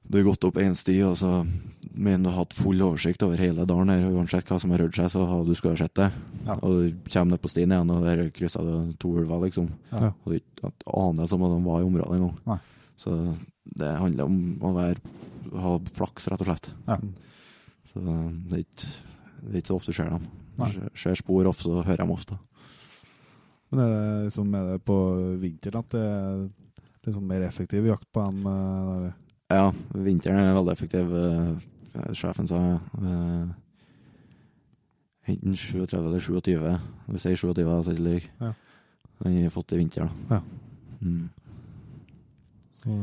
du 0.03 0.17
har 0.17 0.25
gått 0.27 0.43
opp 0.43 0.57
én 0.59 0.73
sti, 0.75 0.97
og 1.07 1.15
så 1.15 1.29
mener 1.95 2.25
du 2.25 2.29
har 2.33 2.41
hatt 2.41 2.55
full 2.57 2.81
oversikt 2.83 3.23
over 3.23 3.39
hele 3.39 3.63
dalen 3.69 3.91
her, 3.93 4.03
og 4.09 4.17
uansett 4.19 4.49
hva 4.51 4.57
som 4.59 4.73
har 4.73 4.81
rørt 4.83 4.97
seg, 4.97 5.07
så 5.13 5.23
har 5.29 5.45
du 5.47 5.53
skulle 5.55 5.77
ha 5.77 5.83
sett 5.85 5.95
det. 5.95 6.09
Ja. 6.43 6.57
Og 6.59 6.73
du 6.75 7.09
kommer 7.13 7.35
ned 7.37 7.43
på 7.43 7.51
stien 7.53 7.71
igjen, 7.71 7.93
og 7.93 8.03
der 8.03 8.25
kryssa 8.35 8.63
du 8.65 8.91
to 8.99 9.13
ulver, 9.21 9.45
liksom. 9.45 9.69
Ja. 9.93 10.11
Og 10.25 10.35
du 10.35 10.65
aner 10.91 11.29
som 11.31 11.45
om 11.45 11.53
de 11.55 11.61
var 11.69 11.79
i 11.79 11.87
området 11.87 12.17
engang. 12.19 12.59
Så 12.99 13.15
det 13.79 13.93
handler 13.99 14.27
om 14.27 14.41
å 14.63 14.73
være, 14.75 14.99
ha 15.63 15.75
flaks, 15.95 16.27
rett 16.31 16.43
og 16.43 16.49
slett. 16.51 16.71
Ja. 16.89 16.97
Så 17.93 18.03
det 18.03 18.57
er 18.57 18.65
ikke, 18.65 18.91
det 19.43 19.53
er 19.53 19.61
ikke 19.61 19.71
så 19.71 19.77
ofte 19.79 19.93
du 19.93 19.97
ser 20.01 20.11
dem. 20.11 20.27
Nei. 20.59 20.71
Ser- 20.99 21.17
spor 21.17 21.47
ofte, 21.49 21.69
så 21.69 21.85
hører 21.85 22.03
dem 22.03 22.11
ofte. 22.13 22.37
Men 23.71 23.85
er 23.85 23.93
det, 23.93 24.03
liksom, 24.27 24.51
er 24.59 24.67
det 24.73 24.83
på 24.85 24.97
vinteren 25.41 25.79
at 25.79 25.95
det 25.95 26.09
liksom 27.07 27.27
mer 27.27 27.45
effektiv 27.47 27.87
jakt 27.87 28.07
på 28.13 28.23
enn 28.23 28.41
uh, 28.47 28.93
der? 29.03 29.13
Ja, 29.53 29.67
vinteren 29.93 30.39
er 30.41 30.57
veldig 30.57 30.73
effektiv. 30.73 31.13
Uh, 31.13 32.13
Sjefen 32.17 32.49
sa 32.49 32.59
uh, 32.79 33.51
enten 35.29 35.55
37 35.55 35.99
eller 35.99 36.19
27. 36.19 36.79
Vi 37.07 37.21
sier 37.21 37.37
27, 37.37 37.63
da, 37.63 37.77
så 37.83 37.91
er 37.91 37.95
det 37.95 37.99
ikke 37.99 38.09
lyver. 38.09 38.29
Ja. 38.41 38.53
Den 39.23 39.37
har 39.43 39.53
fått 39.53 39.75
i 39.75 39.79
vinter, 39.79 40.09
da. 40.09 40.35
Ja. 40.35 40.41
Mm. 41.03 41.29
Så, 42.83 42.97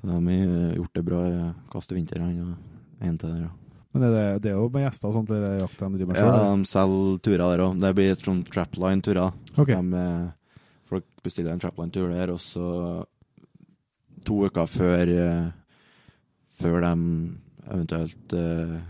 Så 0.00 0.06
de 0.06 0.34
har 0.40 0.74
gjort 0.76 0.94
det 0.94 1.04
bra 1.04 1.22
i 1.28 1.38
kast 1.72 1.92
i 1.92 1.96
vinter, 1.96 2.20
han 2.20 2.42
og 2.44 3.06
en 3.06 3.18
til 3.18 3.32
der. 3.32 3.46
Ja. 3.46 3.50
men 3.92 4.02
er 4.06 4.12
det, 4.14 4.42
det 4.44 4.50
er 4.52 4.58
jo 4.58 4.68
med 4.70 4.84
gjester 4.84 5.08
og 5.08 5.16
sånt 5.16 5.30
der 5.32 5.58
jakter 5.58 5.88
de 5.88 5.98
driver 5.98 6.12
med 6.12 6.20
Ja, 6.20 6.34
de 6.54 6.68
selger 6.70 7.16
turer 7.24 7.42
der 7.42 7.62
òg. 7.64 7.80
Det 7.80 7.94
blir 7.96 8.12
et 8.12 8.26
sånn 8.26 8.44
trapline-turer. 8.46 9.32
Ok. 9.56 9.72
De, 9.72 10.02
eh, 10.04 10.28
folk 10.90 11.24
bestiller 11.24 11.54
en 11.54 11.62
trapline-tur 11.62 12.10
der, 12.12 12.32
og 12.34 12.40
så 12.42 12.66
to 14.26 14.44
uker 14.46 14.68
før 14.68 15.14
eh, 15.16 15.50
Før 16.60 16.82
de 16.84 16.94
eventuelt 17.70 18.32
eh, 18.36 18.80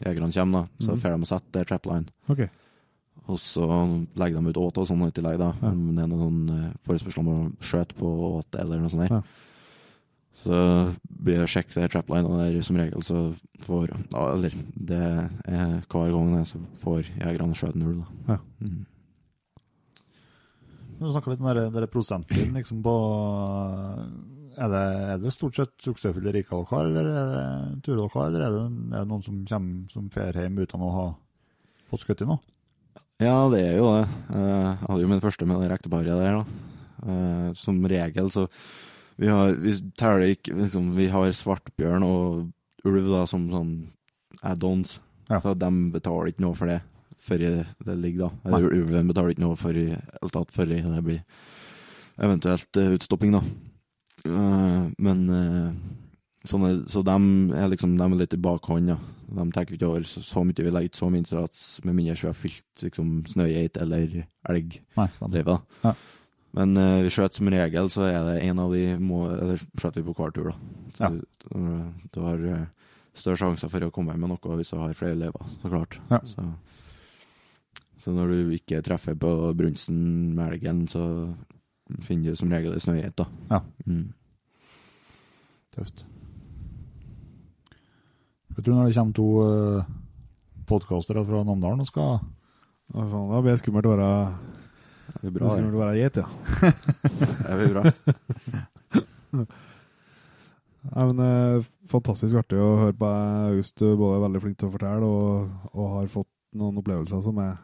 jegerne 0.00 0.32
kommer, 0.32 0.62
da, 0.64 0.84
så 0.84 0.94
drar 0.94 1.00
får 1.02 1.16
de 1.18 1.26
å 1.26 1.28
sette 1.28 1.64
trapline. 1.68 2.14
Okay. 2.32 2.48
Og 3.28 3.36
så 3.40 3.66
legger 4.20 4.40
de 4.40 4.52
ut 4.52 4.60
åte 4.60 4.80
og 4.80 4.88
sånn 4.88 5.04
i 5.06 5.12
tillegg, 5.12 5.36
da. 5.40 5.50
Ja. 5.60 5.72
Om 5.72 5.82
det 5.96 6.04
er 6.04 6.08
noen 6.08 6.22
sånn 6.22 6.54
eh, 6.54 6.70
forespørsel 6.88 7.22
om 7.24 7.30
å 7.32 7.36
skjøte 7.64 7.98
på 7.98 8.12
åte 8.30 8.62
eller 8.62 8.80
noe 8.80 8.92
sånt. 8.92 9.04
der. 9.04 9.18
Ja. 9.18 9.44
Så 10.44 10.56
blir 11.04 11.40
det 11.40 11.50
sjekk 11.52 11.70
det 11.76 11.90
trapline, 11.92 12.28
og 12.28 12.40
der 12.40 12.64
som 12.66 12.80
regel 12.80 13.04
så 13.06 13.20
får 13.64 13.92
Eller 14.16 14.56
det 14.74 15.04
er 15.04 15.76
hver 15.92 16.16
gang 16.16 16.34
så 16.48 16.60
får 16.82 17.12
jegerne 17.12 17.56
skjøte 17.56 17.80
null, 17.80 18.02
da. 18.02 18.34
Ja. 18.34 18.40
Mm. 18.64 18.82
Du 20.98 21.10
snakker 21.10 21.30
litt 21.34 21.40
om 21.42 21.46
den 21.48 21.56
der- 21.72 21.80
der 21.80 21.86
prosenten 21.90 22.54
liksom 22.54 22.82
på 22.84 22.94
er 24.56 24.68
det, 24.70 24.82
er 25.14 25.18
det 25.18 25.32
stort 25.34 25.56
sett 25.58 25.72
suksessfulle 25.82 26.32
riker 26.32 26.60
dere 26.62 26.70
har, 26.70 26.84
eller 26.86 27.08
er 27.10 27.30
det 27.34 27.82
turer 27.82 28.02
dere 28.04 28.12
har, 28.14 28.26
eller 28.28 28.44
er 28.46 28.52
det, 28.54 28.64
er 28.94 29.00
det 29.02 29.08
noen 29.10 29.24
som 29.26 29.40
kommer 29.50 29.90
som 29.90 30.10
fer 30.14 30.32
hjem 30.38 30.58
uten 30.62 30.80
å 30.86 30.92
ha 30.94 31.06
fått 31.90 32.04
skutt 32.04 32.22
i 32.22 32.28
noe? 32.30 32.38
Ja, 33.22 33.48
det 33.50 33.60
er 33.64 33.76
jo 33.78 33.90
det. 33.94 34.08
Eh, 34.34 34.64
Jeg 34.74 34.78
hadde 34.88 35.00
jo 35.02 35.08
min 35.08 35.20
første 35.22 35.46
med 35.46 35.60
det 35.62 35.70
ekteparet 35.74 36.06
der, 36.06 36.38
da. 36.38 36.44
Eh, 37.04 37.52
Som 37.54 37.82
regel 37.84 38.30
så 38.30 38.48
Vi 39.18 39.28
har, 39.28 39.52
vi 39.54 39.72
teller 39.96 40.34
ikke 40.34 40.54
liksom, 40.56 40.94
Vi 40.96 41.06
har 41.08 41.28
svartbjørn 41.30 42.02
og 42.02 42.52
ulv 42.84 43.06
da 43.12 43.24
som 43.26 43.48
sånn 43.50 43.74
add-ons. 44.42 44.98
Ja. 45.30 45.38
Så 45.40 45.54
de 45.56 45.70
betaler 45.94 46.32
ikke 46.32 46.40
noe 46.42 46.54
for 46.54 46.66
det 46.66 46.80
før 47.24 47.42
det 47.44 47.96
ligger, 48.00 48.28
da. 48.28 48.58
Ulven 48.60 49.08
betaler 49.10 49.34
ikke 49.34 49.44
noe 49.46 49.56
for 49.60 49.76
i 49.76 49.88
hele 49.92 50.30
tatt 50.34 50.52
før 50.54 50.70
det 50.72 51.04
blir 51.06 51.22
eventuelt 52.24 52.76
eh, 52.80 52.94
utstopping, 52.98 53.32
da. 53.34 53.42
Eh, 54.24 54.84
Men 54.98 55.24
eh, 55.30 55.70
sånne, 56.48 56.70
Så 56.88 57.02
de 57.04 57.16
er 57.58 57.68
liksom 57.72 57.96
de 57.98 58.04
er 58.06 58.16
litt 58.20 58.36
i 58.36 58.40
bakhånd, 58.40 58.92
da. 58.92 58.98
De 59.34 59.46
tenker 59.50 59.74
ikke 59.74 59.88
over 59.88 60.04
så, 60.06 60.22
så 60.22 60.44
mye. 60.46 60.54
Vi 60.62 60.70
legger 60.70 60.90
ikke 60.90 61.00
så 61.00 61.08
mye 61.10 61.22
innsats 61.24 61.62
med 61.84 61.96
mindre 61.96 62.14
vi 62.20 62.28
har 62.28 62.36
fylt 62.38 62.84
liksom, 62.84 63.14
snøgeit 63.26 63.80
eller 63.82 64.20
elg. 64.52 64.76
Livet, 64.94 65.48
da. 65.48 65.58
Ja. 65.88 65.94
Men 66.54 66.76
uh, 66.78 67.00
vi 67.02 67.10
skjøt 67.10 67.34
som 67.34 67.48
regel, 67.50 67.88
så 67.90 68.04
er 68.06 68.20
det 68.28 68.34
en 68.46 68.60
av 68.62 68.70
de 68.70 68.84
må, 69.02 69.24
Eller 69.32 69.58
skjøter 69.74 69.98
vi 69.98 70.06
på 70.06 70.14
hver 70.20 70.34
tur, 70.36 70.52
da. 70.52 70.84
Så 70.94 71.02
Ja. 71.02 71.10
du, 71.10 72.04
du 72.14 72.20
har 72.22 72.44
større 73.18 73.40
sjanser 73.40 73.72
for 73.72 73.82
å 73.82 73.90
komme 73.90 74.14
hjem 74.14 74.22
med 74.28 74.30
noe 74.36 74.58
hvis 74.60 74.70
du 74.70 74.78
har 74.78 74.94
flere 74.94 75.16
elever, 75.16 75.50
så 75.64 75.72
klart. 75.72 75.98
Ja. 76.12 76.20
Så, 76.30 76.44
så 78.04 78.12
når 78.12 78.32
du 78.34 78.50
ikke 78.58 78.82
treffer 78.84 79.16
på 79.16 79.30
brunsten 79.56 80.34
med 80.36 80.52
elgen, 80.52 80.82
så 80.92 81.02
finner 82.04 82.34
du 82.34 82.36
som 82.36 82.52
regel 82.52 82.74
ei 82.76 82.82
snøgeit, 82.84 83.16
da. 83.16 83.24
Ja. 83.48 83.60
Mm. 83.88 84.10
Tøft. 85.74 86.04
Jeg 88.54 88.62
tror 88.62 88.76
når 88.76 88.86
det 88.90 88.96
kommer 88.98 89.16
to 89.16 89.28
uh, 89.42 89.86
podkastere 90.68 91.24
fra 91.26 91.40
Namdalen 91.48 91.82
og 91.82 91.88
skal 91.90 92.12
Ja, 92.94 93.02
faen, 93.08 93.30
Da 93.32 93.40
blir 93.42 93.54
det 93.56 93.62
skummelt 93.62 93.88
å 93.88 93.94
være, 93.96 94.10
Det 95.16 95.32
blir 95.32 95.40
bra, 95.40 95.48
det. 95.48 95.54
skummelt 95.56 95.74
å 95.74 95.82
være 95.82 95.98
geit, 95.98 96.16
ja. 96.22 96.26
Det 97.48 97.56
blir 97.58 97.72
bra. 97.74 97.82
Nei, 100.84 101.04
men 101.08 101.20
eh, 101.24 101.64
Fantastisk 101.90 102.36
artig 102.38 102.60
å 102.60 102.74
høre 102.82 102.94
på 102.96 103.08
deg, 103.08 103.50
August. 103.54 103.74
Du 103.80 103.86
er 103.90 103.98
både 103.98 104.22
veldig 104.22 104.40
flink 104.44 104.56
til 104.60 104.68
å 104.68 104.74
fortelle 104.76 105.08
og, 105.08 105.50
og 105.72 105.86
har 105.98 106.06
fått 106.12 106.30
noen 106.60 106.78
opplevelser 106.80 107.20
som, 107.24 107.40
er, 107.42 107.56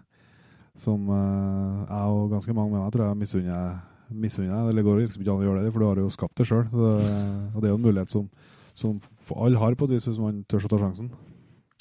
som 0.80 1.08
uh, 1.12 1.84
jeg 1.84 2.16
og 2.16 2.30
ganske 2.32 2.54
mange 2.56 2.72
med 2.72 2.80
meg 2.80 2.92
tror 2.94 3.10
jeg 3.10 3.78
misunner. 4.10 4.68
Eller 4.70 4.82
går 4.86 5.02
liksom 5.04 5.22
ikke 5.22 5.34
an 5.34 5.42
å 5.44 5.48
gjøre 5.48 5.64
det, 5.64 5.72
for 5.74 5.82
du 5.82 5.86
har 5.86 6.00
jo 6.02 6.12
skapt 6.12 6.40
det 6.40 6.46
sjøl. 6.48 6.64
Og 6.72 7.58
det 7.60 7.68
er 7.68 7.74
jo 7.74 7.78
en 7.78 7.84
mulighet 7.84 8.10
som, 8.10 8.28
som 8.74 8.96
alle 9.36 9.60
har, 9.60 9.76
på 9.78 9.86
et 9.86 9.94
vis, 9.94 10.08
hvis 10.08 10.18
man 10.22 10.40
tør 10.50 10.66
å 10.66 10.70
ta 10.72 10.80
sjansen. 10.80 11.10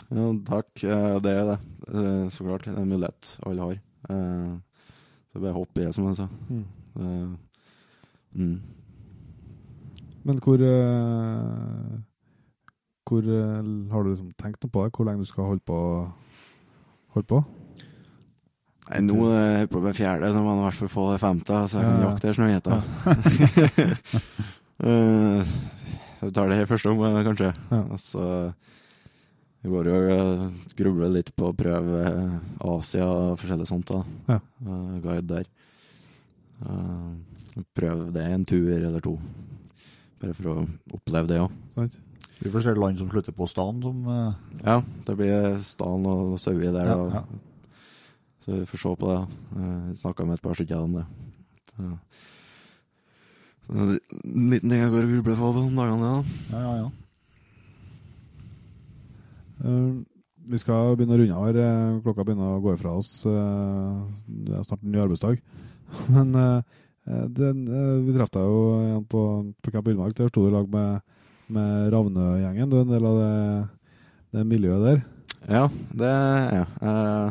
Ja, 0.09 0.25
takk. 0.45 0.83
Eh, 0.83 1.19
Det 1.21 1.31
er 1.37 1.45
det. 1.51 1.59
Eh, 1.89 2.25
Så 2.33 2.45
klart. 2.45 2.65
Det 2.65 2.73
er 2.75 2.81
en 2.81 2.89
mulighet 2.91 3.31
alle 3.45 3.61
har. 3.61 3.79
Eh, 4.09 4.51
Så 5.31 5.39
bare 5.41 5.53
hopp 5.53 5.77
i 5.77 5.85
det, 5.85 5.93
som 5.95 6.07
jeg 6.07 6.17
sa. 6.17 6.27
Mm. 6.49 7.37
Mm. 8.35 8.61
Men 10.25 10.39
hvor 10.43 10.61
eh, 10.61 11.97
Hvor 13.09 13.25
eh, 13.25 13.89
har 13.91 14.03
du 14.03 14.09
liksom 14.11 14.31
tenkt 14.37 14.61
noe 14.63 14.73
på 14.73 14.83
det? 14.85 14.93
Hvor 14.93 15.05
lenge 15.07 15.25
du 15.25 15.29
skal 15.29 15.49
holde 15.49 15.65
på? 15.65 15.77
Holde 17.15 17.27
på? 17.27 17.43
Nei, 18.89 19.01
nå 19.05 19.17
er 19.29 19.49
jeg 19.59 19.69
på 19.69 19.81
med 19.83 19.93
fjerde, 19.97 20.31
så 20.33 20.41
må 20.41 20.49
man 20.55 20.63
i 20.63 20.67
hvert 20.67 20.79
fall 20.79 20.89
få 20.89 21.03
det 21.11 21.19
femte, 21.21 21.59
så 21.69 21.77
jeg 21.77 21.85
kan 21.85 21.99
Ja. 22.01 22.09
jakte 22.09 22.33
snøgjeter. 22.33 22.73
uh, 24.83 25.43
Så 26.19 26.27
vi 26.27 26.33
tar 26.35 26.49
det 26.51 26.57
i 26.59 26.67
første 26.67 26.89
omgang, 26.91 27.15
kanskje. 27.23 27.53
Ja. 27.71 27.77
Og 27.93 27.99
så 28.03 28.23
vi 29.61 29.69
går 29.71 29.87
jo 29.87 29.95
og 30.15 30.73
grubler 30.79 31.11
litt 31.11 31.29
på 31.35 31.49
å 31.49 31.55
prøve 31.55 32.01
Asia 32.63 33.05
og 33.07 33.37
forskjellig 33.39 33.67
sånt. 33.67 33.87
da. 33.91 34.01
Ja. 34.27 34.39
Uh, 34.65 34.97
guide 35.03 35.27
der. 35.27 35.47
Uh, 36.63 37.63
prøve 37.75 38.09
det 38.15 38.25
en 38.27 38.45
tur 38.47 38.67
eller 38.75 39.03
to. 39.03 39.17
Bare 40.19 40.35
for 40.35 40.51
å 40.51 40.67
oppleve 40.95 41.27
det 41.31 41.39
òg. 41.43 41.55
Sant? 41.75 41.95
Vi 42.39 42.51
får 42.51 42.63
se 42.67 42.75
land 42.75 42.99
som 42.99 43.09
slutter 43.11 43.35
på 43.35 43.47
stan, 43.51 43.81
som 43.83 44.03
uh... 44.07 44.35
Ja, 44.63 44.77
det 45.07 45.15
blir 45.19 45.57
stan 45.63 46.07
og 46.07 46.37
sauer 46.39 46.71
der. 46.71 46.87
Ja, 46.87 46.95
og, 46.95 47.15
ja. 47.15 47.23
Så 48.45 48.55
vi 48.55 48.65
får 48.69 48.81
se 48.83 48.91
på 49.01 49.09
det. 49.09 49.19
Uh, 49.55 49.95
Snakka 49.99 50.25
med 50.25 50.39
et 50.39 50.43
par 50.45 50.55
stykker 50.57 50.79
om 50.83 50.93
det. 50.99 51.05
Så. 51.73 51.89
En 53.69 53.91
liten 54.49 54.69
ting 54.71 54.79
jeg 54.79 54.89
går 54.93 55.05
og 55.05 55.11
grubler 55.13 55.37
på 55.37 55.49
om 55.63 55.75
dagene. 55.77 56.13
da. 56.13 56.23
Ja, 56.53 56.59
ja, 56.63 56.73
ja. 56.83 56.89
Uh, 59.59 59.99
vi 60.49 60.57
skal 60.57 60.95
begynne 60.97 61.13
å 61.13 61.19
runde 61.19 61.35
av 61.37 61.45
her. 61.45 61.57
Eh, 61.61 61.97
Klokka 62.01 62.23
begynner 62.25 62.55
å 62.55 62.61
gå 62.63 62.71
ifra 62.73 62.95
oss. 62.97 63.11
Eh, 63.29 63.97
Det 64.25 64.55
er 64.57 64.63
snart 64.65 64.81
en 64.81 64.91
ny 64.95 64.97
arbeidsdag. 65.03 65.41
Men 66.15 66.31
eh, 66.33 66.61
eh, 67.05 67.25
den, 67.37 67.59
eh, 67.67 67.99
vi 68.07 68.15
traff 68.15 68.31
deg 68.33 68.47
jo 68.47 68.63
igjen 68.79 69.03
på, 69.11 69.21
på 69.61 69.73
Camp 69.75 69.85
Villmark. 69.85 70.15
Der 70.17 70.31
sto 70.31 70.41
du 70.41 70.49
i 70.49 70.55
lag 70.55 70.65
med, 70.73 71.03
med 71.53 71.91
Ravnø-gjengen. 71.93 72.71
Du 72.71 72.79
er 72.79 72.87
en 72.87 72.95
del 72.95 73.05
av 73.11 73.19
det, 73.19 73.35
det 74.39 74.47
miljøet 74.49 74.87
der. 74.87 75.03
Ja, 75.53 75.63
det 76.01 76.09
er 76.15 76.49
jeg. 76.57 76.65
Eh, 76.81 77.29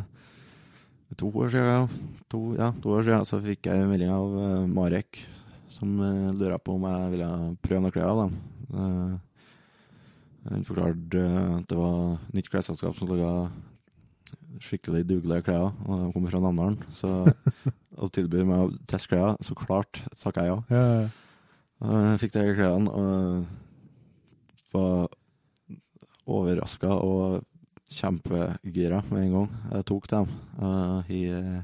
to 1.18 1.30
år 1.34 1.50
siden. 1.52 1.88
To, 2.30 2.40
ja, 2.58 2.72
to 2.82 2.94
år 2.94 3.06
siden 3.06 3.26
så 3.28 3.40
fikk 3.42 3.68
jeg 3.68 3.82
en 3.82 3.90
melding 3.90 4.12
av 4.14 4.36
uh, 4.36 4.66
Marek, 4.70 5.22
som 5.72 5.98
uh, 6.00 6.30
lurer 6.36 6.60
på 6.62 6.76
om 6.78 6.86
jeg 6.88 7.14
ville 7.16 7.30
prøve 7.64 7.82
noe 7.84 7.94
klær 7.94 8.12
av 8.12 8.22
dem. 8.24 8.36
Han 10.48 10.60
uh, 10.62 10.66
forklarte 10.68 11.24
eh, 11.24 11.56
at 11.58 11.68
det 11.70 11.78
var 11.78 12.18
nytt 12.36 12.50
klesselskap 12.52 12.96
som 12.96 13.10
laga 13.10 13.32
skikkelig 14.62 15.04
dugelige 15.06 15.46
klær, 15.46 15.70
og 15.86 16.02
de 16.02 16.12
kommer 16.14 16.32
fra 16.32 16.42
Namdalen. 16.42 16.78
Så 16.94 17.10
og 18.00 18.12
tilbyr 18.14 18.46
meg 18.46 18.66
å 18.66 18.74
teste 18.90 19.14
klær, 19.14 19.38
så 19.42 19.56
klart 19.58 20.02
takka 20.20 20.46
jeg 20.46 20.54
ja. 20.54 20.60
Ja, 20.70 20.84
ja. 21.02 21.08
Jeg 21.78 22.20
fikk 22.24 22.32
de 22.34 22.56
klærne 22.58 22.90
og 22.90 24.72
var 24.74 25.08
overraska 26.28 26.90
og 27.00 27.44
kjempegira 27.94 29.02
med 29.08 29.24
en 29.24 29.34
gang. 29.34 29.50
Jeg 29.72 29.86
tok 29.88 30.08
dem. 30.12 30.32
Og 30.58 31.12
jeg, 31.12 31.62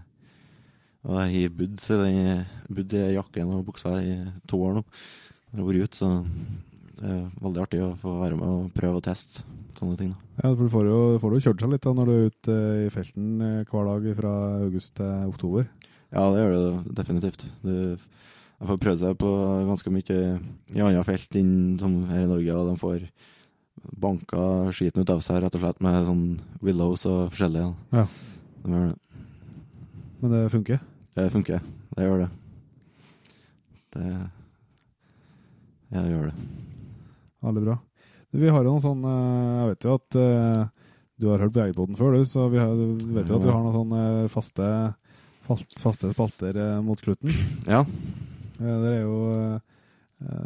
og 1.05 1.19
jeg 1.21 1.35
har 1.35 1.57
bodd 1.59 1.81
i 1.85 1.99
den 2.03 2.45
bodd 2.79 2.97
i 2.97 3.03
jakken 3.17 3.55
og 3.57 3.67
buksa 3.69 3.97
i 4.01 4.15
to 4.51 4.61
år 4.65 4.79
nå. 4.79 4.85
Jeg 5.53 5.61
har 5.61 5.69
vært 5.69 5.89
ute, 5.89 5.99
så 6.01 6.11
det 6.95 7.11
er 7.11 7.25
veldig 7.43 7.63
artig 7.63 7.83
å 7.85 7.93
få 7.99 8.17
være 8.23 8.39
med 8.39 8.51
og 8.51 8.71
prøve 8.75 9.01
å 9.01 9.05
teste 9.05 9.45
sånne 9.79 9.99
ting. 9.99 10.13
da. 10.15 10.21
Ja, 10.43 10.53
for 10.55 10.65
du 10.65 10.73
får 10.73 10.89
jo, 10.89 11.01
får 11.23 11.35
jo 11.35 11.43
kjørt 11.49 11.65
seg 11.65 11.75
litt 11.75 11.85
da, 11.85 11.95
når 11.95 12.11
du 12.11 12.15
er 12.15 12.31
ute 12.31 12.57
i 12.85 12.93
felten 12.95 13.33
eh, 13.45 13.61
hver 13.71 13.91
dag 13.91 14.09
fra 14.21 14.35
august 14.65 14.95
til 15.01 15.31
oktober. 15.31 15.69
Ja, 16.15 16.29
det 16.31 16.43
gjør 16.43 16.55
det 16.55 16.95
definitivt. 17.01 17.47
Du, 17.65 17.75
jeg 18.55 18.69
får 18.71 18.83
prøvd 18.85 19.03
seg 19.03 19.17
på 19.21 19.31
ganske 19.69 19.93
mye 19.93 20.19
i 20.75 20.83
andre 20.85 21.07
felt 21.07 21.39
enn 21.39 21.55
som 21.81 21.97
her 22.11 22.25
i 22.25 22.31
Norge, 22.31 22.59
og 22.59 22.71
de 22.71 22.77
får 22.81 23.07
banka 23.93 24.73
skiten 24.74 25.02
ut 25.05 25.11
av 25.12 25.20
seg 25.24 25.43
rett 25.43 25.55
og 25.56 25.62
slett 25.62 25.81
med 25.85 26.06
sånn 26.09 26.24
willows 26.65 27.05
og 27.11 27.31
forskjellige. 27.35 27.73
Ja. 27.94 28.06
De 28.65 28.73
gjør 28.73 28.93
det. 28.93 29.23
Men 30.23 30.35
det 30.35 30.43
funker. 30.52 30.81
Det 31.15 31.27
funker. 31.35 31.61
Det 31.94 32.06
gjør 32.06 32.24
det. 32.24 32.31
Det 33.94 34.06
Ja, 35.94 36.02
det 36.02 36.11
gjør 36.11 36.31
det. 36.31 36.47
Veldig 37.44 37.65
bra. 37.66 37.77
Vi 38.35 38.48
har 38.51 38.65
jo 38.65 38.73
noen 38.73 38.82
sånn 38.82 39.05
eh, 39.06 39.51
Jeg 39.61 39.69
vet 39.70 39.85
jo 39.86 39.94
at 39.94 40.16
eh, 40.19 40.62
du 41.23 41.28
har 41.31 41.44
hørt 41.44 41.52
på 41.55 41.61
Jegerpoden 41.62 41.98
før, 41.98 42.16
du, 42.16 42.24
så 42.27 42.48
vi 42.51 42.59
har, 42.59 42.73
du 42.74 43.05
vet 43.15 43.31
jo 43.31 43.36
at 43.39 43.44
vi 43.47 43.52
har 43.52 43.61
noen 43.62 43.77
sånne 43.77 44.31
faste, 44.32 44.70
fast, 45.47 45.77
faste 45.78 46.11
spalter 46.11 46.59
eh, 46.59 46.81
mot 46.82 46.98
slutten. 46.98 47.31
Ja. 47.70 47.85
Det 48.59 48.90
er 48.90 49.01
jo 49.05 49.15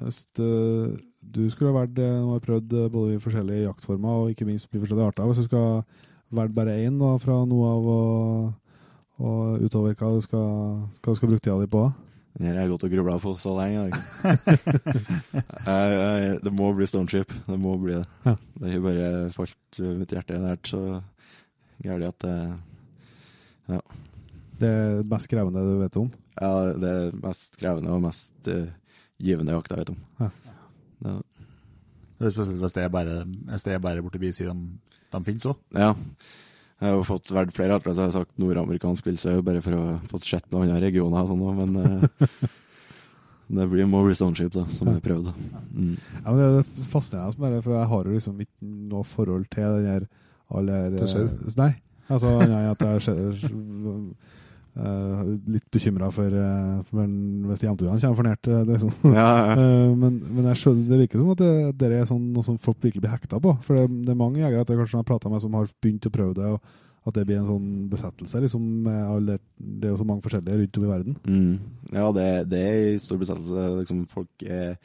Hvis 0.05 0.21
eh, 0.43 0.99
du 1.35 1.45
skulle 1.51 1.73
ha 1.73 1.83
vært 1.83 1.99
eh, 2.01 2.17
Nå 2.19 2.33
har 2.33 2.41
jeg 2.41 2.47
prøvd 2.47 2.75
eh, 2.77 2.91
både 2.93 3.15
i 3.15 3.23
forskjellige 3.23 3.67
jaktformer 3.67 4.23
og 4.23 4.33
ikke 4.33 4.47
minst 4.49 4.69
i 4.69 4.81
forskjellige 4.81 5.13
arter. 5.13 5.29
Hvis 5.29 5.43
du 5.43 5.49
skal 5.49 5.83
velge 6.35 6.57
bare 6.57 6.77
én 6.85 6.99
fra 7.23 7.39
noe 7.49 7.71
av 7.73 7.89
og, 7.93 8.53
og 9.19 9.65
utover 9.65 9.97
hva 9.97 10.13
du 10.15 10.21
skal, 10.25 10.51
hva 10.99 11.15
du 11.15 11.19
skal 11.19 11.33
bruke 11.33 11.45
tida 11.45 11.59
di 11.63 11.71
på? 11.73 11.87
Den 12.39 12.47
her 12.47 12.59
har 12.59 12.67
jeg 12.67 12.73
gått 12.75 12.85
og 12.87 12.93
grubla 12.93 13.17
på 13.19 13.33
så 13.41 13.55
lenge. 13.59 13.89
det 16.45 16.53
må 16.55 16.69
bli 16.77 16.87
Stoneship. 16.87 17.33
Det 17.49 17.59
må 17.59 17.75
bli 17.83 17.97
det. 17.97 18.05
Ja. 18.29 18.37
Det 18.61 18.75
har 18.75 18.85
bare 18.85 19.09
falt 19.35 19.81
mitt 19.99 20.15
hjerte 20.15 20.39
nært 20.43 20.71
så 20.71 20.83
gærent 21.83 22.13
at 22.13 22.29
det 22.29 23.81
Det 24.59 24.69
er 24.69 25.01
det 25.03 25.11
mest 25.11 25.31
krevende 25.31 25.65
du 25.67 25.75
vet 25.83 25.99
om? 25.99 26.11
Ja, 26.39 26.53
det 26.79 26.91
er 26.91 27.17
mest 27.23 27.59
krevende 27.59 27.95
og 27.95 28.05
mest 28.07 28.51
uh, 28.51 28.71
givende 29.19 29.55
jakt 29.55 29.73
jeg 29.73 29.83
vet 29.83 29.93
om. 29.95 29.99
Ja. 30.23 30.31
Det, 32.19 32.27
er 32.27 32.35
spesielt 32.35 32.61
hvis 32.63 32.75
det 32.77 32.85
er 32.85 32.93
bare, 32.93 33.23
hvis 33.53 33.65
det 33.67 33.75
er 33.77 33.83
bare 33.83 34.03
borti 34.03 34.33
siden 34.35 34.63
de, 34.67 34.99
de 35.15 35.25
finnes 35.27 35.49
òg. 35.49 35.59
ja. 35.79 35.95
Jeg 36.79 36.93
har 36.93 36.95
jo 36.95 37.07
fått 37.09 37.31
valgt 37.35 37.57
flere 37.57 37.75
arter, 37.75 37.91
så 37.91 38.05
jeg 38.05 38.13
har 38.13 38.21
sagt 38.21 38.37
nordamerikansk 38.39 39.07
villsau 39.09 39.41
bare 39.43 39.59
for 39.65 39.75
å 39.75 39.97
få 40.13 40.21
sett 40.23 40.45
noen 40.53 40.69
andre 40.69 40.85
regioner 40.85 41.25
og 41.25 41.33
sånn 41.33 41.57
men 41.59 41.73
eh, 41.83 42.29
det 43.59 43.67
blir, 43.73 43.89
more 43.91 44.15
Stoneship, 44.15 44.53
da, 44.55 44.63
som 44.79 44.93
jeg 44.93 45.03
prøvde. 45.03 45.33
Mm. 45.73 45.97
Ja, 45.99 46.29
men 46.29 46.39
Det 46.39 46.61
er 46.63 46.87
fascinerende, 46.93 47.41
bare, 47.43 47.59
for 47.65 47.75
jeg 47.75 47.91
har 47.91 48.07
jo 48.07 48.15
liksom 48.15 48.45
ikke 48.45 48.71
noe 48.93 49.09
forhold 49.11 49.49
til 49.51 49.75
den 49.81 49.91
her 49.91 50.07
alle 50.55 50.79
Til 51.01 51.11
sau? 51.11 51.25
eh, 51.27 51.57
Nei. 51.59 51.73
Altså, 52.09 52.31
nei, 52.47 52.63
at 52.71 52.87
jeg 52.87 53.03
er 53.19 53.41
eh, 54.79 55.23
litt 55.55 55.67
bekymra 55.75 56.09
for, 56.15 56.33
uh, 56.33 56.81
for 56.89 57.05
hvis 57.51 57.65
jevntuene 57.67 58.01
kommer 58.01 58.19
for 58.19 58.29
nært. 58.29 58.49
liksom. 58.49 58.67
det 58.69 58.75
er 58.77 58.83
sånn. 58.85 59.17
Ja, 59.17 59.29
ja. 59.39 59.55
uh, 59.59 59.95
men, 60.03 60.19
men 60.37 60.51
skjønner, 60.55 60.85
det 60.91 61.01
virker 61.05 61.23
som 61.23 61.33
at 61.35 61.43
det, 61.43 61.55
det 61.81 61.93
er 61.97 62.11
sånn, 62.11 62.29
noe 62.35 62.47
som 62.47 62.59
folk 62.63 62.79
virkelig 62.85 63.05
blir 63.05 63.15
hekta 63.15 63.41
på. 63.43 63.55
For 63.67 63.79
det, 63.81 63.89
det 64.07 64.15
er 64.15 64.21
mange 64.21 64.43
jegere 64.43 64.67
at 64.67 64.71
jeg 64.73 64.81
kanskje 64.81 65.01
har 65.01 65.09
prata 65.09 65.33
med 65.33 65.43
som 65.45 65.57
har 65.59 65.71
begynt 65.83 66.09
å 66.11 66.15
prøve 66.15 66.37
det, 66.39 66.53
og 66.55 67.09
at 67.09 67.17
det 67.17 67.25
blir 67.29 67.41
en 67.41 67.49
sånn 67.49 67.69
besettelse. 67.89 68.41
liksom 68.45 68.87
alle, 68.91 69.39
Det 69.57 69.89
er 69.89 69.95
jo 69.95 70.01
så 70.01 70.07
mange 70.09 70.25
forskjellige 70.27 70.59
rundt 70.61 70.79
om 70.79 70.85
i 70.85 70.91
verden. 70.93 71.19
Mm. 71.25 71.53
Ja, 71.95 72.09
det, 72.13 72.31
det 72.53 72.63
er 72.65 72.81
en 72.93 73.01
stor 73.03 73.21
besettelse. 73.23 73.69
Liksom, 73.79 74.03
folk 74.13 74.45
er, 74.45 74.77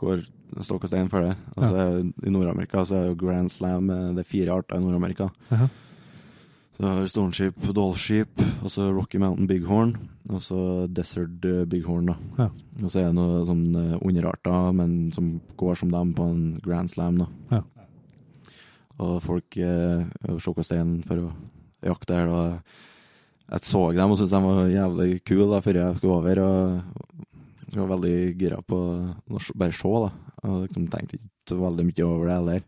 går 0.00 0.24
stokk 0.64 0.86
og 0.86 0.92
stein 0.92 1.10
for 1.12 1.26
det. 1.26 1.34
Altså, 1.56 1.84
I 2.24 2.32
Nord-Amerika 2.32 2.84
så 2.88 2.96
er 3.00 3.10
jo 3.10 3.18
Grand 3.20 3.52
Slam 3.52 3.90
eh, 3.92 4.08
Det 4.16 4.24
er 4.24 4.30
fire 4.30 4.56
arter 4.56 4.80
i 4.80 4.84
Nord-Amerika. 4.86 5.28
Jaha. 5.50 5.68
Så 6.80 6.88
har 6.88 7.02
vi 7.02 7.08
Stoneship, 7.12 7.56
Dollship, 7.76 8.40
og 8.64 8.70
så 8.72 8.86
Rocky 8.88 9.18
Mountain 9.20 9.44
Bighorn, 9.50 9.90
og 10.32 10.40
så 10.40 10.86
Desert 10.88 11.44
eh, 11.44 11.66
Bighorn. 11.68 12.06
da. 12.08 12.14
Ja. 12.38 12.46
Og 12.80 12.86
så 12.88 13.02
er 13.02 13.10
det 13.10 13.16
noen 13.18 13.42
sånne 13.44 13.82
underarter, 14.00 14.70
men 14.78 14.94
som 15.12 15.26
går 15.60 15.76
som 15.76 15.90
dem 15.92 16.14
på 16.16 16.24
en 16.24 16.46
Grand 16.64 16.88
Slam. 16.88 17.18
da. 17.20 17.26
Ja. 17.50 17.60
Og 19.04 19.18
folk 19.20 19.58
eh, 19.60 20.06
stokk 20.40 20.62
steinen 20.64 21.02
for 21.04 21.26
å 21.26 21.34
jakte 21.84 22.16
her. 22.16 22.32
da. 22.32 22.62
Jeg 23.50 23.68
så 23.68 23.84
dem 23.92 24.16
og 24.16 24.22
syntes 24.22 24.32
de 24.32 24.42
var 24.46 24.72
jævlig 24.72 25.20
kule 25.28 25.50
da, 25.52 25.60
før 25.60 25.82
jeg 25.82 26.00
skulle 26.00 26.16
over. 26.16 26.42
og 26.46 27.28
Jeg 27.74 27.82
var 27.82 27.92
veldig 27.92 28.16
gira 28.40 28.62
på 28.64 28.80
å 28.80 29.44
bare 29.52 29.76
se. 29.76 29.92
da. 30.06 30.10
Og 30.48 30.64
liksom 30.64 30.88
tenkte 30.88 31.20
ikke 31.20 31.60
veldig 31.60 31.88
mye 31.90 32.08
over 32.08 32.24
det 32.24 32.40
heller. 32.40 32.66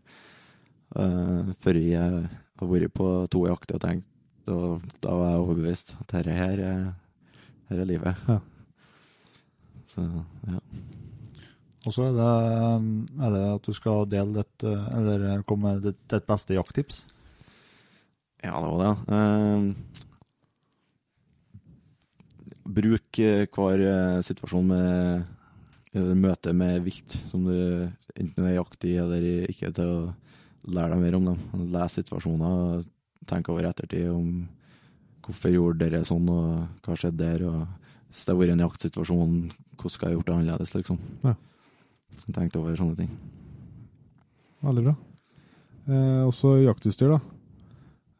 Uh, 0.93 1.53
før 1.57 1.81
jeg 1.81 2.25
har 2.59 2.67
vært 2.69 2.93
på 2.93 3.07
to 3.33 3.45
jakter 3.49 3.75
og 3.79 3.81
tenkt 3.85 4.09
og 4.51 4.81
Da 5.01 5.13
var 5.15 5.29
jeg 5.31 5.39
overbevist 5.39 5.93
at 6.01 6.07
dette 6.11 6.33
her, 6.35 6.59
er- 6.59 6.93
her 7.69 7.79
er 7.79 7.85
livet. 7.87 8.15
Ja. 8.27 8.39
Så 9.87 10.03
ja. 10.03 10.59
Og 11.85 11.91
så 11.95 12.01
er 12.09 12.13
det, 12.17 12.33
er 13.23 13.31
det 13.35 13.43
at 13.53 13.63
du 13.67 13.73
skal 13.75 14.05
dele 14.11 14.41
ditt 14.41 14.63
eh, 14.67 14.83
Eller 14.97 15.43
komme 15.47 15.73
med 15.73 15.81
ditt, 15.83 15.99
ditt 16.11 16.27
beste 16.27 16.53
jakttips. 16.55 17.05
Ja, 18.43 18.59
det 18.59 18.69
var 18.71 18.79
det. 18.83 18.93
Eh, 19.15 19.61
bruk 22.63 23.19
eh, 23.19 23.45
hver 23.51 23.79
eh, 23.87 24.21
situasjon 24.27 24.67
med 24.71 25.23
eller 25.93 26.15
møte 26.17 26.53
med 26.57 26.81
vilt 26.87 27.13
som 27.29 27.43
du 27.45 27.53
enten 28.17 28.47
er 28.47 28.55
jakt 28.55 28.85
i 28.89 28.95
eller 28.97 29.21
ikke, 29.51 29.69
til 29.77 29.85
å 29.91 29.97
lære 30.67 30.93
deg 30.93 31.01
mer 31.03 31.17
om 31.17 31.31
dem. 31.31 31.39
Lese 31.73 32.01
situasjoner, 32.01 32.83
tenke 33.29 33.51
over 33.53 33.69
ettertid 33.69 34.09
om 34.11 34.43
hvorfor 35.23 35.53
gjorde 35.53 35.85
dere 35.85 36.03
sånn, 36.07 36.27
og 36.31 36.83
hva 36.83 36.97
skjedde 36.99 37.23
der, 37.23 37.45
og 37.47 37.63
hvis 38.09 38.25
det 38.25 38.33
har 38.33 38.39
vært 38.41 38.55
en 38.55 38.65
jaktsituasjon, 38.65 39.37
hvordan 39.79 39.93
skal 39.93 40.09
jeg 40.09 40.17
gjort 40.17 40.27
det 40.27 40.35
annerledes, 40.35 40.73
liksom. 40.75 40.99
Ja. 41.23 41.35
Så 42.19 42.33
tenkte 42.35 42.59
over 42.59 42.75
sånne 42.77 42.97
ting. 42.99 43.13
Veldig 44.63 44.83
bra. 44.85 44.95
Eh, 45.87 46.21
også 46.27 46.57
jaktutstyr, 46.61 47.15
da. 47.15 47.21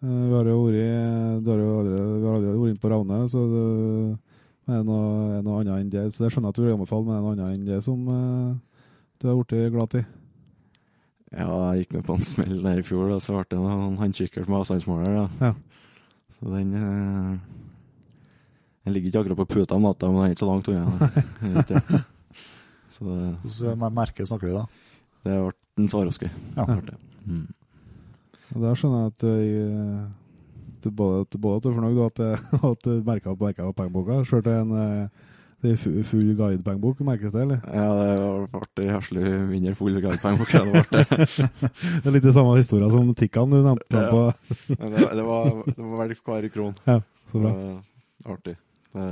Eh, 0.03 0.23
vi 0.31 0.33
har 0.33 0.49
jo 0.49 0.63
vært, 0.65 1.47
har 1.47 1.61
jo 1.61 1.75
aldri, 1.81 1.99
vi 1.99 2.25
har 2.25 2.39
aldri 2.39 2.55
vært 2.55 2.73
inne 2.73 2.83
på 2.83 2.91
Ravne, 2.91 3.19
så 3.31 3.45
det 3.53 4.73
er 4.79 4.83
noe, 4.87 5.05
er 5.37 5.45
noe 5.45 5.61
annet 5.61 5.77
enn 5.77 5.93
det. 5.93 6.07
Så 6.11 6.25
det 6.25 6.33
skjønner 6.33 6.49
jeg 6.49 6.55
at 6.55 6.59
du 6.59 6.65
vil 6.65 6.75
anbefale, 6.77 7.07
men 7.07 7.15
er 7.15 7.23
noe 7.23 7.35
annet 7.35 7.59
enn 7.59 7.69
det 7.69 7.79
som 7.85 8.09
eh, 8.15 8.83
du 9.19 9.29
har 9.29 9.39
blitt 9.39 9.75
glad 9.75 9.93
til? 9.93 10.07
Ja, 11.33 11.49
jeg 11.73 11.83
gikk 11.83 11.95
med 11.97 12.05
på 12.05 12.15
en 12.17 12.27
smell 12.27 12.59
der 12.61 12.79
i 12.79 12.85
fjor, 12.85 13.09
og 13.15 13.21
så 13.23 13.33
ble 13.39 13.45
det 13.49 13.59
noen 13.59 13.97
håndkikkert 13.97 14.49
med 14.49 14.59
avstandsmåler. 14.61 15.15
Da. 15.17 15.49
Ja. 15.49 15.53
Så 16.37 16.51
den 16.53 16.73
eh, 16.77 17.33
Den 18.83 18.93
ligger 18.93 19.09
ikke 19.09 19.21
akkurat 19.23 19.39
på 19.41 19.49
puta 19.55 19.77
men 19.79 19.95
den 19.99 20.17
er 20.19 20.33
ikke 20.33 20.43
så 20.43 20.49
langt 20.49 20.67
unna. 20.67 22.03
Så 22.93 23.05
det, 23.07 23.51
Så 23.51 23.73
merke 23.79 24.25
snakker 24.27 24.47
vi 24.47 24.53
da. 24.53 24.65
det 25.23 25.37
ble 25.39 25.81
en 25.81 25.89
Swarovski. 25.89 26.27
Ja. 26.57 26.65
Det. 26.67 26.97
Mm. 27.25 27.47
Og 28.53 28.61
der 28.61 28.75
skjønner 28.77 29.07
jeg 29.07 29.13
at 29.13 29.23
jeg, 29.23 30.03
du 30.83 30.89
både, 30.91 31.39
både 31.39 31.57
at 31.57 31.63
du 31.63 31.69
er 31.71 31.77
fornøyd 31.79 32.01
og 32.03 32.11
at, 32.11 32.19
at 32.71 32.83
du 32.85 32.91
opp 32.99 33.07
merka 33.07 33.65
på 33.71 33.77
pengeboka. 33.79 34.19
Sjøl 34.27 34.43
til 34.45 34.59
en 34.59 34.75
eh, 34.77 35.31
det 35.63 35.71
er 35.73 36.03
full 36.03 36.33
guidepengebok, 36.35 36.99
merkes 37.07 37.31
det, 37.33 37.41
eller? 37.45 37.61
Ja, 37.71 37.87
det 38.51 38.61
ble 38.75 38.87
heslig 38.91 39.23
mindre 39.49 39.73
full 39.79 39.95
guidepengebok 40.03 40.51
det 40.51 40.63
ble. 40.67 41.03
Det 42.03 42.09
er 42.09 42.15
litt 42.17 42.25
det 42.27 42.33
samme 42.35 42.57
historien 42.59 42.91
som 42.91 43.13
Tikkan 43.15 43.53
du 43.53 43.61
nevnte 43.63 44.01
Ja. 44.03 44.09
på. 44.11 44.23
Men 44.79 44.91
det, 44.97 45.05
det 45.19 45.25
var, 45.27 45.49
det 45.69 45.77
var 45.79 46.01
verdt 46.03 46.23
hver 46.27 46.49
kron. 46.53 46.75
Så 47.31 47.39
bra. 47.39 47.53
Det 47.55 48.27
var 48.27 48.35
artig. 48.37 48.55
Det, 48.93 49.07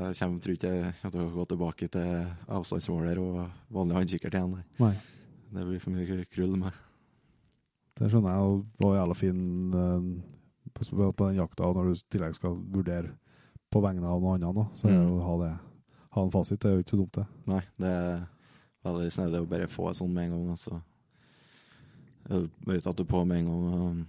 jeg 0.00 0.18
kommer, 0.20 0.42
tror 0.42 0.54
ikke 0.58 0.74
jeg 0.74 0.92
kommer 1.00 1.14
til 1.16 1.22
å 1.24 1.30
gå 1.38 1.44
tilbake 1.54 1.88
til 1.94 2.10
avstandsmåler 2.58 3.22
og 3.22 3.38
vanlig 3.74 3.96
håndkikkert 4.00 4.36
igjen. 4.38 4.58
nei. 4.82 4.92
Det 5.50 5.64
blir 5.66 5.80
for 5.82 5.90
mye 5.94 6.24
krull 6.30 6.52
med. 6.60 6.76
Det 7.98 8.10
skjønner 8.10 8.36
jeg, 8.36 8.50
og 8.50 8.84
var 8.84 8.98
jævla 9.00 9.16
fin 9.18 9.40
eh, 9.74 10.04
på, 10.76 10.84
på 11.10 11.26
den 11.26 11.40
jakta, 11.40 11.66
og 11.66 11.74
når 11.78 11.88
du 11.88 11.96
i 11.98 12.04
tillegg 12.14 12.36
skal 12.38 12.54
vurdere 12.74 13.10
på 13.70 13.80
vegne 13.84 14.06
av 14.06 14.20
noe 14.22 14.34
annet, 14.36 14.54
nå, 14.56 14.64
så 14.74 14.88
er 14.88 14.96
Mm. 14.98 15.10
å 15.14 15.20
ha, 15.24 15.34
det, 15.44 15.50
ha 16.16 16.22
en 16.24 16.30
fasit, 16.34 16.60
det 16.60 16.70
er 16.70 16.74
jo 16.76 16.82
ikke 16.82 16.90
så 16.96 17.00
dumt, 17.00 17.12
det. 17.20 17.26
Nei, 17.46 17.60
det 17.78 17.90
er 17.90 18.26
veldig 18.84 19.12
snedig 19.12 19.40
å 19.40 19.48
bare 19.48 19.66
få 19.70 19.92
sånn 19.94 20.12
med 20.12 20.24
en 20.24 20.30
gang. 20.34 20.50
Altså. 20.56 20.80
Jeg 22.30 22.50
vet 22.66 22.86
at 22.86 22.96
du 22.96 23.02
er 23.04 23.10
på 23.10 23.24
med 23.26 23.38
en 23.40 23.48
gang 23.50 23.64
og 23.74 24.02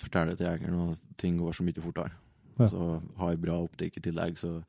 forteller 0.00 0.36
til 0.38 0.46
jegeren 0.48 0.92
at 0.92 0.98
ting 1.20 1.36
går 1.40 1.52
så 1.56 1.64
mye 1.66 1.82
fortere. 1.84 2.12
Ja. 2.60 2.68
Så 2.68 2.86
har 3.20 3.36
bra 3.40 3.58
optikk 3.64 3.96
i 3.98 4.04
tillegg, 4.04 4.38
så 4.40 4.62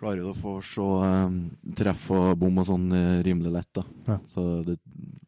klarer 0.00 0.22
du 0.22 0.30
å 0.32 0.34
få 0.38 0.56
se 0.66 0.82
um, 0.82 1.36
treff 1.78 2.08
og 2.14 2.32
bom 2.38 2.58
og 2.58 2.66
sånn 2.66 2.88
eh, 2.92 3.22
rimelig 3.22 3.52
lett. 3.54 3.72
da. 3.78 3.82
Ja. 4.08 4.18
Så 4.30 4.64
det 4.66 4.78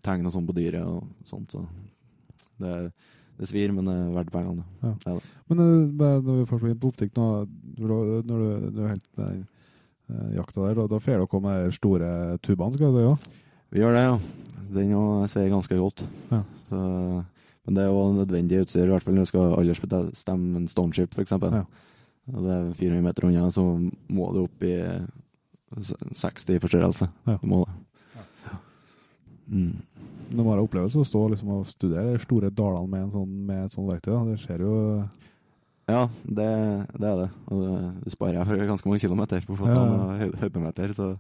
tegner 0.03 0.31
sånn 0.35 0.47
på 0.49 0.55
dyret 0.57 0.83
og 0.87 1.07
sånt. 1.27 1.55
så 1.55 1.63
det, 2.59 2.93
det 3.39 3.49
svir, 3.51 3.73
men 3.75 3.89
det 3.89 3.95
er 3.95 4.13
verdt 4.15 4.33
pengene. 4.33 4.65
Ja. 4.85 4.93
Ja. 5.09 5.17
Men 5.51 5.63
uh, 5.65 6.21
når 6.23 6.41
vi 6.41 6.47
først 6.51 6.81
på 6.81 6.91
optikk 6.93 7.17
nå, 7.19 7.29
når 7.81 7.91
du, 7.91 8.31
når 8.31 8.45
du, 8.45 8.81
er 8.85 8.93
helt 8.95 9.07
med 9.19 9.31
den 9.35 9.45
eh, 10.09 10.35
jakta 10.39 10.63
der, 10.63 10.79
da, 10.79 10.87
da 10.93 11.01
får 11.03 11.25
dere 11.25 11.41
med 11.43 11.67
de 11.67 11.77
store 11.79 12.11
tubene, 12.45 12.77
skal 12.77 12.95
du 12.95 13.01
si? 13.03 13.39
Vi 13.75 13.83
gjør 13.83 13.97
det, 13.97 14.05
ja. 14.05 14.19
Den 14.75 14.93
òg 14.99 15.25
sveier 15.31 15.53
ganske 15.53 15.79
godt. 15.79 16.05
Ja. 16.31 16.43
Så, 16.69 16.83
men 17.65 17.77
det 17.77 17.83
er 17.83 17.91
jo 17.91 18.05
nødvendig 18.21 18.61
utstyr, 18.63 18.87
i 18.87 18.93
hvert 18.93 19.05
fall 19.05 19.17
når 19.17 19.27
du 19.27 19.33
skal 19.33 19.57
aldersbestemme 19.59 20.61
en 20.61 20.71
stoneship, 20.71 21.17
f.eks. 21.17 21.35
Ja. 21.35 21.65
Det 22.25 22.55
er 22.55 22.71
400 22.79 23.05
meter 23.05 23.27
unna, 23.29 23.49
så 23.53 23.65
må 24.09 24.31
du 24.33 24.45
opp 24.45 24.65
i 24.65 24.77
60 25.75 26.55
i 26.55 26.61
forstørrelse. 26.63 27.11
Ja. 27.27 27.37
Du 27.43 27.51
må 27.51 27.65
det. 27.67 27.81
Mm. 29.45 29.83
Det 30.35 30.43
må 30.43 30.51
være 30.51 30.65
opplevelse 30.67 30.99
å 30.99 31.07
stå 31.07 31.21
liksom, 31.33 31.53
og 31.55 31.69
studere 31.69 32.17
de 32.17 32.23
store 32.23 32.51
dalene 32.51 32.91
med, 32.91 33.13
sånn, 33.15 33.37
med 33.47 33.67
et 33.67 33.75
sånt 33.75 33.91
verktøy. 33.91 34.17
Det 34.33 34.41
skjer 34.43 34.65
jo 34.67 34.75
Ja, 35.91 36.07
det, 36.25 36.49
det 36.97 37.09
er 37.11 37.21
det. 37.21 37.29
Og 37.53 37.63
det, 38.03 38.15
sparer 38.15 38.41
jeg 38.41 38.49
for 38.49 38.71
ganske 38.73 38.91
mange 38.91 39.05
kilometer 39.05 39.47
på 39.47 39.59
Ja, 39.61 39.77
ja. 39.77 39.85
og 39.85 40.41
høydemeter, 40.41 40.97
så 40.97 41.13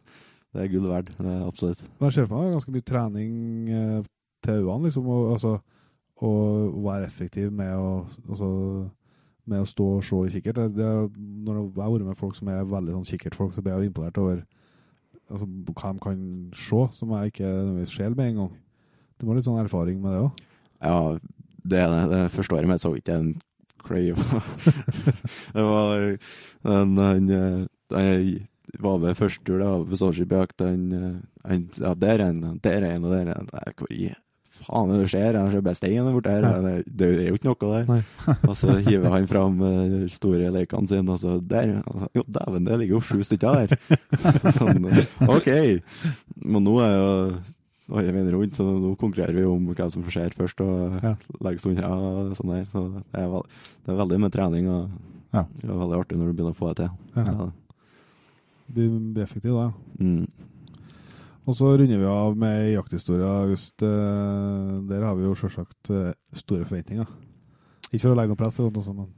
det 0.54 0.64
er 0.64 0.72
gull 0.72 0.88
verdt. 0.90 1.12
Det 1.18 1.30
er 1.30 1.46
absolutt. 1.46 1.84
Men 1.98 2.08
jeg 2.08 2.16
ser 2.16 2.28
for 2.30 2.40
meg 2.40 2.56
ganske 2.56 2.74
mye 2.74 2.88
trening 2.90 3.38
eh, 3.70 4.02
til 4.44 4.60
øynene, 4.62 4.88
liksom, 4.88 5.08
og, 5.10 5.30
altså, 5.36 5.54
å 6.24 6.32
være 6.84 7.08
effektiv 7.08 7.52
med 7.54 7.74
å, 7.74 7.88
altså, 8.28 8.50
med 9.50 9.64
å 9.64 9.68
stå 9.68 9.88
og 9.98 10.04
se 10.06 10.20
i 10.26 10.34
kikkert. 10.36 10.60
Det, 10.62 10.68
det, 10.78 10.90
når 11.44 11.60
jeg 11.60 11.82
har 11.82 11.94
vært 11.96 12.08
med 12.08 12.20
folk 12.20 12.38
som 12.38 12.50
er 12.52 12.66
veldig 12.70 12.98
sånn 12.98 13.08
kikkertfolk, 13.12 13.54
så 13.54 13.64
blir 13.64 13.76
jeg 13.76 13.90
imponert 13.90 14.20
over 14.22 14.44
altså, 15.30 15.48
hva 15.48 15.92
de 15.92 16.04
kan 16.06 16.22
se, 16.54 16.84
som 16.98 17.16
jeg 17.18 17.34
ikke 17.34 17.50
nødvendigvis 17.50 17.96
ser 17.98 18.14
med 18.14 18.30
en 18.30 18.40
gang. 18.42 18.54
Du 19.18 19.26
må 19.26 19.32
ha 19.32 19.38
litt 19.38 19.46
sånn 19.46 19.62
erfaring 19.62 20.00
med 20.02 20.14
det 20.14 20.22
òg. 20.24 20.44
Ja, 20.84 20.96
det 21.64 21.80
er 21.80 21.92
det. 21.92 22.00
Det 22.12 22.22
første 22.34 22.58
året 22.58 22.70
mitt 22.70 22.84
så 22.84 22.94
ikke 22.98 23.18
en 23.20 23.30
kløyve. 23.84 24.40
det 25.56 25.68
var 25.68 26.02
en, 26.08 26.98
han, 26.98 27.30
eh, 27.30 27.62
jeg 27.94 28.82
var 28.82 29.00
ved 29.02 29.18
første 29.18 29.44
tur 29.46 29.62
da, 29.62 29.70
på 29.84 30.00
Stålskipjakt. 30.00 30.64
Han, 30.64 30.84
eh, 30.98 31.62
ja, 31.78 31.94
der 31.94 32.18
er 32.18 32.28
en, 32.30 32.44
der 32.64 32.82
er 32.82 32.92
en, 32.94 33.08
og 33.08 33.16
der 33.16 33.32
er 33.32 33.40
en. 33.40 33.50
Hvor 33.78 33.92
i 33.92 34.10
faen 34.54 34.92
er 34.94 35.02
det 35.02 35.08
skjer? 35.10 35.36
Jeg 35.36 35.52
ser 35.52 35.64
bare 35.66 35.78
stein 35.78 36.10
borti 36.14 36.34
her. 36.34 36.46
Det, 36.64 36.74
det 36.86 37.08
er 37.10 37.30
jo 37.30 37.38
ikke 37.38 37.50
noe 37.50 37.72
der. 37.72 38.04
Og 38.50 38.54
så 38.58 38.76
hiver 38.86 39.10
han 39.14 39.30
fram 39.30 39.58
eh, 39.66 39.80
de 39.94 40.12
store 40.12 40.52
lekene 40.54 40.90
sine, 40.90 41.16
og 41.16 41.20
så 41.22 41.38
der. 41.40 41.78
Altså, 41.82 42.10
jo, 42.18 42.26
dæven, 42.36 42.68
det 42.68 42.78
ligger 42.82 42.98
jo 42.98 43.04
sju 43.08 43.24
stykker 43.26 43.64
der. 43.64 44.54
sånn, 44.58 44.88
OK. 45.26 45.50
Men 46.44 46.66
nå 46.66 46.78
er 46.84 46.94
jo 46.94 47.10
alle 47.90 48.12
veien 48.14 48.30
rundt, 48.32 48.54
så 48.56 48.64
nå 48.64 48.94
konkurrerer 48.96 49.34
vi 49.36 49.44
om 49.44 49.66
hvem 49.74 49.90
som 49.92 50.02
får 50.06 50.12
se 50.16 50.28
først 50.38 50.60
og 50.64 51.02
Ja. 51.02 51.14
legge 51.44 51.60
stunder 51.60 51.84
og 51.90 52.32
sånn 52.38 52.52
der. 52.54 52.64
Så 52.72 52.84
det 53.12 53.20
er, 53.20 53.28
vel- 53.28 53.48
det 53.84 53.92
er 53.92 53.98
veldig 54.04 54.20
med 54.20 54.32
trening, 54.32 54.68
og 54.68 54.90
Ja. 55.34 55.44
det 55.60 55.64
er 55.68 55.74
veldig 55.74 55.98
artig 56.00 56.16
når 56.18 56.26
du 56.26 56.32
begynner 56.32 56.54
å 56.54 56.56
få 56.56 56.74
det 56.74 56.76
til. 56.76 56.90
Ja. 57.16 57.24
Ja. 57.24 57.50
Blir 58.72 59.12
blir 59.12 59.22
effektiv 59.24 59.52
da. 59.52 59.72
Mm. 60.00 60.26
Og 61.46 61.54
så 61.54 61.76
runder 61.76 61.98
vi 61.98 62.04
av 62.06 62.36
med 62.38 62.72
jakthistorie, 62.72 63.20
August. 63.28 63.82
Eh, 63.82 64.80
Der 64.88 65.02
har 65.04 65.14
vi 65.14 65.24
jo 65.24 65.34
selvsagt 65.34 65.90
eh, 65.90 66.14
store 66.32 66.64
forventninger. 66.64 67.06
Ikke 67.92 68.00
for 68.00 68.14
å 68.14 68.16
legge 68.16 68.28
noe 68.28 68.36
press, 68.36 68.58
noe 68.58 68.70
sånt, 68.82 68.96
men 68.96 69.08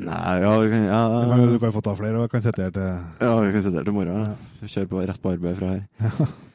Nei, 0.00 0.40
ja, 0.42 0.58
vi 0.60 0.68
kan, 0.70 0.84
ja, 0.84 1.08
du 1.08 1.30
kan, 1.30 1.48
du 1.52 1.58
kan 1.58 1.72
få 1.72 1.80
ta 1.82 1.94
flere, 1.94 2.14
og 2.16 2.22
jeg 2.28 2.30
kan 2.30 2.40
sitte 2.40 2.62
her 2.62 2.70
til 2.70 2.82
ja, 3.26 3.40
vi 3.40 3.52
kan 3.52 3.62
sitte 3.62 3.76
her 3.80 3.84
til 3.84 3.92
morgen. 3.96 4.14
Ja. 4.14 4.36
Ja. 4.60 4.66
Kjøre 4.68 4.88
på 4.88 5.06
rett 5.08 5.22
på 5.22 5.32
arbeid 5.32 5.56
fra 5.56 5.68
her. 5.74 6.28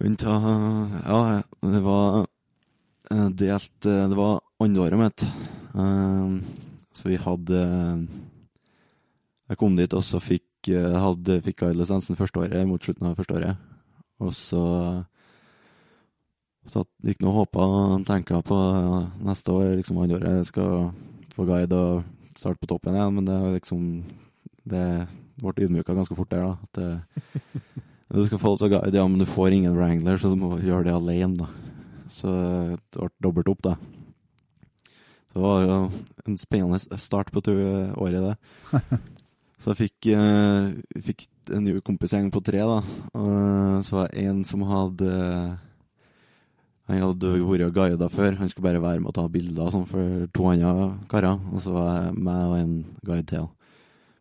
Kan 0.00 0.16
ta 0.16 0.34
Ja, 1.04 1.42
det 1.60 1.80
var 1.84 2.26
eh, 3.10 3.28
delt 3.36 3.86
eh, 3.86 4.08
Det 4.08 4.16
var 4.16 4.40
andreåret 4.58 4.98
mitt. 4.98 5.24
Eh, 5.74 6.38
Så 6.92 7.08
vi 7.08 7.16
hadde 7.20 7.60
Jeg 9.50 9.58
kom 9.58 9.76
dit, 9.76 9.92
og 9.94 10.02
så 10.06 10.20
fikk 10.22 10.70
eh, 10.72 10.96
hadde, 10.96 11.40
fikk 11.44 11.62
jeg 11.66 11.76
lisensen 11.76 12.16
første 12.16 12.40
året, 12.40 12.66
mot 12.68 12.82
slutten 12.82 13.08
av 13.10 13.16
første 13.18 13.34
året. 13.34 13.56
Og 14.20 14.32
så 14.36 14.64
så 16.70 16.84
gikk 17.02 17.22
nå 17.24 17.30
og 17.32 17.38
håpa 17.38 17.64
og 17.66 18.02
tenka 18.06 18.42
på 18.46 18.56
neste 19.26 19.50
år, 19.50 19.70
liksom 19.80 19.98
andre 19.98 20.18
året, 20.20 20.36
jeg 20.38 20.50
skal 20.52 20.90
få 21.34 21.46
guide 21.48 21.74
og 21.74 22.04
starte 22.36 22.60
på 22.60 22.68
toppen 22.70 22.94
igjen, 22.94 23.14
men 23.16 23.26
det 23.26 23.38
liksom 23.56 23.86
Det 24.70 24.84
ble 25.40 25.64
ydmyka 25.64 25.96
ganske 25.96 26.14
fort 26.14 26.30
der, 26.30 26.44
da. 26.44 26.52
At 26.62 26.72
det, 26.76 27.80
du 28.18 28.24
skal 28.26 28.40
få 28.42 28.52
lov 28.52 28.58
til 28.58 28.68
å 28.70 28.72
guide, 28.74 28.96
ja, 28.98 29.06
men 29.06 29.20
du 29.22 29.26
får 29.28 29.54
ingen 29.54 29.76
wrangler, 29.76 30.18
så 30.18 30.32
du 30.32 30.36
må 30.40 30.56
gjøre 30.58 30.88
det 30.88 30.96
alene, 30.96 31.36
da. 31.44 31.46
Så 32.10 32.26
det 32.32 32.98
ble 32.98 33.10
dobbelt 33.22 33.50
opp, 33.52 33.62
da. 33.62 33.76
Så 35.30 35.36
det 35.38 35.44
var 35.44 35.60
jo 35.62 35.76
en 36.26 36.38
spennende 36.40 36.98
start 36.98 37.30
på 37.30 37.42
tu- 37.46 37.54
året, 37.94 38.18
det. 38.26 38.36
Så 39.60 39.74
jeg 39.74 39.90
fikk, 39.90 40.06
eh, 40.16 41.00
fikk 41.04 41.26
en 41.52 41.66
ny 41.66 41.74
kompisgjeng 41.84 42.30
på 42.32 42.40
tre, 42.42 42.62
da. 42.64 42.78
Og 43.12 43.82
så 43.84 43.92
var 43.98 44.06
det 44.08 44.22
en 44.24 44.38
som 44.48 44.62
hadde 44.64 45.10
Han 46.88 47.02
hadde 47.04 47.32
vært 47.44 47.66
og 47.68 47.74
guida 47.76 48.08
før. 48.08 48.38
Han 48.40 48.48
skulle 48.48 48.64
bare 48.70 48.80
være 48.82 49.02
med 49.04 49.10
og 49.12 49.14
ta 49.18 49.26
bilder 49.28 49.66
og 49.68 49.74
sånn 49.74 49.84
for 49.86 50.24
to 50.32 50.46
andre 50.48 50.96
karer. 51.12 51.36
Og 51.52 51.60
så 51.62 51.74
var 51.76 51.90
jeg 51.92 52.14
meg 52.24 52.40
og 52.48 52.56
en 52.56 52.72
guide 53.04 53.26
til. 53.28 53.44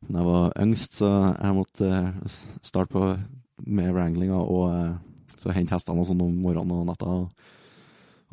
Men 0.06 0.20
jeg 0.20 0.28
var 0.28 0.54
yngst, 0.68 1.00
så 1.00 1.10
jeg 1.40 1.56
måtte 1.58 1.88
eh, 1.88 2.38
starte 2.62 2.92
på 2.94 3.08
med 3.66 3.94
wranglinga 3.94 4.40
og 4.40 4.66
eh, 4.74 4.98
så 5.40 5.54
hente 5.56 5.76
hestene 5.76 6.02
og 6.02 6.10
sånn 6.10 6.24
om 6.24 6.36
morgenen 6.44 6.82
og 6.82 6.88
natta. 6.90 7.08
Og, 7.08 7.48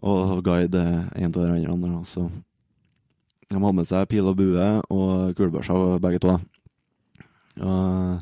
og 0.03 0.43
guide 0.44 0.82
en 1.15 1.31
av 1.31 1.39
de 1.39 1.66
andre. 1.70 2.01
Så 2.09 2.27
de 3.47 3.61
hadde 3.61 3.77
med 3.78 3.89
seg 3.89 4.09
pil 4.11 4.27
og 4.27 4.39
bue 4.39 4.66
og 4.90 5.36
kulebørser 5.39 6.01
begge 6.03 6.23
to. 6.24 6.35
Og 7.62 8.19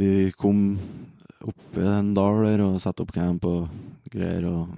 vi 0.00 0.30
kom 0.38 0.78
opp 1.44 1.78
i 1.78 1.86
en 1.86 2.14
dal 2.16 2.42
der 2.46 2.64
og 2.64 2.80
satte 2.82 3.04
opp 3.04 3.12
camp 3.14 3.44
og 3.46 3.68
greier 4.10 4.48
og 4.48 4.72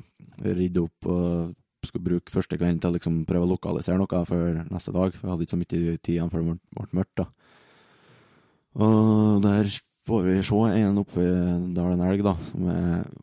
ridde 0.44 0.82
opp 0.82 1.08
og 1.08 1.56
skulle 1.86 2.04
bruke 2.04 2.32
første 2.32 2.58
kvelden 2.58 2.80
til 2.82 2.90
å 2.90 2.96
liksom 2.96 3.22
prøve 3.28 3.46
å 3.46 3.52
lokalisere 3.54 4.00
noe 4.00 4.24
før 4.28 4.64
neste 4.66 4.92
dag. 4.92 5.14
For 5.14 5.26
jeg 5.26 5.32
hadde 5.32 5.46
ikke 5.46 5.54
så 5.54 5.60
mye 5.60 5.70
tid 5.72 6.10
igjen 6.14 6.32
før 6.32 6.42
det 6.42 6.56
ble 6.76 6.88
mørkt. 6.98 7.22
da. 7.22 7.28
Og 8.80 9.40
der 9.44 9.70
får 10.10 10.26
vi 10.26 10.36
se 10.42 10.60
en 10.80 10.98
oppe 10.98 11.22
i 11.22 11.32
dalen 11.76 12.02
elg, 12.02 12.24
da, 12.26 12.34
som 12.50 12.68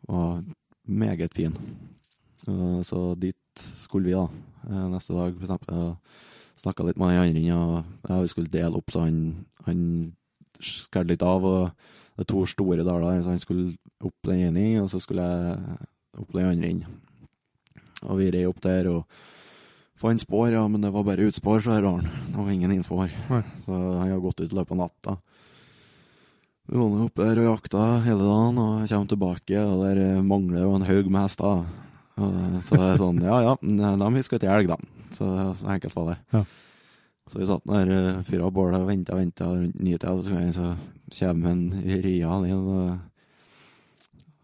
var 0.08 0.42
meget 0.88 1.34
fin. 1.36 1.56
Så 2.84 3.14
dit 3.20 3.64
skulle 3.82 4.08
vi 4.08 4.16
da, 4.16 4.28
eh, 4.70 4.88
neste 4.88 5.12
dag. 5.12 5.34
Snakka 6.58 6.86
litt 6.86 6.98
med 6.98 7.12
den 7.12 7.50
andre, 7.52 7.84
og 8.08 8.22
vi 8.22 8.28
skulle 8.28 8.50
dele 8.50 8.76
opp, 8.76 8.90
så 8.90 9.04
han, 9.04 9.46
han 9.66 10.12
skar 10.60 11.04
litt 11.04 11.22
av. 11.22 11.44
og 11.44 11.70
Det 12.16 12.24
er 12.24 12.32
to 12.32 12.46
store 12.46 12.84
daler, 12.84 13.22
så 13.22 13.30
han 13.30 13.38
skulle 13.38 13.76
opp 14.02 14.16
den 14.26 14.48
ene, 14.48 14.82
og 14.82 14.88
så 14.90 14.98
skulle 14.98 15.22
jeg 15.22 15.78
opp 16.18 16.32
den 16.32 16.48
andre 16.48 16.68
inn. 16.68 16.84
Og 18.02 18.18
vi 18.18 18.30
rei 18.30 18.44
opp 18.46 18.60
der 18.62 18.88
og 18.90 19.04
fant 19.98 20.22
spor, 20.22 20.48
ja, 20.50 20.66
men 20.66 20.82
det 20.82 20.92
var 20.94 21.04
bare 21.06 21.28
utspor, 21.28 21.60
så 21.60 21.76
her 21.76 21.82
dalen. 21.82 22.08
Det 22.26 22.36
var 22.36 22.50
ingen 22.50 22.72
innspor. 22.74 23.10
Så 23.64 23.72
han 23.72 24.10
har 24.10 24.20
gått 24.22 24.40
ut 24.40 24.50
i 24.52 24.54
løpet 24.56 24.74
av 24.74 24.82
natta. 24.82 25.16
Vi 26.68 26.76
var 26.76 27.04
oppe 27.06 27.24
der 27.24 27.38
og 27.40 27.46
jakta 27.48 27.82
hele 28.04 28.24
dagen, 28.28 28.58
og 28.60 28.88
kommer 28.90 29.08
tilbake, 29.08 29.60
og 29.64 29.84
der 29.86 30.00
eh, 30.04 30.24
mangler 30.24 30.66
jo 30.66 30.74
en 30.76 30.84
haug 30.84 31.06
med 31.08 31.24
hester. 31.24 31.62
Så 32.66 32.76
det 32.76 32.88
er 32.90 33.00
sånn, 33.00 33.20
ja 33.30 33.38
ja, 33.46 33.54
de 33.62 34.24
skal 34.26 34.40
ikke 34.40 34.52
elg, 34.52 34.72
da. 34.74 34.76
Så, 35.16 35.28
så 35.56 35.70
enkelt 35.72 35.96
var 35.96 36.10
det. 36.10 36.16
Ja. 36.34 36.42
Så 37.28 37.40
vi 37.40 37.48
satt 37.48 37.64
der, 37.68 37.92
eh, 37.94 38.20
fyra 38.28 38.50
opp 38.50 38.58
bålet 38.58 38.84
og 38.84 38.90
venta 38.90 39.16
og 39.16 39.22
venta 39.22 39.48
rundt 39.48 39.80
nitida, 39.80 40.12
og 40.12 40.26
så, 40.26 40.42
så 40.52 40.74
kommer 41.16 41.54
en 41.54 41.64
i 41.80 42.02
ria 42.04 42.36
ned, 42.44 42.60
og 42.60 42.84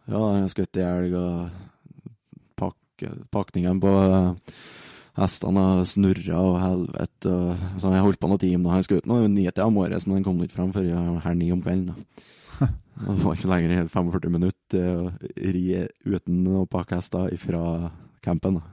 ja, 0.09 0.17
han 0.17 0.47
har 0.47 0.51
skutt 0.53 0.81
ei 0.81 0.89
elg, 0.89 1.19
og 1.21 2.09
pak, 2.57 3.05
pakningen 3.37 3.85
på 3.85 3.93
eh, 4.01 4.57
hestene 5.19 5.65
har 5.65 5.83
snurra 5.89 6.41
og 6.43 6.57
helvete. 6.63 7.33
Og, 7.33 7.67
så 7.81 7.93
jeg 7.95 8.07
holdt 8.07 8.21
på 8.23 8.31
noen 8.31 8.43
timer. 8.43 8.69
da. 8.69 8.77
Han 8.79 8.99
ut 8.99 9.11
nå 9.11 9.19
ni-tida 9.29 9.69
morges, 9.71 10.07
men 10.07 10.19
den 10.19 10.27
kom 10.27 10.41
ikke 10.43 10.59
fram 10.59 10.73
før 10.75 10.91
halv 11.25 11.39
ni 11.39 11.51
om 11.55 11.63
kvelden. 11.65 11.95
da. 11.95 12.71
Det 12.95 13.25
var 13.25 13.35
ikke 13.35 13.51
lenger 13.51 13.73
enn 13.75 13.91
45 13.91 14.31
minutter 14.31 14.85
å 14.95 15.09
ri 15.35 15.65
uten 16.07 16.45
å 16.47 16.63
pakke 16.71 17.01
hester 17.01 17.33
ifra 17.35 17.91
campen. 18.23 18.61
da. 18.61 18.71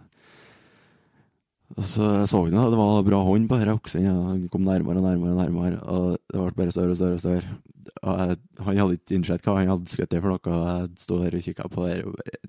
Og 1.72 1.88
så 1.88 2.07
så 2.27 2.41
vi 2.43 2.51
da, 2.51 2.68
det 2.69 2.77
var 2.77 3.01
bra 3.07 3.22
hånd 3.26 3.47
på 3.49 3.57
denne 3.57 3.76
oksen. 3.80 4.05
Ja. 4.05 4.13
Han 4.27 4.47
kom 4.51 4.65
nærmere 4.68 5.01
og 5.01 5.07
nærmere, 5.07 5.34
og 5.34 5.41
nærmere, 5.41 5.81
og 5.88 6.18
det 6.30 6.38
ble 6.41 6.57
bare 6.59 6.76
større 6.76 6.95
og 6.95 6.99
større. 6.99 7.18
og 7.18 7.23
større. 7.23 7.57
Og 8.01 8.22
jeg, 8.22 8.39
han 8.65 8.81
hadde 8.81 8.97
ikke 8.97 9.18
innsett 9.18 9.45
hva 9.45 9.57
han 9.57 9.72
hadde 9.72 9.93
skutt 9.93 10.15
for 10.18 10.34
noe, 10.34 10.53
og 10.53 10.65
jeg 10.69 11.03
sto 11.05 11.19
der 11.22 11.38
og 11.38 11.45
kikka 11.47 11.69
på 11.72 11.88
det 11.88 11.99
og 12.05 12.18
bare 12.18 12.39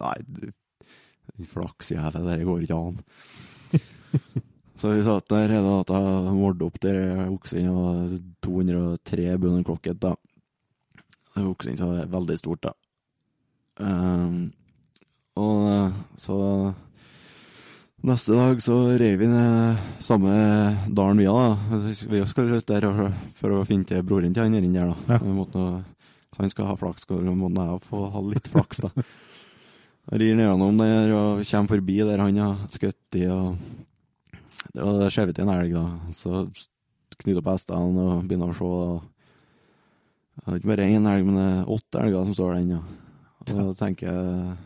Nei, 0.00 0.16
flaksjævel, 1.48 2.26
det 2.28 2.46
går 2.48 2.64
ikke 2.66 2.78
an. 2.78 3.00
Så 4.80 4.94
vi 4.94 5.04
satt 5.04 5.28
der 5.28 5.52
hele 5.52 5.64
natta 5.66 5.98
og 6.00 6.36
målte 6.38 6.64
opp 6.64 6.78
der 6.80 7.26
oksen 7.28 7.68
var 7.68 8.14
203 8.46 9.26
bønder 9.36 9.66
klokket, 9.68 10.00
da. 10.00 10.14
Det 11.34 11.44
Oksen 11.46 11.76
så 11.78 11.90
er 12.00 12.08
veldig 12.10 12.36
stort, 12.40 12.64
da. 12.64 12.72
Um, 13.80 14.50
og 15.40 15.66
eh, 15.70 15.98
så 16.20 16.38
Neste 18.00 18.32
dag 18.32 18.62
så 18.64 18.74
reiv 18.96 19.18
vi 19.20 19.26
ned 19.28 19.80
samme 20.00 20.32
dalen 20.88 21.18
vi 21.20 21.26
da. 21.28 21.82
Vi 22.08 22.20
skal 22.28 22.54
ut 22.56 22.70
der 22.70 22.86
for 23.36 23.52
å 23.52 23.64
finne 23.68 23.84
til 23.84 24.00
broren 24.08 24.32
til 24.32 24.46
han 24.46 24.56
der, 24.56 24.94
da. 24.94 25.18
Ja. 25.18 25.34
Måtte 25.36 25.66
så 26.30 26.44
han 26.44 26.52
skal 26.52 26.70
ha 26.70 26.76
flaks, 26.78 27.04
så 27.04 27.18
må 27.20 27.50
jeg 27.52 27.82
få 27.84 28.06
ha 28.14 28.22
litt 28.24 28.48
flaks, 28.48 28.80
da. 28.86 28.90
Rir 30.10 30.34
nedom 30.38 30.78
der 30.80 31.12
og 31.14 31.42
kommer 31.46 31.68
forbi 31.70 31.98
der 32.02 32.18
han 32.18 32.36
har 32.40 32.56
skutt 32.72 33.18
i, 33.20 33.26
og 33.30 33.56
det 34.74 34.82
var 34.82 35.10
skjevet 35.12 35.36
til 35.36 35.44
en 35.46 35.52
elg, 35.54 35.74
da. 35.76 35.84
Så 36.16 36.44
knytter 37.20 37.42
opp 37.42 37.50
hestene 37.52 38.04
og 38.06 38.24
begynner 38.26 38.50
å 38.50 38.56
se. 38.56 38.64
Og 40.40 40.46
det 40.46 40.50
er 40.54 40.58
ikke 40.60 40.70
bare 40.72 40.88
én 40.88 41.06
elg, 41.10 41.26
men 41.28 41.36
det 41.38 41.46
er 41.52 41.70
åtte 41.76 42.00
elger 42.02 42.26
som 42.26 42.34
står 42.36 42.52
der 42.54 42.60
ennå. 42.64 42.80
Og 43.40 43.52
da 43.52 43.66
tenker 43.84 44.08
jeg 44.10 44.56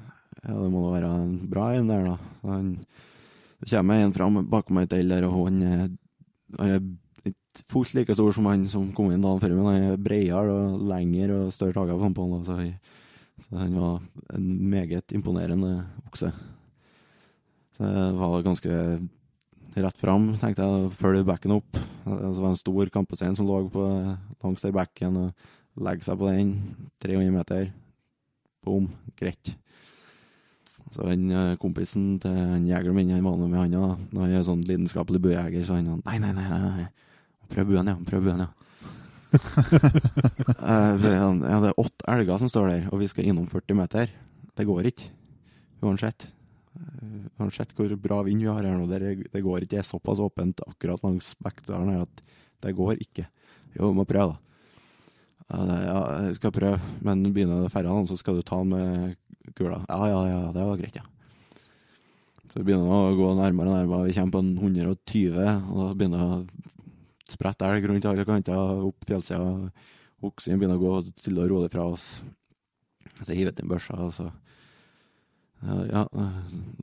ja, 0.45 0.55
det 0.61 0.71
må 0.73 0.83
da 0.85 0.91
være 0.95 1.11
en 1.25 1.35
bra 1.51 1.71
en 1.75 1.89
der, 1.91 2.05
da. 2.13 2.17
Så 2.43 2.53
han, 2.53 2.67
det 3.65 3.71
kommer 3.73 4.03
en 4.05 4.13
fram 4.17 4.41
bakom 4.53 4.81
et 4.83 4.93
el 4.97 5.09
der, 5.13 5.27
og 5.29 5.47
han 5.49 5.63
er, 5.65 5.85
han 6.59 6.75
er 6.77 6.83
ikke 7.31 7.65
fullt 7.73 7.95
like 7.97 8.17
stor 8.17 8.33
som 8.37 8.49
han 8.51 8.67
som 8.69 8.91
kom 8.97 9.09
inn 9.15 9.25
dagen 9.25 9.41
før, 9.41 9.55
men 9.57 9.71
han 9.71 9.87
er 9.95 10.03
bredere 10.05 10.53
og 10.53 10.83
lengre 10.91 11.47
og 11.47 11.55
større 11.57 11.75
tager 11.81 11.97
på 12.01 12.29
han. 12.29 12.37
da, 12.39 12.45
Så, 12.49 12.59
jeg- 12.61 12.79
så 13.43 13.59
han 13.59 13.75
var 13.75 14.03
en 14.37 14.47
meget 14.71 15.13
imponerende 15.17 15.73
okse. 16.07 16.31
Så 17.75 17.91
jeg 17.91 18.15
var 18.21 18.47
ganske 18.47 18.77
rett 19.75 19.99
fram, 19.99 20.29
tenkte 20.39 20.63
jeg. 20.63 20.93
Følge 20.95 21.27
bekken 21.27 21.57
opp. 21.57 21.81
Det 22.05 22.31
var 22.39 22.53
en 22.53 22.61
stor 22.61 22.93
kampestein 22.95 23.35
som 23.35 23.49
lå 23.49 23.65
på, 23.75 23.85
langs 24.45 24.63
der 24.63 24.75
bekken, 24.77 25.19
og 25.19 25.83
legge 25.83 26.07
seg 26.07 26.21
på 26.21 26.31
den. 26.31 26.55
300 27.03 27.35
meter. 27.35 27.73
Bom. 28.65 28.87
Greit. 29.19 29.57
Så 30.95 31.09
den 31.09 31.27
eh, 31.35 31.57
kompisen 31.59 32.21
til 32.23 32.37
han 32.39 32.69
jegeren 32.69 32.95
min, 32.95 33.11
han 33.11 33.25
var 33.27 33.41
med 33.41 33.59
han 33.59 33.75
òg. 33.81 34.05
Han 34.15 34.31
er 34.31 34.47
sånn 34.47 34.63
lidenskapelig 34.63 35.21
buejeger, 35.25 35.65
så 35.67 35.81
han 35.81 35.99
Nei, 36.05 36.21
nei, 36.23 36.31
nei. 36.37 36.47
nei, 36.47 36.71
nei. 36.85 36.87
Prøv 37.51 37.73
buen, 37.73 37.91
ja. 37.91 37.97
Prøv 38.07 38.29
buen, 38.29 38.45
ja. 38.47 38.64
Eh, 40.65 41.03
ja, 41.05 41.29
det 41.61 41.69
er 41.69 41.81
åtte 41.81 42.07
elger 42.09 42.39
som 42.41 42.49
står 42.49 42.69
der, 42.71 42.85
og 42.89 43.03
vi 43.03 43.09
skal 43.11 43.27
innom 43.29 43.45
40 43.51 43.77
meter. 43.77 44.13
Det 44.57 44.65
går 44.65 44.89
ikke. 44.89 45.11
Uansett. 45.85 46.25
Eh, 46.79 47.27
Uansett 47.43 47.75
hvor 47.77 47.93
bra 48.01 48.23
vind 48.25 48.41
vi 48.41 48.49
har 48.49 48.65
her 48.65 48.79
nå, 48.79 48.87
det, 48.89 49.43
går 49.45 49.65
ikke. 49.65 49.75
Det 49.75 49.83
er 49.83 49.89
såpass 49.89 50.23
åpent 50.25 50.63
akkurat 50.65 51.05
langs 51.05 51.35
Bekkdalen 51.45 51.93
her 51.93 52.07
at 52.07 52.25
det 52.65 52.73
går 52.79 52.97
ikke. 53.05 53.27
Jo, 53.77 53.91
vi 53.91 53.99
må 53.99 54.07
prøve, 54.09 54.33
da. 54.33 54.41
Ja, 55.53 55.99
jeg 56.25 56.39
skal 56.39 56.55
prøve, 56.57 56.95
men 57.05 57.27
begynner 57.35 57.67
det 57.67 57.73
færre, 57.75 57.93
så 58.09 58.17
skal 58.17 58.39
du 58.39 58.47
ta 58.47 58.63
den 58.63 58.73
med 58.73 59.53
kula. 59.59 59.83
Ja, 59.91 60.01
ja, 60.09 60.23
ja, 60.31 60.41
det 60.55 60.65
var 60.65 60.81
greit, 60.81 60.97
ja. 60.97 61.05
Så 62.49 62.63
vi 62.63 62.71
begynner 62.71 62.89
å 62.89 63.17
gå 63.19 63.33
nærmere 63.37 63.69
og 63.69 63.77
nærmere. 63.77 64.09
Vi 64.09 64.17
kommer 64.17 64.39
på 64.39 64.43
120, 64.65 65.45
og 65.75 65.81
da 65.83 65.93
begynner 65.99 66.45
sprette 67.31 67.69
elg 67.69 67.87
rundt 67.89 68.07
alle 68.11 68.27
kanter, 68.29 68.85
opp 68.89 69.09
fjellsida. 69.09 69.71
Oksen 70.25 70.61
begynner 70.61 70.81
å 70.81 70.83
gå 70.83 70.95
stille 71.21 71.45
og 71.45 71.53
rolig 71.53 71.73
fra 71.73 71.87
oss. 71.91 72.23
Så 73.21 73.31
jeg 73.31 73.43
hiver 73.43 73.55
ut 73.55 73.61
den 73.61 73.71
børsa, 73.71 73.99
og 74.01 74.15
så 74.17 74.31
ja, 75.65 75.77
ja, 75.89 76.31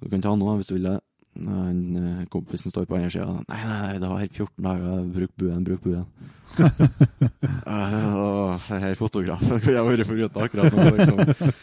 du 0.01 0.09
kan 0.09 0.23
ta 0.23 0.31
den 0.31 0.41
nå 0.41 0.55
hvis 0.57 0.71
du 0.71 0.77
vil 0.77 0.87
det. 0.89 0.99
Han, 1.31 1.77
eh, 1.95 2.23
kompisen 2.27 2.73
står 2.73 2.87
på 2.89 2.97
andre 2.97 3.11
sida. 3.13 3.27
Nei, 3.47 3.59
nei, 3.63 3.77
nei, 3.85 3.99
det 4.01 4.09
var 4.09 4.23
14 4.25 4.65
dager. 4.65 5.03
Bruk 5.15 5.35
buen, 5.39 5.63
bruk 5.67 5.85
buen. 5.85 6.07
og 8.21 8.65
det 8.67 8.97
fotografen 8.99 9.61
kunne 9.61 9.77
jeg 9.77 9.87
vært 9.87 10.09
foruten 10.09 10.41
akkurat 10.45 10.75
nå. 10.75 10.89
Liksom. 10.97 11.53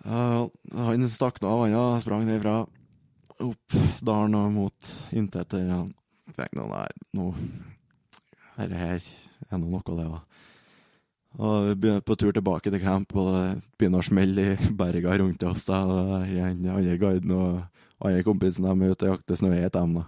Uh, 0.00 0.42
han 0.88 1.08
stakk 1.12 1.40
nå 1.40 1.48
av 1.48 1.62
vannet, 1.64 2.04
sprang 2.04 2.26
nedfra 2.28 2.58
opp 3.40 3.78
dalen 4.04 4.36
og 4.36 4.52
mot 4.52 4.92
intet. 5.16 5.56
Ja. 5.56 5.84
Tenkte 6.36 6.66
nei, 6.66 6.86
nå 7.16 7.32
Dette 8.56 8.76
her 8.76 9.00
er 9.00 9.58
nå 9.60 9.70
noe, 9.70 9.82
det, 9.96 10.04
da. 10.04 10.20
Og 11.40 11.68
vi 11.68 11.74
begynner 11.78 12.02
på 12.04 12.16
tur 12.18 12.34
tilbake 12.34 12.72
til 12.72 12.82
camp, 12.82 13.14
og 13.16 13.28
det 13.32 13.44
begynner 13.78 14.02
å 14.02 14.06
smelle 14.06 14.46
i 14.52 14.70
berga 14.76 15.16
rundt 15.20 15.44
oss. 15.46 15.64
da, 15.68 15.78
Den 16.26 16.66
andre 16.68 16.96
guiden 17.00 17.36
og 17.36 17.60
andre 18.00 18.24
kompisen 18.26 18.66
de 18.66 18.74
er 18.74 18.96
ute 18.96 19.06
og 19.06 19.14
jakter 19.14 19.54
i 19.54 19.68
dem. 19.70 19.94
da. 20.00 20.04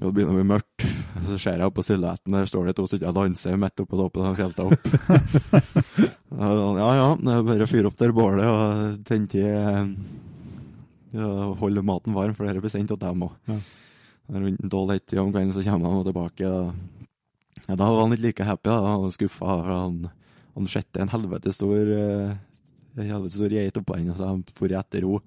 Og 0.00 0.08
det 0.08 0.12
begynner 0.16 0.32
å 0.34 0.40
bli 0.40 0.48
mørkt. 0.48 0.86
Så 1.28 1.36
ser 1.38 1.60
jeg 1.60 1.68
opp 1.68 1.76
på 1.76 1.84
silhuetten, 1.84 2.32
der 2.34 2.48
står 2.48 2.68
det 2.68 2.76
to 2.78 2.86
stykker 2.88 3.10
og 3.12 3.18
danser 3.18 3.58
midt 3.60 3.82
oppå 3.84 3.98
toppen 4.00 4.26
av 4.26 4.38
fjelltopp. 4.38 4.86
ja, 6.42 6.90
ja, 6.96 7.08
det 7.20 7.34
er 7.36 7.46
bare 7.46 7.66
å 7.66 7.70
fyre 7.70 7.90
opp 7.90 7.98
der 8.00 8.14
bålet 8.16 8.48
og 8.48 9.12
eh, 9.36 9.84
ja, 11.12 11.28
Holde 11.60 11.84
maten 11.84 12.16
varm, 12.16 12.34
for 12.34 12.48
det 12.48 12.56
er 12.56 12.64
bestemt 12.64 12.88
til 12.90 13.00
dem 13.00 13.26
òg. 13.28 13.36
Rundt 14.32 14.70
tolv 14.72 14.94
ett 14.94 15.12
om 15.20 15.32
kvelden 15.32 15.52
så 15.52 15.62
kommer 15.66 15.90
han 15.92 16.04
tilbake. 16.06 16.48
Ja, 17.66 17.76
da 17.76 17.84
var 17.84 18.00
han 18.00 18.14
ikke 18.14 18.26
like 18.26 18.46
happy. 18.48 18.70
da, 18.70 18.80
Han 18.86 19.02
var 19.02 19.10
skuffa. 19.10 19.58
Han, 19.66 20.08
han 20.54 20.68
sette 20.68 21.02
en 21.02 21.12
helvete 21.12 21.52
stor 21.52 21.92
eh, 21.96 22.32
en 22.96 23.08
helvete 23.08 23.36
stor 23.36 23.52
geit 23.52 23.78
oppå 23.80 23.96
henne, 23.96 24.16
så 24.16 24.28
han 24.28 24.42
for 24.56 24.72
etter 24.72 25.04
ro. 25.06 25.20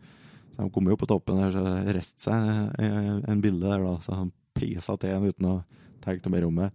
Så 0.54 0.62
han 0.64 0.72
kom 0.74 0.90
jo 0.90 0.98
på 1.00 1.08
toppen 1.10 1.42
der, 1.42 1.54
så 1.56 1.64
reiste 1.96 2.28
seg 2.28 2.82
eh, 2.82 3.16
en 3.32 3.42
bilde 3.44 3.66
der, 3.68 3.86
da. 3.86 3.96
Så 4.04 4.18
han 4.18 4.32
pisa 4.56 4.98
til 5.02 5.16
en 5.16 5.26
uten 5.30 5.50
å 5.50 5.56
tenke 6.06 6.26
noe 6.26 6.36
mer 6.36 6.48
om 6.50 6.62
det. 6.64 6.70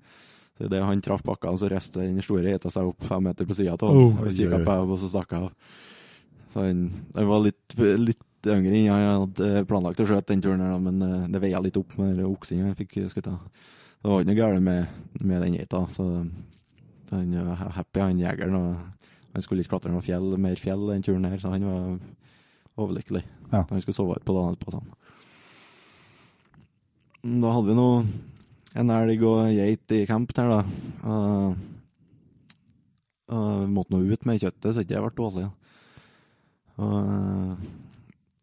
Så 0.58 0.66
idet 0.66 0.82
han 0.84 1.04
traff 1.04 1.22
bakken, 1.24 1.58
så 1.58 1.70
reiste 1.72 2.02
den 2.02 2.22
store 2.24 2.50
geita 2.52 2.72
seg 2.72 2.90
opp 2.90 3.06
fem 3.08 3.24
meter 3.30 3.48
på 3.48 3.56
sida 3.56 3.76
av 3.78 3.86
ham. 3.88 4.02
Oh, 4.10 4.24
og 4.26 4.34
kikka 4.34 4.58
på 4.60 4.74
henne, 4.74 4.90
og 4.90 5.00
så 5.00 5.12
stakk 5.12 5.36
han. 5.36 5.48
av. 5.48 5.78
Så 6.50 6.66
han, 6.66 6.82
han 7.14 7.30
var 7.30 7.46
litt, 7.46 7.78
litt 7.78 8.26
yngre 8.48 8.72
enn 8.72 8.86
jeg 8.86 9.08
hadde 9.08 9.64
planlagt 9.68 10.00
å 10.00 10.06
skjøte 10.08 10.32
den 10.32 10.44
turen, 10.44 10.62
her, 10.64 10.78
men 10.80 11.02
eh, 11.04 11.26
det 11.32 11.42
veia 11.42 11.60
litt 11.62 11.76
opp 11.80 11.92
med 11.98 12.16
den 12.16 12.28
oksen 12.28 12.62
jeg 12.62 12.78
fikk 12.78 12.96
skutt. 13.12 13.28
Det 13.28 14.08
var 14.08 14.22
ikke 14.22 14.30
noe 14.30 14.38
galt 14.38 14.64
med, 14.64 15.02
med 15.20 15.44
den 15.44 15.58
geita. 15.58 15.82
Så 15.92 16.06
han 17.10 17.34
var 17.50 17.74
happy, 17.76 18.00
han 18.00 18.22
jegeren. 18.22 18.56
og 18.56 19.34
Han 19.34 19.44
skulle 19.44 19.64
ikke 19.64 19.74
klatre 19.74 19.92
noe 19.92 20.04
fjell, 20.04 20.32
mer 20.40 20.56
fjell 20.60 20.86
den 20.88 21.04
turen 21.04 21.28
her, 21.28 21.38
så 21.42 21.52
han 21.52 21.66
var 21.68 21.98
overlykkelig. 22.80 23.24
Ja. 23.50 23.64
Han 23.68 23.82
skulle 23.82 23.98
sove 23.98 24.16
på 24.24 24.36
dagen 24.36 24.56
etterpå. 24.56 24.78
Sånn. 24.78 24.90
Da 27.42 27.52
hadde 27.52 27.68
vi 27.68 27.76
nå 27.76 27.90
en 28.80 28.94
elg 28.94 29.26
og 29.26 29.50
geit 29.52 29.92
i 29.92 30.06
camp 30.08 30.32
her, 30.38 30.54
da. 30.54 30.60
Og 33.30 33.44
vi 33.60 33.70
måtte 33.74 33.94
nå 33.94 34.00
ut 34.06 34.26
med 34.26 34.40
kjøttet, 34.42 34.72
så 34.72 34.82
ikke 34.82 34.94
det 34.94 35.02
ble 35.04 35.12
dårlig. 35.18 35.46
Og 36.80 36.96
eh, 36.98 37.68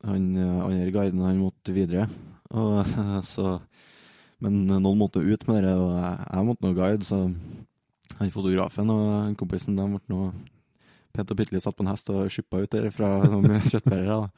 han 0.05 0.27
eh, 0.37 0.65
andre 0.65 0.91
guiden 0.93 1.23
han 1.25 1.41
måtte 1.41 1.75
videre. 1.75 2.07
Og, 2.53 2.83
så, 3.27 3.57
men 4.43 4.65
noen 4.69 4.99
måtte 4.99 5.23
ut 5.23 5.47
med 5.49 5.65
det, 5.65 5.73
og 5.75 5.95
jeg, 5.97 6.45
måtte 6.47 6.67
nå 6.67 6.75
guide, 6.77 7.07
så 7.07 7.25
han 8.17 8.33
fotografen 8.33 8.93
og 8.93 9.35
kompisen 9.39 9.77
de 9.77 9.87
ble 9.91 10.01
nå 10.09 10.21
pent 11.17 11.33
og 11.33 11.39
pyttelig 11.39 11.63
satt 11.63 11.75
på 11.77 11.83
en 11.85 11.91
hest 11.91 12.09
og 12.13 12.31
skippa 12.31 12.61
ut 12.61 12.71
der 12.73 12.89
fra 12.93 13.09
noen 13.25 13.57
kjøttbærere. 13.71 14.29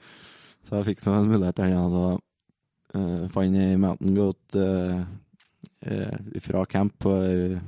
Så 0.67 0.79
jeg 0.79 0.87
fikk 0.91 1.03
sånn 1.03 1.23
en 1.23 1.31
mulighet 1.31 1.57
der 1.59 1.71
igjen. 1.71 1.93
Så 1.93 2.03
uh, 2.95 3.25
fant 3.33 3.57
jeg 3.59 3.79
Mountain 3.81 4.17
Goat 4.17 4.57
uh, 4.59 5.01
fra 6.43 6.65
camp 6.69 6.95
på 7.03 7.13
eh, 7.23 7.59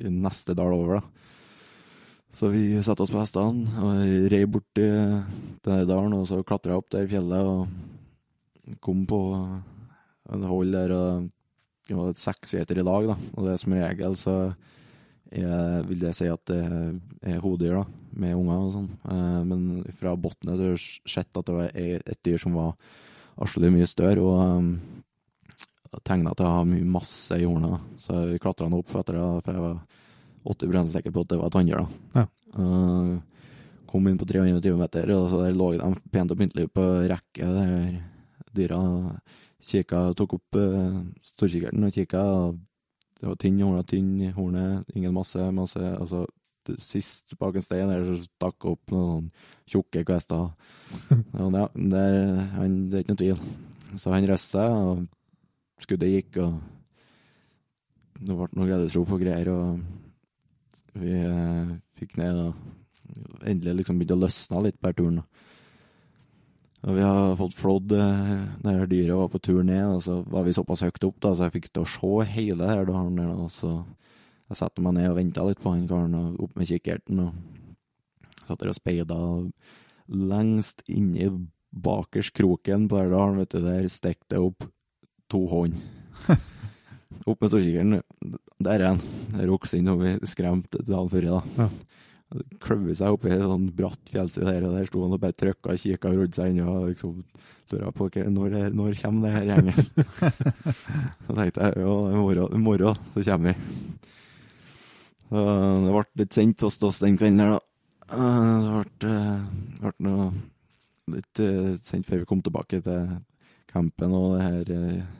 i 0.00 0.10
neste 0.12 0.54
dal 0.56 0.74
over, 0.76 1.00
da. 1.00 1.19
Så 2.36 2.48
vi 2.52 2.78
satte 2.84 3.04
oss 3.04 3.12
på 3.12 3.20
hestene 3.20 3.82
og 3.82 4.30
rei 4.32 4.44
bort 4.46 4.68
til 4.76 4.92
denne 5.64 5.84
dalen, 5.88 6.14
og 6.16 6.28
så 6.30 6.40
klatra 6.46 6.78
opp 6.78 6.90
der 6.94 7.08
fjellet 7.10 7.46
og 7.46 8.78
kom 8.84 9.02
på 9.08 9.20
en 10.30 10.46
hold 10.46 10.72
der 10.76 10.94
og 10.94 11.28
det 11.90 11.96
var 11.98 12.12
et 12.12 12.46
seter 12.46 12.78
i 12.78 12.84
lag, 12.86 13.08
da. 13.10 13.16
Og 13.34 13.46
det 13.46 13.52
er 13.52 13.62
som 13.64 13.74
regel 13.74 14.16
så 14.18 14.34
jeg 15.30 15.82
vil 15.86 16.00
det 16.02 16.12
si 16.18 16.26
at 16.26 16.42
det 16.50 16.58
er 17.22 17.42
hodedyr, 17.42 17.80
da, 17.80 17.84
med 18.18 18.34
unger 18.34 18.64
og 18.64 18.72
sånn. 18.74 18.88
Eh, 19.14 19.42
men 19.46 19.60
fra 19.98 20.16
bunnen 20.18 20.50
har 20.50 20.72
jeg 20.72 20.80
sett 21.06 21.38
at 21.38 21.46
det 21.46 21.54
var 21.54 21.76
et 21.78 22.22
dyr 22.26 22.40
som 22.42 22.56
var 22.58 22.72
asjelig 23.40 23.70
mye 23.76 23.86
større, 23.88 24.24
og 24.26 24.40
um, 24.58 24.72
tegna 26.06 26.34
til 26.34 26.48
å 26.48 26.54
ha 26.56 26.64
mye 26.66 26.86
masse 26.98 27.38
i 27.38 27.46
hornet. 27.46 27.86
Så 28.02 28.18
vi 28.32 28.40
klatra 28.42 28.66
opp 28.74 28.96
etter 28.98 29.20
det, 29.20 29.28
for 29.46 29.54
jeg 29.54 29.64
var 29.64 29.78
80 30.48 30.88
sikker 30.94 31.12
på 31.12 31.24
at 31.24 31.32
det 31.32 31.38
var 31.40 31.52
da. 31.52 31.82
Ja. 32.14 32.24
Uh, 32.56 33.18
kom 33.90 34.06
inn 34.08 34.18
på 34.18 34.26
320 34.28 34.76
meter, 34.78 35.10
og 35.16 35.28
så 35.30 35.42
der 35.44 35.56
lå 35.56 35.72
de 35.74 35.92
pent 36.14 36.30
og 36.32 36.38
pyntelig 36.38 36.68
på 36.72 36.84
rekke, 37.10 37.44
der 37.44 38.00
dyra. 38.54 38.80
Kikka, 39.60 40.14
tok 40.16 40.38
opp 40.38 40.56
uh, 40.56 41.00
storkikkerten 41.34 41.84
og 41.84 41.92
kikka. 41.92 42.22
Det 43.20 43.28
var 43.28 43.36
tynn 43.36 43.58
i 43.60 43.64
hornet, 43.66 43.88
tynn 43.90 44.30
hornet, 44.32 44.86
ingen 44.96 45.12
masse, 45.14 45.50
masse. 45.52 45.80
altså 45.80 46.26
Sist 46.78 47.32
bak 47.40 47.56
en 47.56 47.64
stein 47.64 47.88
der 47.90 48.04
så 48.06 48.14
stakk 48.22 48.64
opp 48.68 48.92
noen 48.94 49.30
tjukke 49.68 50.04
kvester. 50.06 50.52
Ja, 51.36 51.48
det, 51.50 51.64
det, 51.90 52.00
er- 52.00 52.44
han, 52.54 52.76
det 52.90 52.98
er 52.98 53.04
ikke 53.04 53.14
noe 53.14 53.20
tvil. 53.24 53.40
Så 53.98 54.12
han 54.14 54.26
reiste 54.28 54.54
seg 54.54 54.76
og 54.76 55.00
skuddet 55.82 56.12
gikk, 56.14 56.38
og 56.44 56.60
det 58.20 58.36
ble 58.36 58.48
noe 58.54 58.68
gledesrop 58.68 59.12
og 59.16 59.22
greier, 59.24 59.48
og 59.50 59.80
vi 60.98 61.14
eh, 61.22 61.74
fikk 61.98 62.16
ned 62.20 62.40
og 62.40 63.46
endelig 63.46 63.80
liksom 63.80 64.00
begynte 64.00 64.16
å 64.16 64.24
løsne 64.24 64.64
litt 64.64 64.80
på 64.80 64.92
turen. 64.96 65.22
Og 66.80 66.96
vi 66.96 67.04
har 67.04 67.36
fått 67.36 67.56
flådd 67.58 67.92
eh, 67.92 68.34
her 68.64 68.86
dyret 68.88 69.18
var 69.18 69.30
på 69.32 69.42
tur 69.44 69.62
ned, 69.66 69.84
og 69.84 70.02
så 70.04 70.20
var 70.24 70.46
vi 70.46 70.56
såpass 70.56 70.84
høyt 70.86 71.04
opp 71.04 71.18
da, 71.20 71.34
så 71.34 71.46
jeg 71.46 71.58
fikk 71.58 71.70
til 71.70 71.84
å 71.84 71.90
se 71.92 72.30
hele 72.32 72.70
her 72.70 72.86
dalen 72.88 73.20
der, 73.20 73.34
og 73.34 73.50
så 73.52 73.74
jeg 74.50 74.58
satte 74.58 74.82
meg 74.82 74.96
ned 74.96 75.10
og 75.12 75.18
venta 75.20 75.44
litt 75.46 75.60
på 75.62 75.74
han 75.74 75.86
karen, 75.90 76.16
og 76.16 76.46
opp 76.46 76.56
med 76.58 76.70
kikkerten, 76.70 77.20
og 77.26 78.38
satt 78.48 78.62
der 78.62 78.72
og 78.72 78.78
speida, 78.78 79.18
lengst 80.10 80.82
inni 80.90 81.28
bakerst 81.70 82.34
kroken 82.34 82.88
på 82.90 82.98
den 82.98 83.12
dalen, 83.12 83.38
vet 83.38 83.54
du, 83.54 83.60
der 83.62 83.86
stikk 83.92 84.24
det 84.32 84.40
opp 84.42 84.66
to 85.30 85.44
hånd. 85.52 85.76
opp 87.30 87.36
med 87.44 87.52
storkikkeren. 87.52 88.00
Der 88.60 88.82
er 88.82 88.92
han. 88.92 89.00
Er 89.40 89.52
som 89.64 90.02
vi 90.02 90.16
skremte 90.28 90.82
dagen 90.84 91.08
før, 91.12 91.28
da. 91.28 91.40
Ja. 91.56 91.68
Kløver 92.62 92.94
seg 92.94 93.16
oppi 93.16 93.30
en 93.34 93.42
sånn 93.42 93.70
bratt 93.74 94.10
fjellside 94.12 94.46
der, 94.46 94.66
og 94.68 94.76
der 94.76 94.86
sto 94.86 95.02
han 95.02 95.14
og 95.16 95.22
bare 95.22 95.34
trykka 95.34 95.72
og 95.72 95.80
kikka 95.82 96.12
og 96.12 96.20
rodde 96.20 96.36
seg 96.36 96.52
inn, 96.52 96.60
og 96.62 96.90
liksom 96.92 97.24
lura 97.70 97.90
på 97.94 98.08
når, 98.34 98.54
når 98.74 98.98
kommer 99.00 99.26
det 99.26 99.32
her 99.34 99.48
gjengen. 99.48 99.80
så 101.26 101.34
tenkte 101.38 101.66
jeg 101.66 101.82
ja, 101.82 101.96
i 102.10 102.20
morgen, 102.20 102.54
i 102.54 102.62
morgen 102.62 103.00
så 103.14 103.24
kommer 103.26 103.50
vi. 103.50 103.56
Så 105.30 105.44
det 105.86 105.94
ble 105.94 106.04
litt 106.22 106.38
sent 106.38 106.66
hos 106.66 106.80
oss 106.86 107.02
den 107.02 107.18
kvelden 107.18 107.42
her, 107.44 107.56
da. 107.56 107.60
Eh, 108.10 108.66
Det 108.66 108.84
ble, 109.00 109.14
eh, 109.14 109.42
ble 109.80 109.94
noe 110.06 110.30
litt 111.16 111.42
eh, 111.42 111.72
sent 111.86 112.06
før 112.06 112.22
vi 112.22 112.28
kom 112.30 112.42
tilbake 112.42 112.82
til 112.84 113.08
campen, 113.70 114.14
og 114.14 114.36
det 114.36 114.46
her 114.46 114.72
eh, 114.76 115.19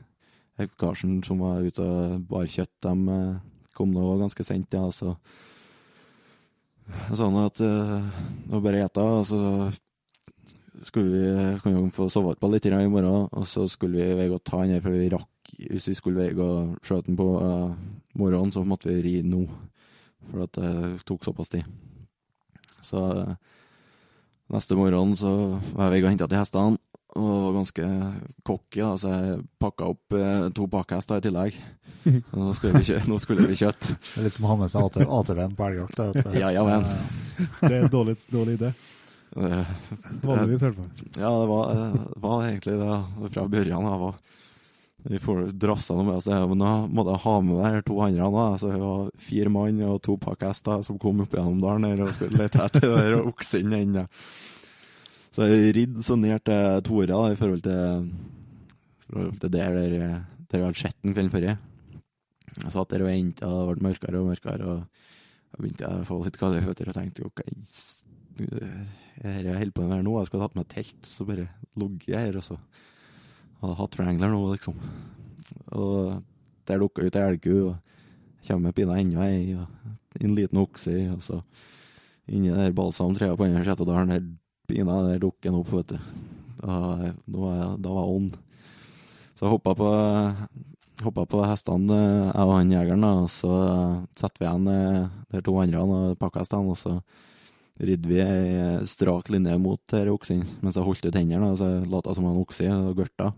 Karsen 0.81 1.21
som 1.27 1.41
var 1.45 1.63
ute 1.65 1.85
og 1.85 2.27
bar 2.31 2.49
kjøtt, 2.51 2.73
de 2.85 3.15
eh, 3.17 3.39
kom 3.77 3.95
nå 3.95 4.17
ganske 4.21 4.45
sent, 4.47 4.75
ja, 4.75 4.89
så 4.93 5.15
sa 7.15 7.29
at 7.45 7.63
eh, 7.65 8.11
det 8.47 8.57
var 8.57 8.65
bare 8.65 8.85
ete, 8.85 9.05
og 9.05 9.27
så 9.29 9.41
skulle 10.83 11.11
vi 11.13 11.61
kan 11.61 11.75
jo 11.75 11.85
få 11.93 12.09
sove 12.13 12.35
på 12.41 12.49
litt 12.51 12.67
i 12.67 12.73
morgen, 12.73 13.29
og 13.31 13.47
så 13.47 13.67
skulle 13.69 14.01
vi 14.01 14.17
veie 14.17 14.33
å 14.33 14.41
ta 14.43 14.63
den 14.63 14.77
her, 14.77 14.85
for 14.85 14.97
vi 14.97 15.11
rakk, 15.13 15.53
hvis 15.59 15.91
vi 15.91 15.97
skulle 15.99 16.23
veie 16.23 16.37
å 16.41 16.77
skjøte 16.81 17.11
den 17.11 17.19
på 17.19 17.27
uh, 17.37 17.75
morgenen, 18.17 18.53
så 18.55 18.65
måtte 18.65 18.89
vi 18.89 19.03
ri 19.05 19.15
nå, 19.27 19.45
for 20.31 20.47
at 20.47 20.57
det 20.57 21.03
tok 21.09 21.27
såpass 21.27 21.53
tid. 21.53 21.69
Så 22.87 23.03
uh, 23.03 23.35
neste 24.55 24.79
morgen 24.79 25.13
så 25.19 25.35
var 25.75 25.93
jeg 25.93 26.07
og 26.07 26.15
henta 26.15 26.31
til 26.31 26.41
hestene, 26.41 26.81
og 27.17 27.29
var 27.43 27.57
ganske 27.59 27.87
cocky, 28.47 28.81
da, 28.85 28.93
så 29.01 29.11
jeg 29.15 29.41
pakka 29.61 29.89
opp 29.95 30.15
eh, 30.19 30.45
to 30.55 30.67
pakkehester 30.71 31.19
i 31.19 31.25
tillegg. 31.27 31.59
Nå 32.37 32.53
skulle 32.57 32.79
vi, 32.81 32.87
kjø 32.93 33.01
nå 33.11 33.19
skulle 33.21 33.49
vi 33.51 33.57
kjøtt. 33.61 33.89
Det 33.91 34.21
er 34.23 34.27
litt 34.29 34.37
som 34.39 34.47
å 34.47 34.53
ha 34.55 34.59
med 34.63 34.71
seg 34.73 34.87
AT- 34.87 35.03
ATV-en 35.19 35.57
på 35.59 35.67
elgjakt. 35.69 36.01
at- 36.07 36.33
Ja, 36.39 36.53
ja, 36.55 36.63
men. 36.65 36.87
Det 37.61 37.73
er 37.75 37.83
en 37.85 37.93
dårlig, 37.93 38.17
dårlig 38.33 38.57
idé. 38.61 38.71
Eh, 39.37 39.75
Vanligvis, 40.25 40.63
i 40.63 40.69
hvert 40.71 40.79
fall. 40.81 40.91
Ja, 41.21 41.31
det 41.43 41.49
var, 41.51 41.75
det 42.15 42.21
var 42.25 42.47
egentlig 42.49 42.79
det 42.81 43.31
fra 43.37 43.45
børjan 43.53 43.87
av. 43.91 44.07
og 44.11 45.11
Vi 45.11 45.19
får 45.23 45.45
drassa 45.61 45.95
noe 45.97 46.05
med 46.09 46.17
oss, 46.19 46.27
det, 46.31 46.39
men 46.51 46.61
da 46.65 46.73
måtte 46.89 47.15
jeg 47.15 47.25
ha 47.27 47.35
med 47.41 47.57
meg 47.61 47.77
de 47.79 47.85
to 47.91 48.01
andre. 48.07 48.31
Da. 48.39 48.47
Så 48.61 48.73
det 48.73 48.81
var 48.83 49.07
fire 49.29 49.53
mann 49.55 49.79
og 49.91 50.01
to 50.05 50.17
pakkhester 50.21 50.83
som 50.89 50.99
kom 51.01 51.23
opp 51.25 51.37
gjennom 51.37 51.61
dalen 51.63 52.01
og 52.05 52.15
skulle 52.17 52.43
lete 52.43 52.65
etter 52.67 52.97
det 52.97 53.21
oksen. 53.23 53.77
Så 55.41 55.47
jeg 55.49 55.73
ridde 55.73 56.03
så 56.05 56.19
ned 56.21 56.43
til 56.45 56.83
Tora 56.85 57.07
da, 57.09 57.19
i 57.33 57.37
forhold 57.41 57.63
til, 57.65 58.09
forhold 59.07 59.39
til 59.41 59.53
der, 59.55 59.71
der, 59.73 59.93
der 60.51 60.59
jeg 60.59 60.67
hadde 60.67 60.77
sett 60.77 60.99
den 61.01 61.15
kvelden 61.15 61.31
før. 61.33 61.47
Jeg 62.61 62.73
satt 62.75 62.91
der 62.93 63.05
og 63.07 63.09
venta, 63.09 63.49
det 63.49 63.79
ble 63.79 63.87
mørkere 63.87 64.21
og 64.21 64.27
mørkere. 64.29 64.67
og 64.69 65.55
Jeg 65.55 65.63
begynte 65.63 65.93
å 65.97 66.03
få 66.05 66.19
litt 66.27 66.37
kalde 66.37 66.61
føtter 66.67 66.91
og 66.93 66.99
tenkte 66.99 67.31
s- 67.65 68.05
jeg 68.41 69.57
holder 69.57 69.73
på 69.73 69.87
med 69.87 69.97
her 69.97 70.05
nå, 70.05 70.19
jeg 70.19 70.29
skulle 70.29 70.45
hatt 70.45 70.59
med 70.61 70.69
telt, 70.69 71.09
så 71.09 71.25
bare 71.25 71.49
ligger 71.81 72.13
jeg 72.13 72.27
her, 72.27 72.37
og 72.37 72.45
så 72.45 72.59
hadde 72.61 73.73
jeg 73.73 73.81
hatt 73.81 73.99
Wrangler 73.99 74.35
nå, 74.35 74.43
liksom. 74.53 74.77
Og 75.73 76.23
der 76.69 76.85
dukka 76.85 77.07
ut 77.09 77.17
ei 77.17 77.25
elgku, 77.31 77.57
og 77.71 78.45
kommer 78.45 78.77
med 78.77 79.01
enda 79.01 79.25
ei, 79.25 79.57
og 79.57 80.21
en 80.21 80.37
liten 80.37 80.61
okse 80.61 80.99
og 81.15 81.25
så 81.25 81.41
inni 82.29 82.53
der 82.53 82.77
balsamtreet 82.77 83.37
på 83.41 83.49
andre 83.49 83.65
sida 83.65 83.81
av 83.81 83.89
dalen, 83.89 84.13
der 84.13 84.29
pina 84.71 85.01
der 85.09 85.21
dukker 85.23 85.51
den 85.51 85.59
opp, 85.61 85.71
vet 85.75 85.93
du. 85.95 85.99
Da, 86.61 86.75
da, 87.27 87.39
var 87.41 87.55
jeg- 87.61 87.79
da 87.85 87.95
jeg 87.99 88.15
on. 88.17 88.31
Så 89.35 89.47
jeg 89.47 89.53
hoppa 89.55 89.75
på, 89.75 89.89
hoppa 91.05 91.25
på 91.27 91.41
hestene, 91.49 91.99
jeg 92.29 92.45
og 92.45 92.55
han 92.59 92.71
jegeren, 92.75 93.01
da, 93.07 93.13
og 93.25 93.31
så 93.33 93.53
setter 94.21 94.39
vi 94.43 94.47
igjen 94.49 94.69
eh, 94.69 95.09
de 95.33 95.43
to 95.47 95.55
andre 95.63 95.81
og 95.85 96.19
pakkhestene, 96.21 96.71
og 96.75 96.77
så 96.77 96.99
ridde 97.81 98.11
vi 98.11 98.19
ei 98.21 98.85
strak 98.85 99.31
linje 99.33 99.57
mot 99.59 99.95
oksen, 100.13 100.43
mens 100.61 100.77
jeg 100.77 100.85
holdt 100.85 101.07
ut 101.09 101.17
hendene, 101.17 101.49
og 101.55 101.57
så 101.57 101.71
jeg 101.81 102.15
som 102.19 102.27
en 102.29 102.43
okse 102.43 102.69
og 102.69 102.99
gørta. 102.99 103.31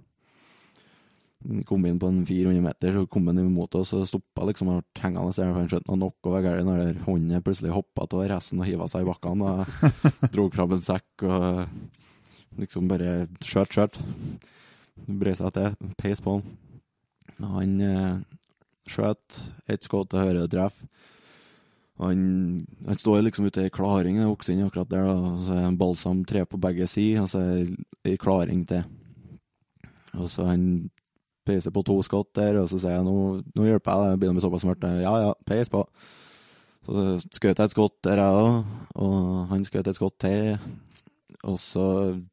Kom 1.66 1.86
inn 1.88 1.98
på 1.98 2.06
en 2.06 2.20
400 2.26 2.62
meter, 2.62 2.92
så 2.94 3.06
kom 3.10 3.26
han 3.26 3.40
imot 3.42 3.74
oss 3.80 3.92
og 3.98 4.06
stoppa 4.06 4.46
liksom 4.46 4.68
og 4.70 4.84
ble 4.84 5.02
hengende 5.02 5.34
der, 5.34 5.50
han 5.56 5.70
skjønte 5.70 5.90
noe 5.90 6.02
nok 6.04 6.30
var 6.30 6.44
galt 6.44 6.66
når 6.68 6.82
der 6.82 7.00
hånden 7.06 7.42
plutselig 7.42 7.74
hoppa 7.74 8.06
av 8.06 8.24
resten 8.30 8.62
og 8.62 8.68
hiva 8.68 8.86
seg 8.90 9.02
i 9.02 9.08
bakkene 9.08 9.48
og 9.50 9.72
dro 10.34 10.46
fram 10.54 10.76
en 10.76 10.84
sekk 10.86 11.26
og 11.26 11.64
liksom 12.60 12.90
bare 12.90 13.26
skjøt, 13.42 13.74
skjøt. 13.74 13.98
Brei 15.08 15.34
seg 15.38 15.54
til, 15.56 15.90
peis 15.98 16.22
på 16.22 16.36
han. 16.36 16.46
Han 17.42 17.74
eh, 17.82 18.22
skjøt, 18.90 19.42
ett 19.70 19.86
skudd 19.86 20.12
til 20.12 20.22
høyre 20.22 20.46
treff. 20.52 20.82
Han, 22.02 22.66
han 22.86 22.98
står 22.98 23.22
liksom 23.22 23.46
ute 23.46 23.66
i 23.66 23.72
klaring, 23.72 24.18
den 24.18 24.54
inn 24.54 24.66
akkurat 24.66 24.90
der, 24.90 25.06
da. 25.06 25.14
og 25.14 25.44
så 25.44 25.54
er 25.54 25.60
det 25.60 25.68
en 25.70 25.78
balsam 25.78 26.24
tre 26.26 26.44
på 26.46 26.58
begge 26.60 26.88
sider, 26.90 27.22
og 27.22 27.30
så 27.30 27.42
er 27.42 27.62
det 27.62 28.12
ei 28.12 28.18
klaring 28.18 28.64
til. 28.68 28.82
Og 30.18 30.30
så 30.30 30.48
han 30.48 30.64
peiser 31.46 31.74
på 31.74 31.84
to 31.86 31.98
skott 32.06 32.30
der, 32.38 32.60
og 32.62 32.68
så 32.70 32.80
sier 32.80 32.98
jeg 32.98 33.06
nå, 33.06 33.16
nå 33.56 33.66
hjelper 33.66 33.92
jeg 33.92 34.12
deg, 34.12 34.20
begynner 34.20 34.38
bli 34.38 34.44
såpass 34.46 34.66
mørkt. 34.68 34.86
Ja 35.02 35.14
ja, 35.24 35.32
peis 35.48 35.72
på. 35.72 35.84
Så 36.86 37.04
skjøt 37.28 37.60
jeg 37.60 37.68
et 37.68 37.74
skott 37.74 37.98
der, 38.06 38.22
jeg 38.22 38.40
òg, 38.42 38.72
og 39.04 39.20
han 39.52 39.66
skjøt 39.66 39.90
et 39.90 39.98
skott 39.98 40.18
til. 40.22 40.56
Og 41.42 41.58
så 41.58 41.84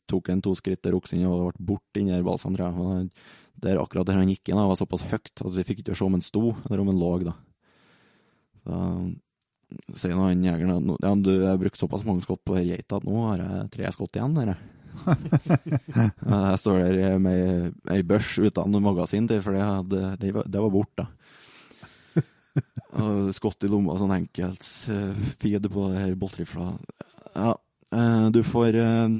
tok 0.09 0.29
han 0.29 0.41
to 0.45 0.53
skritt 0.57 0.83
der 0.85 0.97
oksen 0.97 1.25
og 1.25 1.49
ble 1.49 1.69
borte 1.71 2.01
inni 2.01 2.13
der 2.13 2.25
balsamtreet. 2.25 3.13
Der 3.59 3.81
akkurat 3.81 4.07
der 4.07 4.19
han 4.21 4.29
gikk 4.29 4.51
inn, 4.51 4.61
var 4.61 4.77
såpass 4.79 5.07
høyt 5.09 5.33
at 5.33 5.55
vi 5.57 5.65
fikk 5.67 5.83
ikke 5.83 5.97
se 5.97 6.05
om 6.05 6.15
han 6.15 6.23
sto, 6.25 6.53
eller 6.69 6.83
om 6.83 6.91
han 6.93 7.01
lå, 7.01 7.11
da. 7.25 7.35
Så 9.89 10.01
sier 10.01 10.17
nå 10.17 10.25
han 10.29 10.45
jegeren 10.45 10.73
at 10.73 11.05
ja, 11.05 11.13
du, 11.17 11.31
har 11.45 11.59
brukt 11.61 11.77
såpass 11.77 12.05
mange 12.07 12.25
skott 12.25 12.41
på 12.47 12.57
geita 12.57 12.97
at 12.97 13.05
nå 13.05 13.25
har 13.27 13.43
jeg 13.43 13.71
tre 13.75 13.91
skott 13.93 14.17
igjen. 14.17 14.37
Her, 14.39 14.55
jeg. 15.95 16.59
står 16.61 16.81
der 16.95 17.17
med 17.21 17.73
ei 17.91 18.03
børs 18.07 18.35
uten 18.39 18.77
magasin 18.83 19.27
til, 19.29 19.41
for 19.45 19.55
det, 19.55 20.03
det, 20.21 20.33
var, 20.35 20.47
det 20.49 20.63
var 20.65 20.73
borte. 20.73 21.07
Og 22.99 23.33
skott 23.37 23.63
i 23.63 23.69
lomma, 23.69 23.97
sånn 23.99 24.15
enkelt 24.15 24.65
feed 25.39 25.67
på 25.71 25.89
det 25.91 26.03
her 26.03 26.15
boltrifla. 26.19 26.71
Ja, 27.35 27.53
eh, 27.93 28.25
du 28.33 28.41
får 28.43 28.77
eh, 28.79 29.19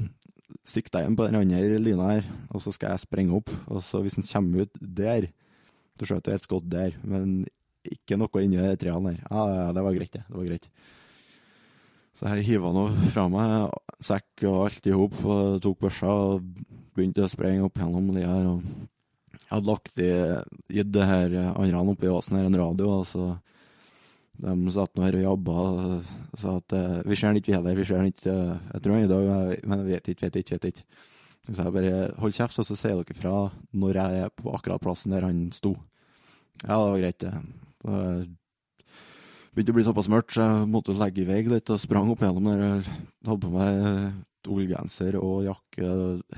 sikte 0.68 0.98
deg 0.98 1.10
inn 1.10 1.18
på 1.20 1.28
den 1.28 1.40
andre 1.40 1.82
lina 1.82 2.10
her, 2.16 2.30
og 2.50 2.64
så 2.64 2.74
skal 2.76 2.96
jeg 2.96 3.06
sprenge 3.06 3.38
opp. 3.38 3.54
Og 3.70 3.84
så 3.86 4.02
hvis 4.04 4.18
den 4.20 4.28
kommer 4.28 4.66
ut 4.66 4.82
der, 4.82 5.30
så 6.00 6.10
skjøt 6.10 6.32
jeg 6.32 6.40
et 6.40 6.48
skott 6.48 6.70
der, 6.72 6.96
men 7.04 7.42
ikke 7.90 8.18
noe 8.20 8.44
inni 8.44 8.60
de 8.60 8.78
trærne 8.80 9.16
der. 9.16 9.22
Ja, 9.30 9.70
det 9.76 9.86
var 9.86 9.98
greit, 9.98 10.14
det. 10.16 10.26
Det 10.28 10.38
var 10.38 10.50
greit. 10.50 10.70
Så 12.20 12.28
jeg 12.36 12.50
hiva 12.50 12.74
nå 12.76 12.90
fra 13.14 13.30
meg 13.32 13.70
sekk 14.04 14.44
og 14.50 14.66
alt 14.66 14.88
i 14.92 14.96
hop, 14.96 15.14
tok 15.64 15.78
børsa 15.86 16.12
og 16.12 16.48
begynte 16.98 17.24
å 17.24 17.32
sprenge 17.32 17.64
opp 17.64 17.80
gjennom 17.80 18.10
de 18.12 18.26
her. 18.26 18.50
Og 18.50 19.38
jeg 19.38 19.46
hadde 19.54 19.70
lagt 19.70 20.02
i, 20.04 20.10
gitt 20.76 20.90
det 20.92 21.06
her 21.08 21.38
andre 21.54 21.86
oppi 21.94 22.12
åsen 22.12 22.36
her 22.36 22.50
en 22.50 22.60
radio, 22.60 22.98
og 23.00 23.08
så 23.08 23.30
de 24.40 24.74
satt 24.76 24.96
nå 24.96 25.04
her 25.04 25.18
og 25.20 25.24
jobba 25.26 25.56
og 25.68 26.12
sa 26.40 26.58
at 26.60 26.76
eh, 26.76 27.00
vi 27.08 27.16
ser 27.20 27.32
den 27.32 27.40
ikke, 27.42 27.52
vi 27.52 27.56
heller. 27.58 27.80
Vi 27.80 27.88
ser 27.88 28.04
den 28.04 28.12
ikke. 28.14 28.36
Jeg 28.74 28.84
tror 28.84 28.96
han 28.96 29.06
i 29.06 29.10
dag, 29.12 29.32
men 29.68 29.82
jeg 29.82 29.88
vet 29.90 30.12
ikke, 30.14 30.28
vet 30.28 30.38
ikke, 30.42 30.60
vet 30.60 30.68
ikke. 30.70 30.86
Så 31.50 31.58
jeg 31.64 31.76
bare 31.76 31.96
hold 32.22 32.36
kjeft, 32.36 32.60
og 32.62 32.68
så 32.68 32.78
sier 32.80 33.00
dere 33.00 33.18
fra 33.18 33.34
når 33.84 34.00
jeg 34.00 34.24
er 34.26 34.36
på 34.36 34.54
akkurat 34.56 34.84
plassen 34.84 35.16
der 35.16 35.28
han 35.28 35.42
sto. 35.56 35.74
Ja, 36.66 36.76
det 36.76 36.92
var 36.92 37.02
greit, 37.04 37.24
det. 37.24 37.34
Begynte 39.60 39.74
å 39.74 39.76
bli 39.76 39.84
såpass 39.84 40.08
mørkt, 40.08 40.32
så 40.32 40.46
jeg 40.46 40.68
måtte 40.72 40.94
legge 40.96 41.20
i 41.20 41.28
vei 41.28 41.42
litt 41.52 41.68
og 41.68 41.82
sprang 41.82 42.08
opp 42.14 42.22
gjennom 42.24 42.46
der. 42.48 42.62
Jeg 42.64 42.84
hadde 43.28 43.42
på 43.44 43.50
meg 43.52 44.46
ullgenser 44.48 45.18
og 45.20 45.42
jakke, 45.50 45.90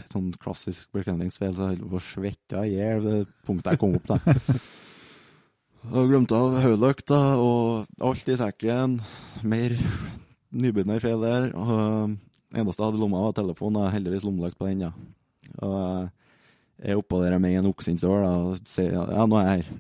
sånn 0.09 0.31
klassisk 0.41 0.89
bekledningsfeil, 0.97 1.51
så 1.53 1.67
jeg 1.67 1.75
holdt 1.75 1.91
på 1.91 1.99
å 1.99 2.01
svette 2.01 2.63
i 2.65 2.71
hjel 2.79 3.03
ved 3.05 3.35
punktet 3.45 3.75
jeg 3.75 3.81
kom 3.83 3.93
opp 3.99 4.09
da. 4.09 4.17
Og 5.91 6.09
glemte 6.09 6.33
av 6.33 6.57
hodelykta 6.63 7.19
og 7.41 8.01
alt 8.09 8.33
i 8.33 8.39
sekken. 8.41 8.97
Mer 9.45 9.77
nybegynnerfeil 10.49 11.21
der. 11.21 11.47
Og 11.53 11.77
eneste 12.57 12.81
jeg 12.81 12.87
hadde 12.87 12.97
i 12.97 13.03
lomma, 13.05 13.21
var 13.27 13.37
telefonen. 13.37 13.83
Jeg 13.83 13.89
har 13.91 13.95
heldigvis 13.99 14.25
lommelykt 14.25 14.57
på 14.57 14.71
den, 14.71 14.83
ja. 14.87 14.91
Og 15.61 16.09
er 16.81 16.97
oppå 16.97 17.21
der 17.21 17.37
med 17.37 17.59
en 17.61 17.69
oksen 17.69 18.01
da, 18.01 18.33
og 18.33 18.61
sier 18.65 18.97
ja, 18.97 19.25
nå 19.29 19.37
er 19.43 19.47
jeg 19.51 19.61
her. 19.61 19.73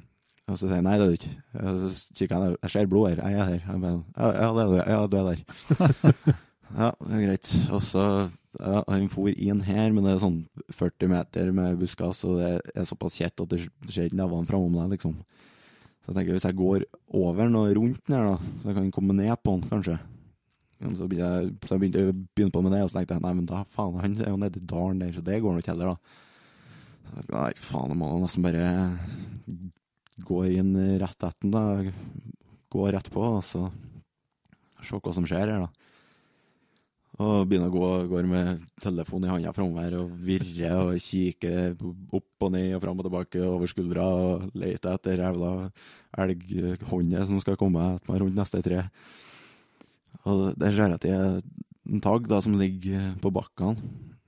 Og 0.51 0.59
så 0.59 0.67
sier 0.67 0.81
jeg 0.81 0.85
nei, 0.85 0.97
det 0.99 1.05
er 1.05 1.11
du 1.11 1.17
ikke. 1.17 1.33
Og 1.61 1.81
så 1.81 2.15
kikker 2.19 2.43
jeg 2.43 2.55
jeg 2.57 2.73
ser 2.73 2.91
blod 2.91 3.07
her, 3.07 3.21
jeg 3.23 3.39
er 3.39 3.49
her. 3.53 3.61
Jeg 3.63 3.79
mener, 3.79 4.01
ja, 4.17 4.49
det 4.51 4.63
er 4.63 4.71
du, 4.71 4.77
ja, 4.81 5.01
du 5.07 5.17
er 5.17 5.27
der. 5.29 5.43
ja, 6.81 6.89
det 6.91 7.15
er 7.15 7.23
greit. 7.25 7.53
Og 7.71 7.83
så, 7.87 8.05
ja, 8.59 8.81
han 8.89 9.07
for 9.13 9.31
inn 9.31 9.63
her, 9.63 9.95
men 9.95 10.07
det 10.07 10.15
er 10.15 10.23
sånn 10.25 10.41
40 10.75 11.11
meter 11.13 11.53
med 11.55 11.79
buskas, 11.79 12.25
og 12.27 12.41
det 12.41 12.51
er 12.75 12.89
såpass 12.89 13.21
kjett 13.21 13.45
at 13.45 13.53
det 13.53 13.61
ser 13.87 14.09
ikke 14.09 14.19
nevene 14.19 14.49
framom 14.49 14.75
deg, 14.81 14.97
liksom. 14.97 15.15
Så 16.01 16.11
jeg 16.11 16.17
tenker, 16.17 16.35
hvis 16.35 16.47
jeg 16.49 16.57
går 16.57 16.87
over 17.21 17.45
den 17.45 17.59
og 17.59 17.75
rundt 17.77 18.01
den 18.09 18.17
her, 18.17 18.31
da, 18.33 18.55
så 18.63 18.71
jeg 18.71 18.79
kan 18.79 18.95
komme 18.97 19.15
ned 19.15 19.35
på 19.39 19.55
den, 19.55 19.67
kanskje. 19.71 19.99
Men 20.81 20.97
så 20.97 21.05
begynte 21.07 21.29
jeg, 21.29 21.53
så 21.61 21.75
jeg 21.75 21.83
begynte 21.83 22.07
å 22.09 22.15
begynne 22.17 22.55
på 22.55 22.63
med 22.65 22.73
det, 22.75 22.81
og 22.83 22.89
så 22.89 22.99
tenkte 22.99 23.19
jeg 23.19 23.23
nei, 23.27 23.35
men 23.37 23.47
da 23.47 23.61
faen, 23.69 24.01
han 24.01 24.17
er 24.17 24.33
jo 24.33 24.41
nede 24.41 24.59
i 24.59 24.69
dalen 24.73 25.03
der, 25.03 25.13
så 25.15 25.23
det 25.23 25.37
går 25.45 25.59
nok 25.59 25.71
heller, 25.71 25.93
da. 25.93 26.17
Så 27.11 27.23
Nei, 27.27 27.51
faen, 27.59 27.91
jeg 27.91 27.99
må 27.99 28.09
nesten 28.21 28.45
bare 28.45 28.65
gå 30.27 30.43
inn 30.53 30.73
rett 31.01 31.17
etter 31.17 31.37
den, 31.41 31.53
da. 31.53 31.93
Gå 32.71 32.87
rett 32.93 33.09
på, 33.11 33.23
og 33.37 33.43
så 33.45 33.67
se 34.81 34.97
hva 34.97 35.13
som 35.13 35.27
skjer 35.27 35.51
her, 35.51 35.65
da. 35.65 35.81
Og 37.21 37.45
begynner 37.45 37.69
å 37.69 37.73
gå 37.75 37.87
går 38.09 38.27
med 38.29 38.61
telefonen 38.81 39.27
i 39.27 39.31
handa 39.33 39.51
framover 39.53 39.97
og 39.99 40.13
virre 40.25 40.71
og 40.79 41.01
kikke 41.03 41.51
opp 42.17 42.45
og 42.47 42.53
ned 42.55 42.77
og 42.77 42.81
fram 42.81 43.01
og 43.01 43.05
tilbake 43.05 43.41
over 43.45 43.69
skuldra 43.69 44.05
og 44.07 44.47
lete 44.57 44.93
etter 44.95 45.21
jævla 45.21 45.51
elghåndet 46.23 47.27
som 47.29 47.41
skal 47.43 47.59
komme 47.59 47.91
etter 47.97 48.13
meg 48.13 48.23
rundt 48.23 48.39
neste 48.39 48.63
tre. 48.65 48.85
Og 50.23 50.55
der 50.57 50.73
ser 50.73 50.87
jeg 50.87 50.97
at 50.97 51.05
det 51.05 51.13
er 51.17 51.37
en 51.91 52.01
tagg 52.03 52.31
som 52.31 52.57
ligger 52.57 53.13
på 53.21 53.33
bakkene. 53.33 53.75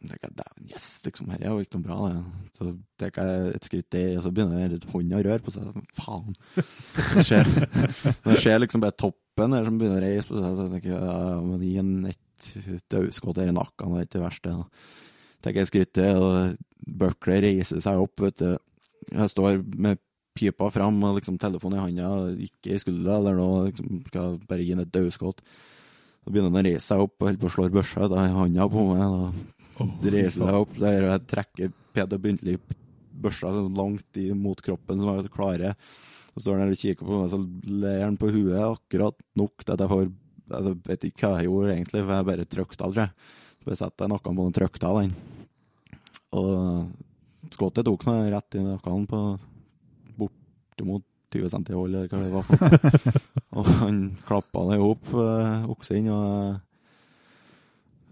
Jeg 0.03 0.11
tenker, 0.11 0.33
"Dæven, 0.35 0.65
Yes, 0.73 0.99
liksom, 1.05 1.29
her 1.31 1.39
er 1.39 1.49
jo 1.53 1.59
ikke 1.63 1.79
noe 1.79 1.85
bra. 1.87 1.97
Det. 2.11 2.49
Så 2.57 2.65
tar 2.99 3.11
jeg 3.15 3.55
et 3.55 3.67
skritt 3.67 3.89
der, 3.89 4.17
og 4.17 4.23
så 4.23 4.31
begynner 4.35 4.59
jeg 4.59 4.81
hånda 4.91 5.19
å 5.19 5.23
røre 5.23 5.43
på 5.43 5.53
seg. 5.53 5.85
Faen. 5.95 6.35
Det 6.55 7.23
skjer, 7.23 7.47
det 8.27 8.37
skjer 8.41 8.59
liksom 8.59 8.83
bare 8.83 8.97
toppen 8.99 9.55
her 9.55 9.63
som 9.63 9.79
begynner 9.79 10.03
å 10.03 10.03
reise 10.03 10.27
på 10.27 10.41
seg. 10.41 10.57
Så 10.57 10.67
jeg 10.67 10.73
tenker 10.75 10.91
ja, 10.99 11.41
men 11.41 11.63
gi 11.63 11.77
en 11.79 11.93
ett 12.11 12.49
daudskudd 12.91 13.39
Her 13.39 13.47
i 13.53 13.55
nakken, 13.55 13.93
det 13.95 14.01
er 14.01 14.07
ikke 14.09 14.17
det 14.17 14.25
verste. 14.25 14.55
Tar 15.41 15.55
jeg 15.55 15.63
et 15.63 15.71
skritt 15.71 15.93
til, 15.95 16.19
og 16.19 16.57
Buckley 16.99 17.43
reiser 17.47 17.79
seg 17.83 17.99
opp, 18.03 18.19
vet 18.19 18.43
du. 18.43 18.57
Jeg 19.13 19.31
står 19.31 19.63
med 19.63 19.99
pipa 20.35 20.69
fram 20.73 20.97
og 21.05 21.19
liksom 21.19 21.37
telefonen 21.39 21.79
i 21.79 21.83
handa, 21.83 22.09
ikke 22.47 22.73
i 22.73 22.81
skuldra 22.81 23.19
eller 23.19 23.37
noe, 23.37 23.67
liksom 23.69 24.01
skal 24.09 24.39
bare 24.49 24.65
gi 24.65 24.73
en 24.75 24.83
et 24.83 24.91
daudskudd. 24.93 25.43
Så 26.23 26.31
begynner 26.31 26.51
han 26.51 26.63
å 26.63 26.67
reise 26.67 26.87
seg 26.87 27.03
opp 27.03 27.15
og 27.19 27.27
holder 27.27 27.41
på 27.41 27.49
å 27.49 27.53
slå 27.53 27.67
børsa 27.73 28.07
ut 28.07 28.15
i 28.15 28.31
handa 28.33 28.67
på 28.71 28.87
meg. 28.89 29.03
Da. 29.03 29.62
Reiser 29.79 30.45
deg 30.45 30.57
opp, 30.57 30.73
der 30.79 31.07
jeg 31.07 31.27
trekker 31.29 31.75
Peder 31.93 32.21
Byntli 32.21 32.57
børsa 33.23 33.51
sånn 33.53 33.77
langt 33.77 34.19
mot 34.37 34.59
kroppen, 34.63 35.01
som 35.01 35.13
er 35.13 35.29
klare. 35.33 35.75
Så 36.33 36.43
står 36.43 36.57
han 36.57 36.65
der 36.65 36.75
og 36.75 36.81
kikker 36.81 37.07
på 37.07 37.21
meg, 37.21 37.31
så 37.31 37.39
ler 37.83 38.03
han 38.03 38.17
på 38.19 38.31
huet 38.33 38.57
akkurat 38.57 39.17
nok 39.37 39.63
til 39.63 39.75
at 39.75 39.85
jeg 39.85 39.93
får 39.93 40.11
Jeg 40.53 40.75
vet 40.85 41.05
ikke 41.07 41.29
hva 41.29 41.37
jeg 41.39 41.47
gjorde 41.47 41.71
egentlig, 41.71 42.01
for 42.03 42.13
jeg 42.13 42.25
bare 42.27 42.45
trykte 42.51 42.83
av, 42.83 42.91
tror 42.91 43.01
jeg. 43.05 43.29
Så 43.55 43.67
bare 43.69 43.77
setter 43.79 44.03
jeg 44.03 44.11
nakken 44.11 44.35
på 44.37 44.43
den 44.43 44.55
trykte 44.57 44.89
av 44.89 44.97
den. 44.99 45.13
Og 46.35 47.53
skuddet 47.55 47.87
tok 47.87 48.03
meg 48.09 48.27
rett 48.33 48.57
i 48.59 48.65
nakken 48.65 49.05
på 49.09 49.21
bortimot 50.19 51.05
20 51.33 51.53
cm 51.53 51.65
hold, 51.77 51.95
eller 51.95 52.11
hva 52.11 52.19
det 52.19 52.33
var. 52.35 52.45
og 53.57 53.71
han 53.79 54.03
klappa 54.27 54.65
det 54.69 54.79
opp, 54.83 55.13
øh, 55.15 55.65
oksen, 55.73 56.11
og 56.13 56.59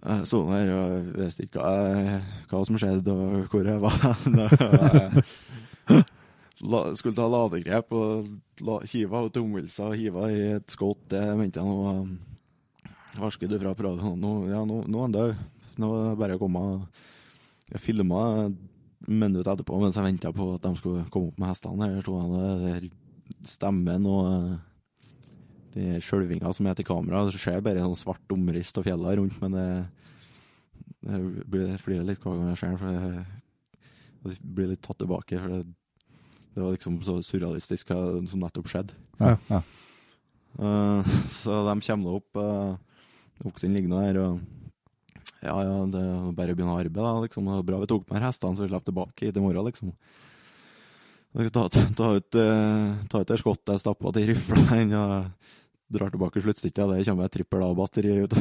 jeg 0.01 0.27
sto 0.29 0.41
der 0.49 0.71
og 0.73 1.11
visste 1.19 1.45
ikke 1.45 1.61
hva, 1.61 2.19
hva 2.49 2.61
som 2.65 2.79
skjedde, 2.81 3.13
og 3.13 3.51
hvor 3.51 3.67
jeg 3.69 3.81
var. 3.83 5.21
Jeg 6.61 6.97
skulle 6.99 7.17
ta 7.17 7.25
ladegrep 7.25 7.93
og 7.97 8.27
la, 8.61 8.75
hive 8.85 9.21
ut 9.25 9.37
omgivelsene 9.41 9.87
og 9.89 9.97
hive 9.97 10.27
i 10.29 10.41
et 10.59 10.69
skudd. 10.69 10.99
Det 11.09 11.21
mente 11.39 11.57
jeg 11.57 11.65
nå 11.65 11.77
um, 11.89 12.11
varsket 13.17 13.55
fra 13.55 13.73
radioen. 13.73 14.19
Nå, 14.21 14.33
ja, 14.51 14.59
nå, 14.67 14.83
nå 14.85 14.99
er 14.99 15.07
han 15.07 15.15
død. 15.15 15.31
Så 15.65 15.81
nå 15.81 15.89
er 15.95 16.03
det 16.11 16.19
bare 16.21 16.37
å 16.37 16.41
komme. 16.43 16.61
Jeg 17.71 17.81
filma 17.81 18.21
minutt 19.09 19.47
etterpå 19.47 19.79
mens 19.81 19.97
jeg 19.97 20.05
venta 20.05 20.29
på 20.35 20.51
at 20.53 20.67
de 20.67 20.75
skulle 20.77 21.07
komme 21.09 21.31
opp 21.31 21.41
med 21.41 21.49
hestene. 21.49 21.89
Her 21.95 22.05
sto 22.05 22.19
han 22.19 22.61
der 22.67 22.87
stemmen 23.49 24.05
og 24.05 24.29
uh, 25.71 25.97
de 25.97 26.01
skjelvinga 26.03 26.53
som 26.55 26.69
er 26.69 26.77
til 26.77 26.87
kamera. 26.87 27.25
Det 27.27 27.39
ser 27.39 27.63
bare 27.65 27.83
sånn 27.83 27.99
svart 27.99 28.35
omrist 28.35 28.79
av 28.79 28.87
fjellene 28.87 29.17
rundt, 29.19 29.37
men 29.43 29.57
det, 29.57 29.67
det 31.07 31.21
blir 31.51 31.77
flirer 31.81 32.07
litt 32.07 32.23
hver 32.23 32.39
gang 32.39 32.51
jeg 32.51 32.61
ser 32.61 32.73
den, 32.73 32.81
for 32.81 32.97
det, 32.97 34.31
det 34.31 34.39
blir 34.59 34.73
litt 34.73 34.83
tatt 34.85 34.99
tilbake. 35.01 35.39
For 35.41 35.55
det, 35.55 35.63
det 36.51 36.63
var 36.65 36.75
liksom 36.75 36.99
så 37.07 37.19
surrealistisk 37.23 37.93
hva 37.93 38.01
som 38.27 38.43
nettopp 38.43 38.71
skjedde. 38.71 38.97
Ja, 39.21 39.35
ja. 39.51 39.61
Uh, 40.59 41.07
så 41.31 41.61
de 41.69 41.77
kommer 41.85 42.03
nå 42.03 42.17
opp. 42.19 42.35
Uh, 42.35 43.47
oksen 43.47 43.73
ligger 43.75 43.91
nå 43.91 44.01
her, 44.03 44.19
og 44.21 44.41
ja, 45.41 45.55
ja, 45.65 45.77
det 45.89 46.01
er 46.01 46.33
bare 46.37 46.53
å 46.53 46.57
begynne 46.57 46.73
å 46.75 46.81
arbeide, 46.81 47.01
da, 47.01 47.13
liksom. 47.23 47.47
Det 47.47 47.55
var 47.55 47.69
bra 47.69 47.79
vi 47.81 47.89
tok 47.89 48.03
med 48.09 48.19
her 48.19 48.27
hestene, 48.27 48.57
så 48.57 48.65
vi 48.65 48.69
slapp 48.73 48.85
tilbake 48.85 49.25
hit 49.25 49.39
i 49.39 49.43
morgen, 49.43 49.65
liksom. 49.69 49.93
Jeg 51.31 51.47
skal 51.47 51.55
ta, 51.55 51.85
ta 51.97 52.09
ut, 52.19 52.37
uh, 52.37 52.99
ta 53.09 53.23
ut 53.23 53.31
det 53.31 53.39
skottet 53.39 53.73
jeg 53.73 53.81
stappa 53.85 54.11
til 54.13 54.27
rifla 54.33 54.65
den, 54.69 54.93
og 55.01 55.55
drar 55.91 56.11
tilbake 56.13 56.41
sluttstikket. 56.43 56.89
Det 56.91 57.05
kommer 57.07 57.27
et 57.27 57.35
trippel 57.35 57.63
A-batteri 57.65 58.13
ut. 58.23 58.35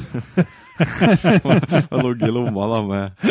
Jeg 0.81 2.03
lå 2.05 2.13
i 2.15 2.31
lomma 2.33 2.69
da 2.71 2.81
med 2.87 3.25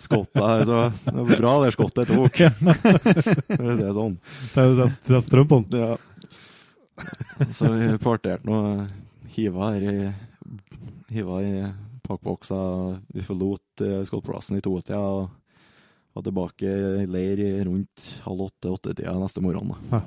skotta. 0.00 0.48
Så 0.68 0.80
det 1.06 1.16
var 1.18 1.32
bra 1.32 1.54
det 1.64 1.72
skottet 1.76 2.12
tok. 2.12 2.42
For 2.52 3.66
å 3.66 3.76
si 3.76 3.78
det 3.82 3.94
sånn. 3.98 4.18
Det 4.52 4.64
er 4.64 4.70
jo 4.70 4.88
sett 4.96 5.28
strøm 5.28 5.48
på 5.50 5.62
den. 5.72 5.86
Ja. 5.86 5.96
Så 7.56 7.72
vi 7.72 7.88
parterte 8.02 8.46
nå, 8.46 8.86
hiva 9.34 9.72
her 9.72 9.88
i 9.88 9.96
Hiva 11.12 11.42
i 11.44 11.56
pakkboksa. 12.06 12.56
Vi 13.12 13.20
forlot 13.26 13.82
eh, 13.84 13.98
skottplassen 14.08 14.56
i 14.56 14.62
totida 14.64 15.00
og 15.02 15.26
var 16.16 16.24
tilbake 16.24 16.72
i 17.02 17.06
leir 17.08 17.42
rundt 17.66 18.06
halv 18.24 18.46
åtte-åttetida 18.46 19.12
neste 19.20 19.42
morgen. 19.44 19.74
da. 19.74 19.98
Ja. 19.98 20.00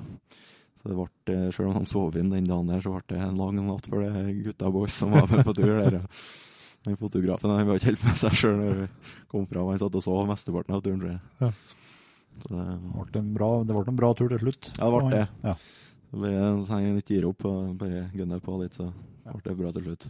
Så 0.86 0.92
det 0.92 0.96
ble, 1.00 1.08
eh, 1.34 1.46
selv 1.50 1.72
om 1.72 1.80
de 1.82 1.90
sov 1.90 2.18
inn 2.22 2.30
den 2.30 2.46
dagen 2.46 2.68
der, 2.70 2.82
så 2.84 2.92
ble 2.94 3.02
det 3.10 3.22
en 3.26 3.40
lang 3.40 3.58
natt 3.58 3.88
for 3.90 4.06
det 4.06 4.36
gutta 4.46 4.70
boys 4.70 5.00
som 5.02 5.16
var 5.16 5.26
med 5.32 5.42
på 5.48 5.56
tur 5.58 5.80
der. 5.82 6.04
Den 6.86 7.00
fotografen 7.00 7.50
han 7.50 7.66
var 7.66 7.80
ikke 7.80 7.90
helt 7.90 8.04
med 8.06 8.20
seg 8.22 8.36
sjøl 8.38 8.60
når 8.60 8.76
vi 8.84 8.90
kom 9.32 9.48
fram. 9.50 9.72
Han 9.72 9.82
satt 9.82 9.98
og 9.98 10.04
sov 10.06 10.28
mesteparten 10.30 10.76
av 10.78 10.84
turen, 10.86 11.00
tror 11.02 11.16
jeg. 11.16 11.24
Ja. 11.42 11.50
Så 12.44 12.52
det, 12.52 12.66
Det 12.76 12.92
ble 13.10 13.24
en 13.24 13.34
bra, 13.34 13.50
det 13.66 13.74
ble 13.80 13.84
en 13.90 13.98
bra 14.04 14.12
tur 14.14 14.30
til 14.30 14.44
slutt. 14.44 14.70
Ja, 14.78 14.92
det 14.92 15.00
ble 15.00 15.16
det. 15.16 15.24
Ja. 15.48 15.56
Så 16.12 16.22
bare 16.22 16.44
henger 16.70 16.92
han 16.92 17.02
ikke 17.02 17.16
gir 17.16 17.26
opp 17.32 17.48
og 17.50 17.74
bare 17.82 18.04
gunner 18.14 18.44
på 18.46 18.60
litt, 18.62 18.78
så 18.78 18.92
ble 19.26 19.42
det 19.50 19.58
bra 19.64 19.74
til 19.74 19.88
slutt. 19.90 20.06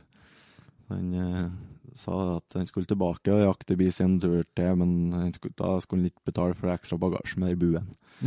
Han 0.92 1.16
eh, 1.24 1.48
sa 1.96 2.36
at 2.36 2.58
han 2.58 2.68
skulle 2.68 2.88
tilbake 2.90 3.32
og 3.32 3.44
jakte 3.44 3.78
bis 3.80 4.02
en 4.04 4.18
tur 4.20 4.44
til, 4.58 4.82
men 4.82 5.32
skulle, 5.36 5.56
da 5.58 5.78
skulle 5.84 6.04
han 6.04 6.12
ikke 6.12 6.28
betale 6.32 6.58
for 6.58 6.74
ekstra 6.74 7.00
bagasje 7.00 7.40
med 7.42 7.56
i 7.56 7.60
buen. 7.60 7.88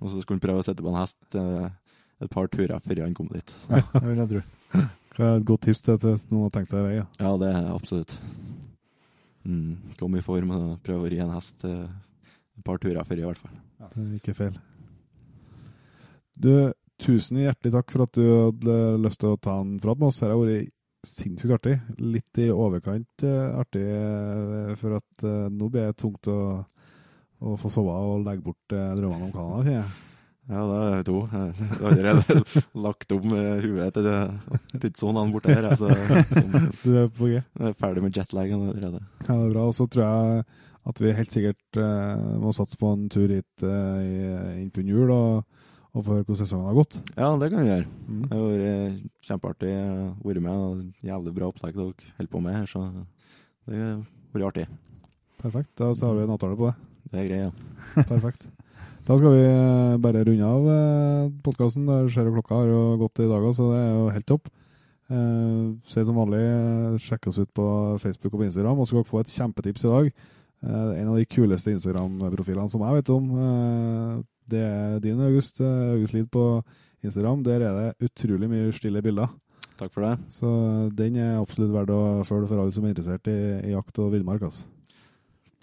og 0.00 0.06
så 0.06 0.22
skulle 0.22 0.36
han 0.36 0.44
prøve 0.44 0.62
å 0.62 0.66
sette 0.66 0.84
på 0.84 0.90
en 0.92 1.00
hest 1.00 1.38
eh, 1.38 1.68
et 2.20 2.32
par 2.32 2.50
turer 2.52 2.82
før 2.84 3.02
han 3.04 3.16
kom 3.16 3.30
dit. 3.32 3.54
ja, 3.70 3.82
det 3.94 4.06
vil 4.06 4.22
jeg 4.22 4.32
tro. 4.34 4.42
Hva 5.16 5.26
er 5.26 5.40
et 5.40 5.48
godt 5.48 5.66
tips 5.66 5.82
til 5.84 5.98
hvis 6.04 6.26
noen 6.30 6.46
har 6.46 6.54
tenkt 6.54 6.72
seg 6.72 6.86
vei? 6.86 6.96
Ja. 7.00 7.06
Ja, 7.20 7.34
det 7.40 7.50
er 7.50 7.70
absolutt. 7.74 8.16
Mm, 9.48 9.94
kom 9.98 10.18
i 10.18 10.24
form 10.24 10.52
og 10.54 10.66
prøve 10.86 11.06
å 11.06 11.10
ri 11.10 11.20
en 11.22 11.32
hest 11.34 11.64
eh, 11.66 11.86
et 12.60 12.66
par 12.66 12.78
turer 12.82 13.06
før, 13.08 13.22
i 13.22 13.26
hvert 13.26 13.40
fall. 13.40 13.56
Ja. 13.80 13.88
Det 13.94 14.04
er 14.04 14.18
ikke 14.20 14.36
feil. 14.36 14.58
Du, 16.40 16.52
tusen 17.00 17.40
hjertelig 17.40 17.74
takk 17.74 17.92
for 17.92 18.06
at 18.06 18.14
du 18.16 18.26
hadde 18.26 18.76
lyst 19.02 19.20
til 19.22 19.34
å 19.34 19.40
ta 19.40 19.58
en 19.64 19.78
prat 19.82 19.98
med 20.00 20.12
oss. 20.12 20.20
Her 20.22 20.34
har 20.34 20.40
vært 20.40 20.70
sinnssykt 21.06 21.54
artig. 21.54 21.78
Litt 21.98 22.40
i 22.40 22.50
overkant 22.52 23.24
eh, 23.24 23.56
artig, 23.60 23.86
eh, 23.86 24.74
for 24.80 24.98
at 24.98 25.24
eh, 25.26 25.48
nå 25.52 25.70
blir 25.72 25.88
det 25.88 25.98
tungt 26.00 26.28
å, 26.30 26.38
å 27.40 27.56
få 27.60 27.72
sove 27.72 27.96
og 27.96 28.24
legge 28.26 28.44
bort 28.44 28.74
drømmene 28.74 29.28
om 29.28 29.34
Canada, 29.34 29.64
kjenner 29.64 29.80
jeg. 29.80 30.06
Ja, 30.50 30.62
det 30.66 30.78
er 30.82 31.04
to. 31.06 31.18
Jeg 31.30 31.66
har 31.70 31.84
allerede 31.92 32.40
lagt 32.86 33.12
om 33.14 33.34
huet 33.62 33.94
til 33.94 34.80
tidssonene 34.82 35.30
borte 35.30 35.54
her. 35.54 35.68
Altså, 35.70 35.92
Du 36.82 36.96
er 36.96 37.06
på 37.06 37.28
G. 37.30 37.36
jeg 37.38 37.68
er 37.68 37.76
ferdig 37.78 38.02
med 38.02 38.18
jetlagen 38.18 38.64
allerede. 38.72 39.04
Ja, 39.28 39.36
det 39.36 39.44
er 39.44 39.52
bra. 39.52 39.68
Og 39.68 39.76
så 39.78 39.86
tror 39.86 40.08
jeg 40.08 40.42
at 40.90 41.02
vi 41.04 41.14
helt 41.14 41.36
sikkert 41.36 41.80
må 42.40 42.50
satse 42.56 42.80
på 42.80 42.90
en 42.96 43.06
tur 43.12 43.30
hit 43.30 43.62
uh, 43.62 44.00
innpå 44.56 44.56
inn 44.58 44.72
på 44.74 44.86
jul, 44.88 45.12
og, 45.14 45.59
og 45.90 46.04
for 46.06 46.20
hvordan 46.20 46.38
sesongen 46.38 46.68
har 46.70 46.76
gått. 46.78 47.00
Ja, 47.16 47.32
det 47.40 47.48
kan 47.50 47.64
vi 47.64 47.70
gjøre. 47.72 47.88
Mm. 48.06 48.20
Det 48.22 48.36
har 48.36 48.44
vært 48.46 49.08
kjempeartig 49.26 49.72
å 49.74 50.28
være 50.28 50.44
med. 50.44 50.60
og 50.62 51.08
Jævlig 51.10 51.34
bra 51.34 51.48
opplegg 51.50 51.74
dere 51.74 52.12
holder 52.18 52.30
på 52.30 52.42
med 52.44 52.54
her, 52.54 52.70
så 52.70 52.84
det 53.66 53.80
har 53.80 54.00
vært 54.34 54.48
artig. 54.52 54.66
Perfekt. 55.40 55.72
Da 55.80 55.90
så 55.96 56.10
har 56.10 56.18
vi 56.18 56.26
en 56.28 56.34
avtale 56.36 56.58
på 56.60 56.70
det. 56.70 56.76
Det 57.10 57.20
er 57.22 57.28
greit, 57.30 57.44
ja. 57.48 57.52
Perfekt. 58.12 58.46
Da 59.08 59.16
skal 59.18 59.34
vi 59.34 59.44
eh, 59.48 59.98
bare 60.04 60.24
runde 60.28 60.46
av 60.46 60.66
podkasten. 61.42 61.86
Der 61.88 62.08
ser 62.12 62.28
du 62.28 62.34
klokka 62.36 62.60
har 62.60 62.70
jo 62.70 62.82
gått 63.00 63.22
i 63.24 63.30
dag 63.30 63.42
òg, 63.42 63.54
så 63.56 63.70
det 63.72 63.78
er 63.82 63.94
jo 63.96 64.08
helt 64.14 64.28
topp. 64.30 64.50
Eh, 65.10 65.62
Se 65.90 66.04
som 66.06 66.18
vanlig, 66.20 66.42
eh, 66.44 66.98
sjekk 67.02 67.30
oss 67.32 67.40
ut 67.42 67.50
på 67.56 67.66
Facebook 67.98 68.34
og 68.36 68.42
på 68.44 68.46
Instagram. 68.46 68.78
Og 68.78 68.86
så 68.86 68.92
skal 68.92 69.02
dere 69.02 69.10
få 69.10 69.22
et 69.24 69.32
kjempetips 69.34 69.86
i 69.88 69.90
dag. 69.90 70.12
Eh, 70.60 70.90
en 71.00 71.08
av 71.08 71.16
de 71.16 71.24
kuleste 71.26 71.72
Instagram-profilene 71.72 72.70
som 72.70 72.84
jeg 72.84 73.00
vet 73.00 73.10
om. 73.16 73.30
Eh, 73.40 74.20
det 74.50 74.64
er 74.66 74.98
din, 75.04 75.20
August. 75.26 75.62
August 75.62 76.16
Lid 76.16 76.28
på 76.32 76.44
Instagram. 77.04 77.44
Der 77.46 77.64
er 77.68 77.78
det 77.78 78.10
utrolig 78.10 78.50
mye 78.50 78.74
stille 78.76 79.02
bilder. 79.04 79.30
Takk 79.80 79.94
for 79.94 80.04
det. 80.04 80.16
Så 80.34 80.50
den 80.96 81.16
er 81.16 81.38
absolutt 81.40 81.72
verdt 81.72 81.94
å 81.94 82.02
følge 82.28 82.50
for 82.50 82.60
alle 82.60 82.74
som 82.74 82.84
er 82.84 82.92
interessert 82.92 83.30
i, 83.32 83.38
i 83.70 83.72
jakt 83.72 84.02
og 84.02 84.12
villmark. 84.12 84.44
Altså. 84.50 84.68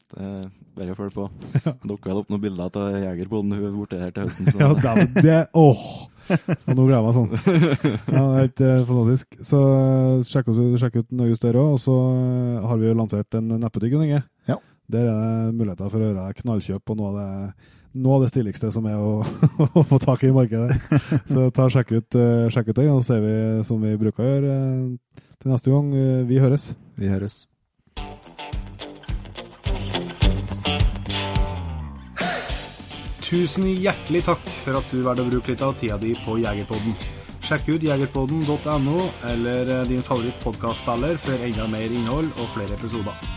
Det 0.07 0.23
er 0.23 0.45
bare 0.77 0.93
å 0.93 0.97
følge 0.97 1.13
på. 1.17 1.25
Dere 1.89 1.97
har 2.13 2.19
opp 2.21 2.29
noen 2.31 2.43
bilder 2.43 2.77
av 2.79 2.95
jegerbonden 3.03 3.59
hun 3.59 3.67
er 3.67 3.73
borte 3.75 3.99
her 3.99 4.13
til 4.15 4.29
høsten. 4.29 4.47
Så 4.53 4.61
Ja, 4.61 4.69
det, 4.73 5.23
det 5.25 5.39
Åh! 5.59 5.83
Og 6.27 6.73
nå 6.75 6.85
gleder 6.87 6.97
jeg 6.97 7.05
meg 7.05 7.15
sånn. 7.17 7.29
Ja, 8.15 8.23
det 8.23 8.23
er 8.23 8.41
helt 8.41 8.63
eh, 8.63 8.81
fantastisk. 8.87 9.37
Så 9.49 9.61
eh, 9.75 10.25
sjekk, 10.27 10.49
oss, 10.51 10.61
sjekk 10.81 10.99
ut 11.01 11.13
August 11.27 11.45
der 11.45 11.59
òg. 11.59 11.75
Og 11.75 11.81
så 11.83 11.95
eh, 12.15 12.67
har 12.71 12.81
vi 12.81 12.89
jo 12.89 12.97
lansert 12.97 13.39
en 13.39 13.53
nettbutikk, 13.53 13.97
Inge. 13.99 14.23
Ja. 14.49 14.57
Der 14.91 15.11
er 15.11 15.21
det 15.21 15.57
muligheter 15.59 15.91
for 15.91 16.01
å 16.01 16.09
gjøre 16.09 16.27
knallkjøp 16.41 16.87
på 16.87 16.97
noe 16.99 17.11
av 17.11 17.19
det, 17.19 17.69
noe 17.97 18.17
av 18.17 18.25
det 18.25 18.31
stiligste 18.31 18.71
som 18.73 18.85
er 18.89 18.97
å, 19.01 19.19
å 19.79 19.83
få 19.87 19.99
tak 20.03 20.23
i 20.23 20.31
i 20.31 20.35
markedet. 20.35 20.77
Så 21.29 21.49
ta 21.55 21.67
og 21.67 21.73
sjekk 21.73 21.93
ut, 21.97 22.17
eh, 22.17 22.47
sjekk 22.53 22.71
ut 22.71 22.79
det, 22.79 22.87
og 22.91 23.01
så 23.01 23.13
ser 23.13 23.21
vi 23.25 23.35
som 23.67 23.83
vi 23.83 23.97
bruker 23.99 24.23
å 24.23 24.31
gjøre 24.31 24.55
eh, 24.55 25.21
til 25.41 25.53
neste 25.53 25.73
gang. 25.73 25.93
Eh, 25.93 26.25
Vi 26.29 26.41
høres. 26.43 26.71
Vi 26.97 27.11
høres. 27.11 27.45
Tusen 33.27 33.65
hjertelig 33.67 34.21
takk 34.23 34.43
for 34.63 34.79
at 34.79 34.93
du 34.93 35.01
valgte 35.03 35.25
å 35.25 35.31
bruke 35.33 35.51
litt 35.51 35.63
av 35.65 35.73
tida 35.75 35.97
di 35.99 36.13
på 36.23 36.37
Jegerpodden. 36.39 36.95
Sjekk 37.43 37.73
ut 37.75 37.83
jegerpodden.no 37.83 39.01
eller 39.27 39.67
din 39.87 40.03
favoritt 40.03 40.39
favorittpodkastspiller 40.39 41.19
for 41.19 41.47
enda 41.47 41.67
mer 41.71 41.91
innhold 41.91 42.31
og 42.39 42.55
flere 42.55 42.79
episoder. 42.79 43.36